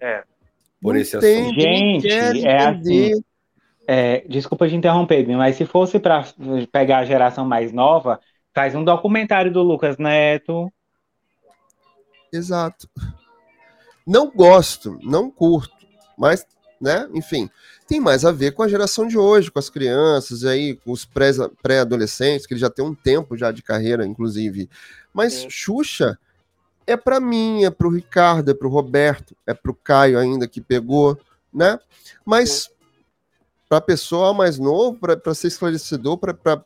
É. 0.00 0.24
por 0.80 0.94
Não 0.94 1.00
esse 1.00 1.18
tem, 1.18 1.42
assunto. 1.44 1.60
Gente, 1.60 2.08
é 2.08 2.70
entender. 2.70 3.20
É, 3.86 4.20
desculpa 4.28 4.68
te 4.68 4.74
interromper, 4.76 5.26
mas 5.36 5.56
se 5.56 5.66
fosse 5.66 5.98
para 5.98 6.24
pegar 6.70 6.98
a 6.98 7.04
geração 7.04 7.44
mais 7.44 7.72
nova, 7.72 8.20
faz 8.54 8.74
um 8.74 8.84
documentário 8.84 9.52
do 9.52 9.62
Lucas 9.62 9.98
Neto. 9.98 10.72
Exato. 12.32 12.88
Não 14.06 14.30
gosto, 14.30 14.96
não 15.02 15.30
curto, 15.30 15.74
mas, 16.16 16.46
né, 16.80 17.08
enfim, 17.12 17.50
tem 17.86 18.00
mais 18.00 18.24
a 18.24 18.32
ver 18.32 18.52
com 18.52 18.62
a 18.62 18.68
geração 18.68 19.06
de 19.06 19.18
hoje, 19.18 19.50
com 19.50 19.58
as 19.58 19.68
crianças 19.68 20.44
aí, 20.44 20.76
com 20.76 20.92
os 20.92 21.04
pré- 21.04 21.32
pré-adolescentes, 21.62 22.46
que 22.46 22.54
eles 22.54 22.60
já 22.60 22.70
têm 22.70 22.84
um 22.84 22.94
tempo 22.94 23.36
já 23.36 23.52
de 23.52 23.62
carreira, 23.62 24.06
inclusive. 24.06 24.70
Mas 25.12 25.34
Sim. 25.34 25.50
Xuxa 25.50 26.18
é 26.86 26.96
para 26.96 27.20
mim, 27.20 27.64
é 27.64 27.70
pro 27.70 27.90
Ricardo, 27.90 28.50
é 28.50 28.54
pro 28.54 28.68
Roberto, 28.68 29.36
é 29.46 29.52
pro 29.52 29.74
Caio 29.74 30.18
ainda 30.18 30.48
que 30.48 30.60
pegou, 30.60 31.18
né? 31.52 31.78
Mas 32.24 32.70
para 33.68 33.80
pessoa 33.80 34.32
mais 34.32 34.58
novo, 34.58 34.98
para 34.98 35.34
ser 35.34 35.48
esclarecedor, 35.48 36.16
para 36.16 36.64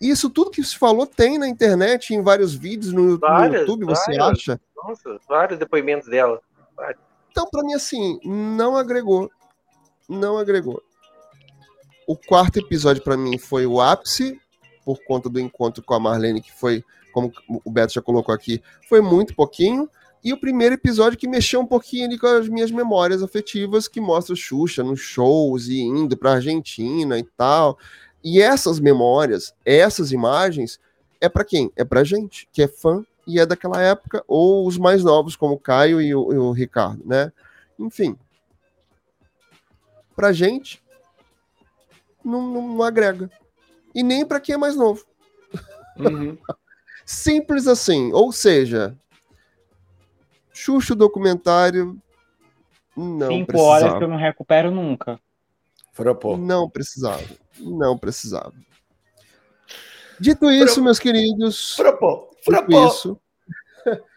isso 0.00 0.30
tudo 0.30 0.50
que 0.50 0.64
se 0.64 0.76
falou 0.76 1.06
tem 1.06 1.38
na 1.38 1.46
internet, 1.46 2.14
em 2.14 2.22
vários 2.22 2.54
vídeos 2.54 2.92
no, 2.92 3.02
no 3.02 3.18
Várias, 3.18 3.60
YouTube, 3.60 3.84
você 3.84 4.16
várias. 4.16 4.38
acha? 4.38 4.60
Nossa, 4.74 5.20
vários 5.28 5.58
depoimentos 5.58 6.08
dela. 6.08 6.40
Então, 7.30 7.48
pra 7.50 7.62
mim, 7.62 7.74
assim, 7.74 8.18
não 8.24 8.76
agregou. 8.76 9.30
Não 10.08 10.36
agregou. 10.36 10.82
O 12.06 12.16
quarto 12.16 12.58
episódio, 12.58 13.02
pra 13.02 13.16
mim, 13.16 13.38
foi 13.38 13.66
o 13.66 13.80
ápice, 13.80 14.40
por 14.84 14.98
conta 15.04 15.28
do 15.28 15.38
encontro 15.38 15.82
com 15.82 15.94
a 15.94 16.00
Marlene, 16.00 16.42
que 16.42 16.52
foi, 16.52 16.84
como 17.12 17.32
o 17.64 17.70
Beto 17.70 17.92
já 17.92 18.02
colocou 18.02 18.34
aqui, 18.34 18.60
foi 18.88 19.00
muito 19.00 19.34
pouquinho. 19.34 19.88
E 20.22 20.32
o 20.32 20.40
primeiro 20.40 20.74
episódio 20.74 21.18
que 21.18 21.28
mexeu 21.28 21.60
um 21.60 21.66
pouquinho 21.66 22.06
ali 22.06 22.18
com 22.18 22.26
as 22.26 22.48
minhas 22.48 22.70
memórias 22.70 23.22
afetivas, 23.22 23.88
que 23.88 24.00
mostra 24.00 24.34
o 24.34 24.36
Xuxa 24.36 24.82
nos 24.82 25.00
shows 25.00 25.68
e 25.68 25.80
indo 25.80 26.16
pra 26.16 26.32
Argentina 26.32 27.18
e 27.18 27.22
tal. 27.22 27.78
E 28.22 28.40
essas 28.40 28.80
memórias, 28.80 29.54
essas 29.64 30.12
imagens, 30.12 30.78
é 31.20 31.28
pra 31.28 31.44
quem? 31.44 31.72
É 31.74 31.84
pra 31.84 32.04
gente, 32.04 32.48
que 32.52 32.62
é 32.62 32.68
fã 32.68 33.04
e 33.34 33.38
é 33.38 33.46
daquela 33.46 33.80
época, 33.80 34.24
ou 34.26 34.66
os 34.66 34.76
mais 34.76 35.02
novos, 35.04 35.36
como 35.36 35.54
o 35.54 35.58
Caio 35.58 36.00
e 36.00 36.14
o, 36.14 36.32
e 36.32 36.36
o 36.36 36.52
Ricardo, 36.52 37.02
né? 37.04 37.32
Enfim. 37.78 38.16
Pra 40.14 40.32
gente, 40.32 40.82
não, 42.24 42.42
não, 42.42 42.68
não 42.74 42.82
agrega. 42.82 43.30
E 43.94 44.02
nem 44.02 44.24
para 44.26 44.40
quem 44.40 44.54
é 44.54 44.58
mais 44.58 44.76
novo. 44.76 45.04
Uhum. 45.98 46.36
Simples 47.04 47.66
assim. 47.66 48.12
Ou 48.12 48.30
seja, 48.30 48.96
Xuxa 50.52 50.92
o 50.92 50.96
documentário. 50.96 52.00
Não 52.96 53.28
Cinco 53.28 53.46
precisava. 53.46 53.72
horas 53.72 53.98
que 53.98 54.04
eu 54.04 54.08
não 54.08 54.16
recupero 54.16 54.70
nunca. 54.70 55.18
Propô. 55.94 56.36
Não 56.36 56.68
precisava. 56.68 57.24
Não 57.58 57.96
precisava. 57.96 58.52
Dito 60.18 60.50
isso, 60.50 60.82
meus 60.82 60.98
queridos. 60.98 61.74
Propô. 61.76 62.29
Dito 62.40 62.50
Propô. 62.50 62.86
isso. 62.86 63.18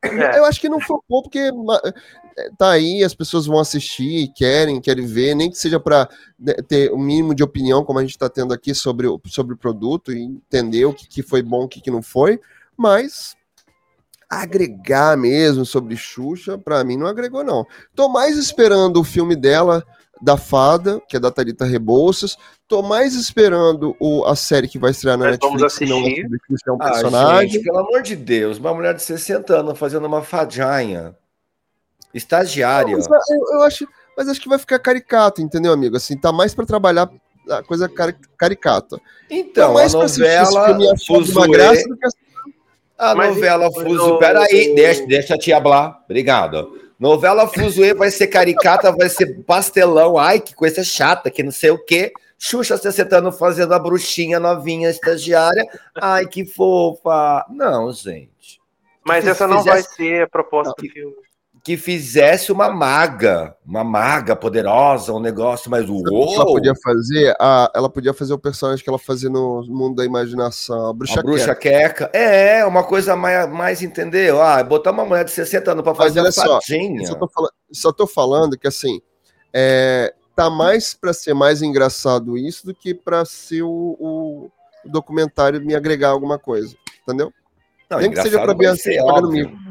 É. 0.00 0.38
Eu 0.38 0.44
acho 0.44 0.60
que 0.60 0.68
não 0.68 0.80
flopou, 0.80 1.24
porque 1.24 1.50
ma- 1.50 1.80
tá 2.56 2.70
aí, 2.70 3.02
as 3.02 3.14
pessoas 3.14 3.46
vão 3.46 3.58
assistir, 3.58 4.32
querem, 4.32 4.80
querem 4.80 5.04
ver, 5.04 5.34
nem 5.34 5.50
que 5.50 5.58
seja 5.58 5.80
para 5.80 6.08
ter 6.68 6.92
o 6.92 6.98
mínimo 6.98 7.34
de 7.34 7.42
opinião, 7.42 7.84
como 7.84 7.98
a 7.98 8.02
gente 8.02 8.12
está 8.12 8.28
tendo 8.28 8.54
aqui 8.54 8.74
sobre 8.74 9.08
o, 9.08 9.20
sobre 9.26 9.54
o 9.54 9.58
produto, 9.58 10.12
e 10.12 10.22
entender 10.22 10.84
o 10.84 10.94
que, 10.94 11.08
que 11.08 11.20
foi 11.20 11.42
bom, 11.42 11.64
o 11.64 11.68
que, 11.68 11.80
que 11.80 11.90
não 11.90 12.00
foi, 12.00 12.40
mas 12.76 13.36
agregar 14.30 15.16
mesmo 15.16 15.64
sobre 15.64 15.96
Xuxa, 15.96 16.56
para 16.56 16.84
mim 16.84 16.96
não 16.96 17.06
agregou, 17.06 17.42
não. 17.42 17.66
Tô 17.94 18.08
mais 18.08 18.36
esperando 18.36 19.00
o 19.00 19.04
filme 19.04 19.34
dela, 19.34 19.84
da 20.20 20.36
Fada, 20.36 21.00
que 21.08 21.16
é 21.16 21.20
da 21.20 21.30
Thalita 21.30 21.64
Rebouças, 21.64 22.36
tô 22.66 22.82
mais 22.82 23.14
esperando 23.14 23.94
o, 24.00 24.24
a 24.24 24.34
série 24.36 24.66
que 24.68 24.78
vai 24.78 24.90
estrear 24.90 25.16
na 25.16 25.26
Nós 25.26 25.38
vamos 25.40 25.62
Netflix, 25.62 25.90
não 25.90 25.96
é 25.98 26.00
assistir. 26.00 26.22
sobre 26.22 26.38
Xuxa, 26.46 26.64
é 26.66 26.72
um 26.72 26.76
Ah, 26.80 26.90
personagem. 26.90 27.48
gente, 27.50 27.64
pelo 27.64 27.78
amor 27.78 28.02
de 28.02 28.16
Deus, 28.16 28.58
uma 28.58 28.74
mulher 28.74 28.94
de 28.94 29.02
60 29.02 29.56
anos 29.60 29.78
fazendo 29.78 30.06
uma 30.06 30.22
fadinha. 30.22 31.14
Estagiária. 32.12 32.96
Mas 32.96 33.30
eu, 33.30 33.54
eu 33.54 33.62
acho, 33.62 33.86
mas 34.16 34.28
acho 34.28 34.40
que 34.40 34.48
vai 34.48 34.58
ficar 34.58 34.78
caricato, 34.78 35.42
entendeu, 35.42 35.72
amigo? 35.72 35.96
Assim, 35.96 36.16
tá 36.16 36.32
mais 36.32 36.54
pra 36.54 36.64
trabalhar 36.66 37.08
a 37.50 37.62
coisa 37.62 37.88
cari- 37.88 38.16
caricata. 38.36 38.98
Então, 39.30 39.64
tá 39.66 39.70
a 39.70 39.74
mais 39.74 39.94
esse 39.94 40.18
novela 40.20 40.78
uma 40.80 40.96
Fuzuê, 40.96 41.48
graça 41.48 41.88
do 41.88 41.96
que 41.96 42.06
a 42.98 43.14
Mas 43.14 43.34
novela 43.34 43.66
e- 43.68 43.72
Fuzuê, 43.74 44.10
o- 44.12 44.18
peraí, 44.18 44.74
deixa, 44.74 45.06
deixa 45.06 45.34
a 45.34 45.38
tia 45.38 45.60
Blá, 45.60 46.00
obrigado. 46.04 46.87
Novela 46.98 47.46
Fuzuê 47.46 47.94
vai 47.94 48.10
ser 48.10 48.26
caricata, 48.26 48.90
vai 48.90 49.08
ser 49.08 49.42
pastelão, 49.44 50.18
ai, 50.18 50.40
que 50.40 50.54
coisa 50.54 50.82
chata, 50.82 51.30
que 51.30 51.42
não 51.42 51.52
sei 51.52 51.70
o 51.70 51.78
quê. 51.84 52.12
Xuxa 52.38 52.76
60 52.76 53.18
anos 53.18 53.38
fazendo 53.38 53.72
a 53.74 53.78
bruxinha 53.78 54.38
novinha, 54.40 54.90
estagiária, 54.90 55.64
ai, 56.00 56.26
que 56.26 56.44
fofa. 56.44 57.44
Não, 57.50 57.92
gente. 57.92 58.60
Mas 59.04 59.26
essa 59.26 59.46
não 59.46 59.62
vai 59.62 59.78
fizesse- 59.78 59.96
ser 59.96 60.22
a 60.24 60.28
proposta 60.28 60.74
do 60.76 60.88
filme. 60.88 61.16
Que 61.68 61.76
fizesse 61.76 62.50
uma 62.50 62.70
maga, 62.70 63.54
uma 63.62 63.84
maga 63.84 64.34
poderosa, 64.34 65.12
um 65.12 65.20
negócio 65.20 65.70
mais 65.70 65.84
Sabe 65.84 66.00
o 66.00 66.34
ela 66.34 66.46
podia 66.46 66.72
fazer? 66.82 67.36
A, 67.38 67.70
ela 67.74 67.90
podia 67.90 68.14
fazer 68.14 68.32
o 68.32 68.38
personagem 68.38 68.82
que 68.82 68.88
ela 68.88 68.98
fazia 68.98 69.28
no 69.28 69.62
mundo 69.68 69.96
da 69.96 70.04
imaginação, 70.06 70.88
a 70.88 70.94
bruxa, 70.94 71.20
A 71.20 71.22
bruxa 71.22 71.54
Queca. 71.54 72.10
É, 72.14 72.64
uma 72.64 72.82
coisa 72.82 73.14
mais, 73.14 73.46
mais 73.50 73.82
entendeu? 73.82 74.40
Ah, 74.40 74.64
botar 74.64 74.92
uma 74.92 75.04
mulher 75.04 75.26
de 75.26 75.30
60 75.30 75.72
anos 75.72 75.82
pra 75.82 75.92
Mas 75.92 76.04
fazer 76.06 76.20
uma 76.20 76.32
só, 76.32 76.58
fadinha. 76.58 77.06
Só 77.06 77.14
tô, 77.16 77.28
falando, 77.28 77.52
só 77.70 77.92
tô 77.92 78.06
falando 78.06 78.58
que 78.58 78.66
assim, 78.66 79.02
é, 79.52 80.14
tá 80.34 80.48
mais 80.48 80.94
pra 80.94 81.12
ser 81.12 81.34
mais 81.34 81.60
engraçado 81.60 82.38
isso 82.38 82.64
do 82.64 82.74
que 82.74 82.94
pra 82.94 83.26
ser 83.26 83.60
o, 83.60 83.68
o 84.00 84.50
documentário 84.86 85.60
me 85.60 85.74
agregar 85.74 86.08
alguma 86.08 86.38
coisa, 86.38 86.74
entendeu? 87.02 87.30
Não, 87.90 87.98
nem 87.98 88.10
que 88.10 88.22
seja 88.22 88.54
Bianca 88.54 88.76
ser, 88.76 88.98
pagando 89.04 89.26
óbvio. 89.26 89.67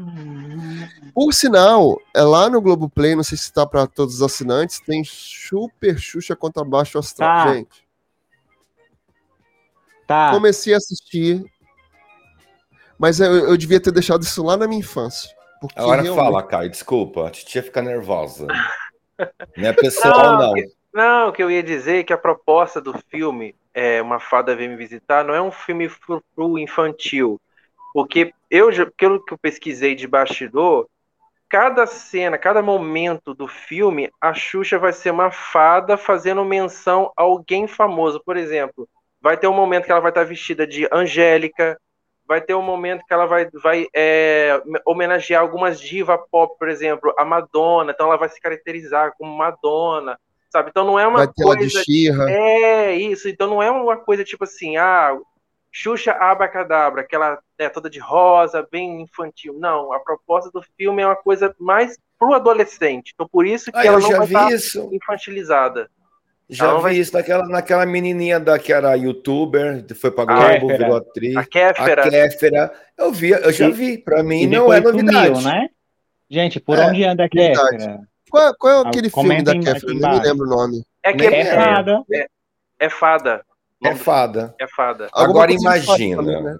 Por 1.20 1.32
sinal, 1.34 2.00
é 2.14 2.22
lá 2.22 2.48
no 2.48 2.60
Globoplay, 2.60 3.16
não 3.16 3.24
sei 3.24 3.36
se 3.36 3.52
tá 3.52 3.66
para 3.66 3.88
todos 3.88 4.14
os 4.14 4.22
assinantes, 4.22 4.78
tem 4.78 5.02
Super 5.04 5.98
Xuxa 5.98 6.36
contra 6.36 6.62
Baixo 6.64 6.96
Astral. 6.96 7.44
Tá. 7.44 7.54
Gente, 7.54 7.88
Tá. 10.06 10.30
comecei 10.30 10.72
a 10.74 10.76
assistir, 10.76 11.44
mas 12.96 13.18
eu, 13.18 13.32
eu 13.48 13.56
devia 13.56 13.80
ter 13.80 13.90
deixado 13.90 14.22
isso 14.22 14.44
lá 14.44 14.56
na 14.56 14.68
minha 14.68 14.78
infância. 14.78 15.28
Porque 15.60 15.76
Agora 15.80 16.02
realmente- 16.02 16.24
fala, 16.24 16.40
Caio, 16.42 16.70
desculpa, 16.70 17.26
a 17.26 17.30
titia 17.32 17.64
fica 17.64 17.82
nervosa. 17.82 18.46
Não 19.56 19.68
é 19.68 19.72
pessoal, 19.72 20.38
não. 20.38 20.52
Não, 20.94 21.28
o 21.30 21.32
que 21.32 21.42
eu 21.42 21.50
ia 21.50 21.64
dizer 21.64 21.96
é 21.98 22.04
que 22.04 22.12
a 22.12 22.16
proposta 22.18 22.80
do 22.80 22.94
filme, 23.10 23.56
é, 23.74 24.00
Uma 24.00 24.20
Fada 24.20 24.54
Vem 24.54 24.68
Me 24.68 24.76
Visitar, 24.76 25.24
não 25.24 25.34
é 25.34 25.42
um 25.42 25.50
filme 25.50 25.88
pro, 26.06 26.22
pro 26.36 26.56
infantil. 26.60 27.40
Porque 27.92 28.32
eu, 28.48 28.70
já- 28.70 28.88
pelo 28.96 29.24
que 29.24 29.34
eu 29.34 29.38
pesquisei 29.38 29.96
de 29.96 30.06
bastidor, 30.06 30.88
cada 31.48 31.86
cena, 31.86 32.36
cada 32.36 32.62
momento 32.62 33.34
do 33.34 33.48
filme, 33.48 34.10
a 34.20 34.34
Xuxa 34.34 34.78
vai 34.78 34.92
ser 34.92 35.10
uma 35.10 35.30
fada 35.30 35.96
fazendo 35.96 36.44
menção 36.44 37.12
a 37.16 37.22
alguém 37.22 37.66
famoso. 37.66 38.22
Por 38.24 38.36
exemplo, 38.36 38.88
vai 39.20 39.36
ter 39.36 39.46
um 39.48 39.54
momento 39.54 39.86
que 39.86 39.92
ela 39.92 40.00
vai 40.00 40.10
estar 40.10 40.24
vestida 40.24 40.66
de 40.66 40.88
Angélica, 40.92 41.78
vai 42.26 42.42
ter 42.42 42.54
um 42.54 42.62
momento 42.62 43.04
que 43.06 43.14
ela 43.14 43.24
vai, 43.26 43.48
vai 43.50 43.86
é, 43.96 44.60
homenagear 44.86 45.40
algumas 45.40 45.80
divas 45.80 46.20
pop, 46.30 46.58
por 46.58 46.68
exemplo, 46.68 47.14
a 47.18 47.24
Madonna, 47.24 47.92
então 47.92 48.06
ela 48.06 48.18
vai 48.18 48.28
se 48.28 48.40
caracterizar 48.40 49.14
como 49.16 49.34
Madonna, 49.34 50.18
sabe? 50.50 50.68
Então 50.68 50.84
não 50.84 50.98
é 50.98 51.06
uma 51.06 51.18
vai 51.18 51.26
ter 51.28 51.32
de 51.32 51.42
coisa 51.44 51.82
Xirra. 51.82 52.30
é, 52.30 52.94
isso. 52.94 53.28
Então 53.28 53.48
não 53.48 53.62
é 53.62 53.70
uma 53.70 53.96
coisa 53.96 54.22
tipo 54.22 54.44
assim, 54.44 54.76
ah, 54.76 55.16
Xuxa 55.70 56.12
Abacadabra, 56.12 57.02
aquela 57.02 57.38
né, 57.58 57.68
toda 57.68 57.90
de 57.90 57.98
rosa, 57.98 58.66
bem 58.70 59.02
infantil. 59.02 59.54
Não, 59.58 59.92
a 59.92 60.00
proposta 60.00 60.50
do 60.50 60.62
filme 60.76 61.02
é 61.02 61.06
uma 61.06 61.16
coisa 61.16 61.54
mais 61.58 61.98
pro 62.18 62.32
adolescente. 62.34 63.12
Então 63.14 63.28
por 63.30 63.46
isso 63.46 63.70
que 63.70 63.78
Ah, 63.78 63.84
ela 63.86 64.00
não 64.00 64.08
já 64.10 64.16
vai 64.18 64.26
estar 64.26 64.52
isso. 64.52 64.88
infantilizada. 64.92 65.90
Já 66.50 66.64
Ela 66.64 66.76
vi 66.78 66.82
vai- 66.82 66.94
isso 66.96 67.12
naquela, 67.12 67.46
naquela 67.46 67.84
menininha 67.84 68.40
da, 68.40 68.58
que 68.58 68.72
era 68.72 68.94
youtuber, 68.96 69.84
foi 69.94 70.10
pra 70.10 70.22
A 70.22 70.26
Globo, 70.26 70.48
Kéfera. 70.68 70.78
virou 70.78 70.96
atriz. 70.96 71.36
A 71.36 71.40
A 71.40 71.44
Kéfera, 71.46 72.10
Kéfera. 72.10 72.72
Eu 72.96 73.12
vi, 73.12 73.30
eu 73.30 73.52
já 73.52 73.68
vi. 73.68 73.98
Pra 73.98 74.22
mim 74.22 74.44
E 74.44 74.46
não 74.46 74.72
é 74.72 74.80
novidade. 74.80 75.26
sumiu, 75.36 75.40
né? 75.52 75.68
Gente, 76.30 76.58
por 76.58 76.78
É, 76.78 76.86
onde 76.86 77.04
anda 77.04 77.24
a 77.24 77.28
verdade. 77.30 77.70
Kéfera? 77.76 78.00
Qual, 78.30 78.54
qual 78.58 78.72
é 78.72 78.76
Ah, 78.86 78.88
aquele 78.88 79.10
filme 79.10 79.42
da 79.42 79.52
Kéfera? 79.52 79.92
nem 79.92 79.96
me 80.10 80.20
lembro 80.20 80.46
o 80.46 80.50
nome. 80.50 80.82
é 81.02 81.12
que 81.12 81.26
É 81.26 81.40
é, 81.40 81.54
fada. 81.54 82.02
é 82.80 82.88
fada. 82.88 83.44
É 83.84 83.94
fada. 83.94 84.54
É 84.60 84.66
fada. 84.68 85.08
Agora 85.12 85.52
imagina. 85.52 86.16
também, 86.22 86.42
né? 86.42 86.56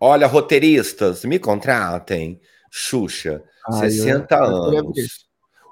Olha, 0.00 0.26
roteiristas, 0.26 1.24
me 1.24 1.38
contratem. 1.38 2.40
Xuxa, 2.70 3.42
Ai, 3.68 3.86
eu- 3.86 3.90
60 3.90 4.34
eu 4.36 4.44
anos. 4.44 5.26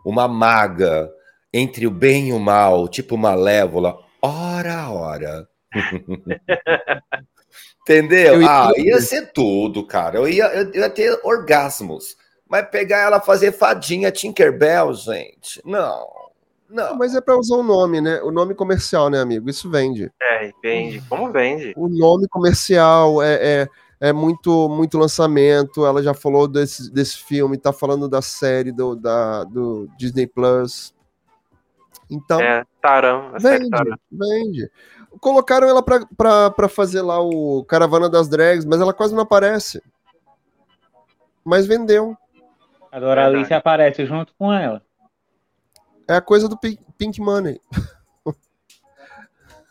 Uma 0.05 0.29
maga 0.29 1.11
entre 1.53 1.87
o 1.87 1.91
bem 1.91 2.29
e 2.29 2.33
o 2.33 2.39
mal, 2.39 2.89
tipo 2.89 3.17
Malévola, 3.17 3.99
hora 4.23 4.75
a 4.75 4.91
hora. 4.91 5.49
Entendeu? 7.83 8.35
Eu 8.35 8.43
ia- 8.43 8.49
ah, 8.69 8.73
ia 8.77 9.01
ser 9.01 9.33
tudo, 9.33 9.87
cara. 9.87 10.19
Eu 10.19 10.29
ia, 10.29 10.45
eu 10.53 10.73
ia 10.75 10.91
ter 10.91 11.19
orgasmos. 11.25 12.17
Mas 12.49 12.69
pegar 12.71 12.99
ela 12.99 13.21
fazer 13.21 13.53
fadinha 13.53 14.11
Tinkerbell, 14.11 14.93
gente. 14.95 15.61
Não. 15.65 16.07
Não. 16.69 16.97
Mas 16.97 17.15
é 17.15 17.21
pra 17.21 17.37
usar 17.39 17.57
o 17.57 17.63
nome, 17.63 18.01
né? 18.01 18.21
O 18.23 18.31
nome 18.31 18.55
comercial, 18.55 19.09
né, 19.09 19.21
amigo? 19.21 19.49
Isso 19.49 19.71
vende. 19.71 20.13
É, 20.21 20.53
vende. 20.63 21.01
Como 21.09 21.33
vende? 21.33 21.73
O 21.77 21.89
nome 21.89 22.29
comercial 22.29 23.23
é, 23.23 23.63
é, 23.63 23.69
é 24.01 24.13
muito, 24.13 24.69
muito 24.69 24.99
lançamento. 24.99 25.87
Ela 25.87 26.03
já 26.03 26.13
falou 26.13 26.47
desse, 26.47 26.93
desse 26.93 27.17
filme, 27.25 27.57
tá 27.57 27.73
falando 27.73 28.09
da 28.09 28.21
série 28.21 28.71
do, 28.71 28.95
da, 28.95 29.45
do 29.45 29.89
Disney 29.97 30.27
Plus. 30.27 30.95
Então, 32.11 32.41
É, 32.41 32.65
Taram. 32.83 33.35
A 33.35 33.41
série 33.41 33.59
vende, 33.65 33.71
Taram. 33.71 33.97
vende. 34.11 34.71
Colocaram 35.21 35.67
ela 35.69 35.83
pra, 35.83 36.07
pra, 36.17 36.51
pra 36.51 36.69
fazer 36.69 37.01
lá 37.01 37.19
o 37.21 37.65
Caravana 37.65 38.09
das 38.11 38.29
Drags, 38.29 38.65
mas 38.67 38.81
ela 38.81 38.93
quase 38.93 39.15
não 39.15 39.23
aparece. 39.23 39.83
Mas 41.45 41.67
vendeu. 41.67 42.15
A 42.93 43.01
Doralice 43.01 43.41
Verdade. 43.41 43.55
aparece 43.55 44.07
junto 44.07 44.35
com 44.39 44.53
ela. 44.53 44.83
É 46.09 46.15
a 46.17 46.21
coisa 46.21 46.49
do 46.49 46.57
Pink, 46.57 46.79
Pink 46.97 47.21
Money. 47.21 47.61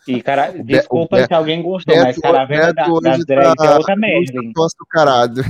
E, 0.07 0.21
cara, 0.21 0.51
desculpa 0.63 1.25
se 1.25 1.33
alguém 1.33 1.61
gostou, 1.63 1.95
Beto- 1.95 2.05
mas 2.07 2.17
Caravana 2.19 2.73
da, 2.73 2.83
Beto 2.83 3.01
das 3.01 3.15
hoje 3.15 3.25
Drags 3.25 3.55
tá- 3.55 3.65
é 3.65 3.77
outra 3.77 3.95
merda, 3.95 4.31
hein? 4.41 4.53
Nossa, 4.55 4.75
caralho. 4.89 5.43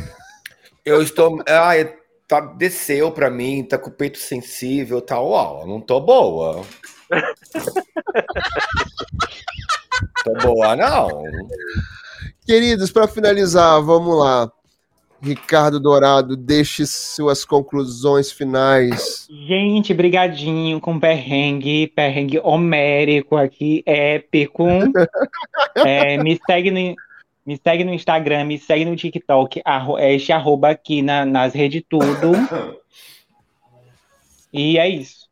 Eu 0.86 1.02
estou. 1.02 1.44
Ai, 1.48 1.94
tá, 2.28 2.40
desceu 2.40 3.12
pra 3.12 3.30
mim, 3.30 3.64
tá 3.64 3.78
com 3.78 3.90
o 3.90 3.94
peito 3.94 4.18
sensível, 4.18 5.02
tá. 5.02 5.20
Uau, 5.20 5.68
não 5.68 5.82
tô 5.82 6.00
boa. 6.00 6.64
tô 10.24 10.34
boa, 10.42 10.76
não. 10.76 11.24
Queridos, 12.46 12.92
para 12.92 13.08
finalizar, 13.08 13.82
vamos 13.82 14.18
lá. 14.18 14.52
Ricardo 15.22 15.80
Dourado, 15.80 16.38
deixe 16.38 16.86
suas 16.86 17.44
conclusões 17.44 18.32
finais. 18.32 19.28
Gente, 19.30 19.94
brigadinho 19.94 20.80
com 20.80 21.00
perrengue, 21.00 21.88
perrengue 21.88 22.40
homérico 22.40 23.36
aqui, 23.36 23.84
épico. 23.86 24.64
É, 25.76 26.18
me 26.18 26.40
segue 26.46 26.72
no, 26.72 26.96
Me 27.46 27.60
segue 27.64 27.84
no 27.84 27.94
Instagram, 27.94 28.46
me 28.46 28.58
segue 28.58 28.86
no 28.86 28.96
TikTok, 28.96 29.62
arro, 29.64 29.98
este 30.00 30.32
arroba 30.32 30.70
aqui 30.70 31.02
na, 31.02 31.26
nas 31.26 31.54
redes 31.54 31.84
tudo. 31.88 32.32
e 34.52 34.78
é 34.78 34.90
isso. 34.90 35.28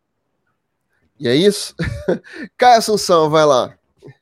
E 1.19 1.27
é 1.27 1.35
isso? 1.35 1.75
Caio 2.57 2.79
Assunção, 2.79 3.29
vai 3.29 3.45
lá. 3.45 3.75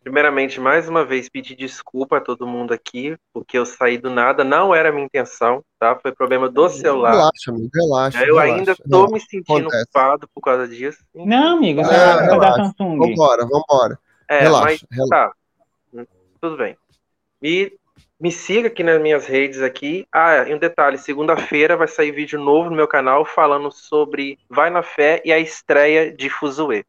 Primeiramente, 0.03 0.59
mais 0.59 0.87
uma 0.87 1.05
vez, 1.05 1.29
pedir 1.29 1.55
desculpa 1.55 2.17
a 2.17 2.21
todo 2.21 2.47
mundo 2.47 2.73
aqui, 2.73 3.17
porque 3.33 3.57
eu 3.57 3.65
saí 3.65 3.97
do 3.97 4.09
nada, 4.09 4.43
não 4.43 4.73
era 4.73 4.89
a 4.89 4.91
minha 4.91 5.05
intenção, 5.05 5.63
tá? 5.79 5.95
Foi 5.95 6.11
problema 6.11 6.49
do 6.49 6.69
celular. 6.69 7.11
Relaxa, 7.11 7.51
amigo, 7.51 7.69
relaxa. 7.73 8.19
eu 8.19 8.35
relaxa, 8.35 8.53
ainda 8.53 8.75
tô 8.75 9.05
relaxa. 9.05 9.13
me 9.13 9.19
sentindo 9.19 9.67
Acontece. 9.67 9.85
culpado 9.85 10.29
por 10.33 10.41
causa 10.41 10.67
disso. 10.67 10.99
Não, 11.13 11.57
amigo, 11.57 11.83
você 11.83 11.93
é 11.93 12.27
culpa 12.27 12.39
da. 12.39 12.53
Samsung. 12.55 12.97
Vambora, 12.97 13.45
vambora. 13.45 13.99
É, 14.29 14.39
relaxa, 14.39 14.65
mas 14.65 14.85
relaxa. 14.91 15.09
tá. 15.09 16.05
Tudo 16.41 16.57
bem. 16.57 16.77
E 17.41 17.73
me 18.19 18.31
siga 18.31 18.67
aqui 18.67 18.83
nas 18.83 19.01
minhas 19.01 19.27
redes 19.27 19.61
aqui. 19.61 20.07
Ah, 20.09 20.47
e 20.47 20.53
um 20.53 20.57
detalhe, 20.57 20.97
segunda-feira 20.97 21.75
vai 21.75 21.87
sair 21.87 22.11
vídeo 22.11 22.39
novo 22.39 22.69
no 22.69 22.75
meu 22.75 22.87
canal 22.87 23.25
falando 23.25 23.69
sobre 23.71 24.39
Vai 24.49 24.69
na 24.69 24.81
Fé 24.81 25.21
e 25.25 25.33
a 25.33 25.39
estreia 25.39 26.09
de 26.09 26.29
Fuzue. 26.29 26.85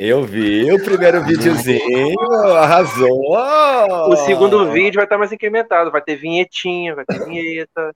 Eu 0.00 0.22
vi 0.22 0.72
o 0.72 0.84
primeiro 0.84 1.24
videozinho, 1.24 2.20
arrasou. 2.56 3.36
O 4.08 4.16
segundo 4.18 4.70
vídeo 4.70 4.94
vai 4.94 5.04
estar 5.04 5.18
mais 5.18 5.32
incrementado, 5.32 5.90
vai 5.90 6.00
ter 6.00 6.14
vinhetinha, 6.14 6.94
vai 6.94 7.04
ter 7.04 7.24
vinheta. 7.24 7.92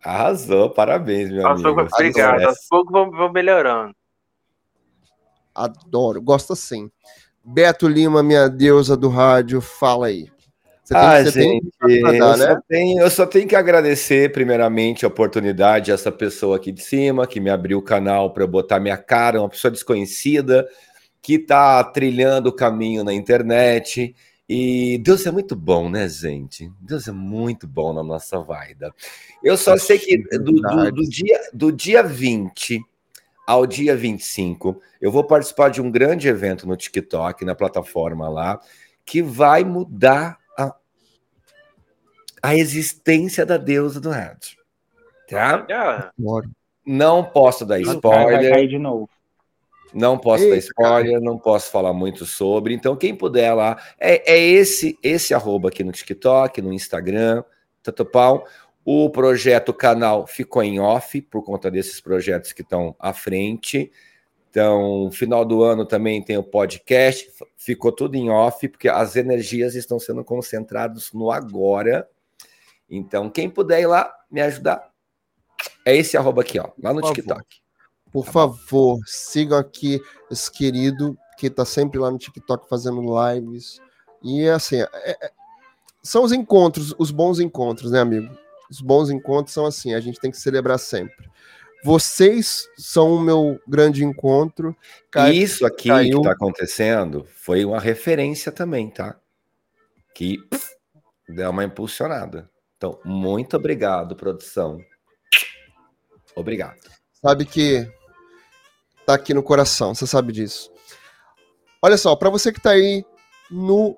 Arrasou, 0.00 0.70
parabéns, 0.70 1.28
meu 1.32 1.44
amigo. 1.44 1.88
obrigado. 1.92 2.44
Aos 2.44 2.68
poucos 2.68 2.92
vão, 2.92 3.10
vão 3.10 3.32
melhorando. 3.32 3.92
Adoro, 5.52 6.22
gosto 6.22 6.52
assim. 6.52 6.88
Beto 7.44 7.88
Lima, 7.88 8.22
minha 8.22 8.48
deusa 8.48 8.96
do 8.96 9.08
rádio, 9.08 9.60
fala 9.60 10.06
aí. 10.06 10.30
Você 10.84 10.94
ah, 10.96 11.24
você 11.24 11.42
gente, 11.42 11.68
dar, 12.00 12.14
eu, 12.14 12.36
né? 12.36 12.46
só 12.46 12.60
tenho, 12.68 13.02
eu 13.02 13.10
só 13.10 13.26
tenho 13.26 13.48
que 13.48 13.56
agradecer, 13.56 14.30
primeiramente, 14.30 15.04
a 15.04 15.08
oportunidade, 15.08 15.90
essa 15.90 16.12
pessoa 16.12 16.56
aqui 16.56 16.70
de 16.70 16.82
cima, 16.82 17.26
que 17.26 17.40
me 17.40 17.50
abriu 17.50 17.78
o 17.78 17.82
canal 17.82 18.32
para 18.32 18.44
eu 18.44 18.48
botar 18.48 18.78
minha 18.78 18.96
cara, 18.96 19.40
uma 19.40 19.48
pessoa 19.48 19.70
desconhecida, 19.70 20.68
que 21.22 21.34
está 21.34 21.82
trilhando 21.84 22.48
o 22.48 22.52
caminho 22.52 23.04
na 23.04 23.14
internet. 23.14 24.14
E 24.48 24.98
Deus 24.98 25.24
é 25.24 25.30
muito 25.30 25.54
bom, 25.54 25.88
né, 25.88 26.08
gente? 26.08 26.70
Deus 26.80 27.06
é 27.06 27.12
muito 27.12 27.66
bom 27.66 27.92
na 27.92 28.02
nossa 28.02 28.40
vaida. 28.40 28.92
Eu 29.42 29.56
só 29.56 29.78
sei 29.78 29.98
que 29.98 30.18
do, 30.18 30.52
do, 30.52 30.92
do 30.92 31.08
dia, 31.08 31.40
do 31.54 31.72
dia 31.72 32.02
20 32.02 32.84
ao 33.46 33.66
dia 33.66 33.96
25, 33.96 34.80
eu 35.00 35.10
vou 35.10 35.24
participar 35.24 35.68
de 35.70 35.80
um 35.80 35.90
grande 35.90 36.28
evento 36.28 36.66
no 36.66 36.76
TikTok, 36.76 37.44
na 37.44 37.54
plataforma 37.54 38.28
lá, 38.28 38.60
que 39.04 39.22
vai 39.22 39.64
mudar 39.64 40.38
a, 40.56 40.74
a 42.42 42.54
existência 42.54 43.44
da 43.44 43.56
deusa 43.56 44.00
do 44.00 44.10
rádio. 44.10 44.58
Tá? 45.28 45.66
Ah. 45.70 46.12
Não 46.84 47.24
posso 47.24 47.64
dar 47.64 47.80
cara 47.80 47.86
vai 47.86 47.94
spoiler, 47.94 48.52
cair 48.52 48.68
de 48.68 48.78
novo. 48.78 49.08
Não 49.92 50.18
posso 50.18 50.44
dar 50.44 50.54
Eita, 50.54 50.66
spoiler, 50.66 51.20
não 51.20 51.38
posso 51.38 51.70
falar 51.70 51.92
muito 51.92 52.24
sobre. 52.24 52.74
Então, 52.74 52.96
quem 52.96 53.14
puder 53.14 53.54
lá, 53.54 53.80
é, 53.98 54.32
é 54.34 54.38
esse 54.40 54.98
esse 55.02 55.34
arroba 55.34 55.68
aqui 55.68 55.84
no 55.84 55.92
TikTok, 55.92 56.60
no 56.62 56.72
Instagram, 56.72 57.44
Tatopau. 57.82 58.46
O 58.84 59.08
projeto 59.10 59.68
o 59.68 59.74
canal 59.74 60.26
ficou 60.26 60.62
em 60.62 60.80
off 60.80 61.20
por 61.22 61.44
conta 61.44 61.70
desses 61.70 62.00
projetos 62.00 62.52
que 62.52 62.62
estão 62.62 62.96
à 62.98 63.12
frente. 63.12 63.92
Então, 64.50 65.10
final 65.12 65.44
do 65.44 65.62
ano 65.62 65.86
também 65.86 66.22
tem 66.22 66.36
o 66.36 66.42
podcast, 66.42 67.30
ficou 67.56 67.90
tudo 67.90 68.16
em 68.16 68.28
off, 68.28 68.68
porque 68.68 68.88
as 68.88 69.16
energias 69.16 69.74
estão 69.74 69.98
sendo 69.98 70.22
concentradas 70.22 71.12
no 71.12 71.30
agora. 71.30 72.06
Então, 72.90 73.30
quem 73.30 73.48
puder 73.48 73.80
ir 73.80 73.86
lá 73.86 74.12
me 74.30 74.42
ajudar, 74.42 74.90
é 75.86 75.96
esse 75.96 76.16
arroba 76.16 76.42
aqui, 76.42 76.58
ó, 76.58 76.68
lá 76.82 76.92
no. 76.92 77.00
TikTok. 77.00 77.61
Por 78.12 78.26
favor, 78.26 78.98
sigam 79.06 79.58
aqui 79.58 80.00
esse 80.30 80.50
querido 80.50 81.16
que 81.38 81.48
tá 81.48 81.64
sempre 81.64 81.98
lá 81.98 82.10
no 82.10 82.18
TikTok 82.18 82.68
fazendo 82.68 83.02
lives. 83.32 83.80
E 84.22 84.46
assim, 84.48 84.80
é- 84.80 84.88
é- 85.10 85.30
são 86.02 86.22
os 86.24 86.32
encontros, 86.32 86.94
os 86.98 87.10
bons 87.10 87.40
encontros, 87.40 87.90
né, 87.90 88.00
amigo? 88.00 88.36
Os 88.70 88.80
bons 88.80 89.10
encontros 89.10 89.52
são 89.54 89.66
assim, 89.66 89.94
a 89.94 90.00
gente 90.00 90.20
tem 90.20 90.30
que 90.30 90.36
celebrar 90.36 90.78
sempre. 90.78 91.30
Vocês 91.84 92.68
são 92.78 93.12
o 93.14 93.20
meu 93.20 93.58
grande 93.66 94.04
encontro. 94.04 94.76
Caio- 95.10 95.34
Isso 95.34 95.66
aqui 95.66 95.88
caiu. 95.88 96.10
que 96.12 96.16
está 96.18 96.32
acontecendo 96.32 97.26
foi 97.34 97.64
uma 97.64 97.80
referência 97.80 98.52
também, 98.52 98.88
tá? 98.88 99.16
Que 100.14 100.38
pff, 100.48 100.76
deu 101.28 101.50
uma 101.50 101.64
impulsionada. 101.64 102.48
Então, 102.76 103.00
muito 103.04 103.56
obrigado, 103.56 104.14
produção. 104.14 104.78
Obrigado. 106.36 106.78
sabe 107.20 107.44
que 107.44 107.88
tá 109.06 109.14
aqui 109.14 109.34
no 109.34 109.42
coração, 109.42 109.94
você 109.94 110.06
sabe 110.06 110.32
disso. 110.32 110.70
Olha 111.80 111.96
só, 111.96 112.14
para 112.14 112.30
você 112.30 112.52
que 112.52 112.60
tá 112.60 112.70
aí 112.70 113.04
no 113.50 113.96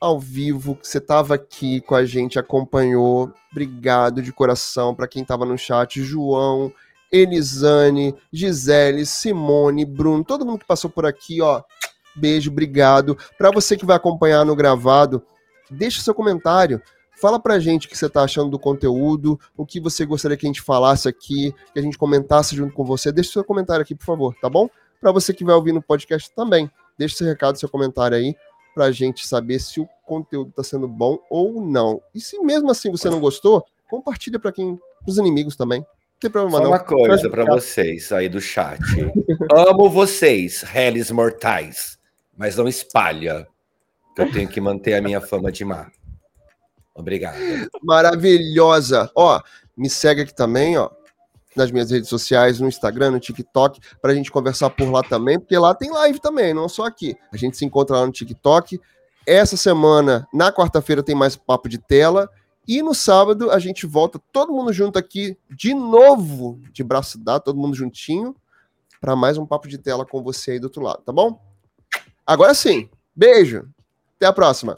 ao 0.00 0.18
vivo, 0.18 0.74
que 0.76 0.88
você 0.88 0.98
tava 0.98 1.34
aqui 1.34 1.82
com 1.82 1.94
a 1.94 2.06
gente, 2.06 2.38
acompanhou, 2.38 3.30
obrigado 3.52 4.22
de 4.22 4.32
coração 4.32 4.94
para 4.94 5.06
quem 5.06 5.22
tava 5.22 5.44
no 5.44 5.58
chat, 5.58 6.02
João, 6.02 6.72
Elisane, 7.12 8.14
Gisele, 8.32 9.04
Simone, 9.04 9.84
Bruno, 9.84 10.24
todo 10.24 10.46
mundo 10.46 10.60
que 10.60 10.66
passou 10.66 10.88
por 10.88 11.04
aqui, 11.04 11.42
ó. 11.42 11.62
Beijo, 12.16 12.50
obrigado. 12.50 13.16
Para 13.36 13.50
você 13.50 13.76
que 13.76 13.84
vai 13.84 13.96
acompanhar 13.96 14.44
no 14.44 14.56
gravado, 14.56 15.22
deixa 15.70 16.00
seu 16.00 16.14
comentário. 16.14 16.80
Fala 17.20 17.38
pra 17.38 17.58
gente 17.58 17.86
o 17.86 17.90
que 17.90 17.98
você 17.98 18.08
tá 18.08 18.22
achando 18.22 18.50
do 18.50 18.58
conteúdo, 18.58 19.38
o 19.54 19.66
que 19.66 19.78
você 19.78 20.06
gostaria 20.06 20.36
que 20.38 20.46
a 20.46 20.48
gente 20.48 20.62
falasse 20.62 21.06
aqui, 21.06 21.54
que 21.72 21.78
a 21.78 21.82
gente 21.82 21.98
comentasse 21.98 22.56
junto 22.56 22.72
com 22.72 22.82
você. 22.82 23.12
Deixa 23.12 23.32
seu 23.32 23.44
comentário 23.44 23.82
aqui, 23.82 23.94
por 23.94 24.04
favor, 24.04 24.34
tá 24.40 24.48
bom? 24.48 24.70
Para 24.98 25.12
você 25.12 25.34
que 25.34 25.44
vai 25.44 25.54
ouvir 25.54 25.72
no 25.72 25.82
podcast 25.82 26.34
também, 26.34 26.70
deixa 26.98 27.16
seu 27.16 27.26
recado, 27.26 27.58
seu 27.58 27.68
comentário 27.68 28.16
aí, 28.16 28.34
pra 28.74 28.90
gente 28.90 29.26
saber 29.26 29.58
se 29.58 29.80
o 29.80 29.88
conteúdo 30.06 30.50
tá 30.50 30.64
sendo 30.64 30.88
bom 30.88 31.18
ou 31.28 31.60
não. 31.60 32.00
E 32.14 32.20
se 32.20 32.38
mesmo 32.40 32.70
assim 32.70 32.90
você 32.90 33.10
não 33.10 33.20
gostou, 33.20 33.64
compartilha 33.88 34.38
para 34.38 34.52
quem, 34.52 34.78
pros 35.04 35.18
inimigos 35.18 35.56
também. 35.56 35.80
Não 35.80 35.86
tem 36.20 36.30
problema 36.30 36.56
Só 36.56 36.64
não. 36.64 36.70
uma 36.70 36.78
coisa 36.78 37.28
para 37.28 37.44
vocês 37.44 38.12
aí 38.12 38.30
do 38.30 38.40
chat. 38.40 38.80
Amo 39.52 39.90
vocês, 39.90 40.62
réis 40.62 41.10
mortais, 41.10 41.98
mas 42.36 42.56
não 42.56 42.66
espalha, 42.66 43.46
que 44.16 44.22
eu 44.22 44.32
tenho 44.32 44.48
que 44.48 44.60
manter 44.60 44.94
a 44.94 45.02
minha 45.02 45.20
fama 45.20 45.52
de 45.52 45.64
má. 45.66 45.90
Obrigado. 46.94 47.36
maravilhosa. 47.82 49.10
Ó, 49.14 49.40
me 49.76 49.88
segue 49.88 50.22
aqui 50.22 50.34
também, 50.34 50.76
ó, 50.76 50.90
nas 51.56 51.70
minhas 51.70 51.90
redes 51.90 52.08
sociais, 52.08 52.60
no 52.60 52.68
Instagram, 52.68 53.12
no 53.12 53.20
TikTok, 53.20 53.80
pra 54.00 54.14
gente 54.14 54.30
conversar 54.30 54.70
por 54.70 54.90
lá 54.90 55.02
também, 55.02 55.38
porque 55.38 55.56
lá 55.58 55.74
tem 55.74 55.90
live 55.90 56.20
também, 56.20 56.54
não 56.54 56.68
só 56.68 56.84
aqui. 56.84 57.16
A 57.32 57.36
gente 57.36 57.56
se 57.56 57.64
encontra 57.64 57.96
lá 57.96 58.06
no 58.06 58.12
TikTok. 58.12 58.80
Essa 59.26 59.56
semana, 59.56 60.26
na 60.32 60.52
quarta-feira, 60.52 61.02
tem 61.02 61.14
mais 61.14 61.36
papo 61.36 61.68
de 61.68 61.78
tela. 61.78 62.28
E 62.66 62.82
no 62.82 62.94
sábado, 62.94 63.50
a 63.50 63.58
gente 63.58 63.86
volta 63.86 64.20
todo 64.32 64.52
mundo 64.52 64.72
junto 64.72 64.98
aqui, 64.98 65.36
de 65.50 65.74
novo, 65.74 66.60
de 66.72 66.84
braço 66.84 67.18
dado, 67.18 67.42
todo 67.42 67.58
mundo 67.58 67.74
juntinho, 67.74 68.36
para 69.00 69.16
mais 69.16 69.38
um 69.38 69.46
papo 69.46 69.66
de 69.66 69.78
tela 69.78 70.04
com 70.06 70.22
você 70.22 70.52
aí 70.52 70.60
do 70.60 70.64
outro 70.64 70.82
lado, 70.82 71.02
tá 71.02 71.12
bom? 71.12 71.40
Agora 72.24 72.54
sim, 72.54 72.88
beijo. 73.16 73.68
Até 74.16 74.26
a 74.26 74.32
próxima. 74.32 74.68